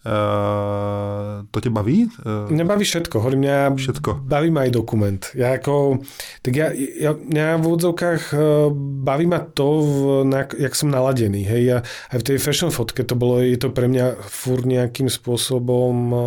Uh, 0.06 1.47
to 1.51 1.60
tě 1.60 1.70
baví? 1.70 2.09
Uh, 2.47 2.52
mňa 2.52 2.65
baví 2.65 2.85
všetko. 2.85 3.19
Hovorím, 3.19 3.40
mňa 3.40 3.74
všetko. 3.74 4.10
baví 4.23 4.51
ma 4.51 4.60
aj 4.60 4.70
dokument. 4.70 5.20
Ja 5.35 5.59
ako, 5.59 5.98
tak 6.43 6.55
ja, 6.56 6.70
ja, 6.73 7.12
mňa 7.12 7.59
v 7.59 7.66
úvodzovkách 7.66 8.23
uh, 8.32 8.73
baví 9.05 9.27
ma 9.27 9.43
to, 9.43 9.69
v, 9.82 10.24
na, 10.24 10.47
jak 10.55 10.73
som 10.78 10.94
naladený. 10.94 11.43
Hej. 11.44 11.62
Ja, 11.66 11.78
aj 12.15 12.19
v 12.23 12.27
tej 12.31 12.39
fashion 12.39 12.70
fotke 12.70 13.02
to 13.05 13.19
bolo, 13.19 13.43
je 13.43 13.59
to 13.59 13.74
pre 13.74 13.90
mňa 13.90 14.23
furt 14.23 14.65
nejakým 14.65 15.10
spôsobom 15.10 15.94
uh, 16.15 16.23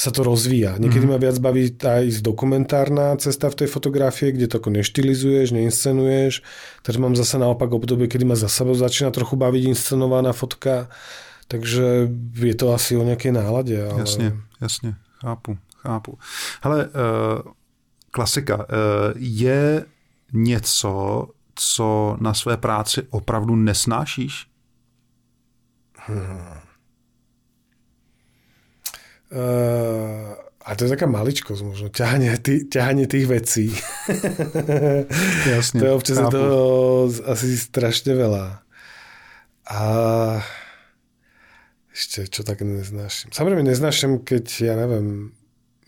sa 0.00 0.08
to 0.08 0.24
rozvíja. 0.24 0.80
Niekedy 0.80 1.04
mm. 1.04 1.12
ma 1.12 1.18
viac 1.20 1.36
baví 1.36 1.68
aj 1.76 2.24
dokumentárna 2.24 3.12
cesta 3.20 3.52
v 3.52 3.64
tej 3.64 3.68
fotografie, 3.68 4.32
kde 4.32 4.48
to 4.48 4.56
ako 4.56 4.72
neštilizuješ, 4.72 5.52
neinscenuješ. 5.52 6.40
Teraz 6.80 6.96
mám 6.96 7.12
zase 7.12 7.36
naopak 7.36 7.68
obdobie, 7.68 8.08
kedy 8.08 8.24
ma 8.24 8.32
zase 8.32 8.64
začína 8.64 9.12
trochu 9.12 9.36
baviť 9.36 9.76
inscenovaná 9.76 10.32
fotka. 10.32 10.88
Takže 11.52 12.08
je 12.40 12.56
to 12.56 12.72
asi 12.72 12.96
o 12.96 13.04
nejakej 13.04 13.36
nálade. 13.36 13.76
Ale... 13.76 14.00
Jasne, 14.06 14.40
jasne. 14.62 14.96
Chápu, 15.20 15.58
chápu. 15.84 16.16
Hele, 16.64 16.88
uh, 16.88 17.52
klasika. 18.10 18.56
Uh, 18.56 18.64
je 19.20 19.84
něco, 20.32 20.94
co 21.54 22.16
na 22.20 22.34
své 22.34 22.56
práci 22.56 23.02
opravdu 23.10 23.56
nesnášíš? 23.56 24.46
Hmm. 26.06 26.69
Uh, 29.30 30.34
a 30.60 30.76
to 30.76 30.84
je 30.84 30.92
taká 30.92 31.08
maličkosť 31.08 31.62
možno, 31.64 31.86
ťahanie, 31.88 32.36
tý, 32.36 32.68
ťahanie 32.68 33.08
tých 33.08 33.26
vecí. 33.26 33.72
Jasne. 35.50 35.78
to 35.80 35.84
je 35.88 35.92
občas 35.92 36.18
to 36.28 36.42
asi 37.24 37.56
strašne 37.56 38.12
veľa. 38.12 38.60
A 39.70 39.80
ešte, 41.90 42.28
čo 42.28 42.44
tak 42.44 42.60
neznášam. 42.60 43.32
Samozrejme 43.32 43.64
neznášam, 43.64 44.20
keď, 44.20 44.44
ja 44.62 44.74
neviem, 44.76 45.32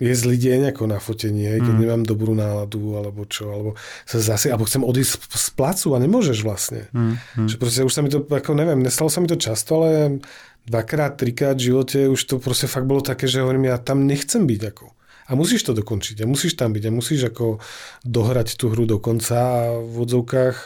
je 0.02 0.14
zlý 0.18 0.34
deň 0.34 0.74
ako 0.74 0.90
na 0.90 0.98
fotenie, 0.98 1.62
keď 1.62 1.74
mm. 1.78 1.82
nemám 1.84 2.02
dobrú 2.02 2.34
náladu, 2.34 2.98
alebo 2.98 3.22
čo, 3.22 3.54
alebo 3.54 3.70
sa 4.02 4.18
zase, 4.18 4.50
alebo 4.50 4.66
chcem 4.66 4.82
odísť 4.82 5.30
z 5.30 5.48
placu 5.54 5.94
a 5.94 6.02
nemôžeš 6.02 6.42
vlastne. 6.42 6.90
Mm. 6.90 7.22
Mm. 7.38 7.48
Že 7.48 7.56
proste 7.62 7.80
už 7.86 7.94
sa 7.94 8.02
mi 8.02 8.10
to, 8.10 8.26
ako 8.26 8.58
neviem, 8.58 8.82
nestalo 8.82 9.06
sa 9.06 9.22
mi 9.22 9.30
to 9.30 9.38
často, 9.38 9.78
ale 9.78 10.18
dvakrát, 10.66 11.18
trikrát 11.18 11.58
v 11.58 11.72
živote 11.72 12.08
už 12.08 12.20
to 12.24 12.34
proste 12.38 12.70
fakt 12.70 12.86
bolo 12.86 13.02
také, 13.02 13.26
že 13.26 13.42
hovorím, 13.42 13.70
ja 13.70 13.78
tam 13.78 14.06
nechcem 14.06 14.46
byť 14.46 14.62
ako. 14.74 14.86
A 15.30 15.38
musíš 15.38 15.64
to 15.64 15.72
dokončiť 15.72 16.22
a 16.22 16.30
musíš 16.30 16.58
tam 16.58 16.74
byť 16.74 16.84
a 16.86 16.94
musíš 16.94 17.30
ako 17.30 17.62
dohrať 18.02 18.58
tú 18.58 18.68
hru 18.74 18.84
do 18.84 18.98
konca 18.98 19.38
a 19.38 19.60
v 19.78 19.94
odzovkách 20.02 20.56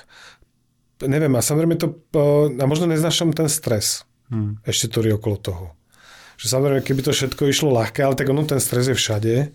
neviem, 1.05 1.37
a 1.37 1.45
samozrejme 1.45 1.77
to, 1.77 1.93
a 2.57 2.65
možno 2.65 2.89
neznášam 2.89 3.37
ten 3.37 3.53
stres. 3.53 4.09
Hmm. 4.33 4.57
Ešte 4.65 4.89
to 4.89 5.05
okolo 5.13 5.37
toho. 5.37 5.67
Že 6.41 6.47
samozrejme, 6.57 6.81
keby 6.81 7.01
to 7.05 7.13
všetko 7.13 7.53
išlo 7.53 7.77
ľahké, 7.77 8.01
ale 8.01 8.17
tak 8.17 8.33
ono 8.33 8.49
ten 8.49 8.61
stres 8.61 8.89
je 8.89 8.97
všade, 8.97 9.53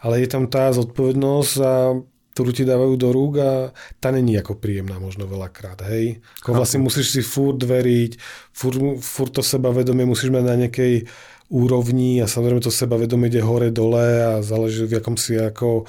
ale 0.00 0.14
je 0.24 0.28
tam 0.28 0.48
tá 0.48 0.72
zodpovednosť 0.72 1.54
a 1.60 2.00
ktorú 2.30 2.50
ti 2.54 2.62
dávajú 2.62 2.94
do 2.94 3.08
rúk 3.10 3.32
a 3.42 3.50
tá 3.98 4.14
není 4.14 4.38
ako 4.38 4.58
príjemná 4.62 5.02
možno 5.02 5.26
veľakrát, 5.26 5.82
hej. 5.90 6.22
Ako 6.42 6.54
vlastne 6.54 6.80
musíš 6.80 7.10
si 7.10 7.22
furt 7.26 7.58
veriť, 7.58 8.16
furt, 8.54 8.78
furt 9.02 9.32
to 9.34 9.42
sebavedomie 9.42 10.06
musíš 10.06 10.30
mať 10.30 10.44
na 10.46 10.56
nejakej 10.66 11.10
úrovni 11.50 12.22
a 12.22 12.30
samozrejme 12.30 12.62
to 12.62 12.70
sebavedomie 12.70 13.26
ide 13.26 13.42
hore, 13.42 13.74
dole 13.74 14.22
a 14.22 14.32
záleží 14.40 14.86
v 14.86 15.02
akom 15.02 15.18
si 15.18 15.34
ako 15.34 15.84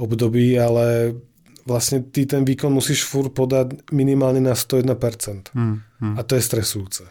období, 0.00 0.56
ale 0.56 1.12
vlastne 1.68 2.02
ty 2.02 2.26
ten 2.26 2.42
výkon 2.48 2.72
musíš 2.72 3.04
furt 3.04 3.36
podať 3.36 3.92
minimálne 3.92 4.40
na 4.40 4.56
101%. 4.56 5.52
Hmm, 5.52 5.84
hmm. 6.00 6.16
A 6.18 6.20
to 6.24 6.34
je 6.34 6.42
stresujúce. 6.42 7.04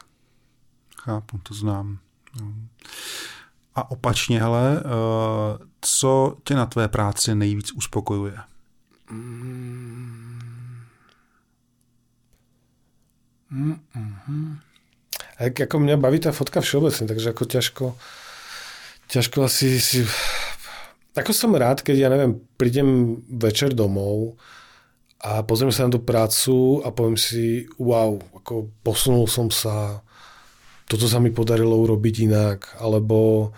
Chápu, 0.97 1.37
to 1.43 1.53
znám. 1.53 1.97
No. 2.41 2.53
A 3.75 3.91
opačně, 3.91 4.39
hele, 4.39 4.79
eh, 4.79 5.57
co 5.81 6.37
tě 6.43 6.55
na 6.55 6.65
tvé 6.65 6.87
práci 6.87 7.35
nejvíc 7.35 7.71
uspokojuje? 7.71 8.37
Mm-hmm. 13.51 14.71
A 15.41 15.49
ako 15.51 15.75
mňa 15.83 15.99
baví 15.99 16.23
tá 16.23 16.31
fotka 16.31 16.63
všeobecne, 16.63 17.09
takže 17.09 17.35
ako 17.35 17.43
ťažko, 17.49 17.85
ťažko 19.11 19.37
asi 19.43 19.81
si... 19.81 20.07
Ako 21.11 21.35
som 21.35 21.51
rád, 21.51 21.83
keď 21.83 22.07
ja 22.07 22.09
neviem, 22.13 22.39
prídem 22.55 23.19
večer 23.27 23.75
domov 23.75 24.39
a 25.19 25.43
pozriem 25.43 25.73
sa 25.75 25.83
na 25.83 25.91
tú 25.91 25.99
prácu 25.99 26.79
a 26.87 26.93
poviem 26.95 27.19
si, 27.19 27.67
wow, 27.75 28.15
ako 28.39 28.71
posunul 28.79 29.27
som 29.27 29.51
sa, 29.51 29.99
toto 30.87 31.11
sa 31.11 31.19
mi 31.19 31.35
podarilo 31.35 31.75
urobiť 31.83 32.15
inak, 32.31 32.59
alebo 32.79 33.51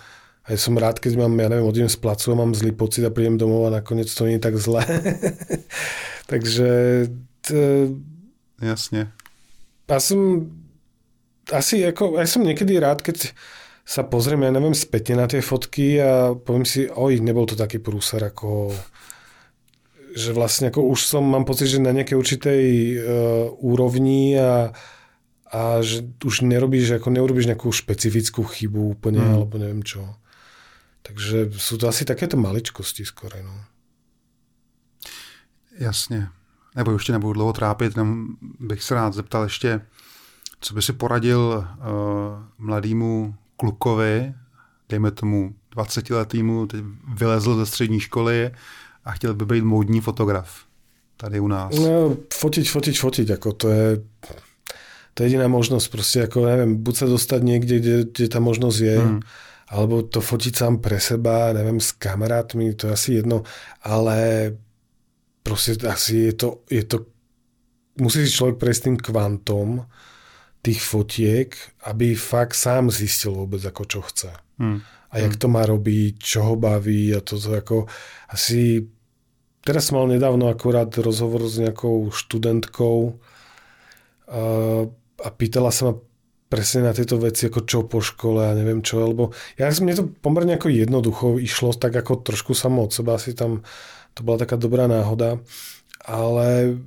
aj 0.43 0.55
som 0.59 0.75
rád, 0.75 0.99
keď 0.99 1.23
mám, 1.23 1.33
ja 1.39 1.47
neviem, 1.47 1.63
odjdem 1.63 1.87
z 1.87 1.99
placu 1.99 2.35
a 2.35 2.39
mám 2.39 2.51
zlý 2.51 2.75
pocit 2.75 3.03
a 3.07 3.13
prídem 3.15 3.39
domov 3.39 3.71
a 3.71 3.79
nakoniec 3.79 4.11
to 4.11 4.27
nie 4.27 4.35
je 4.35 4.43
tak 4.43 4.59
zlé. 4.59 4.83
Takže... 6.31 6.67
T... 7.43 7.49
Jasne. 8.59 9.11
Ja 9.87 9.99
som 9.99 10.51
asi 11.51 11.83
ako, 11.83 12.19
ja 12.19 12.27
som 12.27 12.43
niekedy 12.43 12.79
rád, 12.79 13.03
keď 13.03 13.31
sa 13.83 14.07
pozriem, 14.07 14.47
ja 14.47 14.51
neviem, 14.51 14.71
spätne 14.71 15.19
na 15.19 15.27
tie 15.27 15.43
fotky 15.43 15.99
a 15.99 16.31
poviem 16.35 16.63
si, 16.63 16.87
oj, 16.87 17.19
nebol 17.19 17.43
to 17.43 17.59
taký 17.59 17.83
prúser, 17.83 18.23
ako 18.23 18.71
že 20.13 20.29
vlastne 20.29 20.69
ako 20.69 20.93
už 20.93 21.09
som, 21.09 21.25
mám 21.25 21.43
pocit, 21.43 21.73
že 21.73 21.81
na 21.81 21.89
nejakej 21.89 22.17
určitej 22.21 22.63
uh, 22.69 22.93
úrovni 23.65 24.37
a, 24.37 24.69
a 25.49 25.81
že 25.81 26.05
už 26.21 26.45
nerobíš, 26.45 27.01
ako 27.01 27.09
neurobíš 27.09 27.49
nejakú 27.49 27.73
špecifickú 27.73 28.45
chybu 28.45 28.93
úplne, 28.93 29.25
mm. 29.25 29.31
alebo 29.33 29.57
neviem 29.57 29.81
čo. 29.81 30.05
Takže 31.03 31.51
sú 31.59 31.75
to 31.75 31.91
asi 31.91 32.07
takéto 32.07 32.39
maličkosti 32.39 33.05
skoro. 33.05 33.35
No. 33.43 33.53
Jasně. 35.79 36.27
Nebo 36.75 36.91
ještě 36.91 37.11
nebudu 37.11 37.33
dlouho 37.33 37.53
trápit, 37.53 37.97
jenom 37.97 38.27
bych 38.59 38.83
se 38.83 38.95
rád 38.95 39.13
zeptal 39.13 39.43
ještě, 39.43 39.81
co 40.61 40.73
by 40.73 40.81
si 40.81 40.93
poradil 40.93 41.67
uh, 41.67 41.85
mladému 42.57 43.35
klukovi, 43.57 44.33
dejme 44.89 45.11
tomu 45.11 45.55
20 45.71 46.09
letýmu, 46.09 46.67
teď 46.67 46.83
vylezl 47.13 47.55
ze 47.55 47.65
střední 47.65 47.99
školy 47.99 48.51
a 49.05 49.11
chtěl 49.11 49.33
by 49.33 49.45
být 49.45 49.63
módní 49.63 50.01
fotograf 50.01 50.65
tady 51.17 51.39
u 51.39 51.47
nás. 51.47 51.75
No, 51.75 52.17
fotiť, 52.33 52.69
fotiť, 52.69 52.99
fotiť, 52.99 53.27
ako 53.31 53.49
to 53.53 53.67
je 53.69 53.87
to 55.13 55.23
je 55.23 55.29
jediná 55.29 55.47
možnosť, 55.47 55.87
proste 55.93 56.17
ako, 56.25 56.49
neviem, 56.49 56.81
buď 56.81 56.95
sa 56.97 57.05
dostať 57.05 57.41
niekde, 57.45 57.75
kde, 57.79 57.95
kde 58.09 58.27
tá 58.33 58.41
možnosť 58.41 58.79
je, 58.81 58.97
hmm 58.97 59.21
alebo 59.73 60.05
to 60.05 60.21
fotiť 60.21 60.53
sám 60.53 60.85
pre 60.85 61.01
seba, 61.01 61.49
neviem, 61.49 61.81
s 61.81 61.97
kamarátmi, 61.97 62.77
to 62.77 62.87
je 62.87 62.93
asi 62.93 63.09
jedno, 63.17 63.41
ale 63.81 64.53
proste 65.41 65.73
asi 65.89 66.29
je 66.29 66.33
to, 66.37 66.49
je 66.69 66.85
to 66.85 67.09
musí 67.97 68.25
si 68.25 68.33
človek 68.33 68.61
prejsť 68.61 68.81
tým 68.85 68.97
kvantom 69.01 69.69
tých 70.63 70.79
fotiek, 70.79 71.49
aby 71.89 72.15
fakt 72.15 72.55
sám 72.55 72.87
zistil 72.87 73.35
vôbec, 73.35 73.59
ako 73.65 73.83
čo 73.83 73.99
chce. 74.05 74.31
Hmm. 74.61 74.79
A 75.13 75.19
jak 75.19 75.35
hmm. 75.35 75.41
to 75.41 75.47
má 75.51 75.63
robiť, 75.67 76.13
čo 76.21 76.39
ho 76.47 76.55
baví 76.55 77.11
a 77.11 77.19
to, 77.19 77.35
to 77.35 77.51
ako 77.53 77.77
asi 78.31 78.87
teraz 79.65 79.91
mal 79.91 80.07
nedávno 80.07 80.47
akurát 80.47 80.89
rozhovor 81.01 81.45
s 81.49 81.59
nejakou 81.59 82.09
študentkou 82.09 83.19
a, 84.31 84.43
a 85.19 85.27
pýtala 85.35 85.69
sa 85.69 85.91
ma 85.91 85.93
presne 86.53 86.85
na 86.85 86.93
tieto 86.93 87.17
veci, 87.17 87.49
ako 87.49 87.65
čo 87.65 87.89
po 87.89 87.97
škole 87.97 88.45
a 88.45 88.53
neviem 88.53 88.85
čo, 88.85 89.01
lebo 89.01 89.33
ja 89.57 89.73
mne 89.73 89.97
to 89.97 90.05
pomerne 90.05 90.53
ako 90.53 90.69
jednoducho 90.69 91.41
išlo, 91.41 91.73
tak 91.73 91.97
ako 91.97 92.21
trošku 92.21 92.53
samo 92.53 92.85
od 92.85 92.93
seba, 92.93 93.17
asi 93.17 93.33
tam 93.33 93.65
to 94.13 94.21
bola 94.21 94.45
taká 94.45 94.61
dobrá 94.61 94.85
náhoda, 94.85 95.41
ale 96.05 96.77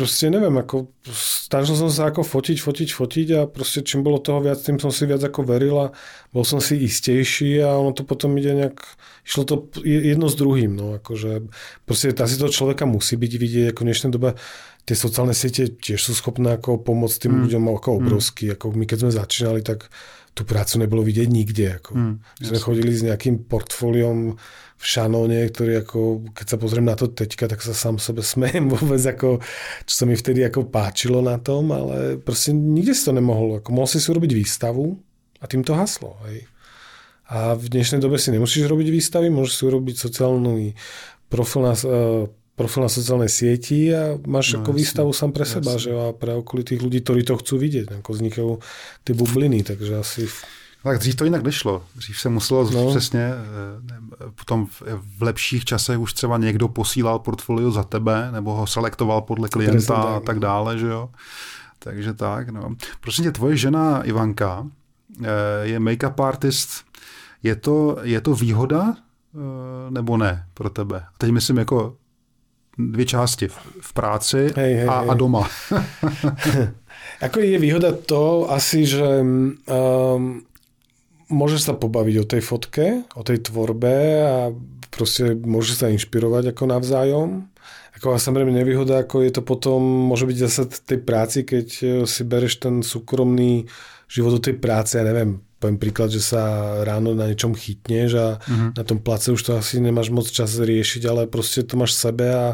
proste 0.00 0.32
neviem, 0.32 0.56
ako 0.56 0.88
snažil 1.12 1.76
som 1.76 1.92
sa 1.92 2.08
ako 2.08 2.24
fotiť, 2.24 2.56
fotiť, 2.56 2.88
fotiť 2.96 3.28
a 3.36 3.40
proste 3.44 3.84
čím 3.84 4.00
bolo 4.00 4.16
toho 4.16 4.40
viac, 4.40 4.56
tým 4.56 4.80
som 4.80 4.88
si 4.88 5.04
viac 5.04 5.20
ako 5.20 5.44
veril 5.44 5.76
a 5.76 5.86
bol 6.32 6.40
som 6.40 6.56
si 6.56 6.80
istejší 6.80 7.60
a 7.60 7.76
ono 7.76 7.92
to 7.92 8.08
potom 8.08 8.32
ide 8.40 8.56
nejak, 8.56 8.80
išlo 9.28 9.44
to 9.44 9.54
jedno 9.84 10.32
s 10.32 10.40
druhým, 10.40 10.72
no 10.72 10.96
akože 10.96 11.52
proste 11.84 12.16
asi 12.16 12.40
toho 12.40 12.48
človeka 12.48 12.88
musí 12.88 13.20
byť 13.20 13.32
vidieť, 13.36 13.66
ako 13.76 13.80
v 13.84 13.88
dnešnej 13.92 14.12
dobe 14.16 14.40
tie 14.88 14.96
sociálne 14.96 15.36
siete 15.36 15.68
tiež 15.68 16.00
sú 16.00 16.16
schopné 16.16 16.56
ako 16.56 16.80
pomôcť 16.80 17.28
tým 17.28 17.36
mm. 17.36 17.40
ľuďom 17.44 17.64
ako 17.76 17.88
obrovský, 18.00 18.44
mm. 18.48 18.52
ako 18.56 18.64
my 18.72 18.84
keď 18.88 18.98
sme 19.04 19.12
začínali, 19.12 19.60
tak 19.60 19.92
tú 20.32 20.48
prácu 20.48 20.80
nebolo 20.80 21.04
vidieť 21.04 21.28
nikde, 21.28 21.66
ako 21.76 21.90
mm, 21.92 22.14
sme 22.40 22.58
chodili 22.62 22.96
s 22.96 23.04
nejakým 23.04 23.44
portfóliom 23.50 24.40
v 24.80 24.84
šanóne, 24.88 25.44
ktorý 25.44 25.84
ako, 25.84 26.32
keď 26.32 26.46
sa 26.48 26.56
pozriem 26.56 26.88
na 26.88 26.96
to 26.96 27.12
teďka, 27.12 27.52
tak 27.52 27.60
sa 27.60 27.76
sám 27.76 28.00
sebe 28.00 28.24
smejem 28.24 28.64
vôbec, 28.72 29.00
ako, 29.04 29.44
čo 29.84 29.94
sa 29.94 30.04
mi 30.08 30.16
vtedy 30.16 30.40
ako 30.40 30.72
páčilo 30.72 31.20
na 31.20 31.36
tom, 31.36 31.68
ale 31.68 32.16
proste 32.16 32.56
nikde 32.56 32.96
si 32.96 33.04
to 33.04 33.12
nemohol. 33.12 33.60
Ako, 33.60 33.76
mohol 33.76 33.88
si 33.92 34.00
si 34.00 34.08
urobiť 34.08 34.32
výstavu 34.32 34.96
a 35.36 35.44
tým 35.44 35.60
to 35.60 35.76
haslo. 35.76 36.16
Hej. 36.24 36.48
A 37.28 37.54
v 37.54 37.68
dnešnej 37.68 38.00
dobe 38.00 38.16
si 38.16 38.32
nemusíš 38.32 38.64
robiť 38.66 38.88
výstavy, 38.88 39.28
môžeš 39.28 39.52
si 39.52 39.62
urobiť 39.68 39.96
sociálny 40.00 40.74
profil 41.30 41.60
na, 41.62 41.76
uh, 41.76 42.26
profil 42.56 42.80
na 42.82 42.90
sociálnej 42.90 43.30
sieti 43.30 43.92
a 43.92 44.16
máš 44.16 44.56
no, 44.56 44.64
ako 44.64 44.72
jasne, 44.72 44.80
výstavu 44.80 45.10
sám 45.12 45.30
pre 45.36 45.44
seba, 45.46 45.76
že 45.76 45.92
a 45.92 46.10
pre 46.16 46.40
okolitých 46.40 46.80
ľudí, 46.80 47.04
ktorí 47.04 47.22
to 47.22 47.38
chcú 47.38 47.54
vidieť, 47.60 48.00
ako 48.00 48.10
vznikajú 48.16 48.50
tie 49.04 49.14
bubliny, 49.14 49.60
takže 49.62 49.92
asi 50.00 50.24
tak 50.82 50.98
dřív 50.98 51.14
to 51.14 51.24
jinak 51.24 51.42
nešlo. 51.42 51.82
Dřív 51.96 52.20
se 52.20 52.28
muselo 52.28 52.70
no. 52.70 52.90
přesně, 52.90 53.20
eh, 53.20 54.30
potom 54.34 54.66
v 55.18 55.22
lepších 55.22 55.64
časech 55.64 55.98
už 55.98 56.12
třeba 56.12 56.38
někdo 56.38 56.68
posílal 56.68 57.18
portfolio 57.18 57.70
za 57.70 57.82
tebe, 57.82 58.28
nebo 58.32 58.54
ho 58.54 58.66
selektoval 58.66 59.20
podle 59.20 59.48
klienta 59.48 59.94
a 59.94 60.20
tak 60.20 60.38
dále, 60.38 60.78
že 60.78 60.86
jo. 60.86 61.10
Takže 61.78 62.14
tak, 62.14 62.48
no. 62.48 62.74
Prosím 63.00 63.24
tě, 63.24 63.32
tvoje 63.32 63.56
žena 63.56 64.02
Ivanka 64.02 64.66
eh, 65.22 65.26
je 65.62 65.80
make-up 65.80 66.20
artist. 66.20 66.84
Je 67.42 67.56
to, 67.56 67.98
je 68.02 68.20
to 68.20 68.34
výhoda 68.34 68.94
eh, 68.96 69.90
nebo 69.90 70.16
ne 70.16 70.46
pro 70.54 70.70
tebe? 70.70 71.04
Teď 71.18 71.30
myslím 71.30 71.58
jako 71.58 71.96
dvě 72.78 73.04
části. 73.04 73.48
V 73.80 73.92
práci 73.92 74.52
hej, 74.56 74.74
hej, 74.74 74.88
a, 74.88 75.00
hej. 75.00 75.10
a 75.10 75.14
doma. 75.14 75.48
Ako 77.20 77.40
je 77.40 77.58
výhoda 77.58 77.92
to 77.92 78.48
asi, 78.50 78.86
že 78.86 79.04
um, 79.04 79.56
môžeš 81.30 81.70
sa 81.70 81.74
pobaviť 81.78 82.16
o 82.20 82.28
tej 82.28 82.42
fotke, 82.42 82.86
o 83.14 83.22
tej 83.22 83.46
tvorbe 83.46 83.94
a 84.26 84.36
proste 84.90 85.38
môže 85.38 85.78
sa 85.78 85.88
inšpirovať 85.88 86.52
ako 86.52 86.62
navzájom. 86.66 87.28
Ako 87.96 88.16
a 88.16 88.18
samozrejme 88.18 88.50
nevýhoda, 88.50 89.06
ako 89.06 89.22
je 89.22 89.32
to 89.32 89.42
potom, 89.46 89.80
môže 90.10 90.26
byť 90.26 90.36
zase 90.36 90.62
tej 90.82 91.00
práci, 91.00 91.46
keď 91.46 91.68
e, 91.80 91.86
si 92.08 92.22
bereš 92.26 92.58
ten 92.58 92.82
súkromný 92.82 93.70
život 94.10 94.40
do 94.40 94.40
tej 94.42 94.58
práce, 94.58 94.98
ja 94.98 95.06
neviem, 95.06 95.38
poviem 95.60 95.76
príklad, 95.76 96.08
že 96.08 96.24
sa 96.24 96.42
ráno 96.82 97.12
na 97.12 97.28
niečom 97.28 97.52
chytneš 97.52 98.10
a 98.16 98.28
uh-huh. 98.40 98.72
na 98.72 98.82
tom 98.82 98.98
place 98.98 99.28
už 99.28 99.42
to 99.44 99.52
asi 99.54 99.78
nemáš 99.78 100.08
moc 100.08 100.26
čas 100.26 100.56
riešiť, 100.56 101.02
ale 101.04 101.28
proste 101.28 101.62
to 101.62 101.76
máš 101.76 101.94
v 101.94 102.02
sebe 102.08 102.26
a 102.32 102.46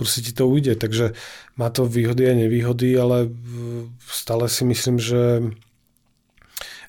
proste 0.00 0.24
ti 0.24 0.32
to 0.32 0.48
ujde. 0.48 0.80
Takže 0.80 1.12
má 1.60 1.68
to 1.68 1.84
výhody 1.84 2.24
a 2.26 2.32
nevýhody, 2.32 2.96
ale 2.96 3.28
stále 4.08 4.48
si 4.48 4.64
myslím, 4.64 4.96
že 4.96 5.52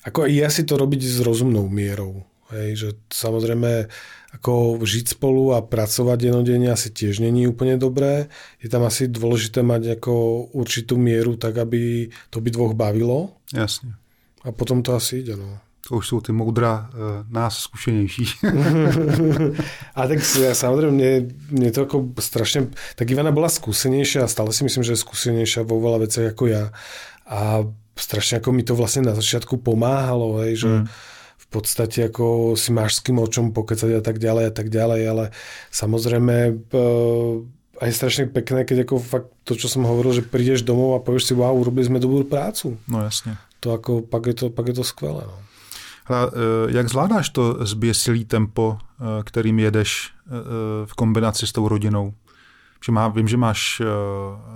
ako 0.08 0.24
ja 0.24 0.48
si 0.48 0.64
to 0.64 0.80
robiť 0.80 1.00
s 1.04 1.18
rozumnou 1.20 1.68
mierou. 1.68 2.24
Hej, 2.48 2.68
že 2.80 2.88
samozrejme 3.12 3.92
ako 4.32 4.80
žiť 4.80 5.16
spolu 5.16 5.56
a 5.56 5.64
pracovať 5.64 6.32
jednodenne 6.32 6.68
asi 6.72 6.88
tiež 6.88 7.20
není 7.20 7.44
úplne 7.44 7.76
dobré. 7.76 8.32
Je 8.60 8.72
tam 8.72 8.84
asi 8.88 9.08
dôležité 9.08 9.60
mať 9.60 10.00
ako 10.00 10.12
určitú 10.56 10.96
mieru 10.96 11.36
tak, 11.36 11.60
aby 11.60 12.08
to 12.32 12.40
by 12.40 12.48
dvoch 12.48 12.72
bavilo. 12.72 13.36
Jasne. 13.52 13.96
A 14.44 14.52
potom 14.52 14.80
to 14.80 14.96
asi 14.96 15.20
ide, 15.24 15.36
no. 15.36 15.60
To 15.88 15.96
už 15.96 16.08
jsou 16.08 16.20
ty 16.20 16.32
moudra 16.32 16.90
e, 16.92 16.98
nás 17.32 17.58
zkušenější. 17.58 18.24
a 19.94 20.08
tak 20.08 20.18
ja, 20.36 20.52
samozrejme, 20.52 20.92
mne, 20.92 21.12
mne 21.48 21.70
to 21.72 21.88
ako 21.88 22.12
strašne... 22.20 22.68
Tak 22.92 23.08
Ivana 23.08 23.32
bola 23.32 23.48
skúsenejšia 23.48 24.24
a 24.24 24.28
stále 24.28 24.52
si 24.52 24.68
myslím, 24.68 24.84
že 24.84 24.92
je 24.92 25.04
skúsenejšia 25.04 25.64
vo 25.64 25.80
veľa 25.80 26.04
veciach 26.04 26.36
ako 26.36 26.44
ja. 26.52 26.76
A 27.24 27.64
strašne 27.98 28.38
ako 28.38 28.54
mi 28.54 28.62
to 28.62 28.78
vlastne 28.78 29.04
na 29.04 29.14
začiatku 29.14 29.58
pomáhalo, 29.58 30.38
hej, 30.46 30.62
že 30.62 30.70
mm. 30.70 30.84
v 31.36 31.46
podstate 31.50 32.06
ako 32.06 32.54
si 32.54 32.70
máš 32.70 33.02
s 33.02 33.04
kým 33.04 33.18
o 33.18 33.26
čom 33.26 33.50
pokecať 33.50 33.98
a 33.98 34.02
tak 34.02 34.22
ďalej 34.22 34.44
a 34.48 34.52
tak 34.54 34.70
ďalej, 34.70 35.00
ale 35.04 35.24
samozrejme 35.74 36.34
e, 36.48 36.52
aj 37.82 37.90
strašne 37.90 38.24
pekné, 38.30 38.62
keď 38.62 38.86
ako 38.86 38.94
fakt 39.02 39.28
to, 39.42 39.58
čo 39.58 39.66
som 39.66 39.82
hovoril, 39.82 40.14
že 40.14 40.22
prídeš 40.22 40.62
domov 40.62 40.94
a 40.96 41.02
povieš 41.02 41.30
si, 41.30 41.34
wow, 41.34 41.52
urobili 41.52 41.90
sme 41.90 41.98
dobrú 41.98 42.22
prácu. 42.22 42.78
No 42.86 43.02
jasne. 43.02 43.34
To 43.66 43.74
ako, 43.74 44.06
pak 44.06 44.22
je 44.30 44.34
to, 44.34 44.46
pak 44.54 44.70
je 44.70 44.74
to 44.78 44.84
skvelé. 44.86 45.26
No. 45.26 45.36
Hra, 46.06 46.30
e, 46.30 46.72
jak 46.78 46.88
zvládáš 46.88 47.26
to 47.34 47.66
zběsilý 47.66 48.24
tempo, 48.24 48.78
e, 48.78 49.22
kterým 49.26 49.58
jedeš 49.58 50.14
v 50.84 50.92
kombinaci 50.92 51.48
s 51.48 51.56
tou 51.56 51.64
rodinou? 51.68 52.12
Že 52.84 52.92
má, 52.92 53.08
vím, 53.08 53.28
že 53.28 53.40
máš 53.40 53.82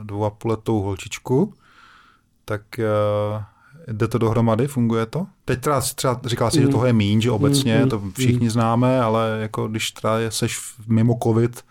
dvou 0.04 0.24
a 0.24 0.30
půl 0.30 0.50
letou 0.50 0.80
holčičku, 0.84 1.54
tak 2.44 2.62
uh, 2.78 3.42
jde 3.88 4.08
to 4.08 4.18
dohromady, 4.18 4.66
funguje 4.66 5.06
to? 5.06 5.26
Teď 5.44 5.60
teda, 5.60 5.80
třeba 5.80 6.20
říkal 6.24 6.50
si, 6.50 6.58
mm. 6.58 6.62
že 6.62 6.68
toho 6.68 6.86
je 6.86 6.92
míň, 6.92 7.20
že 7.20 7.30
obecně, 7.30 7.78
mm, 7.78 7.88
to 7.90 7.98
mm, 7.98 8.12
všichni 8.12 8.46
mm. 8.46 8.50
známe, 8.50 9.00
ale 9.00 9.38
jako 9.40 9.68
když 9.68 9.90
teda 9.90 10.30
seš 10.30 10.58
mimo 10.88 11.18
covid 11.22 11.64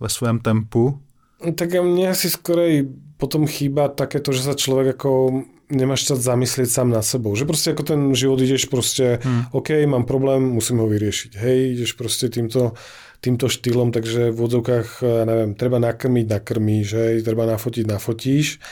ve 0.00 0.08
svém 0.08 0.38
tempu. 0.38 1.00
Tak 1.42 1.74
mne 1.74 2.14
asi 2.14 2.30
skorej 2.30 2.86
potom 3.18 3.50
chýba 3.50 3.90
takéto, 3.90 4.30
že 4.30 4.46
sa 4.46 4.54
človek 4.54 4.94
ako 4.94 5.42
nemáš 5.74 6.06
čas 6.06 6.22
zamyslieť 6.22 6.70
sám 6.70 6.94
na 6.94 7.02
sebou. 7.02 7.34
Že 7.34 7.50
proste 7.50 7.68
ako 7.74 7.82
ten 7.82 8.00
život 8.14 8.38
ideš 8.38 8.70
proste, 8.70 9.18
hmm. 9.18 9.50
OK, 9.50 9.74
mám 9.90 10.06
problém, 10.06 10.38
musím 10.38 10.78
ho 10.78 10.86
vyriešiť. 10.86 11.34
Hej, 11.34 11.58
ideš 11.74 11.98
proste 11.98 12.30
týmto, 12.30 12.78
týmto 13.18 13.50
štýlom, 13.50 13.90
takže 13.90 14.30
v 14.30 14.38
odzovkách, 14.38 14.88
ja 15.02 15.24
neviem, 15.26 15.58
treba 15.58 15.82
nakrmiť, 15.82 16.26
nakrmíš, 16.30 16.88
hej, 16.94 17.14
treba 17.26 17.42
nafotiť, 17.50 17.84
nafotíš. 17.90 18.62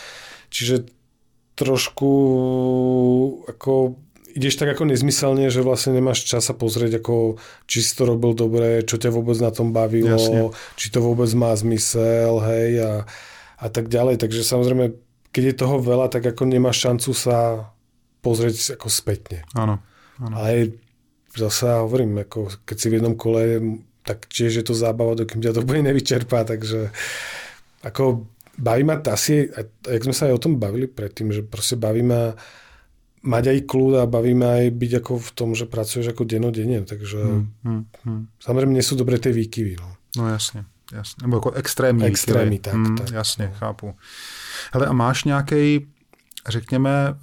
Čiže 0.50 0.99
trošku 1.60 2.10
ako 3.44 4.00
ideš 4.32 4.56
tak 4.56 4.72
ako 4.72 4.88
nezmyselne, 4.88 5.50
že 5.50 5.60
vlastne 5.60 5.92
nemáš 5.98 6.24
čas 6.24 6.46
sa 6.46 6.54
pozrieť, 6.54 7.02
ako, 7.02 7.36
či 7.66 7.82
si 7.82 7.92
to 7.98 8.06
robil 8.06 8.32
dobre, 8.32 8.86
čo 8.86 8.96
ťa 8.96 9.10
vôbec 9.10 9.36
na 9.42 9.50
tom 9.50 9.74
bavilo, 9.74 10.16
Jasne. 10.16 10.54
či 10.78 10.86
to 10.88 11.02
vôbec 11.02 11.28
má 11.34 11.50
zmysel, 11.54 12.38
hej, 12.46 12.70
a, 12.80 12.92
a 13.58 13.66
tak 13.68 13.90
ďalej. 13.90 14.22
Takže 14.22 14.46
samozrejme, 14.46 14.94
keď 15.34 15.42
je 15.50 15.60
toho 15.60 15.76
veľa, 15.82 16.10
tak 16.10 16.26
ako 16.26 16.46
nemáš 16.46 16.82
šancu 16.82 17.10
sa 17.10 17.70
pozrieť 18.22 18.78
ako 18.78 18.88
spätne. 18.90 19.42
Áno. 19.58 19.82
áno. 20.22 20.34
Ale 20.38 20.78
zase 21.34 21.66
hovorím, 21.82 22.22
ako 22.22 22.54
keď 22.66 22.76
si 22.76 22.86
v 22.90 22.96
jednom 23.02 23.14
kole, 23.18 23.42
tak 24.06 24.26
tiež 24.30 24.62
je 24.62 24.64
to 24.64 24.74
zábava, 24.74 25.18
dokým 25.18 25.42
ťa 25.42 25.58
to 25.58 25.66
bude 25.66 25.82
nevyčerpá, 25.84 26.42
takže 26.46 26.90
ako 27.84 28.26
baví 28.60 28.84
ma 28.84 29.00
asi, 29.00 29.48
jak 29.88 30.02
sme 30.04 30.12
sa 30.12 30.28
aj 30.28 30.36
o 30.36 30.42
tom 30.42 30.60
bavili 30.60 30.86
predtým, 30.86 31.32
že 31.32 31.40
proste 31.40 31.80
baví 31.80 32.04
ma 32.04 32.36
mať 33.20 33.44
aj 33.52 33.58
kľud 33.68 33.94
a 34.00 34.04
baví 34.08 34.32
ma 34.36 34.60
aj 34.60 34.66
byť 34.72 34.92
ako 35.04 35.12
v 35.20 35.30
tom, 35.36 35.48
že 35.52 35.68
pracuješ 35.68 36.12
ako 36.12 36.24
denodenne, 36.24 36.84
takže 36.84 37.20
hmm, 37.20 37.46
hmm, 37.64 37.82
hmm. 38.04 38.22
samozrejme 38.40 38.72
nie 38.72 38.84
sú 38.84 38.96
dobré 38.96 39.20
tie 39.20 39.32
výkyvy. 39.32 39.76
No, 39.76 39.88
no 40.16 40.24
jasne, 40.32 40.64
jasne. 40.92 41.28
Nebo 41.28 41.40
ako 41.40 41.52
extrémní 41.56 42.04
Extrémy, 42.08 42.58
tak, 42.60 42.74
hmm, 42.74 42.96
tak. 42.96 43.10
Jasně, 43.12 43.46
no. 43.52 43.56
chápu. 43.60 43.94
Hele, 44.72 44.86
a 44.86 44.92
máš 44.92 45.24
nějaký 45.24 45.86
řekněme, 46.48 47.14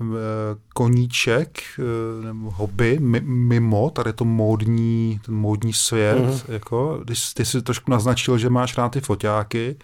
koníček 0.73 1.59
eh, 1.79 2.25
nebo 2.25 2.51
hobby 2.51 2.97
mimo 2.99 3.89
tady 3.89 4.13
to 4.13 4.25
módní, 4.25 5.19
ten 5.25 5.35
módní 5.35 5.73
svět, 5.73 6.17
uh-huh. 6.17 6.53
jako, 6.53 7.03
ty, 7.07 7.13
ty 7.33 7.45
jsi 7.45 7.61
trošku 7.61 7.91
naznačil, 7.91 8.37
že 8.37 8.49
máš 8.49 8.77
rád 8.77 8.89
ty 8.89 9.01
foťáky, 9.01 9.75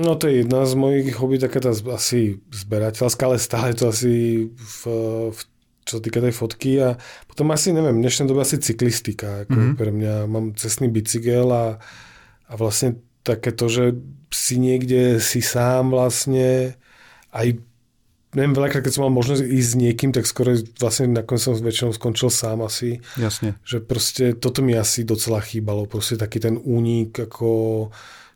No 0.00 0.16
to 0.16 0.24
je 0.28 0.40
jedna 0.40 0.64
z 0.64 0.72
mojich 0.72 1.12
hobby, 1.20 1.36
taká 1.36 1.60
tá 1.60 1.72
asi 1.72 2.40
zberateľská, 2.48 3.28
ale 3.28 3.36
stále 3.36 3.76
to 3.76 3.92
asi 3.92 4.48
v, 4.48 4.80
v 5.32 5.40
čo 5.84 5.98
sa 5.98 6.02
týka 6.02 6.22
tej 6.22 6.32
fotky 6.32 6.80
a 6.80 6.96
potom 7.28 7.50
asi, 7.52 7.74
neviem, 7.74 8.00
v 8.00 8.04
dnešnej 8.06 8.30
dobe 8.30 8.40
asi 8.40 8.56
cyklistika, 8.56 9.44
ako 9.44 9.52
mm-hmm. 9.52 9.76
pre 9.76 9.90
mňa, 9.92 10.14
mám 10.30 10.46
cestný 10.56 10.88
bicykel 10.88 11.50
a, 11.50 11.76
a 12.48 12.52
vlastne 12.56 13.02
také 13.26 13.52
to, 13.52 13.68
že 13.68 13.84
si 14.32 14.56
niekde 14.56 15.20
si 15.20 15.44
sám 15.44 15.92
vlastne 15.92 16.78
aj 17.34 17.60
neviem, 18.32 18.56
veľakrát, 18.56 18.80
keď 18.80 18.92
som 18.96 19.04
mal 19.04 19.12
možnosť 19.12 19.44
ísť 19.44 19.68
s 19.68 19.76
niekým, 19.76 20.10
tak 20.16 20.24
skoro 20.24 20.56
vlastne 20.80 21.12
nakoniec 21.12 21.44
som 21.44 21.52
väčšinou 21.52 21.92
skončil 21.92 22.32
sám 22.32 22.64
asi. 22.64 23.04
Jasne. 23.20 23.60
Že 23.60 23.78
proste 23.84 24.24
toto 24.32 24.64
mi 24.64 24.72
asi 24.72 25.04
docela 25.04 25.44
chýbalo, 25.44 25.84
proste 25.84 26.16
taký 26.16 26.40
ten 26.40 26.56
únik, 26.56 27.12
ako 27.28 27.92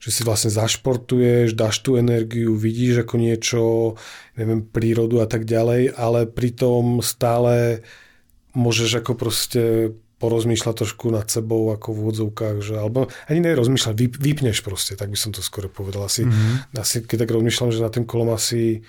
že 0.07 0.15
si 0.15 0.23
vlastne 0.23 0.55
zašportuješ, 0.55 1.59
dáš 1.59 1.83
tú 1.83 1.99
energiu, 1.99 2.55
vidíš 2.55 3.03
ako 3.03 3.15
niečo, 3.19 3.63
neviem, 4.39 4.63
prírodu 4.63 5.19
a 5.19 5.27
tak 5.27 5.43
ďalej, 5.43 5.99
ale 5.99 6.31
pritom 6.31 7.03
stále 7.03 7.83
môžeš 8.55 9.03
ako 9.03 9.13
proste 9.19 9.63
porozmýšľať 10.23 10.75
trošku 10.79 11.11
nad 11.11 11.27
sebou 11.27 11.75
ako 11.75 11.91
v 11.91 11.99
úvodzovkách, 12.07 12.57
že, 12.63 12.75
alebo 12.79 13.11
ani 13.27 13.51
nerozmýšľať, 13.51 13.95
vyp, 13.99 14.15
vypneš 14.15 14.63
proste, 14.63 14.95
tak 14.95 15.11
by 15.11 15.19
som 15.19 15.35
to 15.35 15.43
skoro 15.43 15.67
povedal. 15.67 16.07
Asi, 16.07 16.23
mm-hmm. 16.23 16.79
asi 16.79 17.03
keď 17.03 17.27
tak 17.27 17.35
rozmýšľam, 17.35 17.75
že 17.75 17.83
na 17.83 17.91
tým 17.91 18.07
kolom 18.07 18.31
asi 18.31 18.87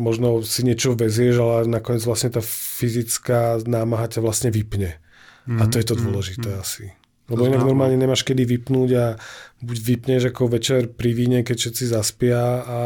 možno 0.00 0.40
si 0.40 0.64
niečo 0.64 0.96
vezieš, 0.96 1.44
ale 1.44 1.68
nakoniec 1.68 2.00
vlastne 2.08 2.32
tá 2.32 2.40
fyzická 2.40 3.60
námaha 3.68 4.08
ťa 4.08 4.24
vlastne 4.24 4.48
vypne. 4.48 4.96
Mm-hmm. 5.44 5.60
A 5.60 5.62
to 5.68 5.76
je 5.76 5.86
to 5.86 5.94
mhm. 5.94 6.02
dôležité 6.08 6.50
mm-hmm. 6.56 6.64
asi. 6.64 6.84
Lebo 7.30 7.46
inak 7.46 7.62
normálne 7.62 7.94
nemáš 7.94 8.26
kedy 8.26 8.42
vypnúť 8.42 8.90
a 8.98 9.04
buď 9.62 9.76
vypneš 9.78 10.22
ako 10.34 10.50
večer 10.50 10.90
pri 10.90 11.14
víne, 11.14 11.38
keď 11.46 11.56
všetci 11.56 11.84
zaspia 11.94 12.42
a 12.66 12.78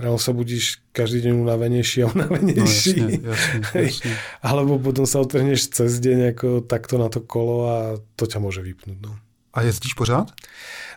ráno 0.00 0.18
sa 0.18 0.32
budíš 0.32 0.80
každý 0.96 1.28
deň 1.28 1.34
unavenejší 1.36 2.02
a 2.02 2.10
unavenejší. 2.10 2.98
No, 2.98 3.08
jasne, 3.12 3.28
jasne, 3.28 3.58
jasne. 3.92 4.12
Alebo 4.40 4.80
potom 4.80 5.04
sa 5.04 5.20
otrhneš 5.20 5.70
cez 5.70 6.00
deň 6.00 6.34
ako 6.34 6.48
takto 6.64 6.96
na 6.96 7.12
to 7.12 7.20
kolo 7.20 7.56
a 7.68 7.76
to 8.16 8.24
ťa 8.24 8.40
môže 8.40 8.64
vypnúť. 8.64 8.98
No. 9.04 9.12
A 9.54 9.62
jezdíš 9.62 9.94
pořád? 9.94 10.32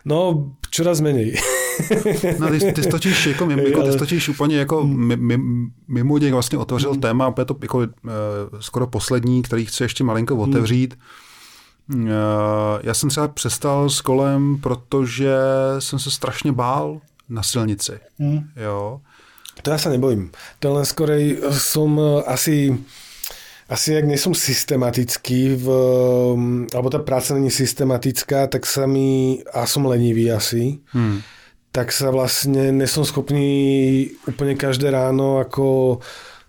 No, 0.04 0.50
čoraz 0.70 1.00
menej. 1.00 1.38
No, 2.38 2.50
ty, 2.50 2.72
ty 2.72 2.82
stočíš, 2.82 3.26
jako, 3.26 3.46
mimo, 3.46 3.62
jako, 3.62 3.82
ty 3.82 3.92
stočíš 3.92 4.28
úplně 4.28 4.56
jako 4.58 4.88
mimo 5.88 6.18
děk 6.18 6.32
vlastně 6.32 6.58
otevřel 6.58 6.94
mm. 6.94 7.00
téma, 7.00 7.34
je 7.38 7.44
to 7.44 7.56
jako, 7.62 7.78
uh, 7.78 7.84
skoro 8.60 8.86
poslední, 8.86 9.42
který 9.42 9.66
chci 9.66 9.82
ještě 9.82 10.04
malinko 10.04 10.34
mm. 10.34 10.40
otevřít. 10.40 10.94
Uh, 10.94 11.27
já 12.82 12.94
jsem 12.94 13.08
třeba 13.08 13.28
přestal 13.28 13.90
s 13.90 14.00
kolem, 14.00 14.58
protože 14.60 15.36
jsem 15.78 15.98
se 15.98 16.10
strašně 16.10 16.52
bál 16.52 17.00
na 17.28 17.42
silnici. 17.42 18.00
Mm. 18.18 18.40
Jo. 18.56 19.00
To 19.62 19.70
ja 19.70 19.78
sa 19.78 19.90
nebojím. 19.90 20.30
To 20.62 20.70
len 20.70 20.86
skorej 20.86 21.42
som 21.50 21.98
eh, 21.98 22.22
asi 22.30 22.78
asi 23.68 23.98
ak 23.98 24.06
nie 24.06 24.16
som 24.16 24.32
systematický, 24.32 25.60
v, 25.60 25.66
alebo 26.72 26.88
tá 26.88 27.04
práca 27.04 27.34
není 27.34 27.50
systematická, 27.50 28.46
tak 28.46 28.64
sa 28.64 28.86
mi, 28.88 29.42
a 29.52 29.66
som 29.66 29.84
lenivý 29.84 30.32
asi, 30.32 30.80
hmm 30.94 31.20
tak 31.68 31.92
sa 31.92 32.08
vlastne 32.08 32.72
nesom 32.72 33.04
schopný 33.04 34.08
úplne 34.24 34.56
každé 34.56 34.88
ráno 34.88 35.38
ako 35.38 36.00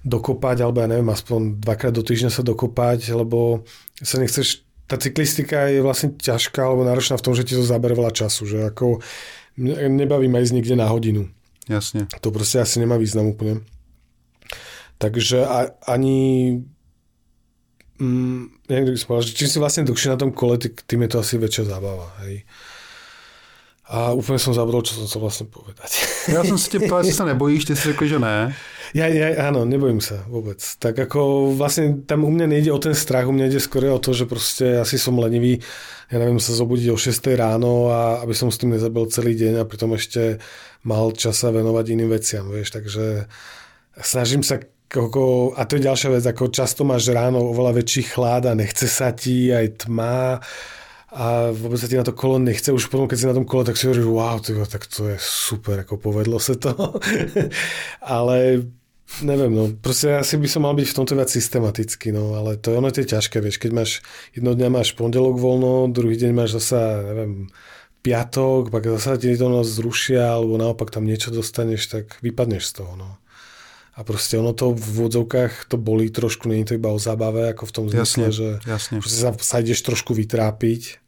dokopať, 0.02 0.64
alebo 0.64 0.80
ja 0.80 0.88
neviem, 0.88 1.12
aspoň 1.12 1.60
dvakrát 1.60 1.92
do 1.92 2.02
týždňa 2.02 2.32
sa 2.32 2.42
dokopať, 2.42 3.12
lebo 3.12 3.68
sa 4.00 4.16
nechceš, 4.18 4.64
tá 4.90 4.98
cyklistika 4.98 5.70
je 5.70 5.86
vlastne 5.86 6.18
ťažká 6.18 6.66
alebo 6.66 6.82
náročná 6.82 7.22
v 7.22 7.26
tom, 7.30 7.38
že 7.38 7.46
ti 7.46 7.54
to 7.54 7.62
zabere 7.62 7.94
veľa 7.94 8.10
času, 8.10 8.50
že 8.50 8.58
ako 8.74 9.06
nebaví 9.62 10.26
ma 10.26 10.42
ísť 10.42 10.58
niekde 10.58 10.74
na 10.74 10.90
hodinu. 10.90 11.30
Jasne. 11.70 12.10
To 12.26 12.34
proste 12.34 12.58
asi 12.58 12.82
nemá 12.82 12.98
význam 12.98 13.30
úplne. 13.30 13.62
Takže 14.98 15.46
a, 15.46 15.70
ani 15.86 16.58
mm, 18.02 18.66
neviem, 18.66 18.90
by 18.90 19.00
som 19.00 19.08
povedal, 19.14 19.28
že 19.30 19.38
čím 19.38 19.50
si 19.54 19.62
vlastne 19.62 19.86
dlhšie 19.86 20.10
na 20.10 20.18
tom 20.18 20.34
kole, 20.34 20.58
tým 20.58 21.06
je 21.06 21.10
to 21.14 21.22
asi 21.22 21.38
väčšia 21.38 21.70
zábava. 21.70 22.10
Hej. 22.26 22.50
A 23.94 24.18
úplne 24.18 24.42
som 24.42 24.58
zabudol, 24.58 24.82
čo 24.82 24.98
som 24.98 25.06
chcel 25.06 25.22
vlastne 25.22 25.46
povedať. 25.50 25.90
Ja 26.34 26.42
som 26.46 26.58
si 26.58 26.70
te 26.70 26.82
povedal, 26.82 27.10
že 27.10 27.18
sa 27.18 27.30
nebojíš, 27.30 27.70
ty 27.70 27.74
si 27.78 27.94
řekl, 27.94 28.06
že 28.10 28.18
ne. 28.18 28.54
Ja, 28.98 29.06
ja, 29.06 29.50
áno, 29.50 29.70
nebojím 29.70 30.02
sa 30.02 30.26
vôbec. 30.26 30.58
Tak 30.58 30.98
ako 30.98 31.54
vlastne 31.54 32.02
tam 32.10 32.26
u 32.26 32.32
mňa 32.34 32.48
nejde 32.50 32.72
o 32.74 32.82
ten 32.82 32.98
strach, 32.98 33.30
u 33.30 33.34
mňa 33.34 33.54
ide 33.54 33.62
skôr 33.62 33.86
o 33.90 34.02
to, 34.02 34.18
že 34.18 34.26
proste 34.26 34.82
asi 34.82 34.98
som 34.98 35.18
lenivý, 35.22 35.62
ja 36.10 36.18
neviem, 36.18 36.42
sa 36.42 36.58
zobudiť 36.58 36.90
o 36.90 36.98
6 36.98 37.22
ráno 37.38 37.94
a 37.94 38.26
aby 38.26 38.34
som 38.34 38.50
s 38.50 38.58
tým 38.58 38.74
nezabil 38.74 39.06
celý 39.14 39.38
deň 39.38 39.62
a 39.62 39.70
pritom 39.70 39.94
ešte 39.94 40.42
mal 40.82 41.14
čas 41.14 41.38
sa 41.38 41.54
venovať 41.54 41.86
iným 41.94 42.10
veciam, 42.10 42.50
vieš, 42.50 42.74
takže 42.74 43.30
snažím 44.02 44.42
sa 44.42 44.58
ako, 44.90 45.54
a 45.54 45.70
to 45.70 45.78
je 45.78 45.86
ďalšia 45.86 46.10
vec, 46.10 46.26
ako 46.26 46.50
často 46.50 46.82
máš 46.82 47.14
ráno 47.14 47.54
oveľa 47.54 47.78
väčší 47.78 48.10
chlad 48.10 48.50
a 48.50 48.58
nechce 48.58 48.90
sa 48.90 49.14
ti 49.14 49.54
aj 49.54 49.86
tma 49.86 50.42
a 51.10 51.50
vôbec 51.54 51.78
sa 51.82 51.90
ti 51.90 51.98
na 51.98 52.06
to 52.06 52.14
kolo 52.14 52.38
nechce. 52.38 52.70
Už 52.70 52.90
potom, 52.90 53.10
keď 53.10 53.18
si 53.18 53.30
na 53.30 53.38
tom 53.38 53.46
kole, 53.46 53.66
tak 53.66 53.78
si 53.78 53.90
hovoríš, 53.90 54.10
wow, 54.10 54.38
tyjo, 54.42 54.66
tak 54.66 54.86
to 54.86 55.10
je 55.14 55.18
super, 55.18 55.82
ako 55.82 55.98
povedlo 55.98 56.38
sa 56.38 56.54
to. 56.58 56.74
ale 58.18 58.66
neviem, 59.22 59.52
no, 59.52 59.64
proste 59.74 60.18
asi 60.18 60.38
by 60.38 60.48
som 60.48 60.64
mal 60.64 60.74
byť 60.78 60.88
v 60.90 60.98
tomto 60.98 61.14
viac 61.18 61.30
systematicky, 61.30 62.14
no, 62.14 62.38
ale 62.38 62.56
to 62.56 62.78
ono 62.78 62.94
to 62.94 63.02
je 63.04 63.12
ťažké, 63.18 63.42
vieš, 63.42 63.58
keď 63.58 63.72
máš, 63.74 63.92
jedno 64.32 64.54
dňa 64.54 64.70
máš 64.70 64.94
pondelok 64.94 65.36
voľno, 65.42 65.90
druhý 65.92 66.16
deň 66.16 66.32
máš 66.32 66.62
zasa, 66.62 67.02
neviem, 67.04 67.50
piatok, 68.00 68.72
pak 68.72 68.84
zasa 69.00 69.20
ti 69.20 69.36
to 69.36 69.52
noc 69.52 69.68
zrušia, 69.68 70.40
alebo 70.40 70.56
naopak 70.56 70.94
tam 70.94 71.04
niečo 71.04 71.34
dostaneš, 71.34 71.82
tak 71.92 72.06
vypadneš 72.24 72.64
z 72.70 72.74
toho, 72.84 72.94
no. 72.96 73.10
A 74.00 74.08
proste 74.08 74.40
ono 74.40 74.56
to 74.56 74.72
v 74.72 74.80
úvodzovkách 74.80 75.68
to 75.68 75.76
bolí 75.76 76.08
trošku, 76.08 76.48
nie 76.48 76.64
je 76.64 76.72
to 76.72 76.78
iba 76.80 76.88
o 76.88 77.00
zábave, 77.02 77.52
ako 77.52 77.68
v 77.68 77.74
tom 77.76 77.86
zmysle, 77.92 78.32
že 78.32 78.48
jasne. 78.64 79.04
sa, 79.04 79.36
sa 79.36 79.60
ideš 79.60 79.84
trošku 79.84 80.16
vytrápiť. 80.16 81.04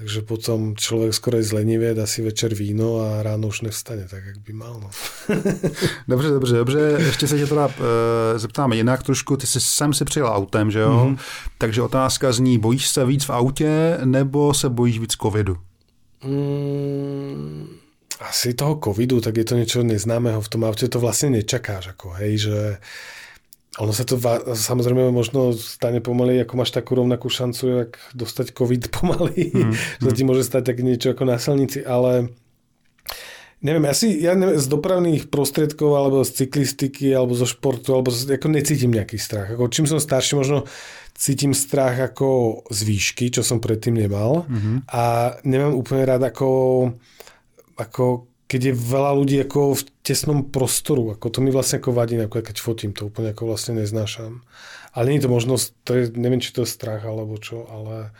Takže 0.00 0.24
potom 0.24 0.76
človek 0.76 1.12
skoro 1.14 1.36
je 1.36 1.42
zlenivě, 1.44 1.94
dá 1.94 2.06
si 2.06 2.22
večer 2.22 2.54
víno 2.54 3.00
a 3.00 3.22
ráno 3.22 3.48
už 3.48 3.60
nevstane, 3.60 4.08
tak 4.08 4.24
jak 4.26 4.38
by 4.38 4.52
mal. 4.52 4.80
No. 4.80 4.90
dobře, 6.08 6.28
dobře, 6.28 6.56
dobře. 6.56 6.80
Ještě 6.98 7.28
se 7.28 7.38
tě 7.38 7.46
teda 7.46 7.66
uh, 7.66 7.74
zeptám 8.36 8.72
jinak 8.72 9.02
trošku. 9.02 9.36
Ty 9.36 9.46
jsi 9.46 9.60
sem 9.60 9.94
si 9.94 10.04
přijel 10.04 10.26
autem, 10.26 10.70
že 10.70 10.78
jo? 10.78 10.90
Mm-hmm. 10.90 11.18
Takže 11.58 11.82
otázka 11.82 12.32
zní, 12.32 12.58
bojíš 12.58 12.88
se 12.88 13.04
víc 13.04 13.24
v 13.24 13.30
autě 13.30 13.98
nebo 14.04 14.54
se 14.54 14.68
bojíš 14.68 14.98
víc 14.98 15.16
covidu? 15.22 15.56
Mm, 16.24 17.68
asi 18.20 18.54
toho 18.54 18.80
covidu, 18.84 19.20
tak 19.20 19.36
je 19.36 19.44
to 19.44 19.56
niečo 19.56 19.80
neznámeho 19.80 20.40
v 20.40 20.48
tom 20.48 20.64
aute, 20.64 20.88
to 20.88 21.00
vlastne 21.00 21.40
nečakáš, 21.40 21.96
ako, 21.96 22.20
hej, 22.20 22.48
že 22.48 22.56
ono 23.78 23.94
sa 23.94 24.02
to 24.02 24.18
samozrejme 24.58 25.14
možno 25.14 25.54
stane 25.54 26.02
pomaly, 26.02 26.42
ako 26.42 26.58
máš 26.58 26.74
takú 26.74 26.98
rovnakú 26.98 27.30
šancu, 27.30 27.86
jak 27.86 27.90
dostať 28.18 28.50
covid 28.50 28.90
pomaly, 28.90 29.54
mm, 29.54 29.72
že 30.02 30.10
ti 30.10 30.22
môže 30.26 30.42
stať 30.42 30.74
tak 30.74 30.82
niečo 30.82 31.14
ako 31.14 31.22
na 31.22 31.38
silnici, 31.38 31.86
ale 31.86 32.34
neviem, 33.62 33.86
asi 33.86 34.10
ja 34.18 34.34
neviem, 34.34 34.58
z 34.58 34.66
dopravných 34.66 35.30
prostriedkov 35.30 35.94
alebo 35.94 36.26
z 36.26 36.42
cyklistiky 36.42 37.14
alebo 37.14 37.38
zo 37.38 37.46
športu, 37.46 37.94
alebo 37.94 38.10
z, 38.10 38.34
ako 38.34 38.50
necítim 38.50 38.90
nejaký 38.90 39.22
strach. 39.22 39.54
Ako, 39.54 39.70
čím 39.70 39.86
som 39.86 40.02
starší, 40.02 40.34
možno 40.34 40.66
cítim 41.14 41.54
strach 41.54 42.00
ako 42.00 42.64
z 42.74 42.80
výšky, 42.90 43.30
čo 43.30 43.46
som 43.46 43.62
predtým 43.62 43.94
nemal 43.94 44.48
mm-hmm. 44.48 44.76
a 44.88 45.36
nemám 45.44 45.76
úplne 45.76 46.08
rád 46.08 46.26
ako 46.26 46.48
ako 47.76 48.29
keď 48.50 48.74
je 48.74 48.74
veľa 48.74 49.14
ľudí 49.14 49.38
ako 49.46 49.78
v 49.78 49.82
tesnom 50.02 50.50
prostoru, 50.50 51.14
ako 51.14 51.30
to 51.30 51.38
mi 51.38 51.54
vlastne 51.54 51.78
ako 51.78 51.94
vadí, 51.94 52.18
ako 52.18 52.42
keď 52.42 52.56
fotím, 52.58 52.90
to 52.90 53.06
úplne 53.06 53.30
ako 53.30 53.46
vlastne 53.46 53.78
neznášam. 53.78 54.42
Ale 54.90 55.06
nie 55.06 55.22
je 55.22 55.30
to 55.30 55.30
možnosť, 55.30 55.66
to 55.86 55.90
je, 55.94 56.04
neviem, 56.18 56.42
či 56.42 56.50
to 56.50 56.66
je 56.66 56.74
strach 56.74 57.06
alebo 57.06 57.38
čo, 57.38 57.62
ale 57.70 58.10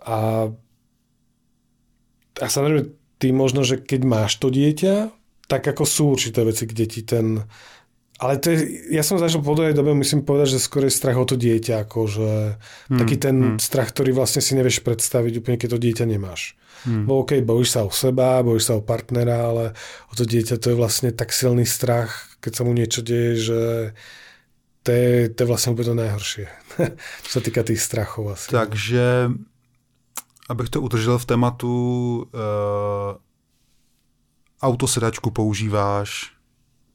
a, 0.00 0.48
a 2.40 2.46
samozrejme, 2.48 2.96
ty 3.20 3.28
možno, 3.36 3.60
že 3.60 3.76
keď 3.76 4.00
máš 4.08 4.40
to 4.40 4.48
dieťa, 4.48 5.12
tak 5.52 5.68
ako 5.68 5.84
sú 5.84 6.16
určité 6.16 6.40
veci, 6.40 6.64
kde 6.64 6.84
ti 6.88 7.04
ten 7.04 7.44
ale 8.20 8.36
to 8.36 8.52
je, 8.52 8.58
ja 8.92 9.00
som 9.00 9.16
zažil 9.16 9.40
po 9.40 9.56
dlhej 9.56 9.72
dobe, 9.72 9.96
musím 9.96 10.20
povedať, 10.20 10.60
že 10.60 10.60
skôr 10.60 10.84
je 10.84 10.92
strach 10.92 11.16
o 11.16 11.24
to 11.24 11.40
dieťa, 11.40 11.88
ako 11.88 11.98
že 12.04 12.30
hmm, 12.92 13.00
taký 13.00 13.16
ten 13.16 13.36
hmm. 13.36 13.58
strach, 13.58 13.88
ktorý 13.96 14.12
vlastne 14.12 14.44
si 14.44 14.52
nevieš 14.52 14.84
predstaviť 14.84 15.40
úplne, 15.40 15.56
keď 15.56 15.68
to 15.72 15.80
dieťa 15.80 16.04
nemáš. 16.04 16.52
Hmm. 16.84 17.08
Bo 17.08 17.24
OK, 17.24 17.40
bojíš 17.40 17.72
sa 17.72 17.80
o 17.88 17.88
seba, 17.88 18.44
bojíš 18.44 18.68
sa 18.68 18.74
o 18.76 18.84
partnera, 18.84 19.48
ale 19.48 19.64
o 20.08 20.14
to 20.16 20.28
dieťa 20.28 20.60
to 20.60 20.72
je 20.72 20.76
vlastne 20.76 21.16
tak 21.16 21.32
silný 21.32 21.64
strach, 21.64 22.36
keď 22.44 22.52
sa 22.60 22.62
mu 22.68 22.76
niečo 22.76 23.00
deje, 23.00 23.32
že 23.40 23.60
to 24.84 24.90
je, 24.92 25.32
to 25.32 25.38
je 25.44 25.48
vlastne 25.48 25.72
úplne 25.72 25.88
to 25.92 26.00
najhoršie, 26.04 26.46
čo 27.24 27.30
sa 27.32 27.40
týka 27.40 27.64
tých 27.64 27.80
strachov 27.80 28.36
asi. 28.36 28.52
Takže, 28.52 29.32
abych 30.44 30.68
to 30.68 30.84
udržel 30.84 31.16
v 31.16 31.28
tématu, 31.28 31.72
uh, 32.36 33.16
autosedačku 34.60 35.32
používáš, 35.32 36.36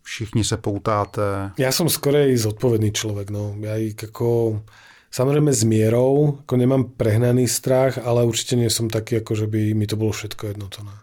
všichni 0.06 0.44
se 0.46 0.58
poutáte. 0.58 1.52
Ja 1.58 1.74
som 1.74 1.90
skorej 1.90 2.38
zodpovedný 2.38 2.94
človek, 2.94 3.34
no. 3.34 3.58
Ja 3.66 3.74
ako, 3.82 4.62
samozrejme 5.10 5.50
s 5.50 5.66
mierou, 5.66 6.46
ako 6.46 6.54
nemám 6.56 6.94
prehnaný 6.94 7.50
strach, 7.50 7.98
ale 7.98 8.22
určite 8.22 8.54
nie 8.54 8.70
som 8.70 8.86
taký, 8.86 9.26
ako 9.26 9.34
že 9.34 9.48
by 9.50 9.74
mi 9.74 9.90
to 9.90 9.98
bolo 9.98 10.14
všetko 10.14 10.54
jedno 10.54 10.70
to. 10.70 10.86
Ne. 10.86 10.96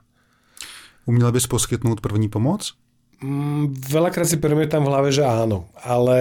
Uměl 1.11 1.35
bys 1.35 1.51
poskytnúť 1.51 1.99
první 1.99 2.31
pomoc? 2.31 2.79
Mm, 3.23 3.75
veľakrát 3.75 4.27
si 4.27 4.39
premietam 4.39 4.87
v 4.87 4.91
hlave, 4.95 5.11
že 5.11 5.27
áno, 5.27 5.67
ale 5.83 6.19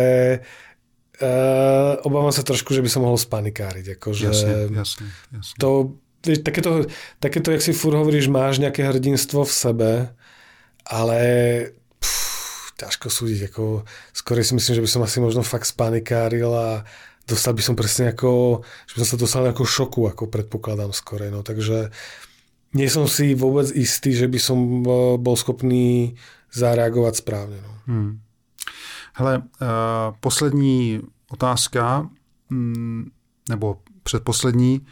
uh, 1.21 2.01
obávam 2.01 2.33
sa 2.33 2.41
trošku, 2.41 2.73
že 2.73 2.81
by 2.81 2.89
som 2.89 3.05
mohol 3.05 3.21
spanikáriť. 3.21 4.01
Akože 4.01 4.25
jasne, 4.25 4.73
jasne, 4.73 5.05
jasne. 5.29 5.57
To, 5.61 5.97
vieš, 6.25 6.41
takéto, 6.41 6.89
takéto, 7.21 7.53
jak 7.53 7.61
si 7.61 7.77
furt 7.77 7.93
hovoríš, 7.93 8.25
máš 8.25 8.57
nejaké 8.57 8.85
hrdinstvo 8.89 9.45
v 9.45 9.53
sebe, 9.53 9.91
ale 10.81 11.19
ťažko 12.81 13.07
súdiť. 13.13 13.53
Ako, 13.53 13.85
skôr 14.11 14.41
si 14.41 14.57
myslím, 14.57 14.81
že 14.81 14.83
by 14.85 14.89
som 14.89 15.01
asi 15.05 15.17
možno 15.21 15.45
fakt 15.45 15.69
spanikáril 15.69 16.49
a 16.49 16.81
dostal 17.29 17.53
by 17.53 17.61
som 17.61 17.77
presne 17.77 18.11
ako, 18.11 18.61
že 18.89 18.93
by 18.95 18.97
som 19.05 19.09
sa 19.13 19.21
dostal 19.21 19.43
ako 19.45 19.63
šoku, 19.63 20.01
ako 20.09 20.27
predpokladám 20.27 20.91
skore. 20.91 21.29
No, 21.29 21.45
takže 21.45 21.93
nie 22.73 22.87
som 22.89 23.05
si 23.05 23.37
vôbec 23.37 23.69
istý, 23.75 24.15
že 24.15 24.27
by 24.27 24.39
som 24.39 24.57
eh, 24.57 25.17
bol 25.21 25.35
schopný 25.37 26.15
zareagovat 26.53 27.15
správně. 27.15 27.57
No. 27.63 27.77
Hmm. 27.87 28.19
Hele, 29.13 29.37
uh, 29.37 29.67
poslední 30.19 31.01
otázka, 31.29 32.09
mm, 32.49 33.11
nebo 33.49 33.77
předposlední, 34.03 34.79
uh, 34.79 34.87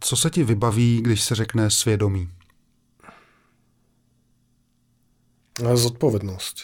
co 0.00 0.16
se 0.16 0.30
ti 0.30 0.44
vybaví, 0.44 1.00
když 1.02 1.22
se 1.22 1.34
řekne 1.34 1.70
svědomí? 1.70 2.28
Zodpovednosť. 5.60 6.56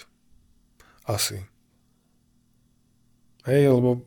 Asi. 1.05 1.45
Hej, 3.45 3.69
lebo 3.69 4.05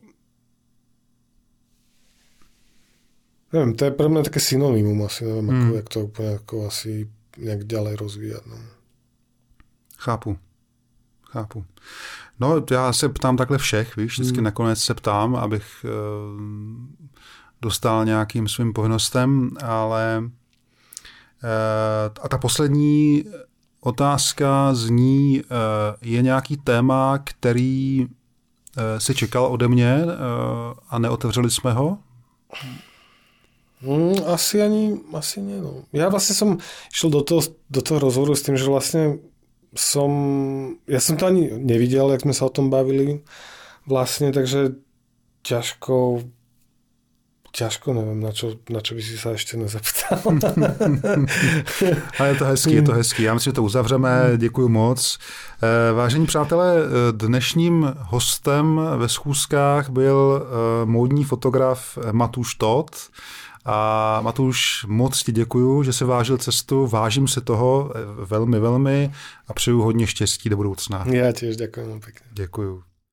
neviem, 3.52 3.74
to 3.74 3.84
je 3.84 3.92
pre 3.92 4.06
mňa 4.08 4.22
také 4.26 4.40
synonymum 4.40 5.02
asi, 5.06 5.26
neviem, 5.26 5.46
hmm. 5.50 5.62
ako, 5.62 5.74
jak 5.76 5.88
to 5.88 5.98
úplne 6.00 6.30
ako 6.38 6.54
asi 6.66 6.92
nejak 7.38 7.64
ďalej 7.66 7.94
rozvíjať. 7.96 8.42
No. 8.46 8.56
Chápu. 9.98 10.38
Chápu. 11.26 11.64
No, 12.40 12.64
já 12.70 12.92
se 12.92 13.08
ptám 13.08 13.36
takhle 13.36 13.58
všech, 13.58 13.96
víš, 13.96 14.12
vždycky 14.12 14.36
hmm. 14.36 14.44
nakonec 14.44 14.78
se 14.78 14.94
ptám, 14.94 15.36
abych 15.36 15.84
e, 15.84 15.88
dostal 17.62 18.04
nějakým 18.04 18.48
svým 18.48 18.72
povinnostem, 18.72 19.50
ale 19.64 20.22
e, 21.42 21.50
a 22.22 22.28
ta 22.28 22.38
poslední 22.38 23.24
otázka 23.82 24.74
zní, 24.74 25.40
e, 25.40 25.44
je 26.02 26.22
nějaký 26.22 26.56
téma, 26.56 27.18
který 27.18 28.06
e, 28.06 29.00
si 29.00 29.14
čekal 29.14 29.46
ode 29.46 29.68
mě 29.68 29.92
e, 29.94 30.06
a 30.88 30.98
neotevřeli 30.98 31.50
jsme 31.50 31.72
ho? 31.72 31.98
Mm, 33.82 34.14
asi 34.26 34.62
ani, 34.62 35.00
asi 35.12 35.42
nie. 35.42 35.58
No. 35.58 35.82
Ja 35.90 36.06
vlastne 36.06 36.38
som 36.38 36.50
išiel 36.94 37.10
do 37.10 37.26
toho, 37.26 37.42
do 37.66 37.82
toho 37.82 37.98
rozhovoru 37.98 38.38
s 38.38 38.46
tým, 38.46 38.54
že 38.54 38.70
vlastne 38.70 39.18
som, 39.74 40.10
ja 40.86 41.02
som 41.02 41.18
to 41.18 41.26
ani 41.26 41.50
nevidel, 41.50 42.14
jak 42.14 42.22
sme 42.22 42.30
sa 42.30 42.46
o 42.46 42.54
tom 42.54 42.70
bavili 42.70 43.26
vlastne, 43.82 44.30
takže 44.30 44.78
ťažko 45.42 46.22
ťažko, 47.52 47.94
nevím, 47.94 48.20
na 48.20 48.32
čo, 48.32 48.56
na 48.70 48.80
čo 48.80 48.94
by 48.94 49.02
si 49.02 49.18
se 49.18 49.30
ještě 49.30 49.56
nezeptal. 49.56 50.18
Ale 52.18 52.28
je 52.28 52.34
to 52.34 52.44
hezký, 52.44 52.74
je 52.74 52.82
to 52.82 52.92
hezký. 52.92 53.22
Já 53.22 53.34
myslím, 53.34 53.50
že 53.50 53.54
to 53.54 53.62
uzavřeme. 53.62 54.32
Děkuji 54.36 54.68
moc. 54.68 55.18
Eh, 55.62 55.92
vážení 55.92 56.26
přátelé, 56.26 56.76
dnešním 57.12 57.94
hostem 57.98 58.80
ve 58.96 59.08
schůzkách 59.08 59.90
byl 59.90 60.42
eh, 60.42 60.86
módní 60.86 61.24
fotograf 61.24 61.98
Matuš 62.12 62.54
Tot. 62.54 62.96
A 63.64 64.20
Matuš, 64.20 64.84
moc 64.88 65.22
ti 65.22 65.32
děkuju, 65.32 65.82
že 65.82 65.92
se 65.92 66.04
vážil 66.04 66.38
cestu, 66.38 66.86
vážím 66.86 67.28
se 67.28 67.40
toho 67.40 67.92
eh, 67.94 68.00
velmi, 68.26 68.60
velmi 68.60 69.12
a 69.48 69.54
přeju 69.54 69.82
hodně 69.82 70.06
štěstí 70.06 70.48
do 70.48 70.56
budoucna. 70.56 71.04
Já 71.06 71.32
těž 71.32 71.56
děkuji 71.56 72.00
pěkně. 72.04 72.26
Děkuju. 72.32 72.82